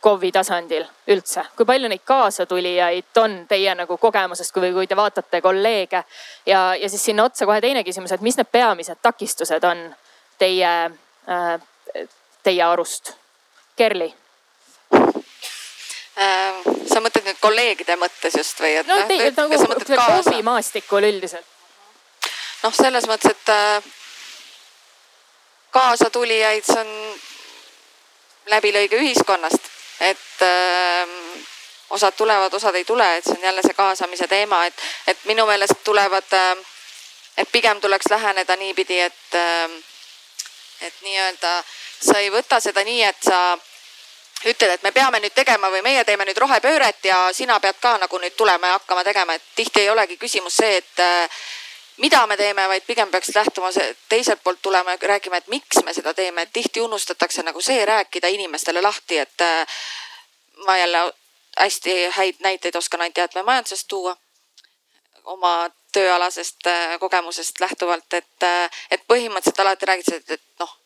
KOV-i 0.00 0.30
tasandil 0.32 0.84
üldse, 1.10 1.42
kui 1.56 1.66
palju 1.66 1.88
neid 1.90 2.04
kaasatulijaid 2.06 3.18
on 3.18 3.32
teie 3.50 3.72
nagu 3.74 3.96
kogemusest, 3.98 4.52
kui, 4.54 4.70
kui 4.72 4.86
te 4.86 4.96
vaatate 4.96 5.40
kolleege 5.42 6.02
ja, 6.46 6.60
ja 6.78 6.88
siis 6.88 7.04
sinna 7.10 7.24
otsa 7.26 7.46
kohe 7.46 7.60
teine 7.60 7.82
küsimus, 7.84 8.12
et 8.14 8.22
mis 8.22 8.38
need 8.38 8.50
peamised 8.52 9.00
takistused 9.02 9.64
on 9.66 9.82
teie 10.38 10.70
äh,, 10.70 12.06
teie 12.46 12.62
arust? 12.62 13.12
Kerli 13.76 14.06
äh,. 14.94 16.60
sa 16.86 17.02
mõtled 17.02 17.26
nüüd 17.26 17.40
kolleegide 17.42 17.96
mõttes 17.98 18.38
just 18.38 18.62
või? 18.62 18.76
no 18.86 19.00
teie 19.10 19.32
nagu 19.34 19.58
KOV-i 19.88 20.44
maastikul 20.46 21.08
üldiselt. 21.10 21.46
noh, 22.62 22.74
selles 22.74 23.10
mõttes, 23.10 23.34
et 23.34 23.50
äh, 23.50 23.90
kaasatulijaid, 25.74 26.70
see 26.70 26.86
on 26.86 26.94
läbilõige 28.54 29.02
ühiskonnast 29.02 29.74
et 30.00 30.42
äh, 30.42 31.08
osad 31.90 32.12
tulevad, 32.16 32.54
osad 32.54 32.74
ei 32.74 32.84
tule, 32.84 33.16
et 33.16 33.24
see 33.24 33.36
on 33.36 33.42
jälle 33.42 33.62
see 33.62 33.74
kaasamise 33.74 34.28
teema, 34.28 34.64
et, 34.66 34.74
et 35.06 35.24
minu 35.24 35.46
meelest 35.46 35.84
tulevad 35.84 36.32
äh,, 36.32 36.56
et 37.36 37.52
pigem 37.52 37.80
tuleks 37.80 38.10
läheneda 38.10 38.56
niipidi, 38.56 39.00
et 39.00 39.34
äh,, 39.34 39.70
et 40.80 40.94
nii-öelda 41.02 41.62
sa 42.00 42.18
ei 42.18 42.30
võta 42.30 42.60
seda 42.60 42.84
nii, 42.84 43.02
et 43.02 43.22
sa 43.22 43.58
ütled, 44.46 44.70
et 44.70 44.82
me 44.82 44.92
peame 44.94 45.20
nüüd 45.20 45.34
tegema 45.34 45.70
või 45.70 45.82
meie 45.82 46.04
teeme 46.04 46.24
nüüd 46.28 46.38
rohepööret 46.38 47.04
ja 47.04 47.28
sina 47.34 47.58
pead 47.60 47.80
ka 47.82 47.96
nagu 47.98 48.18
nüüd 48.22 48.36
tulema 48.36 48.66
ja 48.66 48.78
hakkama 48.78 49.04
tegema, 49.04 49.34
et 49.34 49.42
tihti 49.56 49.80
ei 49.80 49.90
olegi 49.90 50.16
küsimus 50.16 50.60
see, 50.60 50.76
et 50.76 51.02
äh, 51.02 51.40
mida 51.98 52.26
me 52.26 52.36
teeme, 52.36 52.68
vaid 52.68 52.82
pigem 52.86 53.10
peaks 53.10 53.30
lähtuma 53.34 53.68
teiselt 54.08 54.42
poolt 54.44 54.62
tulema 54.62 54.90
ja 54.90 54.98
rääkima, 55.02 55.36
et 55.36 55.48
miks 55.48 55.82
me 55.84 55.94
seda 55.94 56.14
teeme, 56.14 56.42
et 56.42 56.52
tihti 56.52 56.80
unustatakse 56.80 57.42
nagu 57.42 57.60
see 57.60 57.84
rääkida 57.84 58.28
inimestele 58.28 58.82
lahti, 58.82 59.18
et 59.18 59.40
äh, 59.40 59.66
ma 60.66 60.78
jälle 60.78 61.12
hästi 61.58 62.06
häid 62.10 62.34
näiteid 62.40 62.74
oskan 62.74 63.00
ainult 63.00 63.18
jäätmemajandusest 63.18 63.88
tuua. 63.88 64.16
Oma 65.24 65.70
tööalasest 65.92 66.66
äh, 66.66 66.98
kogemusest 67.00 67.60
lähtuvalt, 67.60 68.12
et, 68.12 68.42
äh, 68.42 68.70
et 68.90 69.02
põhimõtteliselt 69.08 69.60
alati 69.60 69.86
räägitakse, 69.86 70.16
et, 70.16 70.30
et 70.30 70.60
noh, 70.60 70.76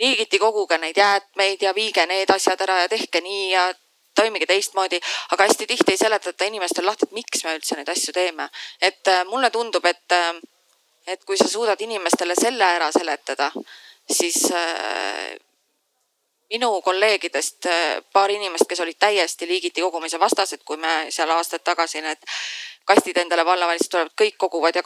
liigiti 0.00 0.38
koguge 0.38 0.78
neid 0.78 0.96
jäätmeid 0.96 1.62
ja 1.62 1.74
viige 1.74 2.06
need 2.06 2.30
asjad 2.30 2.60
ära 2.60 2.82
ja 2.82 2.88
tehke 2.88 3.20
nii 3.20 3.50
ja 3.52 3.70
toimige 4.14 4.46
teistmoodi, 4.46 5.00
aga 5.30 5.46
hästi 5.48 5.66
tihti 5.66 5.92
ei 5.92 6.00
seletata 6.00 6.44
inimestele 6.44 6.86
lahti, 6.86 7.08
et 7.08 7.16
miks 7.16 7.44
me 7.44 7.54
üldse 7.56 7.78
neid 7.78 7.88
asju 7.88 8.12
teeme. 8.12 8.48
et 8.80 9.08
äh, 9.08 9.24
mulle 9.26 9.50
tundub, 9.50 9.84
et, 9.84 10.12
äh, 10.12 10.34
et 11.06 11.24
kui 11.24 11.36
sa 11.36 11.48
suudad 11.48 11.80
inimestele 11.80 12.34
selle 12.38 12.64
ära 12.64 12.92
seletada, 12.92 13.50
siis 14.10 14.44
äh, 14.52 15.36
minu 16.52 16.82
kolleegidest 16.82 17.66
paar 18.12 18.30
inimest, 18.30 18.68
kes 18.68 18.80
olid 18.80 18.98
täiesti 19.00 19.48
liigiti 19.48 19.80
kogumise 19.80 20.20
vastased, 20.20 20.60
kui 20.64 20.76
me 20.76 21.06
seal 21.10 21.30
aastaid 21.30 21.64
tagasi 21.64 22.02
need 22.04 22.28
kastid 22.84 23.16
endale 23.22 23.44
vallavalitsusest 23.46 23.92
tulevad, 23.92 24.12
kõik 24.18 24.36
koguvad 24.40 24.76
ja 24.76 24.82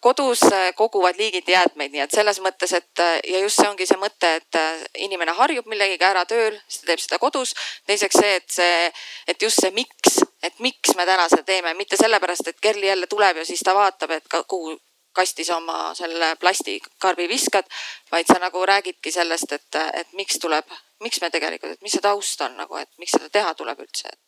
kodus 0.00 0.42
äh, 0.48 0.70
koguvad 0.76 1.18
liigiti 1.18 1.52
jäätmeid, 1.52 1.92
nii 1.92 2.04
et 2.04 2.14
selles 2.14 2.40
mõttes, 2.44 2.72
et 2.76 3.04
äh, 3.04 3.18
ja 3.28 3.42
just 3.44 3.60
see 3.60 3.68
ongi 3.68 3.86
see 3.88 4.00
mõte, 4.00 4.34
et 4.40 4.58
äh, 4.58 4.82
inimene 5.06 5.34
harjub 5.36 5.68
millegagi 5.70 6.08
ära 6.08 6.24
tööl, 6.28 6.58
siis 6.68 6.82
ta 6.82 6.92
teeb 6.92 7.04
seda 7.04 7.20
kodus. 7.22 7.54
teiseks 7.86 8.20
see, 8.20 8.34
et 8.40 8.50
see, 8.58 8.90
et 9.28 9.42
just 9.42 9.60
see 9.60 9.72
miks, 9.76 10.20
et 10.42 10.60
miks 10.64 10.96
me 10.96 11.06
täna 11.08 11.28
seda 11.28 11.46
teeme, 11.46 11.74
mitte 11.74 11.96
sellepärast, 12.00 12.48
et 12.48 12.60
Kerli 12.60 12.86
jälle 12.86 13.06
tuleb 13.06 13.42
ja 13.42 13.44
siis 13.44 13.64
ta 13.64 13.74
vaatab, 13.74 14.16
et 14.18 14.38
kuhu 14.48 14.78
kasti 15.18 15.44
sa 15.44 15.56
oma 15.56 15.94
selle 15.98 16.36
plastikarbi 16.40 17.28
viskad, 17.28 17.66
vaid 18.12 18.26
sa 18.32 18.38
nagu 18.38 18.66
räägidki 18.66 19.12
sellest, 19.12 19.52
et, 19.52 19.78
et 19.94 20.12
miks 20.12 20.38
tuleb, 20.38 20.70
miks 21.02 21.20
me 21.20 21.30
tegelikult, 21.34 21.74
et 21.74 21.82
mis 21.82 21.96
see 21.96 22.04
taust 22.04 22.40
on 22.46 22.54
nagu, 22.60 22.78
et 22.78 22.90
miks 23.02 23.16
seda 23.16 23.30
teha 23.38 23.54
tuleb 23.58 23.82
üldse, 23.82 24.12
et 24.12 24.27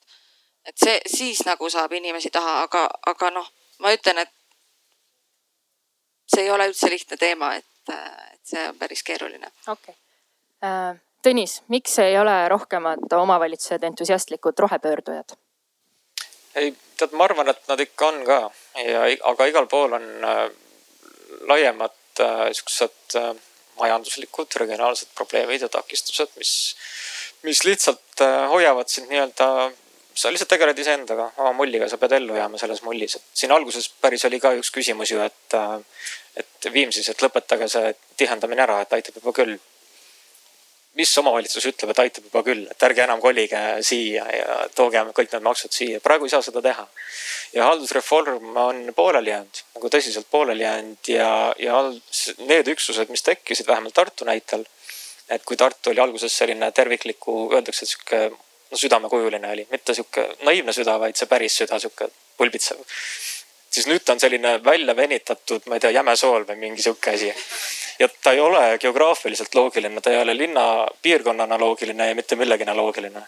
et 0.68 0.76
see 0.78 0.96
siis 1.06 1.42
nagu 1.46 1.70
saab 1.70 1.92
inimesi 1.96 2.30
taha, 2.30 2.60
aga, 2.66 2.86
aga 3.06 3.30
noh, 3.34 3.50
ma 3.80 3.92
ütlen, 3.96 4.22
et 4.24 4.32
see 6.30 6.46
ei 6.46 6.50
ole 6.50 6.68
üldse 6.70 6.90
lihtne 6.90 7.18
teema, 7.20 7.54
et, 7.58 7.94
et 7.94 8.42
see 8.52 8.66
on 8.68 8.78
päris 8.78 9.02
keeruline. 9.06 9.52
okei 9.66 9.94
okay. 9.94 10.02
äh,. 10.64 10.98
Tõnis, 11.20 11.58
miks 11.68 11.98
ei 12.00 12.14
ole 12.16 12.32
rohkemad 12.48 13.12
omavalitsused 13.12 13.82
entusiastlikud 13.84 14.58
rohepöördujad? 14.64 15.34
ei, 16.54 16.72
tead, 16.96 17.12
ma 17.12 17.26
arvan, 17.28 17.50
et 17.52 17.68
nad 17.68 17.80
ikka 17.80 18.08
on 18.08 18.22
ka 18.26 18.38
ja, 18.86 19.04
aga 19.28 19.46
igal 19.50 19.68
pool 19.70 19.92
on 19.98 20.06
äh, 20.24 20.40
laiemad 21.50 22.22
äh, 22.24 22.46
siuksed 22.56 23.18
äh, 23.20 23.34
majanduslikud, 23.80 24.56
regionaalsed 24.62 25.12
probleemid 25.14 25.62
ja 25.64 25.68
takistused, 25.68 26.32
mis, 26.40 26.54
mis 27.46 27.62
lihtsalt 27.68 28.24
äh, 28.24 28.48
hoiavad 28.50 28.88
sind 28.88 29.12
nii-öelda 29.12 29.70
sa 30.20 30.30
lihtsalt 30.32 30.50
tegeled 30.52 30.78
iseendaga, 30.78 31.30
oma 31.40 31.52
mulliga, 31.56 31.88
sa 31.88 31.98
pead 32.00 32.18
ellu 32.18 32.36
jääma 32.36 32.58
selles 32.60 32.82
mullis, 32.84 33.16
et 33.16 33.42
siin 33.42 33.52
alguses 33.56 33.88
päris 34.02 34.26
oli 34.28 34.40
ka 34.42 34.52
üks 34.58 34.72
küsimus 34.74 35.12
ju, 35.14 35.20
et, 35.24 35.56
äh, 35.56 36.06
et 36.42 36.72
Viimsis, 36.72 37.08
et 37.08 37.22
lõpetage 37.24 37.68
see 37.72 37.92
tihendamine 38.20 38.66
ära, 38.66 38.80
et 38.84 38.98
aitab 38.98 39.20
juba 39.20 39.36
küll. 39.42 39.58
mis 40.98 41.10
omavalitsus 41.20 41.64
ütleb, 41.70 41.92
et 41.92 42.00
aitab 42.02 42.24
juba 42.26 42.40
küll, 42.42 42.64
et 42.66 42.82
ärge 42.82 43.04
enam 43.04 43.20
kolige 43.22 43.58
siia 43.86 44.24
ja 44.34 44.56
tooge 44.74 44.98
kõik 45.14 45.30
need 45.32 45.44
maksud 45.46 45.72
siia, 45.72 46.00
praegu 46.02 46.26
ei 46.26 46.32
saa 46.32 46.42
seda 46.42 46.60
teha. 46.60 46.86
ja 47.54 47.68
haldusreform 47.68 48.56
on 48.56 48.92
pooleli 48.96 49.30
jäänud, 49.30 49.62
nagu 49.76 49.92
tõsiselt 49.94 50.26
pooleli 50.30 50.66
jäänud 50.66 51.12
ja, 51.14 51.30
ja 51.58 51.78
need 52.38 52.68
üksused, 52.74 53.08
mis 53.08 53.22
tekkisid 53.22 53.70
vähemalt 53.70 53.94
Tartu 53.94 54.26
näitel 54.26 54.66
et 55.30 55.44
kui 55.46 55.56
Tartu 55.56 55.90
oli 55.90 56.02
alguses 56.02 56.36
selline 56.36 56.72
tervikliku, 56.74 57.52
öeldakse, 57.54 57.86
sihuke 57.86 58.32
no 58.70 58.78
südamekujuline 58.78 59.52
oli, 59.52 59.66
mitte 59.70 59.94
sihuke 59.94 60.26
naiivne 60.46 60.72
süda, 60.72 60.98
vaid 61.00 61.18
see 61.18 61.28
päris 61.30 61.56
süda, 61.62 61.78
sihuke 61.82 62.08
pulbitsev. 62.38 62.78
siis 63.70 63.86
nüüd 63.86 64.02
ta 64.04 64.12
on 64.12 64.20
selline 64.20 64.56
välja 64.64 64.96
venitatud, 64.96 65.66
ma 65.66 65.76
ei 65.78 65.80
tea, 65.80 65.92
jäme 65.94 66.16
sool 66.16 66.46
või 66.48 66.58
mingi 66.58 66.82
sihuke 66.82 67.14
asi. 67.14 67.32
ja 67.98 68.08
ta 68.22 68.32
ei 68.32 68.40
ole 68.40 68.78
geograafiliselt 68.78 69.54
loogiline, 69.54 70.00
ta 70.00 70.10
ei 70.10 70.22
ole 70.22 70.36
linna 70.36 70.64
piirkonnana 71.02 71.58
loogiline 71.58 72.08
ja 72.08 72.14
mitte 72.14 72.36
millegina 72.36 72.76
loogiline. 72.76 73.22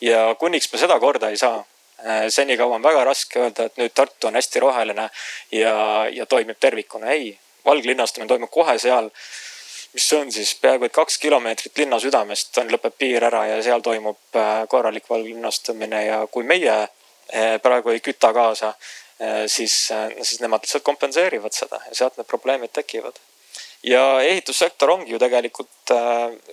ja 0.00 0.34
kuniks 0.38 0.72
me 0.72 0.78
seda 0.78 0.98
korda 1.00 1.30
ei 1.30 1.36
saa, 1.36 1.64
eh, 2.04 2.28
senikaua 2.28 2.74
on 2.74 2.82
väga 2.82 3.04
raske 3.04 3.40
öelda, 3.40 3.64
et 3.64 3.76
nüüd 3.76 3.94
Tartu 3.94 4.26
on 4.26 4.34
hästi 4.34 4.60
roheline 4.60 5.08
ja, 5.52 6.06
ja 6.10 6.26
toimib 6.26 6.60
tervikuna. 6.60 7.10
ei, 7.10 7.38
valglinnastumine 7.64 8.28
toimub 8.28 8.50
kohe 8.50 8.78
seal 8.78 9.10
mis 9.92 10.12
on 10.12 10.32
siis 10.32 10.54
peaaegu 10.60 10.84
et 10.84 10.92
kaks 10.92 11.18
kilomeetrit 11.18 11.78
linna 11.78 11.98
südamest 12.00 12.58
on, 12.58 12.70
lõpeb 12.72 12.94
piir 12.98 13.24
ära 13.28 13.44
ja 13.50 13.60
seal 13.64 13.82
toimub 13.84 14.38
äh, 14.40 14.64
korralik 14.68 15.08
valglinnastumine 15.10 16.04
ja 16.06 16.20
kui 16.32 16.46
meie 16.48 16.76
äh, 16.82 17.58
praegu 17.62 17.92
ei 17.92 18.00
küta 18.00 18.32
kaasa, 18.32 18.72
äh, 18.72 19.42
siis, 19.46 19.74
siis 20.22 20.40
nemad 20.40 20.64
lihtsalt 20.64 20.84
kompenseerivad 20.86 21.52
seda 21.56 21.80
ja 21.88 21.96
sealt 21.98 22.16
need 22.16 22.30
probleemid 22.30 22.72
tekivad. 22.72 23.20
ja 23.82 24.20
ehitussektor 24.22 24.90
ongi 24.90 25.12
ju 25.12 25.18
tegelikult 25.18 25.92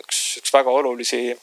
üks, 0.01 0.19
üks 0.41 0.53
väga 0.53 0.71
olulisi, 0.71 1.37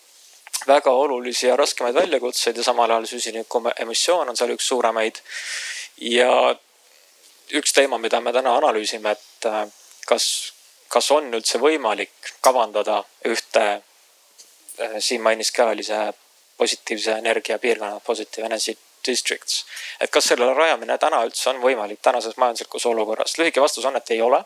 väga 0.66 0.90
olulisi 0.90 1.47
ja 1.47 1.56
raskemaid 1.56 1.94
väljakutseid 1.94 2.56
ja 2.56 2.64
samal 2.64 2.90
ajal 2.90 3.06
süsiniku 3.06 3.62
emissioon 3.77 4.28
on 4.28 4.36
seal 4.36 4.51
üks 4.51 4.68
suuremaid. 4.68 5.23
ja 6.01 6.56
üks 7.55 7.73
teema, 7.73 7.98
mida 7.98 8.20
me 8.20 8.32
täna 8.32 8.56
analüüsime, 8.59 9.14
et 9.14 9.48
kas 10.06 10.56
kas 10.89 11.11
on 11.11 11.29
üldse 11.35 11.59
võimalik 11.63 12.33
kavandada 12.41 13.03
ühte, 13.29 13.67
äh, 14.81 14.97
siin 14.99 15.23
mainis 15.23 15.53
ka, 15.53 15.71
oli 15.75 15.85
see 15.87 16.13
positiivse 16.57 17.19
energia 17.21 17.59
piirkonna, 17.59 18.01
positive 18.01 18.47
energy 18.47 18.77
districts. 19.07 19.65
et 20.01 20.11
kas 20.11 20.25
selle 20.25 20.49
rajamine 20.55 20.99
täna 20.99 21.23
üldse 21.25 21.51
on 21.51 21.61
võimalik 21.63 22.01
tänases 22.03 22.37
majanduslikus 22.37 22.87
olukorras? 22.87 23.39
lühike 23.39 23.61
vastus 23.61 23.85
on, 23.85 23.97
et 23.97 24.11
ei 24.11 24.21
ole. 24.23 24.45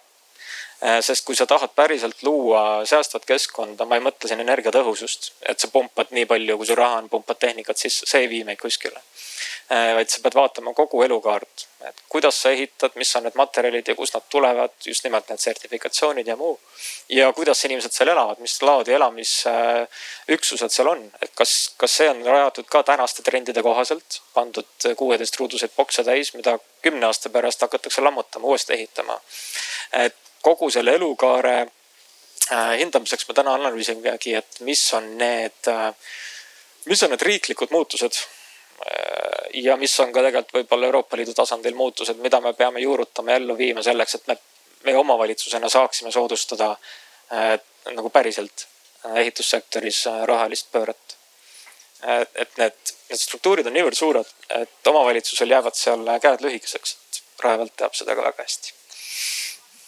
Äh, 0.81 0.99
sest 1.05 1.27
kui 1.27 1.37
sa 1.37 1.47
tahad 1.47 1.75
päriselt 1.77 2.23
luua 2.23 2.87
säästvat 2.89 3.27
keskkonda, 3.29 3.85
ma 3.85 3.99
ei 3.99 4.05
mõtle 4.05 4.31
siin 4.31 4.41
energiatõhusust, 4.41 5.33
et 5.53 5.61
sa 5.61 5.69
pumpad 5.69 6.15
nii 6.17 6.25
palju, 6.31 6.57
kui 6.57 6.71
sul 6.71 6.81
raha 6.81 7.03
on, 7.03 7.11
pumpad 7.13 7.41
tehnikat 7.41 7.77
sisse, 7.77 8.09
see 8.09 8.25
ei 8.25 8.31
vii 8.33 8.47
meid 8.49 8.61
kuskile 8.63 9.03
Äh, 9.73 9.95
vaid 9.95 10.11
sa 10.11 10.19
pead 10.19 10.35
vaatama 10.35 10.73
kogu 10.75 10.99
elukaart, 11.05 11.63
et 11.87 12.01
kuidas 12.11 12.41
sa 12.43 12.51
ehitad, 12.51 12.97
mis 12.99 13.13
on 13.15 13.23
need 13.23 13.37
materjalid 13.39 13.87
ja 13.87 13.95
kust 13.95 14.17
nad 14.17 14.25
tulevad, 14.27 14.73
just 14.83 15.05
nimelt 15.07 15.29
need 15.31 15.39
sertifikatsioonid 15.39 16.27
ja 16.27 16.35
muu. 16.37 16.57
ja 17.09 17.29
kuidas 17.33 17.63
inimesed 17.69 17.95
seal 17.95 18.11
elavad, 18.11 18.41
mis 18.43 18.57
laadi 18.67 18.97
elamisüksused 18.99 20.75
seal 20.75 20.91
on, 20.91 21.05
et 21.23 21.31
kas, 21.39 21.53
kas 21.79 21.95
see 22.01 22.09
on 22.11 22.25
rajatud 22.27 22.67
ka 22.67 22.83
tänaste 22.89 23.23
trendide 23.23 23.63
kohaselt, 23.63 24.19
pandud 24.35 24.89
kuueteistruuduseid 24.97 25.77
bokse 25.77 26.05
täis, 26.05 26.35
mida 26.35 26.57
kümne 26.83 27.07
aasta 27.07 27.31
pärast 27.31 27.63
hakatakse 27.63 28.03
lammutama, 28.03 28.51
uuesti 28.51 28.75
ehitama. 28.75 29.21
et 29.93 30.19
kogu 30.43 30.71
selle 30.71 30.95
elukaare 30.99 31.57
äh, 31.61 32.75
hindamiseks 32.79 33.29
me 33.29 33.35
täna 33.35 33.55
analüüsimegi, 33.59 34.35
et 34.35 34.61
mis 34.67 34.83
on 34.95 35.17
need, 35.19 35.69
äh, 35.69 35.95
mis 36.87 37.03
on 37.03 37.11
need 37.15 37.23
riiklikud 37.23 37.71
muutused 37.71 38.23
Äh, 38.87 39.63
ja 39.63 39.77
mis 39.77 40.01
on 40.01 40.13
ka 40.13 40.23
tegelikult 40.25 40.55
võib-olla 40.57 40.89
Euroopa 40.89 41.19
Liidu 41.21 41.35
tasandil 41.37 41.77
muutused, 41.77 42.17
mida 42.25 42.41
me 42.41 42.55
peame 42.57 42.81
juurutama 42.81 43.35
ja 43.35 43.41
ellu 43.41 43.57
viima 43.59 43.83
selleks, 43.85 44.15
et 44.17 44.31
me, 44.31 44.37
meie 44.89 44.97
omavalitsusena 44.97 45.69
saaksime 45.69 46.13
soodustada 46.13 46.75
nagu 47.95 48.11
päriselt 48.11 48.65
ehitussektoris 49.15 50.01
rahalist 50.27 50.71
pööret. 50.73 51.17
et 52.35 52.57
need, 52.59 52.93
need 53.11 53.21
struktuurid 53.21 53.69
on 53.69 53.77
niivõrd 53.77 53.99
suured, 53.99 54.33
et 54.57 54.89
omavalitsusel 54.93 55.53
jäävad 55.53 55.77
seal 55.77 56.09
käed 56.25 56.43
lühikeseks, 56.43 56.97
et 56.97 57.45
Raevalt 57.45 57.77
teab 57.77 57.95
seda 57.95 58.17
ka 58.17 58.25
väga 58.25 58.43
hästi. 58.43 58.73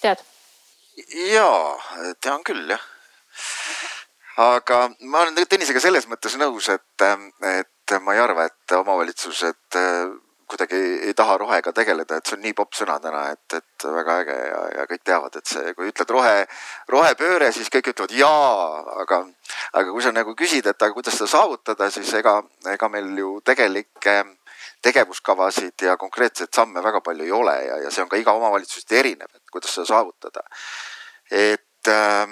tead? 0.05 0.23
Jaa, 1.33 1.77
tean 2.21 2.45
küll 2.47 2.75
jah. 2.75 2.89
Aga 4.43 4.87
ma 5.13 5.23
olen 5.23 5.37
Tõnisega 5.37 5.81
selles 5.81 6.07
mõttes 6.09 6.39
nõus, 6.41 6.69
et, 6.73 7.05
et 7.53 7.97
ma 8.01 8.15
ei 8.17 8.21
arva, 8.23 8.47
et 8.49 8.75
omavalitsused 8.79 9.77
äh, 9.77 10.13
kuidagi 10.53 10.77
ei, 10.77 11.15
taha 11.17 11.39
rohega 11.41 11.73
tegeleda, 11.73 12.19
et 12.19 12.29
see 12.29 12.37
on 12.37 12.43
nii 12.45 12.55
popp 12.57 12.77
sõna 12.77 12.99
täna, 13.01 13.23
et, 13.33 13.57
et 13.57 13.87
väga 13.97 14.17
äge 14.23 14.37
ja, 14.37 14.61
ja 14.77 14.87
kõik 14.91 15.05
teavad, 15.09 15.37
et 15.39 15.49
see, 15.49 15.73
kui 15.77 15.89
ütled 15.89 16.13
rohe, 16.13 16.35
rohepööre, 16.93 17.49
siis 17.57 17.73
kõik 17.73 17.93
ütlevad 17.93 18.13
jaa, 18.17 18.83
aga, 19.05 19.23
aga 19.73 19.95
kui 19.95 20.05
sa 20.05 20.13
nagu 20.13 20.37
küsid, 20.39 20.69
et 20.69 20.85
aga 20.85 20.93
kuidas 20.97 21.17
seda 21.17 21.31
saavutada, 21.33 21.89
siis 21.95 22.13
ega, 22.21 22.39
ega 22.75 22.91
meil 22.93 23.09
ju 23.19 23.39
tegelikke 23.45 24.19
tegevuskavasid 24.83 25.87
ja 25.87 25.97
konkreetseid 25.97 26.53
samme 26.55 26.83
väga 26.83 27.01
palju 27.01 27.25
ei 27.25 27.33
ole 27.33 27.57
ja, 27.65 27.77
ja 27.85 27.91
see 27.91 28.03
on 28.05 28.09
ka 28.11 28.21
iga 28.21 28.35
omavalitsuseti 28.39 28.99
erinev, 28.99 29.31
et 29.35 29.53
kuidas 29.53 29.75
seda 29.75 29.87
saavutada. 29.87 30.43
et 31.31 31.65
äh, 31.89 32.27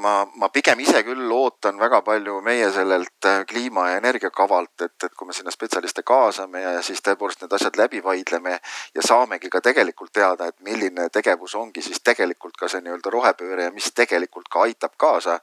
ma, 0.00 0.26
ma 0.34 0.48
pigem 0.52 0.80
ise 0.80 1.02
küll 1.04 1.30
ootan 1.32 1.78
väga 1.80 2.00
palju 2.06 2.38
meie 2.44 2.68
sellelt 2.72 3.26
äh, 3.28 3.42
kliima 3.48 3.88
ja 3.90 4.00
energiakavalt, 4.00 4.84
et, 4.86 4.96
et 5.04 5.14
kui 5.14 5.28
me 5.28 5.34
sinna 5.36 5.52
spetsialiste 5.54 6.04
kaasame 6.06 6.62
ja 6.62 6.74
siis 6.86 7.02
tõepoolest 7.04 7.44
need 7.44 7.56
asjad 7.58 7.78
läbi 7.80 8.02
vaidleme 8.04 8.56
ja 8.94 9.04
saamegi 9.04 9.50
ka 9.52 9.60
tegelikult 9.64 10.12
teada, 10.16 10.48
et 10.48 10.60
milline 10.66 11.08
tegevus 11.12 11.56
ongi 11.60 11.84
siis 11.84 12.00
tegelikult 12.04 12.56
ka 12.60 12.70
see 12.72 12.82
nii-öelda 12.84 13.12
rohepööre 13.12 13.68
ja 13.68 13.74
mis 13.74 13.90
tegelikult 13.96 14.48
ka 14.52 14.66
aitab 14.66 14.96
kaasa. 14.96 15.38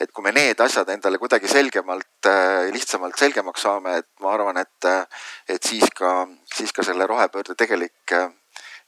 et 0.00 0.12
kui 0.12 0.24
me 0.24 0.32
need 0.32 0.60
asjad 0.60 0.88
endale 0.94 1.18
kuidagi 1.18 1.48
selgemalt, 1.48 2.30
äh, 2.30 2.70
lihtsamalt 2.72 3.18
selgemaks 3.18 3.62
saame, 3.68 3.98
et 4.02 4.08
ma 4.20 4.32
arvan, 4.34 4.56
et, 4.62 4.84
äh, 4.84 5.04
et 5.48 5.62
siis 5.62 5.90
ka, 5.94 6.26
siis 6.54 6.72
ka 6.72 6.82
selle 6.82 7.06
rohepöörde 7.06 7.54
tegelik 7.54 8.16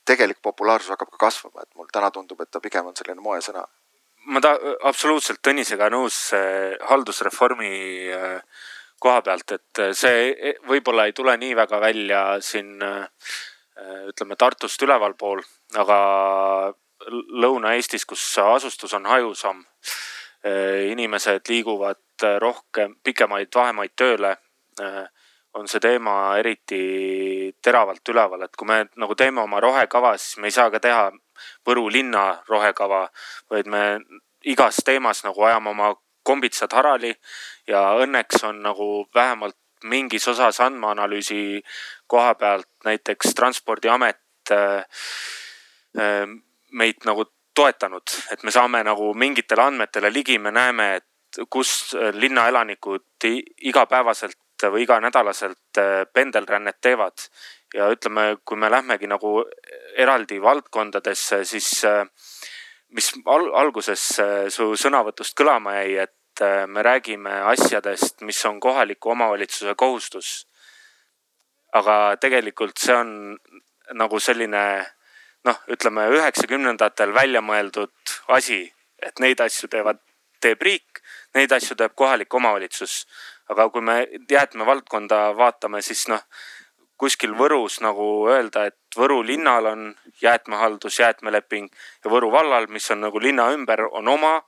tegelik 0.09 0.39
populaarsus 0.43 0.89
hakkab 0.89 1.11
ka 1.13 1.27
kasvama, 1.27 1.63
et 1.63 1.75
mul 1.77 1.89
täna 1.93 2.09
tundub, 2.11 2.41
et 2.41 2.51
ta 2.51 2.61
pigem 2.65 2.87
on 2.89 2.97
selline 2.97 3.21
moesõna 3.21 3.67
ma 4.33 4.41
ta 4.45 4.55
absoluutselt 4.89 5.41
Tõnisega 5.45 5.89
nõus 5.93 6.17
haldusreformi 6.91 7.71
äh, 8.13 8.65
koha 9.01 9.23
pealt, 9.25 9.55
et 9.57 9.83
äh, 9.83 9.93
see 9.97 10.33
e, 10.33 10.55
võib-olla 10.69 11.09
ei 11.09 11.15
tule 11.17 11.37
nii 11.41 11.55
väga 11.57 11.81
välja 11.83 12.23
siin 12.45 12.77
äh, 12.85 13.07
ütleme 14.11 14.37
Tartust 14.37 14.83
ülevalpool, 14.83 15.43
aga 15.79 15.99
Lõuna-Eestis, 17.09 18.03
kus 18.11 18.23
asustus 18.43 18.91
on 18.97 19.05
hajusam, 19.07 19.61
inimesed 20.91 21.47
liiguvad 21.47 22.25
rohkem, 22.43 22.97
pikemaid 23.07 23.55
vahemaid 23.55 23.93
tööle, 23.95 24.33
on 25.59 25.69
see 25.69 25.83
teema 25.83 26.15
eriti 26.39 27.55
teravalt 27.63 28.09
üleval, 28.13 28.45
et 28.47 28.57
kui 28.57 28.69
me 28.69 28.85
nagu 28.97 29.17
teeme 29.19 29.43
oma 29.43 29.61
rohekava, 29.61 30.15
siis 30.19 30.39
me 30.39 30.49
ei 30.49 30.55
saa 30.55 30.71
ka 30.71 30.81
teha 30.83 31.09
Võru 31.67 31.85
linna 31.87 32.41
rohekava, 32.49 33.05
vaid 33.51 33.69
me 33.71 33.83
igas 34.51 34.81
teemas 34.83 35.23
nagu 35.23 35.45
ajame 35.47 35.71
oma 35.71 35.93
kombitsad 36.27 36.73
harali 36.75 37.13
ja 37.71 37.83
õnneks 38.03 38.43
on 38.49 38.59
nagu 38.65 38.89
vähemalt 39.15 39.57
mingis 39.87 40.27
osas 40.29 40.59
andmeanalüüsi 40.65 41.63
koha 42.11 42.35
pealt 42.35 42.67
näiteks 42.85 43.37
Transpordiamet 43.39 44.51
äh, 44.51 44.83
äh, 45.95 46.27
meid 46.73 47.07
nagu 47.07 47.29
toetanud, 47.55 48.17
et 48.33 48.43
me 48.43 48.51
saame 48.55 48.83
nagu 48.87 49.13
mingitele 49.15 49.63
andmetele 49.63 50.11
ligi, 50.13 50.39
me 50.39 50.51
näeme, 50.55 50.91
et 50.99 51.41
kus 51.51 51.95
linnaelanikud 52.15 53.27
igapäevaselt 53.71 54.39
või 54.67 54.83
iganädalaselt 54.83 55.79
äh, 55.79 56.03
pendelrännet 56.13 56.81
teevad 56.81 57.29
ja 57.75 57.89
ütleme, 57.93 58.37
kui 58.45 58.59
me 58.59 58.71
lähmegi 58.71 59.07
nagu 59.07 59.45
eraldi 59.97 60.41
valdkondadesse, 60.43 61.45
siis 61.45 61.85
äh, 61.85 62.05
mis 62.89 63.13
al 63.27 63.51
alguses 63.61 64.05
äh, 64.23 64.49
su 64.53 64.73
sõnavõtust 64.81 65.37
kõlama 65.39 65.79
jäi, 65.81 65.97
et 66.07 66.43
äh, 66.45 66.65
me 66.67 66.83
räägime 66.83 67.41
asjadest, 67.53 68.23
mis 68.27 68.41
on 68.49 68.61
kohaliku 68.61 69.15
omavalitsuse 69.17 69.75
kohustus. 69.75 70.47
aga 71.73 72.17
tegelikult 72.17 72.79
see 72.81 72.95
on 72.97 73.11
nagu 73.93 74.19
selline 74.21 74.61
noh, 75.45 75.59
ütleme 75.69 76.07
üheksakümnendatel 76.17 77.13
välja 77.15 77.43
mõeldud 77.45 77.93
asi, 78.33 78.63
et 79.03 79.21
neid 79.21 79.41
asju 79.41 79.69
teevad, 79.69 80.01
teeb 80.41 80.63
riik, 80.63 81.03
neid 81.35 81.53
asju 81.53 81.77
teeb 81.77 81.93
kohalik 81.95 82.35
omavalitsus. 82.35 83.05
Aga 83.49 83.69
kui 83.73 83.83
me 83.83 83.99
jäätmevaldkonda 84.31 85.37
vaatame, 85.37 85.83
siis 85.83 86.07
noh 86.09 86.25
kuskil 86.99 87.35
Võrus 87.39 87.79
nagu 87.85 88.27
öelda, 88.29 88.67
et 88.69 88.77
Võru 88.99 89.21
linnal 89.23 89.67
on 89.71 89.83
jäätmehaldus, 90.23 90.99
jäätmeleping 90.99 91.69
ja 92.05 92.11
Võru 92.11 92.33
vallal, 92.33 92.67
mis 92.73 92.91
on 92.91 93.05
nagu 93.07 93.21
linna 93.23 93.51
ümber, 93.55 93.85
on 93.93 94.09
oma 94.09 94.41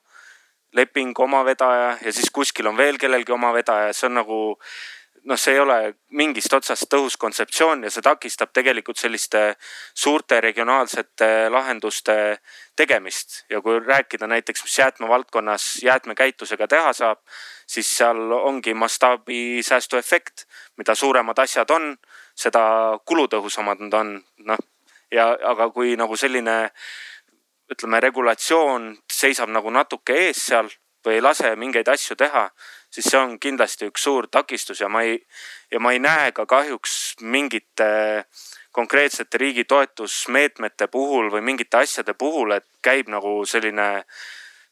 leping, 0.74 1.18
oma 1.18 1.44
vedaja 1.46 1.96
ja 2.02 2.12
siis 2.12 2.30
kuskil 2.34 2.66
on 2.70 2.78
veel 2.78 2.98
kellelgi 2.98 3.32
oma 3.32 3.52
vedaja, 3.54 3.92
see 3.94 4.08
on 4.10 4.18
nagu 4.20 4.40
noh, 5.24 5.38
see 5.38 5.54
ei 5.54 5.60
ole 5.60 5.76
mingist 6.16 6.52
otsast 6.56 6.88
tõhus 6.92 7.16
kontseptsioon 7.20 7.84
ja 7.84 7.90
see 7.92 8.04
takistab 8.04 8.52
tegelikult 8.56 9.00
selliste 9.00 9.42
suurte 9.94 10.40
regionaalsete 10.40 11.50
lahenduste 11.52 12.16
tegemist. 12.76 13.44
ja 13.50 13.60
kui 13.60 13.80
rääkida 13.80 14.26
näiteks, 14.26 14.62
mis 14.64 14.78
jäätmevaldkonnas 14.78 15.82
jäätmekäitlusega 15.82 16.68
teha 16.68 16.92
saab, 16.92 17.18
siis 17.66 17.90
seal 17.96 18.32
ongi 18.32 18.74
mastaabisäästu 18.74 19.96
efekt. 19.96 20.46
mida 20.76 20.94
suuremad 20.94 21.38
asjad 21.38 21.70
on, 21.70 21.96
seda 22.34 22.98
kulutõhusamad 23.04 23.80
nad 23.80 23.94
on, 23.94 24.18
noh. 24.38 24.58
ja, 25.10 25.36
aga 25.44 25.70
kui 25.70 25.96
nagu 25.96 26.16
selline 26.16 26.70
ütleme, 27.70 28.00
regulatsioon 28.00 28.96
seisab 29.12 29.50
nagu 29.50 29.70
natuke 29.70 30.16
ees 30.26 30.46
seal 30.46 30.70
või 31.06 31.16
ei 31.18 31.24
lase 31.24 31.54
mingeid 31.56 31.88
asju 31.88 32.16
teha, 32.16 32.48
siis 32.90 33.06
see 33.10 33.18
on 33.20 33.38
kindlasti 33.38 33.88
üks 33.90 34.02
suur 34.02 34.28
takistus 34.30 34.80
ja 34.80 34.88
ma 34.88 35.02
ei, 35.06 35.18
ja 35.70 35.80
ma 35.80 35.92
ei 35.92 36.02
näe 36.02 36.32
ka 36.32 36.46
kahjuks 36.46 37.20
mingite 37.22 38.24
konkreetsete 38.72 39.38
riigi 39.38 39.64
toetusmeetmete 39.64 40.86
puhul 40.86 41.30
või 41.32 41.42
mingite 41.42 41.82
asjade 41.82 42.14
puhul, 42.14 42.54
et 42.54 42.66
käib 42.82 43.10
nagu 43.10 43.40
selline 43.46 43.88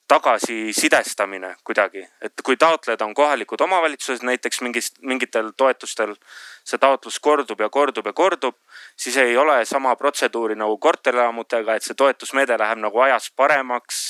tagasisidestamine 0.09 1.51
kuidagi, 1.65 2.01
et 2.25 2.41
kui 2.45 2.57
taotlejad 2.57 3.03
on 3.05 3.13
kohalikud 3.15 3.61
omavalitsused 3.61 4.25
näiteks 4.25 4.63
mingist, 4.65 5.03
mingitel 5.05 5.51
toetustel, 5.57 6.15
see 6.65 6.81
taotlus 6.81 7.19
kordub 7.21 7.61
ja 7.61 7.69
kordub 7.69 8.09
ja 8.09 8.15
kordub, 8.17 8.57
siis 8.97 9.19
ei 9.21 9.37
ole 9.37 9.59
sama 9.69 9.93
protseduuri 10.01 10.57
nagu 10.57 10.79
korterelamutega, 10.81 11.77
et 11.77 11.85
see 11.85 11.99
toetusmeede 11.99 12.57
läheb 12.57 12.81
nagu 12.81 13.05
ajas 13.05 13.29
paremaks, 13.37 14.01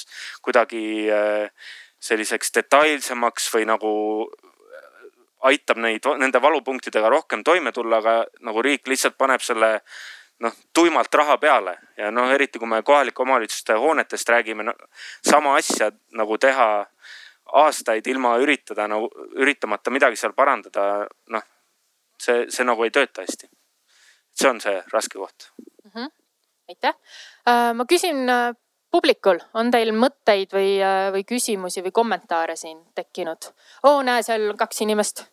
kuidagi 0.42 0.84
äh, 1.10 1.50
selliseks 2.00 2.52
detailsemaks 2.54 3.48
või 3.54 3.66
nagu 3.66 3.90
aitab 5.48 5.78
neid, 5.82 6.06
nende 6.18 6.42
valupunktidega 6.42 7.08
rohkem 7.08 7.44
toime 7.44 7.72
tulla, 7.72 7.98
aga 8.02 8.14
nagu 8.46 8.62
riik 8.62 8.88
lihtsalt 8.90 9.18
paneb 9.18 9.42
selle 9.42 9.80
noh, 10.42 10.54
tuimalt 10.74 11.14
raha 11.14 11.38
peale 11.38 11.76
ja 11.98 12.10
noh, 12.14 12.30
eriti 12.34 12.58
kui 12.58 12.70
me 12.70 12.82
kohalike 12.82 13.22
omavalitsuste 13.22 13.78
hoonetest 13.78 14.28
räägime 14.28 14.66
no,, 14.66 14.74
sama 15.26 15.56
asja 15.58 15.90
nagu 16.18 16.38
teha 16.38 16.68
aastaid 17.62 18.06
ilma 18.06 18.36
üritada 18.42 18.88
nagu, 18.90 19.08
üritamata 19.38 19.90
midagi 19.90 20.18
seal 20.20 20.34
parandada, 20.36 21.06
noh, 21.32 21.46
see, 22.20 22.46
see 22.52 22.66
nagu 22.66 22.84
ei 22.84 22.94
tööta 22.94 23.24
hästi. 23.24 23.50
see 24.38 24.48
on 24.50 24.60
see 24.62 24.82
raske 24.92 25.18
koht 25.18 25.50
mm. 25.58 25.90
-hmm. 25.94 26.10
aitäh, 26.68 26.94
ma 27.74 27.84
küsin 27.90 28.26
publikul, 28.90 29.40
on 29.54 29.70
teil 29.70 29.92
mõtteid 29.92 30.52
või, 30.54 30.76
või 31.14 31.24
küsimusi 31.28 31.84
või 31.84 31.94
kommentaare 31.94 32.56
siin 32.56 32.78
tekkinud? 32.94 33.52
oo, 33.84 34.02
näe, 34.02 34.22
seal 34.22 34.52
kaks 34.56 34.84
inimest. 34.86 35.26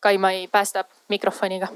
Kaimai 0.00 0.46
päästab 0.48 0.88
mikrofoniga 1.12 1.68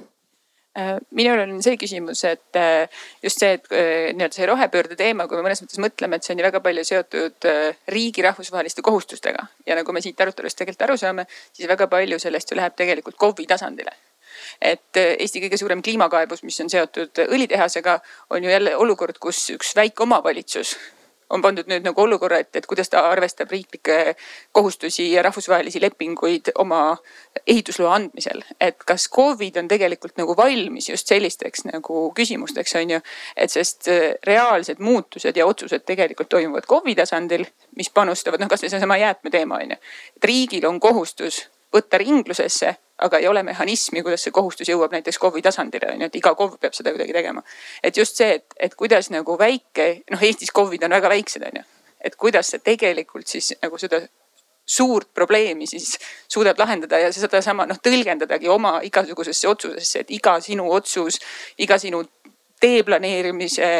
Äh, 0.78 0.96
minul 1.14 1.38
on 1.38 1.60
see 1.62 1.76
küsimus, 1.78 2.24
et 2.26 2.58
äh, 2.58 2.88
just 3.22 3.38
see, 3.38 3.52
et 3.54 3.68
äh, 3.70 4.08
nii-öelda 4.10 4.34
see 4.34 4.46
rohepöörde 4.50 4.96
teema, 4.98 5.28
kui 5.30 5.38
me 5.38 5.44
mõnes 5.46 5.60
mõttes 5.62 5.78
mõtleme, 5.78 6.18
et 6.18 6.26
see 6.26 6.34
on 6.34 6.42
ju 6.42 6.46
väga 6.48 6.60
palju 6.64 6.82
seotud 6.88 7.46
riigi 7.94 8.24
rahvusvaheliste 8.26 8.82
kohustustega 8.82 9.44
ja 9.68 9.76
nagu 9.78 9.94
me 9.94 10.02
siit 10.02 10.18
arutelust 10.18 10.58
tegelikult 10.58 10.82
aru 10.88 10.96
saame, 10.98 11.26
siis 11.54 11.70
väga 11.70 11.86
palju 11.92 12.18
sellest 12.18 12.50
ju 12.50 12.58
läheb 12.58 12.74
tegelikult 12.74 13.14
KOV-i 13.22 13.46
tasandile 13.54 13.94
et 14.58 14.98
Eesti 14.98 15.44
kõige 15.44 15.60
suurem 15.62 15.82
kliimakaebus, 15.82 16.42
mis 16.42 16.58
on 16.64 16.72
seotud 16.72 17.22
õlitehasega, 17.22 17.94
on 18.34 18.42
ju 18.42 18.50
jälle 18.50 18.74
olukord, 18.74 19.22
kus 19.22 19.44
üks 19.54 19.76
väike 19.78 20.02
omavalitsus 20.02 20.74
on 21.30 21.42
pandud 21.42 21.68
nüüd 21.70 21.84
nagu 21.86 22.02
olukorra 22.02 22.38
ette, 22.42 22.58
et 22.58 22.66
kuidas 22.66 22.90
ta 22.92 23.04
arvestab 23.10 23.50
riiklikke 23.50 24.14
kohustusi 24.52 25.10
ja 25.12 25.22
rahvusvahelisi 25.22 25.80
lepinguid 25.80 26.52
oma 26.58 26.96
ehitusloa 27.46 27.94
andmisel. 27.94 28.42
et 28.60 28.84
kas 28.84 29.08
KOV-id 29.08 29.56
on 29.56 29.68
tegelikult 29.68 30.16
nagu 30.20 30.36
valmis 30.36 30.88
just 30.88 31.08
sellisteks 31.08 31.64
nagu 31.72 32.12
küsimusteks, 32.16 32.76
on 32.80 32.90
ju. 32.90 33.00
et 33.36 33.50
sest 33.50 33.88
äh, 33.88 34.14
reaalsed 34.26 34.78
muutused 34.78 35.36
ja 35.36 35.46
otsused 35.46 35.86
tegelikult 35.86 36.28
toimuvad 36.28 36.66
KOV-i 36.66 36.94
tasandil, 36.94 37.46
mis 37.76 37.90
panustavad, 37.90 38.40
noh 38.40 38.48
kasvõi 38.48 38.70
seesama 38.70 38.96
jäätmeteema 38.96 39.62
on 39.62 39.76
ju. 39.76 39.82
et 40.16 40.24
riigil 40.24 40.66
on 40.68 40.80
kohustus 40.80 41.44
võtta 41.74 41.98
ringlusesse 41.98 42.76
aga 42.98 43.18
ei 43.18 43.28
ole 43.28 43.42
mehhanismi, 43.42 44.02
kuidas 44.02 44.22
see 44.22 44.32
kohustus 44.34 44.68
jõuab 44.70 44.92
näiteks 44.94 45.18
KOV-i 45.18 45.42
tasandile 45.42 45.90
on 45.92 46.02
ju, 46.02 46.08
et 46.08 46.18
iga 46.18 46.34
KOV 46.38 46.58
peab 46.62 46.76
seda 46.76 46.92
kuidagi 46.94 47.12
tegema. 47.12 47.42
et 47.82 47.96
just 47.96 48.16
see, 48.16 48.34
et, 48.38 48.44
et 48.56 48.74
kuidas 48.74 49.10
nagu 49.10 49.38
väike, 49.38 49.88
noh 50.10 50.22
Eestis 50.22 50.52
KOV-id 50.54 50.84
on 50.86 50.94
väga 50.94 51.10
väiksed 51.10 51.42
on 51.42 51.58
ju, 51.60 51.64
et 52.00 52.16
kuidas 52.16 52.52
see 52.54 52.62
tegelikult 52.62 53.26
siis 53.26 53.52
nagu 53.62 53.78
seda 53.78 54.00
suurt 54.64 55.10
probleemi 55.14 55.66
siis 55.66 55.98
suudab 56.28 56.58
lahendada 56.58 56.98
ja 56.98 57.12
sedasama 57.12 57.66
noh 57.66 57.80
tõlgendadagi 57.82 58.48
oma 58.48 58.78
igasugusesse 58.86 59.48
otsusesse, 59.48 60.04
et 60.04 60.14
iga 60.14 60.38
sinu 60.40 60.70
otsus, 60.72 61.18
iga 61.58 61.78
sinu 61.78 62.04
tee 62.64 62.82
planeerimise, 62.86 63.70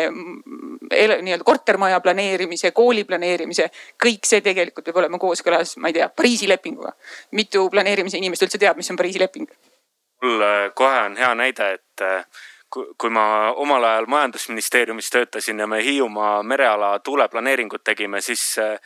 nii-öelda 0.93 1.44
kortermaja 1.44 2.01
planeerimise, 2.05 2.70
kooli 2.77 3.06
planeerimise, 3.09 3.70
kõik 4.05 4.28
see 4.28 4.44
tegelikult 4.44 4.85
peab 4.85 5.02
olema 5.02 5.20
kooskõlas, 5.23 5.78
ma 5.81 5.89
ei 5.90 5.97
tea, 5.97 6.11
Pariisi 6.12 6.48
lepinguga. 6.51 6.93
mitu 7.32 7.69
planeerimise 7.73 8.20
inimest 8.20 8.44
üldse 8.44 8.61
teab, 8.61 8.77
mis 8.77 8.90
on 8.93 9.01
Pariisi 9.01 9.23
leping? 9.23 9.48
mul 10.24 10.43
äh, 10.43 10.74
kohe 10.74 11.01
on 11.06 11.16
hea 11.16 11.35
näide, 11.35 11.70
et 11.78 12.02
äh, 12.02 12.24
kui 12.70 13.11
ma 13.11 13.52
omal 13.61 13.85
ajal 13.85 14.06
majandusministeeriumis 14.11 15.11
töötasin 15.11 15.59
ja 15.59 15.66
me 15.66 15.82
Hiiumaa 15.85 16.43
mereala 16.43 16.98
tuuleplaneeringut 16.98 17.85
tegime, 17.85 18.20
siis 18.20 18.59
äh, 18.59 18.78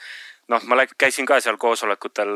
noh, 0.49 0.65
ma 0.65 0.87
käisin 0.99 1.27
ka 1.29 1.41
seal 1.45 1.59
koosolekutel 1.61 2.33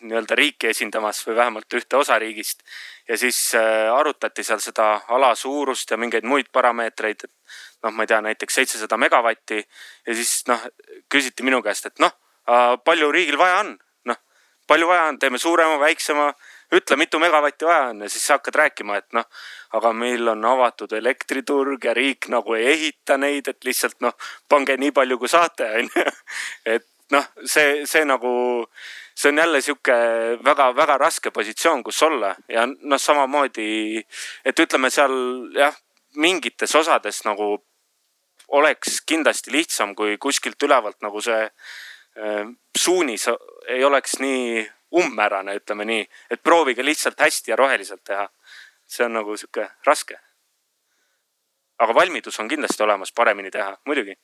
nii-öelda 0.00 0.36
riiki 0.38 0.70
esindamas 0.72 1.20
või 1.26 1.36
vähemalt 1.36 1.76
ühte 1.78 1.98
osa 2.00 2.18
riigist. 2.18 2.62
Ja 3.08 3.18
siis 3.18 3.54
äh, 3.58 3.90
arutati 3.92 4.44
seal 4.44 4.60
seda 4.62 5.02
ala 5.08 5.34
suurust 5.34 5.90
ja 5.90 5.98
mingeid 6.00 6.24
muid 6.24 6.52
parameetreid. 6.52 7.28
noh, 7.82 7.90
ma 7.90 8.04
ei 8.04 8.06
tea, 8.06 8.20
näiteks 8.22 8.54
seitsesada 8.54 8.96
megavatti. 8.96 9.58
Ja 10.06 10.14
siis 10.14 10.44
noh, 10.46 10.60
küsiti 11.10 11.42
minu 11.42 11.62
käest, 11.62 11.86
et 11.86 11.98
noh, 11.98 12.12
palju 12.84 13.12
riigil 13.12 13.38
vaja 13.38 13.58
on, 13.60 13.72
noh, 14.04 14.18
palju 14.66 14.86
vaja 14.86 15.08
on, 15.10 15.18
teeme 15.18 15.38
suurema, 15.38 15.78
väiksema, 15.80 16.28
ütle, 16.72 16.96
mitu 16.96 17.18
megavatti 17.18 17.66
vaja 17.66 17.88
on. 17.90 18.04
Ja 18.06 18.08
siis 18.10 18.26
sa 18.26 18.38
hakkad 18.38 18.54
rääkima, 18.54 18.96
et 19.02 19.12
noh, 19.12 19.26
aga 19.74 19.92
meil 19.92 20.28
on 20.28 20.44
avatud 20.44 20.92
elektriturg 20.92 21.84
ja 21.84 21.94
riik 21.94 22.30
nagu 22.32 22.54
ei 22.54 22.70
ehita 22.72 23.18
neid, 23.18 23.48
et 23.48 23.64
lihtsalt 23.64 23.98
noh, 24.00 24.14
pange 24.48 24.76
nii 24.78 24.94
palju, 24.94 25.18
kui 25.18 25.28
saate, 25.28 25.68
onju. 25.82 26.06
et 26.66 26.86
noh, 27.12 27.28
see, 27.44 27.84
see 27.86 28.04
nagu 28.08 28.32
see 29.14 29.28
on 29.28 29.38
jälle 29.38 29.60
sihuke 29.60 29.94
väga-väga 30.44 30.98
raske 30.98 31.30
positsioon, 31.30 31.82
kus 31.84 32.02
olla 32.02 32.34
ja 32.48 32.66
noh, 32.66 33.00
samamoodi, 33.00 34.00
et 34.44 34.64
ütleme 34.64 34.90
seal 34.90 35.14
jah, 35.56 35.76
mingites 36.16 36.74
osades 36.76 37.22
nagu 37.28 37.54
oleks 38.52 39.00
kindlasti 39.08 39.52
lihtsam, 39.52 39.94
kui 39.96 40.16
kuskilt 40.20 40.62
ülevalt 40.62 41.00
nagu 41.04 41.20
see 41.24 41.44
äh, 41.44 42.48
suunis 42.76 43.28
ei 43.68 43.84
oleks 43.84 44.18
nii 44.20 44.64
umbmäärane, 44.92 45.56
ütleme 45.56 45.86
nii, 45.88 46.02
et 46.30 46.42
proovige 46.44 46.84
lihtsalt 46.84 47.20
hästi 47.20 47.52
ja 47.52 47.56
roheliselt 47.56 48.04
teha. 48.04 48.28
see 48.92 49.04
on 49.06 49.14
nagu 49.16 49.36
sihuke 49.36 49.70
raske. 49.86 50.18
aga 51.78 51.94
valmidus 51.94 52.38
on 52.40 52.48
kindlasti 52.48 52.82
olemas 52.82 53.12
paremini 53.12 53.50
teha, 53.50 53.76
muidugi 53.86 54.14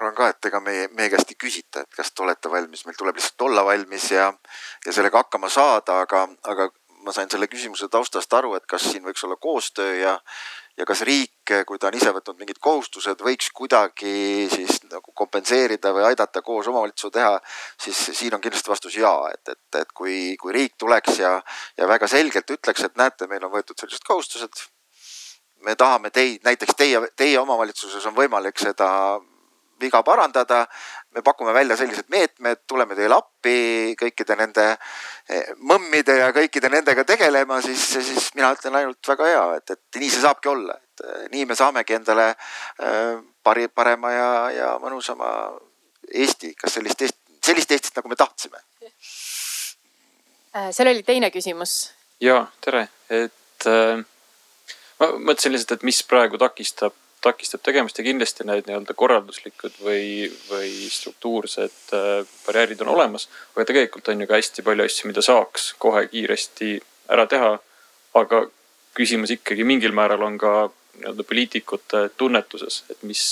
arvan 0.00 0.16
ka, 0.16 0.30
et 0.32 0.48
ega 0.48 0.60
meie, 0.64 0.88
meie 0.96 1.10
käest 1.12 1.32
ei 1.32 1.38
küsita, 1.40 1.84
et 1.84 1.96
kas 1.96 2.12
te 2.12 2.24
olete 2.24 2.50
valmis, 2.52 2.86
meil 2.86 2.96
tuleb 2.96 3.18
lihtsalt 3.20 3.48
olla 3.48 3.64
valmis 3.66 4.10
ja, 4.14 4.30
ja 4.86 4.94
sellega 4.96 5.20
hakkama 5.24 5.50
saada, 5.52 6.00
aga, 6.06 6.24
aga 6.48 6.70
ma 7.04 7.12
sain 7.12 7.28
selle 7.32 7.48
küsimuse 7.48 7.88
taustast 7.92 8.32
aru, 8.36 8.54
et 8.56 8.66
kas 8.68 8.86
siin 8.90 9.04
võiks 9.04 9.24
olla 9.24 9.36
koostöö 9.40 9.94
ja, 10.00 10.14
ja 10.76 10.86
kas 10.88 11.02
riik, 11.04 11.52
kui 11.66 11.78
ta 11.80 11.88
on 11.90 11.96
ise 11.96 12.12
võtnud 12.16 12.40
mingid 12.40 12.60
kohustused, 12.62 13.20
võiks 13.24 13.50
kuidagi 13.56 14.48
siis 14.52 14.82
nagu 14.88 15.12
kompenseerida 15.16 15.92
või 15.96 16.06
aidata 16.10 16.42
koos 16.44 16.68
omavalitsusega 16.72 17.16
teha, 17.18 17.38
siis 17.80 18.02
siin 18.18 18.36
on 18.36 18.44
kindlasti 18.44 18.72
vastus 18.72 18.96
ja, 19.00 19.14
et, 19.32 19.54
et, 19.54 19.80
et 19.82 19.96
kui, 19.96 20.36
kui 20.40 20.56
riik 20.56 20.76
tuleks 20.80 21.20
ja, 21.20 21.38
ja 21.76 21.88
väga 21.88 22.08
selgelt 22.08 22.56
ütleks, 22.56 22.84
et 22.88 23.00
näete, 23.00 23.28
meil 23.28 23.44
on 23.44 23.52
võetud 23.52 23.76
sellised 23.80 24.06
kohustused. 24.06 24.68
me 25.60 25.74
tahame 25.76 26.08
teid, 26.10 26.40
näiteks 26.44 26.74
teie, 26.76 27.00
teie 27.16 27.38
omavalitsuses 27.38 28.06
on 28.08 28.14
võimalik 28.16 28.56
seda 28.58 29.20
viga 29.80 30.02
parandada. 30.06 30.66
me 31.14 31.22
pakume 31.26 31.52
välja 31.52 31.76
sellised 31.76 32.06
meetmed, 32.08 32.60
tuleme 32.70 32.94
teile 32.94 33.16
appi 33.16 33.96
kõikide 33.98 34.36
nende 34.38 34.66
eh, 35.28 35.48
mõmmide 35.58 36.14
ja 36.20 36.28
kõikide 36.32 36.70
nendega 36.70 37.04
tegelema, 37.04 37.58
siis, 37.62 37.82
siis 37.96 38.28
mina 38.34 38.52
ütlen 38.54 38.76
ainult 38.78 39.08
väga 39.08 39.26
hea, 39.26 39.42
et, 39.56 39.74
et 39.74 39.98
nii 39.98 40.10
see 40.10 40.22
saabki 40.22 40.52
olla, 40.52 40.76
et 40.78 41.04
eh, 41.06 41.24
nii 41.32 41.48
me 41.50 41.56
saamegi 41.58 41.98
endale 41.98 42.28
eh, 42.30 43.18
pari, 43.42 43.66
parema 43.68 44.12
ja, 44.14 44.30
ja 44.54 44.70
mõnusama 44.82 45.32
Eesti, 46.10 46.54
kas 46.58 46.74
sellist 46.74 47.02
Eestit, 47.02 47.42
sellist 47.44 47.70
Eestit, 47.70 47.96
nagu 47.98 48.10
me 48.10 48.16
tahtsime. 48.18 48.62
Äh, 50.56 50.70
seal 50.74 50.90
oli 50.90 51.02
teine 51.06 51.30
küsimus. 51.30 51.92
ja 52.20 52.44
tere, 52.60 52.88
et 53.10 53.66
äh, 53.66 54.02
ma 55.00 55.12
mõtlesin 55.18 55.54
lihtsalt, 55.54 55.78
et 55.78 55.86
mis 55.86 56.02
praegu 56.02 56.38
takistab 56.38 56.94
takistab 57.20 57.62
tegemist 57.62 57.98
ja 57.98 58.04
kindlasti 58.04 58.46
need 58.48 58.68
nii-öelda 58.68 58.96
korralduslikud 58.96 59.80
või, 59.84 60.30
või 60.50 60.70
struktuursed 60.92 61.94
äh, 61.96 62.22
barjäärid 62.46 62.80
on 62.84 62.94
olemas. 62.94 63.28
aga 63.54 63.66
tegelikult 63.68 64.08
on 64.08 64.20
ju 64.20 64.30
ka 64.30 64.38
hästi 64.40 64.64
palju 64.66 64.86
asju, 64.86 65.10
mida 65.10 65.24
saaks 65.24 65.74
kohe 65.78 66.06
kiiresti 66.08 66.78
ära 67.08 67.26
teha. 67.26 67.58
aga 68.14 68.46
küsimus 68.94 69.30
ikkagi 69.30 69.64
mingil 69.64 69.92
määral 69.94 70.22
on 70.26 70.38
ka 70.38 70.54
nii-öelda 70.98 71.24
poliitikute 71.24 72.08
tunnetuses, 72.16 72.84
et 72.90 73.02
mis 73.06 73.22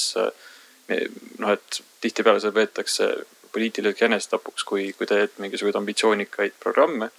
noh, 1.39 1.51
et 1.53 1.81
tihtipeale 2.01 2.41
seda 2.41 2.55
peetakse 2.55 3.09
poliitiliseks 3.53 4.07
enesetapuks, 4.07 4.65
kui, 4.65 4.93
kui 4.97 5.09
teed 5.09 5.35
mingisuguseid 5.43 5.77
ambitsioonikaid 5.81 6.57
programme. 6.61 7.11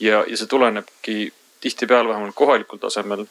ja, 0.00 0.24
ja 0.28 0.36
see 0.36 0.46
tulenebki 0.46 1.32
tihtipeale 1.60 2.08
vähemalt 2.08 2.34
kohalikul 2.34 2.78
tasemel 2.78 3.24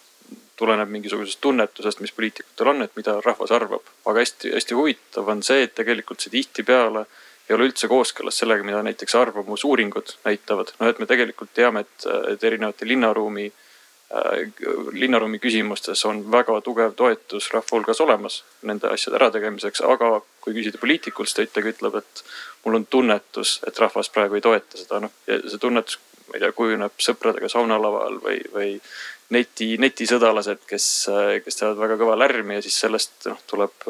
tuleneb 0.56 0.90
mingisugusest 0.90 1.42
tunnetusest, 1.42 2.00
mis 2.00 2.14
poliitikutel 2.16 2.72
on, 2.72 2.82
et 2.86 2.96
mida 2.96 3.18
rahvas 3.26 3.52
arvab. 3.52 3.84
aga 4.06 4.20
hästi-hästi 4.24 4.78
huvitav 4.78 5.30
on 5.30 5.44
see, 5.44 5.64
et 5.64 5.76
tegelikult 5.76 6.24
see 6.24 6.32
tihtipeale 6.32 7.06
ei 7.50 7.56
ole 7.56 7.68
üldse 7.70 7.90
kooskõlas 7.92 8.40
sellega, 8.42 8.66
mida 8.66 8.82
näiteks 8.84 9.16
arvamusuuringud 9.20 10.16
näitavad. 10.26 10.74
noh, 10.80 10.90
et 10.90 11.00
me 11.00 11.06
tegelikult 11.06 11.54
teame, 11.54 11.86
et, 11.86 12.08
et 12.32 12.44
erinevate 12.44 12.88
linnaruumi 12.88 13.46
äh,, 13.50 14.48
linnaruumi 14.92 15.40
küsimustes 15.44 16.06
on 16.10 16.24
väga 16.32 16.58
tugev 16.66 16.96
toetus 16.96 17.52
rahva 17.54 17.78
hulgas 17.78 18.02
olemas 18.02 18.44
nende 18.64 18.90
asjade 18.90 19.20
ärategemiseks, 19.22 19.84
aga 19.86 20.22
kui 20.42 20.56
küsida 20.58 20.82
poliitikult, 20.82 21.30
siis 21.30 21.38
ta 21.38 21.46
ikkagi 21.46 21.76
ütleb, 21.76 22.00
et 22.02 22.26
mul 22.66 22.80
on 22.80 22.86
tunnetus, 22.90 23.60
et 23.68 23.80
rahvas 23.80 24.10
praegu 24.10 24.40
ei 24.40 24.46
toeta 24.46 24.82
seda, 24.82 25.04
noh 25.04 25.14
see 25.28 25.62
tunnetus, 25.62 26.00
ma 26.26 26.40
ei 26.40 26.46
tea, 26.46 26.56
kujuneb 26.58 27.04
sõpradega 27.10 27.50
saunalaval 27.52 28.18
või, 28.24 28.40
või 28.54 28.72
neti, 29.34 29.76
netisõdalased, 29.82 30.66
kes, 30.70 30.88
kes 31.46 31.60
teevad 31.60 31.80
väga 31.80 31.98
kõva 32.02 32.18
lärmi 32.20 32.60
ja 32.60 32.66
siis 32.66 32.78
sellest 32.84 33.30
noh, 33.30 33.40
tuleb, 33.50 33.88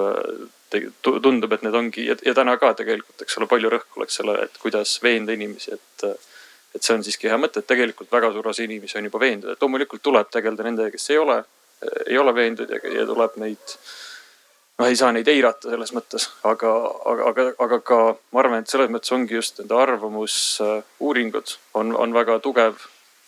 tundub, 1.04 1.54
et 1.54 1.66
need 1.66 1.76
ongi 1.76 2.08
ja, 2.10 2.16
ja 2.26 2.34
täna 2.38 2.56
ka 2.62 2.74
tegelikult, 2.78 3.26
eks 3.26 3.38
ole, 3.40 3.50
palju 3.52 3.72
rõhku 3.74 4.04
läks 4.04 4.20
sellele, 4.22 4.48
et 4.48 4.58
kuidas 4.62 4.98
veenda 5.04 5.36
inimesi, 5.36 5.76
et. 5.76 6.08
et 6.76 6.84
see 6.84 6.92
on 6.92 7.04
siiski 7.06 7.30
hea 7.32 7.38
mõte, 7.40 7.62
et 7.62 7.68
tegelikult 7.68 8.10
väga 8.12 8.34
suur 8.36 8.50
osa 8.52 8.66
inimesi 8.66 8.98
on 9.00 9.06
juba 9.08 9.22
veendud, 9.22 9.54
et 9.54 9.62
loomulikult 9.64 10.02
tuleb 10.04 10.28
tegeleda 10.28 10.66
nendega, 10.66 10.92
kes 10.92 11.06
ei 11.14 11.22
ole, 11.22 11.38
ei 12.04 12.18
ole 12.20 12.34
veendud 12.36 12.74
ja, 12.74 12.82
ja 12.92 13.06
tuleb 13.08 13.38
neid. 13.40 13.78
noh, 14.76 14.90
ei 14.90 14.98
saa 15.00 15.14
neid 15.16 15.30
eirata 15.32 15.72
selles 15.72 15.94
mõttes, 15.96 16.26
aga, 16.44 16.74
aga, 17.12 17.30
aga, 17.30 17.46
aga 17.64 17.80
ka 17.80 18.00
ma 18.36 18.44
arvan, 18.44 18.66
et 18.66 18.74
selles 18.74 18.92
mõttes 18.92 19.16
ongi 19.16 19.38
just 19.38 19.62
nende 19.62 19.78
arvamusuuringud 19.86 21.56
on, 21.80 21.96
on 21.96 22.18
väga 22.18 22.42
tugev 22.44 22.84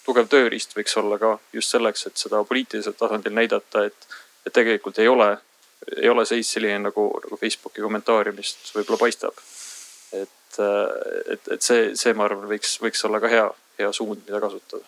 tugev 0.08 0.30
tööriist 0.32 0.76
võiks 0.78 0.96
olla 1.00 1.20
ka 1.22 1.34
just 1.54 1.74
selleks, 1.76 2.08
et 2.08 2.18
seda 2.20 2.42
poliitilisel 2.48 2.96
tasandil 2.98 3.36
näidata, 3.36 3.86
et, 3.90 4.08
et 4.48 4.56
tegelikult 4.56 5.00
ei 5.04 5.10
ole, 5.12 5.30
ei 5.98 6.10
ole 6.10 6.26
seis 6.26 6.52
selline 6.56 6.80
nagu, 6.88 7.08
nagu 7.24 7.40
Facebooki 7.40 7.84
kommentaariumist 7.84 8.72
võib-olla 8.76 9.02
paistab. 9.04 9.42
et, 10.16 10.60
et, 11.34 11.50
et 11.56 11.62
see, 11.62 11.90
see, 12.00 12.14
ma 12.16 12.28
arvan, 12.28 12.48
võiks, 12.50 12.78
võiks 12.84 13.04
olla 13.08 13.20
ka 13.24 13.32
hea, 13.32 13.48
hea 13.82 13.92
suund, 13.94 14.24
mida 14.28 14.42
kasutada 14.44 14.86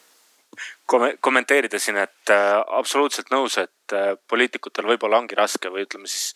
Kom. 0.89 1.05
kommenteerida 1.21 1.79
siin, 1.79 1.99
et 2.01 2.31
äh, 2.33 2.55
absoluutselt 2.79 3.29
nõus, 3.31 3.59
et 3.61 3.93
äh, 3.95 4.15
poliitikutel 4.27 4.87
võib-olla 4.89 5.19
ongi 5.21 5.37
raske 5.37 5.69
või 5.71 5.85
ütleme 5.85 6.09
siis 6.09 6.33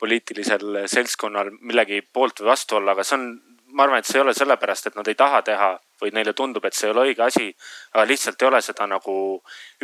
poliitilisel 0.00 0.82
seltskonnal 0.92 1.52
millegi 1.60 2.02
poolt 2.02 2.42
või 2.42 2.50
vastu 2.50 2.76
olla, 2.76 2.92
aga 2.92 3.04
see 3.06 3.16
on 3.16 3.28
ma 3.76 3.84
arvan, 3.84 4.00
et 4.00 4.08
see 4.08 4.18
ei 4.18 4.24
ole 4.24 4.34
sellepärast, 4.36 4.88
et 4.88 4.96
nad 4.98 5.08
ei 5.08 5.16
taha 5.18 5.42
teha 5.46 5.70
või 6.00 6.12
neile 6.12 6.32
tundub, 6.36 6.64
et 6.64 6.74
see 6.76 6.88
ei 6.88 6.94
ole 6.94 7.06
õige 7.10 7.24
asi, 7.24 7.48
aga 7.94 8.06
lihtsalt 8.08 8.42
ei 8.42 8.48
ole 8.48 8.60
seda 8.62 8.86
nagu 8.90 9.16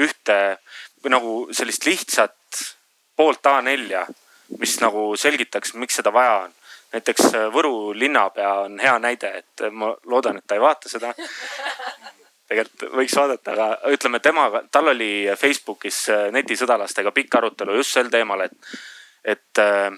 ühte 0.01 0.39
või 1.03 1.15
nagu 1.15 1.37
sellist 1.53 1.87
lihtsat 1.87 2.63
poolt 3.17 3.47
A4-ja, 3.47 4.07
mis 4.59 4.79
nagu 4.83 5.13
selgitaks, 5.17 5.75
miks 5.81 6.01
seda 6.01 6.13
vaja 6.13 6.43
on. 6.47 6.55
näiteks 6.93 7.35
äh, 7.35 7.47
Võru 7.53 7.93
linnapea 7.97 8.53
on 8.67 8.79
hea 8.81 8.99
näide, 8.99 9.31
et 9.43 9.65
ma 9.71 9.95
loodan, 10.05 10.37
et 10.37 10.47
ta 10.47 10.59
ei 10.59 10.61
vaata 10.61 10.89
seda. 10.89 11.15
tegelikult 12.49 12.97
võiks 12.99 13.17
vaadata, 13.17 13.53
aga 13.53 13.93
ütleme 13.95 14.21
temaga, 14.21 14.63
tal 14.71 14.93
oli 14.93 15.27
Facebookis 15.41 16.09
äh, 16.13 16.25
netisõdalastega 16.33 17.13
pikk 17.17 17.41
arutelu 17.41 17.77
just 17.81 17.97
sel 17.97 18.11
teemal, 18.13 18.45
et, 18.45 18.77
et 19.25 19.63
äh, 19.63 19.89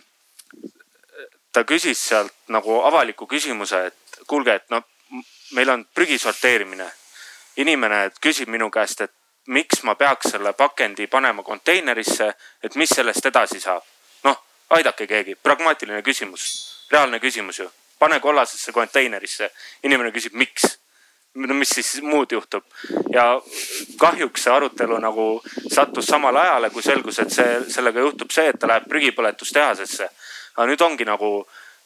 ta 1.52 1.64
küsis 1.64 2.00
sealt 2.10 2.34
nagu 2.54 2.80
avaliku 2.86 3.26
küsimuse, 3.30 3.86
et 3.90 4.20
kuulge, 4.30 4.54
et 4.54 4.70
noh, 4.70 4.86
meil 5.52 5.68
on 5.68 5.86
prügi 5.94 6.18
sorteerimine. 6.18 6.92
inimene 7.56 8.10
küsib 8.20 8.48
minu 8.48 8.70
käest, 8.70 9.00
et 9.00 9.12
miks 9.46 9.82
ma 9.82 9.94
peaks 9.94 10.30
selle 10.30 10.52
pakendi 10.52 11.06
panema 11.06 11.42
konteinerisse, 11.42 12.32
et 12.62 12.74
mis 12.74 12.90
sellest 12.90 13.26
edasi 13.26 13.60
saab. 13.60 13.82
noh, 14.24 14.44
aidake 14.70 15.06
keegi, 15.06 15.34
pragmaatiline 15.34 16.02
küsimus, 16.02 16.46
reaalne 16.90 17.20
küsimus 17.20 17.58
ju. 17.58 17.70
pane 17.98 18.20
kollasesse 18.20 18.72
konteinerisse, 18.72 19.50
inimene 19.82 20.10
küsib, 20.10 20.32
miks 20.32 20.78
no 21.34 21.54
mis 21.54 21.68
siis 21.68 22.02
muud 22.02 22.32
juhtub 22.32 22.64
ja 23.10 23.40
kahjuks 23.98 24.42
see 24.42 24.52
arutelu 24.52 24.98
nagu 24.98 25.42
sattus 25.74 26.06
samale 26.06 26.40
ajale, 26.40 26.70
kui 26.70 26.82
selgus, 26.82 27.18
et 27.18 27.30
see, 27.30 27.60
sellega 27.68 28.00
juhtub 28.00 28.30
see, 28.30 28.48
et 28.48 28.58
ta 28.58 28.68
läheb 28.70 28.86
prügipõletustehasesse 28.88 30.08
aga 30.54 30.66
nüüd 30.70 30.82
ongi 30.86 31.06
nagu 31.06 31.30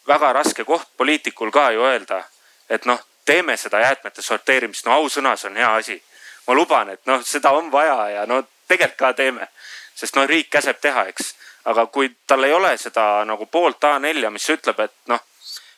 väga 0.08 0.32
raske 0.36 0.64
koht 0.68 0.88
poliitikul 0.96 1.50
ka 1.52 1.70
ju 1.72 1.84
öelda, 1.84 2.22
et 2.68 2.84
noh, 2.88 3.00
teeme 3.28 3.56
seda 3.60 3.80
jäätmete 3.84 4.24
sorteerimist, 4.24 4.86
no 4.86 4.96
ausõna, 4.96 5.36
see 5.36 5.50
on 5.50 5.60
hea 5.60 5.74
asi. 5.82 6.02
ma 6.48 6.54
luban, 6.56 6.88
et 6.88 7.00
noh, 7.06 7.20
seda 7.24 7.50
on 7.52 7.68
vaja 7.72 8.08
ja 8.08 8.26
no 8.26 8.40
tegelikult 8.68 8.98
ka 8.98 9.12
teeme, 9.12 9.48
sest 9.94 10.16
noh, 10.16 10.24
riik 10.28 10.48
käseb 10.50 10.80
teha, 10.80 11.04
eks. 11.12 11.34
aga 11.68 11.86
kui 11.92 12.08
tal 12.26 12.44
ei 12.44 12.52
ole 12.56 12.76
seda 12.80 13.24
nagu 13.28 13.46
poolt 13.46 13.84
A4-ja, 13.84 14.30
mis 14.32 14.48
ütleb, 14.48 14.80
et 14.80 15.12
noh, 15.12 15.20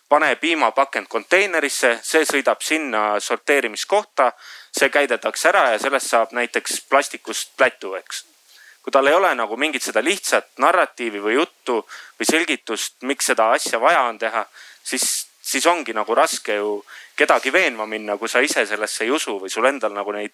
pane 0.08 0.34
piimapakend 0.36 1.10
konteinerisse, 1.10 1.96
see 2.02 2.26
sõidab 2.26 2.62
sinna 2.62 3.04
sorteerimiskohta, 3.20 4.30
see 4.78 4.90
käidetakse 4.90 5.50
ära 5.50 5.70
ja 5.72 5.78
sellest 5.82 6.14
saab 6.14 6.34
näiteks 6.38 6.84
plastikust 6.90 7.56
plätu, 7.56 7.94
eks 7.98 8.24
kui 8.82 8.92
tal 8.92 9.06
ei 9.06 9.14
ole 9.14 9.34
nagu 9.34 9.56
mingit 9.60 9.84
seda 9.84 10.02
lihtsat 10.04 10.54
narratiivi 10.58 11.20
või 11.22 11.34
juttu 11.36 11.80
või 12.18 12.28
selgitust, 12.28 13.02
miks 13.04 13.28
seda 13.30 13.50
asja 13.56 13.80
vaja 13.80 14.06
on 14.08 14.18
teha, 14.18 14.44
siis, 14.84 15.26
siis 15.42 15.66
ongi 15.66 15.92
nagu 15.96 16.14
raske 16.14 16.54
ju 16.54 16.82
kedagi 17.16 17.52
veenma 17.52 17.86
minna, 17.86 18.16
kui 18.16 18.28
sa 18.28 18.40
ise 18.40 18.66
sellesse 18.66 19.04
ei 19.04 19.10
usu 19.10 19.38
või 19.40 19.50
sul 19.52 19.66
endal 19.68 19.92
nagu 19.92 20.12
neid 20.12 20.32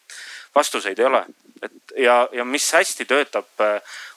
vastuseid 0.55 0.99
ei 0.99 1.05
ole. 1.05 1.25
et 1.63 1.97
ja, 1.97 2.29
ja 2.33 2.45
mis 2.45 2.67
hästi 2.73 3.05
töötab, 3.05 3.49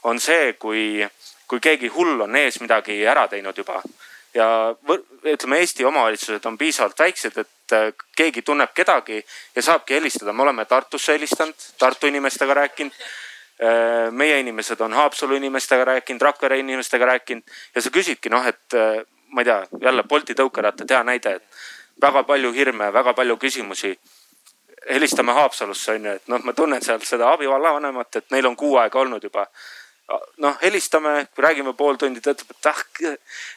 on 0.04 0.20
see, 0.20 0.54
kui, 0.54 1.08
kui 1.48 1.60
keegi 1.60 1.88
hull 1.88 2.22
on 2.22 2.36
ees 2.36 2.60
midagi 2.62 3.02
ära 3.06 3.28
teinud 3.28 3.58
juba. 3.58 3.82
Ja 4.34 4.76
ütleme, 5.26 5.58
Eesti 5.58 5.86
omavalitsused 5.86 6.46
on 6.46 6.58
piisavalt 6.58 7.00
väiksed, 7.00 7.38
et 7.38 7.96
keegi 8.16 8.42
tunneb 8.46 8.74
kedagi 8.78 9.24
ja 9.56 9.62
saabki 9.62 9.98
helistada, 9.98 10.34
me 10.34 10.44
oleme 10.46 10.66
Tartusse 10.66 11.16
helistanud, 11.18 11.56
Tartu 11.80 12.08
inimestega 12.08 12.54
rääkinud. 12.54 12.94
Äh, 13.60 14.12
meie 14.12 14.38
inimesed 14.40 14.80
on 14.80 14.94
Haapsalu 14.94 15.36
inimestega 15.36 15.86
rääkinud, 15.86 16.22
Rakvere 16.22 16.60
inimestega 16.60 17.06
rääkinud. 17.06 17.44
Ja 17.76 17.82
sa 17.82 17.90
küsidki 17.92 18.30
noh, 18.32 18.46
et 18.48 18.78
äh, 18.78 19.02
ma 19.30 19.42
ei 19.42 19.46
tea, 19.46 19.60
jälle 19.82 20.04
Bolti 20.04 20.36
tõukerattad, 20.38 20.90
hea 20.90 21.04
näide, 21.04 21.36
et 21.40 22.02
väga 22.02 22.24
palju 22.24 22.52
hirme, 22.54 22.94
väga 22.94 23.14
palju 23.14 23.38
küsimusi. 23.38 24.00
helistame 24.90 25.34
Haapsalusse 25.36 25.92
on 25.92 26.06
ju, 26.06 26.12
et 26.12 26.28
noh, 26.28 26.40
ma 26.44 26.54
tunnen 26.54 26.82
seal 26.82 27.02
seda 27.04 27.34
abivallavanemat, 27.34 28.16
et 28.16 28.32
neil 28.32 28.46
on 28.48 28.56
kuu 28.56 28.78
aega 28.78 29.00
olnud 29.00 29.24
juba. 29.24 29.48
noh, 30.38 30.58
helistame, 30.62 31.28
räägime 31.38 31.74
pool 31.74 31.96
tundi, 31.96 32.22
ta 32.22 32.32
ütleb, 32.32 32.52
et 32.52 32.66
ah, 32.66 32.84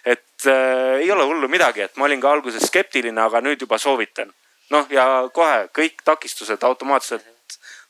et 0.05 0.47
äh, 0.47 0.99
ei 1.01 1.11
ole 1.13 1.25
hullu 1.25 1.49
midagi, 1.49 1.81
et 1.81 1.97
ma 1.97 2.05
olin 2.05 2.21
ka 2.21 2.33
alguses 2.33 2.67
skeptiline, 2.67 3.21
aga 3.21 3.41
nüüd 3.41 3.61
juba 3.61 3.79
soovitan. 3.79 4.33
noh, 4.71 4.87
ja 4.91 5.29
kohe 5.33 5.69
kõik 5.73 6.05
takistused 6.05 6.63
automaatselt 6.63 7.25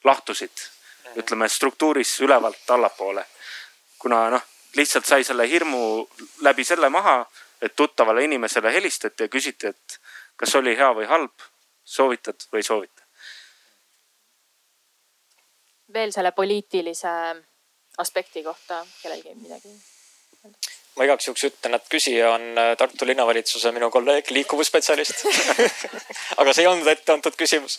lahtusid 0.04 0.68
ütleme 1.16 1.48
struktuuris 1.48 2.20
ülevalt 2.20 2.70
allapoole. 2.70 3.24
kuna 3.98 4.30
noh, 4.30 4.42
lihtsalt 4.74 5.06
sai 5.06 5.24
selle 5.24 5.48
hirmu 5.48 6.08
läbi 6.40 6.64
selle 6.64 6.88
maha, 6.88 7.26
et 7.62 7.76
tuttavale 7.76 8.24
inimesele 8.24 8.72
helistati 8.74 9.26
ja 9.26 9.32
küsiti, 9.32 9.70
et 9.70 9.98
kas 10.36 10.54
oli 10.58 10.74
hea 10.76 10.90
või 10.96 11.06
halb, 11.10 11.46
soovitad 11.84 12.48
või 12.52 12.62
ei 12.62 12.68
soovita. 12.68 13.00
veel 15.92 16.12
selle 16.12 16.30
poliitilise 16.32 17.10
aspekti 17.98 18.42
kohta 18.42 18.86
kellelgi 19.02 19.34
midagi? 19.34 19.74
ma 20.96 21.04
igaks 21.04 21.28
juhuks 21.28 21.44
ütlen, 21.48 21.76
et 21.76 21.86
küsija 21.92 22.32
on 22.34 22.58
äh, 22.58 22.72
Tartu 22.80 23.06
linnavalitsuse 23.08 23.72
minu 23.72 23.90
kolleeg, 23.90 24.30
liikuvusspetsialist 24.36 25.22
aga 26.40 26.52
see 26.52 26.64
ei 26.64 26.68
olnud 26.68 26.88
ette 26.92 27.14
antud 27.14 27.36
küsimus 27.38 27.78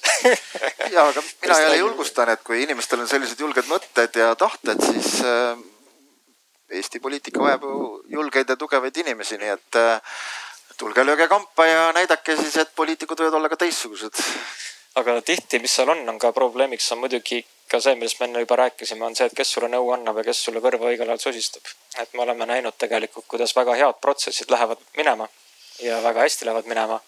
ja, 0.94 1.08
aga 1.08 1.22
mina 1.22 1.60
jälle 1.60 1.82
julgustan, 1.82 2.32
et 2.34 2.46
kui 2.46 2.64
inimestel 2.64 3.04
on 3.04 3.10
sellised 3.10 3.42
julged 3.42 3.70
mõtted 3.70 4.22
ja 4.22 4.32
tahted, 4.40 4.82
siis 4.94 5.20
äh, 5.26 5.58
Eesti 6.74 7.00
poliitika 7.00 7.40
vajab 7.40 7.64
ju 7.64 7.78
julgeid 8.18 8.50
ja 8.50 8.56
tugevaid 8.58 8.98
inimesi, 8.98 9.38
nii 9.38 9.54
et 9.54 9.80
äh, 9.80 10.20
tulge 10.78 11.06
lööge 11.06 11.28
kampa 11.28 11.66
ja 11.66 11.92
näidake 11.94 12.36
siis, 12.38 12.58
et 12.58 12.76
poliitikud 12.76 13.20
võivad 13.20 13.40
olla 13.40 13.50
ka 13.50 13.60
teistsugused. 13.66 14.24
aga 14.96 15.22
tihti, 15.26 15.60
mis 15.60 15.74
seal 15.74 15.90
on, 15.90 16.04
on 16.10 16.20
ka 16.22 16.32
probleemiks 16.32 16.92
on 16.94 17.00
muidugi 17.02 17.40
ka 17.72 17.80
see, 17.82 17.96
millest 17.98 18.20
me 18.20 18.28
enne 18.28 18.44
juba 18.44 18.56
rääkisime, 18.62 19.06
on 19.06 19.16
see, 19.18 19.26
et 19.26 19.34
kes 19.38 19.54
sulle 19.56 19.70
nõu 19.72 19.90
annab 19.96 20.20
ja 20.22 20.26
kes 20.28 20.44
sulle 20.46 20.62
kõrva 20.62 20.92
õigel 20.92 21.10
ajal 21.10 21.22
sosistab. 21.24 21.72
et 21.98 22.14
me 22.14 22.22
oleme 22.26 22.46
näinud 22.46 22.78
tegelikult, 22.78 23.26
kuidas 23.28 23.56
väga 23.56 23.76
head 23.80 24.02
protsessid 24.02 24.52
lähevad 24.54 24.82
minema 24.98 25.30
ja 25.82 26.02
väga 26.04 26.28
hästi 26.28 26.46
lähevad 26.46 26.70
minema. 26.70 27.00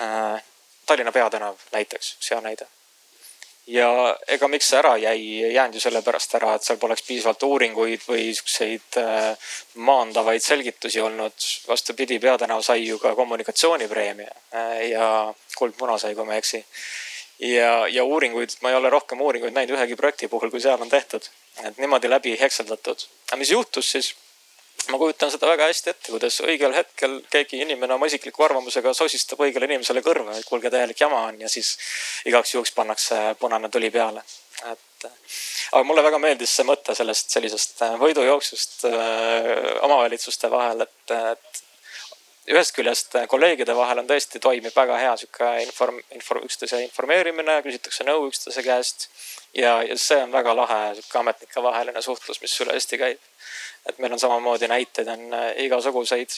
Äh, 0.00 0.42
Tallinna 0.86 1.12
peatänav 1.12 1.62
näiteks, 1.72 2.16
üks 2.18 2.30
hea 2.30 2.40
näide. 2.40 2.66
Ja 3.66 3.88
ega 4.30 4.48
miks 4.48 4.68
see 4.70 4.78
ära 4.78 4.94
jäi, 5.00 5.20
ei 5.44 5.54
jäänud 5.54 5.74
ju 5.74 5.82
sellepärast 5.82 6.36
ära, 6.38 6.54
et 6.54 6.66
seal 6.66 6.78
poleks 6.78 7.02
piisavalt 7.06 7.42
uuringuid 7.42 8.04
või 8.08 8.28
siukseid 8.34 8.98
äh, 9.00 9.48
maandavaid 9.88 10.42
selgitusi 10.42 11.00
olnud. 11.00 11.48
vastupidi, 11.68 12.18
Peatänav 12.22 12.62
sai 12.62 12.86
ju 12.86 12.98
ka 12.98 13.14
kommunikatsioonipreemia 13.14 14.30
äh, 14.54 14.88
ja 14.90 15.34
Kuldmuna 15.58 15.98
sai, 15.98 16.14
kui 16.14 16.24
ma 16.24 16.36
ei 16.36 16.44
eksi. 16.44 16.64
ja, 17.38 17.88
ja 17.88 18.04
uuringuid, 18.04 18.58
ma 18.62 18.70
ei 18.70 18.76
ole 18.76 18.90
rohkem 18.90 19.20
uuringuid 19.20 19.54
näinud 19.54 19.76
ühegi 19.78 19.96
projekti 19.96 20.28
puhul, 20.28 20.50
kui 20.50 20.60
seal 20.60 20.80
on 20.80 20.88
tehtud. 20.88 21.26
et 21.64 21.78
niimoodi 21.78 22.10
läbi 22.10 22.36
hekseldatud. 22.40 23.08
aga 23.28 23.36
mis 23.36 23.50
juhtus 23.50 23.90
siis? 23.90 24.14
Ma 24.90 24.98
kujutan 24.98 25.30
seda 25.32 25.48
väga 25.50 25.68
hästi 25.70 25.90
ette, 25.92 26.12
kuidas 26.12 26.38
õigel 26.44 26.74
hetkel 26.76 27.18
keegi 27.30 27.60
inimene 27.64 27.96
oma 27.96 28.08
isikliku 28.10 28.44
arvamusega 28.46 28.94
sosistab 28.94 29.42
õigele 29.46 29.68
inimesele 29.70 30.02
kõrva, 30.04 30.36
et 30.36 30.48
kuulge, 30.48 30.70
täielik 30.70 31.00
jama 31.00 31.24
on 31.30 31.40
ja 31.42 31.50
siis 31.52 31.74
igaks 32.28 32.54
juhuks 32.54 32.74
pannakse 32.76 33.20
punane 33.40 33.70
tuli 33.72 33.90
peale. 33.90 34.22
et 34.72 35.06
aga 35.72 35.84
mulle 35.84 36.02
väga 36.02 36.18
meeldis 36.18 36.54
see 36.56 36.64
mõte 36.64 36.94
sellest 36.96 37.34
sellisest 37.34 37.82
võidujooksust 38.00 38.86
äh, 38.88 39.50
omavalitsuste 39.84 40.50
vahel, 40.50 40.86
et, 40.86 41.16
et 41.32 41.65
ühest 42.46 42.74
küljest 42.76 43.16
kolleegide 43.28 43.74
vahel 43.76 44.02
on 44.02 44.08
tõesti, 44.10 44.40
toimib 44.42 44.74
väga 44.76 44.98
hea 45.02 45.14
sihuke 45.20 45.52
inform-, 45.64 46.02
info, 46.14 46.38
üksteise 46.46 46.82
informeerimine, 46.84 47.60
küsitakse 47.66 48.06
nõu 48.06 48.28
üksteise 48.30 48.62
käest. 48.62 49.08
ja, 49.54 49.82
ja 49.82 49.96
see 49.98 50.20
on 50.22 50.32
väga 50.32 50.54
lahe 50.56 50.82
sihuke 51.00 51.18
ametnike 51.18 51.62
vaheline 51.62 52.02
suhtlus, 52.02 52.42
mis 52.42 52.60
üle 52.60 52.76
Eesti 52.78 52.98
käib 53.00 53.24
et 53.88 53.98
meil 53.98 54.12
on 54.12 54.20
samamoodi 54.20 54.68
näiteid 54.68 55.08
on 55.08 55.34
äh, 55.34 55.52
igasuguseid. 55.56 56.28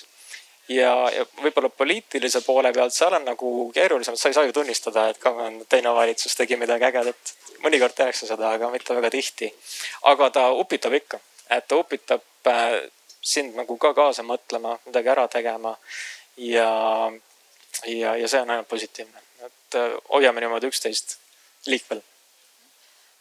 ja, 0.69 1.11
ja 1.17 1.25
võib-olla 1.43 1.69
poliitilise 1.69 2.41
poole 2.45 2.73
pealt 2.73 2.93
seal 2.93 3.15
on 3.17 3.25
nagu 3.25 3.53
keerulisem, 3.75 4.15
et 4.15 4.21
sa 4.21 4.29
ei 4.29 4.37
saa 4.37 4.45
ju 4.45 4.53
tunnistada, 4.53 5.09
et 5.09 5.19
ka 5.23 5.33
teine 5.69 5.95
valitsus 5.97 6.37
tegi 6.37 6.57
midagi 6.61 6.85
ägedat. 6.91 7.35
mõnikord 7.65 7.97
tehakse 7.97 8.27
seda, 8.27 8.53
aga 8.55 8.71
mitte 8.71 8.95
väga 8.95 9.11
tihti. 9.11 9.53
aga 10.13 10.31
ta 10.31 10.51
upitab 10.53 10.95
ikka, 11.01 11.21
et 11.51 11.69
ta 11.69 11.81
upitab 11.81 12.23
äh, 12.47 12.81
sind 13.29 13.57
nagu 13.59 13.77
ka 13.81 13.93
kaasa 13.97 14.25
mõtlema, 14.27 14.79
midagi 14.87 15.13
ära 15.13 15.29
tegema. 15.29 15.77
ja, 16.37 16.69
ja, 17.87 18.15
ja 18.17 18.29
see 18.29 18.41
on 18.41 18.51
ainult 18.55 18.69
positiivne, 18.69 19.25
et 19.47 19.81
äh, 19.81 19.97
hoiame 20.13 20.41
niimoodi 20.41 20.71
üksteist 20.71 21.19
liikvel 21.67 22.01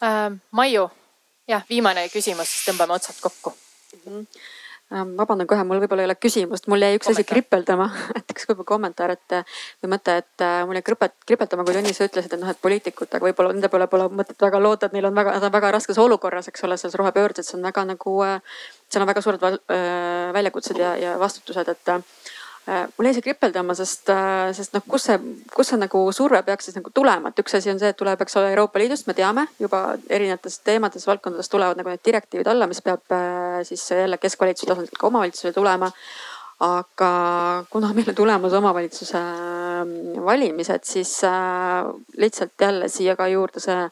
äh,. 0.02 0.30
Maiu, 0.50 0.86
jah, 1.48 1.64
viimane 1.70 2.06
küsimus, 2.12 2.52
siis 2.52 2.68
tõmbame 2.68 2.94
otsad 2.94 3.18
kokku 3.20 3.52
mm. 3.52 4.00
-hmm. 4.06 5.16
vabandan 5.18 5.46
kohe, 5.46 5.64
mul 5.64 5.82
võib-olla 5.82 6.06
ei 6.06 6.10
ole 6.10 6.16
küsimust, 6.16 6.70
mul 6.70 6.86
jäi 6.86 6.96
üks 6.96 7.10
asi 7.10 7.24
kripeldama, 7.24 7.90
et 8.18 8.34
üks 8.34 8.48
võib-olla 8.48 8.70
kommentaar, 8.72 9.16
et 9.16 9.36
või 9.82 9.92
mõte, 9.96 10.16
et 10.22 10.46
äh, 10.46 10.60
mul 10.66 10.78
jäi 10.78 10.86
kripet, 10.86 11.16
kripeldama, 11.26 11.66
kui 11.66 11.76
Tõnis, 11.76 11.98
sa 11.98 12.08
ütlesid, 12.08 12.32
et 12.32 12.40
noh, 12.40 12.54
et 12.54 12.62
poliitikutega 12.62 13.30
võib-olla 13.30 13.52
nende 13.52 13.72
peale 13.72 13.90
pole 13.90 14.08
mõtet 14.22 14.46
väga 14.46 14.62
loota, 14.62 14.86
et 14.86 14.96
neil 14.96 15.10
on 15.10 15.18
väga, 15.18 15.36
nad 15.36 15.50
on 15.50 15.56
väga 15.58 15.74
raskes 15.76 15.98
olukorras, 15.98 16.48
eks 16.48 16.64
ole, 16.64 16.78
selles 16.80 16.96
rohepöördes, 17.02 17.50
see 17.50 17.58
on 17.58 17.66
väga 17.68 17.84
nagu, 17.90 18.18
äh, 18.24 18.62
seal 18.88 19.04
on 19.04 19.10
väga 19.10 19.22
suured 19.24 19.42
väljakutsed 20.34 20.78
ja, 20.80 20.96
ja 20.96 21.14
vastutused, 21.20 21.68
et 21.68 21.94
Äh, 22.68 22.84
mul 22.98 23.06
jäi 23.08 23.14
see 23.16 23.24
kripeldama, 23.24 23.72
sest, 23.78 24.10
äh, 24.12 24.50
sest 24.52 24.74
noh, 24.76 24.82
kus 24.84 25.06
see, 25.08 25.16
kus 25.54 25.70
see 25.70 25.78
nagu 25.80 26.02
surve 26.12 26.42
peaks 26.44 26.66
siis 26.68 26.76
nagu 26.76 26.90
tulema, 26.92 27.30
et 27.30 27.40
üks 27.40 27.54
asi 27.56 27.70
on 27.72 27.78
see, 27.80 27.88
et 27.94 27.96
tuleb, 27.96 28.20
eks 28.20 28.36
ole, 28.36 28.50
Euroopa 28.52 28.82
Liidust, 28.82 29.06
me 29.08 29.14
teame 29.16 29.46
juba 29.56 29.80
erinevates 30.12 30.58
teemades, 30.66 31.06
valdkondades 31.08 31.48
tulevad 31.48 31.80
nagu 31.80 31.88
need 31.88 32.02
direktiivid 32.04 32.50
alla, 32.52 32.68
mis 32.68 32.82
peab 32.84 33.14
äh, 33.16 33.62
siis 33.64 33.86
jälle 33.94 34.18
keskvalitsuse 34.20 34.68
tasandilt 34.68 35.00
ka 35.00 35.08
omavalitsusele 35.08 35.56
tulema. 35.56 35.88
aga 36.60 37.08
kuna 37.70 37.92
meil 37.94 38.08
on 38.10 38.14
tulemas 38.18 38.52
omavalitsuse 38.58 39.18
valimised, 40.26 40.82
siis 40.84 41.12
lihtsalt 42.18 42.60
jälle 42.60 42.88
siia 42.90 43.14
ka 43.16 43.28
juurde 43.30 43.62
see 43.62 43.84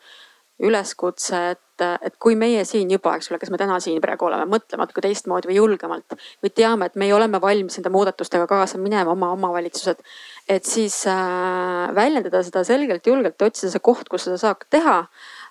üleskutse, 0.62 1.40
et, 1.52 1.84
et 2.06 2.14
kui 2.22 2.36
meie 2.38 2.62
siin 2.64 2.90
juba, 2.90 3.16
eks 3.18 3.28
ole, 3.30 3.38
kes 3.42 3.50
me 3.52 3.58
täna 3.60 3.76
siin 3.82 4.00
praegu 4.00 4.28
oleme, 4.28 4.46
mõtleme 4.48 4.84
natuke 4.84 5.02
teistmoodi 5.04 5.50
või 5.50 5.58
julgemalt 5.58 6.16
või 6.44 6.52
teame, 6.56 6.88
et 6.88 6.96
meie 6.96 7.12
oleme 7.14 7.40
valmis 7.42 7.76
nende 7.76 7.92
muudatustega 7.92 8.46
kaasa 8.48 8.80
minema, 8.80 9.12
oma 9.12 9.32
omavalitsused. 9.36 10.00
et 10.48 10.64
siis 10.64 11.02
äh, 11.12 11.92
väljendada 11.94 12.42
seda 12.46 12.64
selgelt, 12.64 13.06
julgelt, 13.06 13.42
otsida 13.42 13.72
see 13.72 13.84
koht, 13.84 14.08
kus 14.08 14.24
seda 14.28 14.40
saab 14.40 14.64
teha 14.70 14.98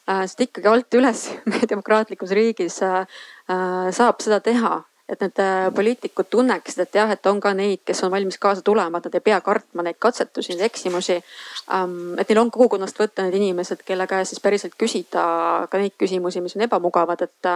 äh,. 0.09 0.25
sest 0.25 0.41
ikkagi 0.47 0.73
alt 0.73 0.97
üles 0.97 1.27
meie 1.51 1.69
demokraatlikus 1.69 2.33
riigis 2.33 2.81
äh, 2.81 3.05
äh, 3.49 3.91
saab 3.93 4.25
seda 4.25 4.41
teha 4.41 4.81
et 5.09 5.21
need 5.21 5.39
äh, 5.39 5.67
poliitikud 5.75 6.25
tunneksid, 6.33 6.79
et 6.81 6.95
jah, 6.97 7.11
et 7.13 7.27
on 7.29 7.37
ka 7.41 7.51
neid, 7.53 7.83
kes 7.85 7.99
on 8.03 8.11
valmis 8.13 8.39
kaasa 8.41 8.63
tulema, 8.65 8.97
et 8.97 9.05
nad 9.05 9.17
ei 9.17 9.23
pea 9.27 9.37
kartma 9.45 9.83
neid 9.85 9.99
katsetusi, 10.01 10.55
neid 10.55 10.65
eksimusi. 10.65 11.19
Et 11.19 12.31
neil 12.31 12.39
on 12.41 12.49
kogukonnast 12.53 12.97
võtta 12.99 13.25
need 13.25 13.37
inimesed, 13.37 13.83
kelle 13.85 14.07
käest 14.09 14.33
siis 14.33 14.41
päriselt 14.41 14.73
küsida 14.81 15.25
ka 15.69 15.81
neid 15.81 15.93
küsimusi, 16.01 16.41
mis 16.41 16.57
on 16.57 16.65
ebamugavad, 16.65 17.21
et, 17.25 17.51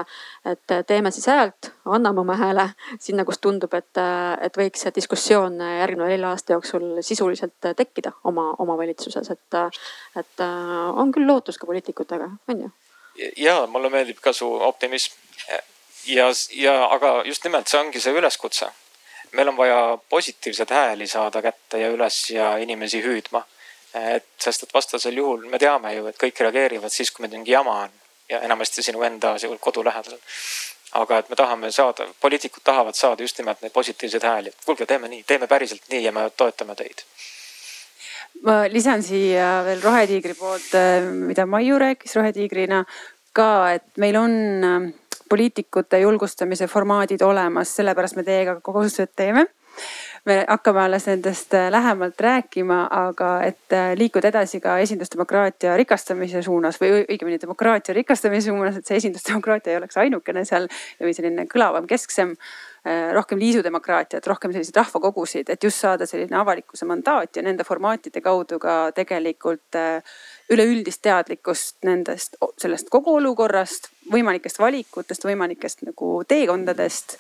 et 0.52 0.76
teeme 0.90 1.12
siis 1.16 1.26
häält, 1.32 1.72
anname 1.90 2.22
oma 2.22 2.38
hääle 2.38 2.68
sinna, 3.02 3.26
kus 3.26 3.42
tundub, 3.42 3.74
et, 3.78 4.02
et 4.46 4.62
võiks 4.62 4.86
see 4.86 4.94
diskussioon 5.00 5.58
järgneva 5.62 6.12
nelja 6.12 6.36
aasta 6.36 6.54
jooksul 6.54 7.02
sisuliselt 7.06 7.72
tekkida 7.78 8.14
oma 8.30 8.52
omavalitsuses, 8.62 9.34
et, 9.34 9.82
et 10.22 10.46
on 10.94 11.14
küll 11.16 11.30
lootus 11.30 11.58
ka 11.58 11.70
poliitikutega, 11.70 12.30
on 12.50 12.64
ju? 12.68 12.72
ja 13.42 13.66
mulle 13.68 13.90
meeldib 13.92 14.22
ka 14.24 14.32
su 14.34 14.48
optimism 14.48 15.18
ja, 16.10 16.28
ja 16.52 16.76
aga 16.94 17.24
just 17.26 17.44
nimelt 17.44 17.68
see 17.68 17.80
ongi 17.80 18.02
see 18.02 18.14
üleskutse. 18.16 18.70
meil 19.32 19.48
on 19.48 19.58
vaja 19.58 19.98
positiivseid 20.10 20.72
hääli 20.74 21.08
saada 21.08 21.42
kätte 21.42 21.78
ja 21.78 21.90
üles 21.94 22.30
ja 22.34 22.58
inimesi 22.58 23.02
hüüdma. 23.04 23.44
et 23.94 24.26
sest, 24.38 24.64
et 24.64 24.74
vastasel 24.74 25.18
juhul 25.18 25.48
me 25.50 25.58
teame 25.60 25.94
ju, 25.96 26.08
et 26.08 26.18
kõik 26.18 26.42
reageerivad 26.46 26.94
siis, 26.94 27.12
kui 27.12 27.24
meil 27.24 27.38
mingi 27.38 27.52
jama 27.52 27.80
on 27.86 27.96
ja 28.30 28.42
enamasti 28.46 28.84
sinu 28.84 29.02
enda 29.04 29.36
kodu 29.60 29.84
lähedal. 29.86 30.18
aga 30.92 31.18
et 31.18 31.30
me 31.30 31.36
tahame 31.36 31.72
saada, 31.72 32.08
poliitikud 32.22 32.64
tahavad 32.64 32.96
saada 32.96 33.24
just 33.24 33.38
nimelt 33.38 33.62
neid 33.62 33.74
positiivseid 33.74 34.24
hääli. 34.24 34.54
kuulge, 34.66 34.86
teeme 34.86 35.08
nii, 35.08 35.24
teeme 35.24 35.48
päriselt 35.48 35.82
nii 35.90 36.04
ja 36.04 36.12
me 36.12 36.30
toetame 36.38 36.76
teid 36.76 37.06
ma 38.42 38.64
lisan 38.72 39.04
siia 39.04 39.64
veel 39.66 39.82
Rohetiigri 39.84 40.34
poolt, 40.34 40.74
mida 41.28 41.46
Maiu 41.46 41.80
rääkis 41.80 42.16
Rohetiigrina 42.16 42.86
ka, 43.34 43.74
et 43.74 43.98
meil 43.98 44.16
on 44.16 44.94
poliitikute 45.30 46.00
julgustamise 46.00 46.68
formaadid 46.68 47.22
olemas, 47.22 47.76
sellepärast 47.76 48.18
me 48.18 48.24
teiega 48.28 48.60
koostööd 48.66 49.14
teeme 49.16 49.46
me 50.26 50.46
hakkame 50.48 50.82
alles 50.84 51.06
nendest 51.08 51.54
äh, 51.54 51.72
lähemalt 51.72 52.22
rääkima, 52.22 52.88
aga 52.92 53.30
et 53.44 53.74
äh, 53.74 53.92
liikuda 53.98 54.28
edasi 54.28 54.60
ka 54.60 54.78
esindusdemokraatia 54.84 55.78
rikastamise 55.80 56.42
suunas 56.44 56.80
või 56.82 57.04
õigemini 57.04 57.40
demokraatia 57.42 57.96
rikastamise 57.96 58.50
suunas, 58.50 58.78
et 58.78 58.88
see 58.88 59.00
esindusdemokraatia 59.00 59.74
ei 59.74 59.80
oleks 59.80 59.98
ainukene 59.98 60.46
seal 60.46 60.68
või 61.00 61.16
selline 61.16 61.48
kõlavam, 61.52 61.88
kesksem. 61.88 62.36
Äh, 62.88 63.10
rohkem 63.12 63.40
liisudemokraatiat, 63.42 64.28
rohkem 64.28 64.54
selliseid 64.56 64.78
rahvakogusid, 64.80 65.50
et 65.52 65.64
just 65.64 65.82
saada 65.84 66.06
selline 66.08 66.38
avalikkuse 66.40 66.88
mandaat 66.88 67.36
ja 67.36 67.44
nende 67.44 67.66
formaatide 67.68 68.22
kaudu 68.24 68.56
ka 68.60 68.94
tegelikult 68.96 69.76
üleüldist 70.50 71.02
teadlikkust 71.04 71.84
nendest, 71.84 72.40
sellest 72.58 72.88
kogu 72.90 73.18
olukorrast, 73.20 73.92
võimalikest 74.12 74.60
valikutest, 74.60 75.26
võimalikest 75.28 75.86
nagu 75.88 76.20
teekondadest. 76.28 77.18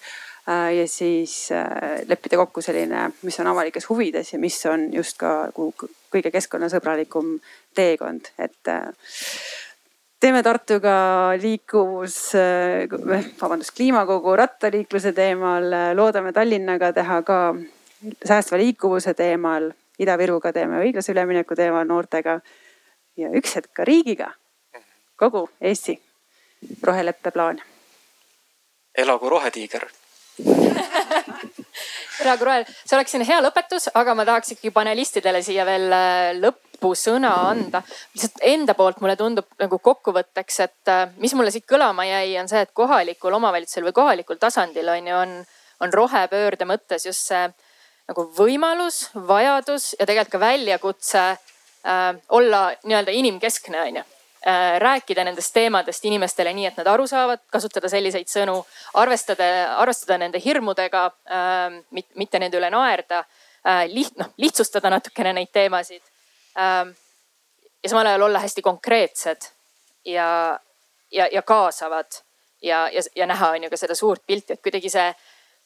Äh, 0.50 0.76
ja 0.76 0.88
siis 0.88 1.52
äh, 1.52 2.02
leppida 2.08 2.38
kokku 2.40 2.62
selline, 2.62 3.10
mis 3.22 3.40
on 3.40 3.48
avalikes 3.52 3.90
huvides 3.90 4.34
ja 4.34 4.40
mis 4.40 4.58
on 4.66 4.88
just 4.94 5.20
ka 5.20 5.52
kõige 5.54 6.32
keskkonnasõbralikum 6.34 7.36
teekond, 7.78 8.32
et 8.40 8.72
äh, 8.72 8.88
teeme 10.20 10.42
Tartuga 10.44 10.96
liikuvus, 11.42 12.18
vabandust, 13.42 13.76
kliimakogu 13.76 14.34
rattaliikluse 14.40 15.14
teemal, 15.14 15.70
loodame 15.94 16.34
Tallinnaga 16.34 16.94
teha 16.98 17.22
ka 17.28 17.40
säästva 18.26 18.58
liikuvuse 18.64 19.14
teemal, 19.14 19.70
Ida-Viruga 20.00 20.56
teeme 20.56 20.82
õiglase 20.82 21.14
ülemineku 21.14 21.56
teemal 21.60 21.86
noortega. 21.88 22.40
Ja 23.20 23.30
üks 23.36 23.58
hetk 23.60 23.74
ka 23.76 23.86
riigiga, 23.86 24.32
kogu 25.20 25.50
Eesti 25.60 26.00
roheleppe 26.84 27.32
plaan. 27.32 27.62
elagu 28.98 29.30
rohetiiger 29.30 29.88
elagu 32.24 32.48
rohe, 32.48 32.64
see 32.68 32.96
oleks 32.98 33.14
selline 33.14 33.28
hea 33.28 33.40
lõpetus, 33.44 33.90
aga 34.00 34.16
ma 34.18 34.26
tahaks 34.28 34.54
ikkagi 34.56 34.72
panelistidele 34.76 35.42
siia 35.46 35.66
veel 35.68 35.88
äh, 35.96 36.32
lõpusõna 36.40 37.32
anda. 37.50 37.82
lihtsalt 38.16 38.44
enda 38.52 38.76
poolt 38.78 39.02
mulle 39.04 39.16
tundub 39.20 39.48
nagu 39.62 39.80
kokkuvõtteks, 39.84 40.60
et 40.66 40.92
äh, 40.92 41.06
mis 41.24 41.36
mulle 41.38 41.54
siit 41.56 41.68
kõlama 41.70 42.08
jäi, 42.08 42.36
on 42.42 42.52
see, 42.52 42.62
et 42.66 42.76
kohalikul 42.76 43.40
omavalitsusel 43.40 43.88
või 43.90 43.98
kohalikul 44.02 44.40
tasandil 44.42 44.92
on 44.96 45.10
ju, 45.12 45.24
on, 45.24 45.36
on 45.86 45.96
rohepöörde 45.96 46.68
mõttes 46.70 47.08
just 47.08 47.32
see 47.32 47.48
nagu 48.10 48.26
võimalus, 48.38 49.10
vajadus 49.14 49.94
ja 50.00 50.06
tegelikult 50.06 50.38
ka 50.38 50.46
väljakutse 50.46 51.26
äh, 51.30 52.08
olla 52.36 52.70
nii-öelda 52.84 53.16
inimkeskne, 53.24 53.84
onju 53.90 54.06
äh,. 54.06 54.19
Rääkida 54.80 55.24
nendest 55.28 55.54
teemadest 55.54 56.06
inimestele 56.06 56.54
nii, 56.54 56.70
et 56.70 56.78
nad 56.80 56.88
aru 56.88 57.08
saavad, 57.08 57.42
kasutada 57.52 57.90
selliseid 57.92 58.30
sõnu, 58.32 58.56
arvestada, 59.02 59.50
arvestada 59.82 60.18
nende 60.22 60.40
hirmudega 60.44 61.06
äh,, 61.10 61.80
mitte 61.92 62.40
nende 62.40 62.58
üle 62.58 62.70
naerda 62.72 63.20
äh,. 63.20 63.84
liht-, 63.92 64.16
noh 64.20 64.32
lihtsustada 64.38 64.90
natukene 64.90 65.34
neid 65.36 65.52
teemasid 65.52 66.04
äh,. 66.56 66.88
ja 67.84 67.92
samal 67.92 68.08
ajal 68.08 68.30
olla 68.30 68.40
hästi 68.40 68.62
konkreetsed 68.62 69.52
ja, 70.06 70.60
ja, 71.12 71.28
ja 71.32 71.42
kaasavad 71.42 72.24
ja, 72.62 72.90
ja, 72.90 73.02
ja 73.16 73.28
näha 73.28 73.50
on 73.50 73.64
ju 73.64 73.70
ka 73.70 73.78
seda 73.78 73.96
suurt 73.96 74.24
pilti, 74.28 74.54
et 74.54 74.64
kuidagi 74.64 74.90
see, 74.90 75.12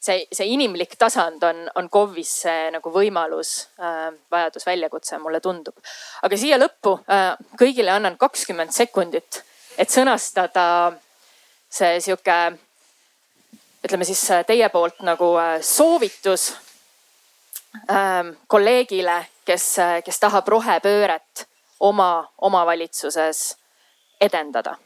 see, 0.04 0.26
see 0.32 0.50
inimlik 0.54 0.98
tasand 1.00 1.44
on, 1.48 1.64
on 1.80 1.88
KOV-is 1.92 2.34
see 2.44 2.68
nagu 2.74 2.92
võimalus 2.94 3.54
äh,, 3.80 4.10
vajadus, 4.32 4.66
väljakutse, 4.68 5.20
mulle 5.24 5.40
tundub. 5.44 5.78
aga 6.24 6.40
siia 6.40 6.60
lõppu 6.60 6.98
äh, 7.08 7.32
kõigile 7.60 7.96
annan 7.96 8.18
kakskümmend 8.20 8.76
sekundit, 8.76 9.42
et 9.78 9.90
sõnastada 9.90 10.68
see 11.72 11.98
sihuke, 12.04 12.38
ütleme 13.86 14.08
siis 14.08 14.24
äh, 14.32 14.46
teie 14.48 14.70
poolt 14.74 15.02
nagu 15.08 15.34
äh, 15.40 15.58
soovitus 15.62 16.52
äh, 17.90 18.32
kolleegile, 18.48 19.20
kes, 19.46 19.68
äh, 19.80 20.00
kes 20.06 20.20
tahab 20.20 20.48
rohepööret 20.52 21.48
oma 21.84 22.30
omavalitsuses 22.38 23.54
edendada 24.22 24.78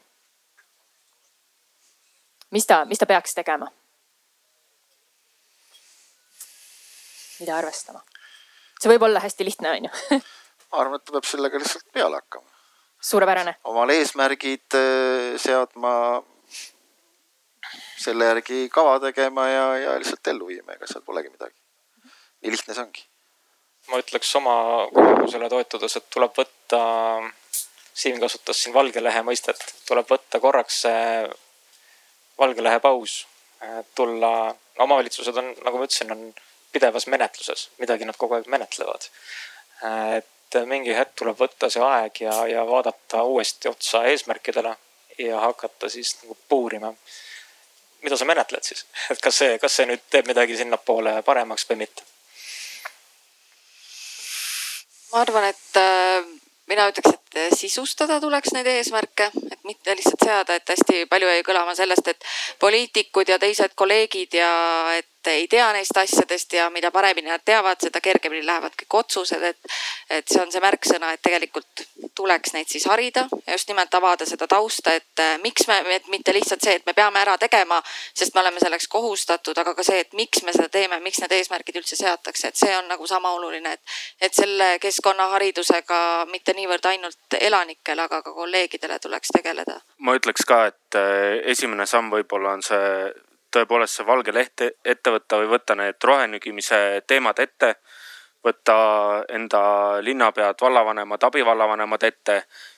mis 2.51 2.65
ta, 2.65 2.85
mis 2.85 2.97
ta 2.97 3.05
peaks 3.05 3.35
tegema? 3.35 3.67
Mida 7.39 7.57
arvestama? 7.57 8.03
see 8.77 8.91
võib 8.93 9.07
olla 9.07 9.21
hästi 9.23 9.47
lihtne, 9.47 9.73
on 9.77 9.89
ju 9.89 10.19
ma 10.71 10.83
arvan, 10.83 10.99
et 10.99 11.05
ta 11.07 11.15
peab 11.15 11.27
sellega 11.27 11.59
lihtsalt 11.61 11.87
peale 11.93 12.19
hakkama. 12.19 12.49
suurepärane. 13.11 13.55
omal 13.71 13.93
eesmärgid 13.95 14.77
äh, 14.79 15.35
seadma, 15.41 15.93
selle 17.97 18.31
järgi 18.31 18.67
kava 18.73 18.97
tegema 19.03 19.47
ja, 19.49 19.67
ja 19.83 19.95
lihtsalt 20.01 20.33
ellu 20.33 20.49
viima, 20.51 20.75
ega 20.75 20.89
seal 20.89 21.05
polegi 21.07 21.31
midagi. 21.33 21.55
nii 22.41 22.53
lihtne 22.55 22.75
see 22.75 22.85
ongi. 22.85 23.07
ma 23.91 24.01
ütleks 24.03 24.35
oma 24.39 24.55
kogemusele 24.93 25.49
toetudes, 25.49 25.99
et 25.99 26.09
tuleb 26.13 26.35
võtta, 26.37 26.81
Siim 27.97 28.19
kasutas 28.21 28.59
siin 28.61 28.75
valge 28.75 29.01
lehe 29.01 29.23
mõistet, 29.25 29.57
tuleb 29.87 30.05
võtta 30.05 30.37
korraks 30.37 30.83
see 30.83 31.05
valge 32.37 32.61
lehe 32.61 32.77
paus, 32.79 33.23
tulla, 33.97 34.51
omavalitsused 34.77 35.39
on, 35.41 35.47
nagu 35.65 35.79
ma 35.79 35.87
ütlesin, 35.87 36.11
on 36.13 36.27
pidevas 36.77 37.07
menetluses, 37.11 37.67
midagi 37.81 38.05
nad 38.05 38.17
kogu 38.17 38.37
aeg 38.37 38.49
menetlevad. 38.53 39.09
et 40.17 40.57
mingi 40.65 40.93
hetk 40.95 41.15
tuleb 41.19 41.39
võtta 41.39 41.69
see 41.69 41.83
aeg 41.83 42.21
ja, 42.23 42.35
ja 42.47 42.65
vaadata 42.65 43.23
uuesti 43.23 43.69
otsa 43.69 44.05
eesmärkidele 44.11 44.75
ja 45.17 45.39
hakata 45.39 45.89
siis 45.89 46.15
nagu 46.21 46.37
puurima. 46.49 46.93
mida 48.01 48.17
sa 48.17 48.25
menetled 48.25 48.63
siis, 48.63 48.85
et 49.11 49.21
kas 49.21 49.37
see, 49.43 49.57
kas 49.59 49.75
see 49.75 49.85
nüüd 49.89 50.05
teeb 50.09 50.29
midagi 50.29 50.57
sinnapoole 50.57 51.21
paremaks 51.25 51.65
või 51.69 51.83
mitte? 51.83 52.05
ma 55.11 55.23
arvan, 55.23 55.47
et 55.49 55.79
äh, 55.81 56.25
mina 56.67 56.87
ütleks, 56.91 57.15
et 57.15 57.57
sisustada 57.57 58.19
tuleks 58.21 58.53
neid 58.55 58.67
eesmärke, 58.71 59.29
et 59.51 59.63
mitte 59.67 59.95
lihtsalt 59.95 60.23
seada, 60.23 60.57
et 60.57 60.69
hästi 60.69 61.05
palju 61.09 61.29
jäi 61.31 61.43
kõlama 61.47 61.75
sellest, 61.77 62.11
et 62.11 62.27
poliitikud 62.59 63.29
ja 63.31 63.39
teised 63.39 63.75
kolleegid 63.75 64.37
ja 64.39 64.51
et 64.97 65.09
ei 65.27 65.47
tea 65.47 65.67
neist 65.73 65.97
asjadest 65.97 66.53
ja 66.53 66.69
mida 66.69 66.91
paremini 66.91 67.29
nad 67.29 67.43
teavad, 67.45 67.79
seda 67.81 68.01
kergemini 68.01 68.45
lähevad 68.45 68.75
kõik 68.81 68.99
otsused, 69.01 69.43
et, 69.43 69.77
et 70.09 70.27
see 70.27 70.41
on 70.41 70.51
see 70.51 70.63
märksõna, 70.63 71.13
et 71.13 71.21
tegelikult 71.21 71.85
tuleks 72.15 72.53
neid 72.53 72.69
siis 72.71 72.87
harida 72.89 73.27
ja 73.45 73.53
just 73.53 73.69
nimelt 73.69 73.93
avada 73.93 74.25
seda 74.25 74.47
tausta, 74.47 74.93
et 74.97 75.23
eh, 75.23 75.37
miks 75.43 75.67
me, 75.67 75.79
et 75.95 76.07
mitte 76.11 76.33
lihtsalt 76.33 76.63
see, 76.63 76.77
et 76.79 76.85
me 76.85 76.93
peame 76.97 77.21
ära 77.21 77.37
tegema, 77.37 77.81
sest 78.13 78.35
me 78.35 78.41
oleme 78.41 78.61
selleks 78.63 78.87
kohustatud, 78.91 79.57
aga 79.57 79.75
ka 79.77 79.85
see, 79.85 79.99
et 80.05 80.17
miks 80.17 80.43
me 80.43 80.55
seda 80.55 80.69
teeme, 80.73 80.99
miks 81.03 81.21
need 81.23 81.35
eesmärgid 81.37 81.79
üldse 81.81 81.99
seatakse, 81.99 82.51
et 82.51 82.59
see 82.59 82.73
on 82.77 82.89
nagu 82.89 83.07
sama 83.07 83.31
oluline, 83.37 83.77
et, 83.77 83.97
et 84.21 84.33
selle 84.33 84.73
keskkonnaharidusega 84.83 86.01
mitte 86.31 86.55
niivõrd 86.57 86.89
ainult 86.91 87.39
elanikele, 87.39 88.07
aga 88.07 88.21
ka 88.25 88.33
kolleegidele 88.33 88.99
tuleks 89.03 89.33
tegeleda. 89.37 89.79
ma 89.99 90.17
ütleks 90.17 90.45
ka, 90.47 90.65
et 90.71 90.99
eh, 90.99 91.41
esimene 91.53 91.85
samm 91.85 92.11
võib-olla 92.13 92.57
on 92.57 92.65
see 92.65 92.87
tõepoolest 93.57 93.99
see 93.99 94.07
valge 94.07 94.33
leht 94.33 94.63
ette 94.67 95.13
võtta 95.13 95.39
või 95.41 95.49
võtta 95.55 95.75
need 95.77 96.03
rohenügimise 96.03 96.81
teemad 97.07 97.39
ette. 97.39 97.75
võtta 98.47 98.73
enda 99.33 99.59
linnapead, 99.99 100.55
vallavanemad, 100.61 101.23
abivallavanemad 101.23 102.03
ette 102.03 102.35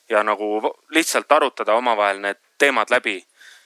ja 0.10 0.23
nagu 0.23 0.72
lihtsalt 0.95 1.31
arutada 1.31 1.76
omavahel 1.76 2.22
need 2.22 2.39
teemad 2.57 2.89
läbi. 2.89 3.23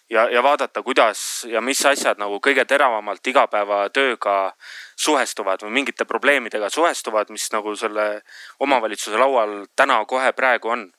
ja, 0.10 0.30
ja 0.30 0.44
vaadata, 0.44 0.84
kuidas 0.84 1.46
ja 1.50 1.62
mis 1.62 1.86
asjad 1.86 2.20
nagu 2.20 2.40
kõige 2.40 2.66
teravamalt 2.66 3.28
igapäevatööga 3.28 4.54
suhestuvad 4.96 5.64
või 5.64 5.72
mingite 5.80 6.06
probleemidega 6.06 6.70
suhestuvad, 6.70 7.30
mis 7.30 7.52
nagu 7.52 7.76
selle 7.76 8.22
omavalitsuse 8.60 9.18
laual 9.18 9.66
täna 9.76 10.06
kohe 10.06 10.32
praegu 10.34 10.70
on. 10.70 10.92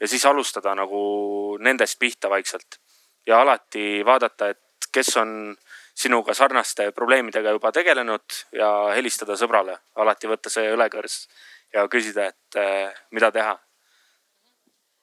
ja 0.00 0.08
siis 0.08 0.26
alustada 0.26 0.74
nagu 0.74 1.56
nendest 1.60 1.98
pihta 1.98 2.30
vaikselt 2.30 2.78
ja 3.26 3.40
alati 3.40 4.04
vaadata, 4.04 4.48
et 4.48 4.71
kes 4.92 5.16
on 5.16 5.56
sinuga 5.94 6.34
sarnaste 6.34 6.90
probleemidega 6.92 7.50
juba 7.50 7.72
tegelenud 7.72 8.38
ja 8.56 8.68
helistada 8.96 9.36
sõbrale, 9.36 9.76
alati 9.96 10.30
võtta 10.30 10.50
see 10.52 10.72
õlekõrs 10.72 11.26
ja 11.74 11.86
küsida, 11.88 12.30
et 12.32 12.60
äh, 12.60 12.92
mida 13.10 13.30
teha. 13.32 13.58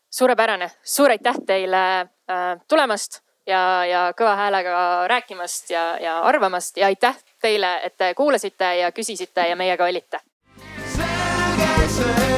suurepärane, 0.10 0.72
suur 0.84 1.10
aitäh 1.10 1.36
teile 1.45 1.84
äh, 2.02 2.57
tulemast 2.68 3.22
ja, 3.48 3.86
ja 3.86 4.02
kõva 4.18 4.36
häälega 4.36 5.07
rääkimast 5.07 5.70
ja, 5.70 5.98
ja 6.02 6.20
arvamast 6.22 6.78
ja 6.78 6.90
aitäh 6.90 7.18
teile, 7.41 7.80
et 7.84 7.98
te 7.98 8.14
kuulasite 8.14 8.76
ja 8.82 8.91
küsisite 8.91 9.48
ja 9.49 9.56
meiega 9.56 9.86
olite. 9.86 10.20
selge 10.95 11.88
see. 11.90 12.28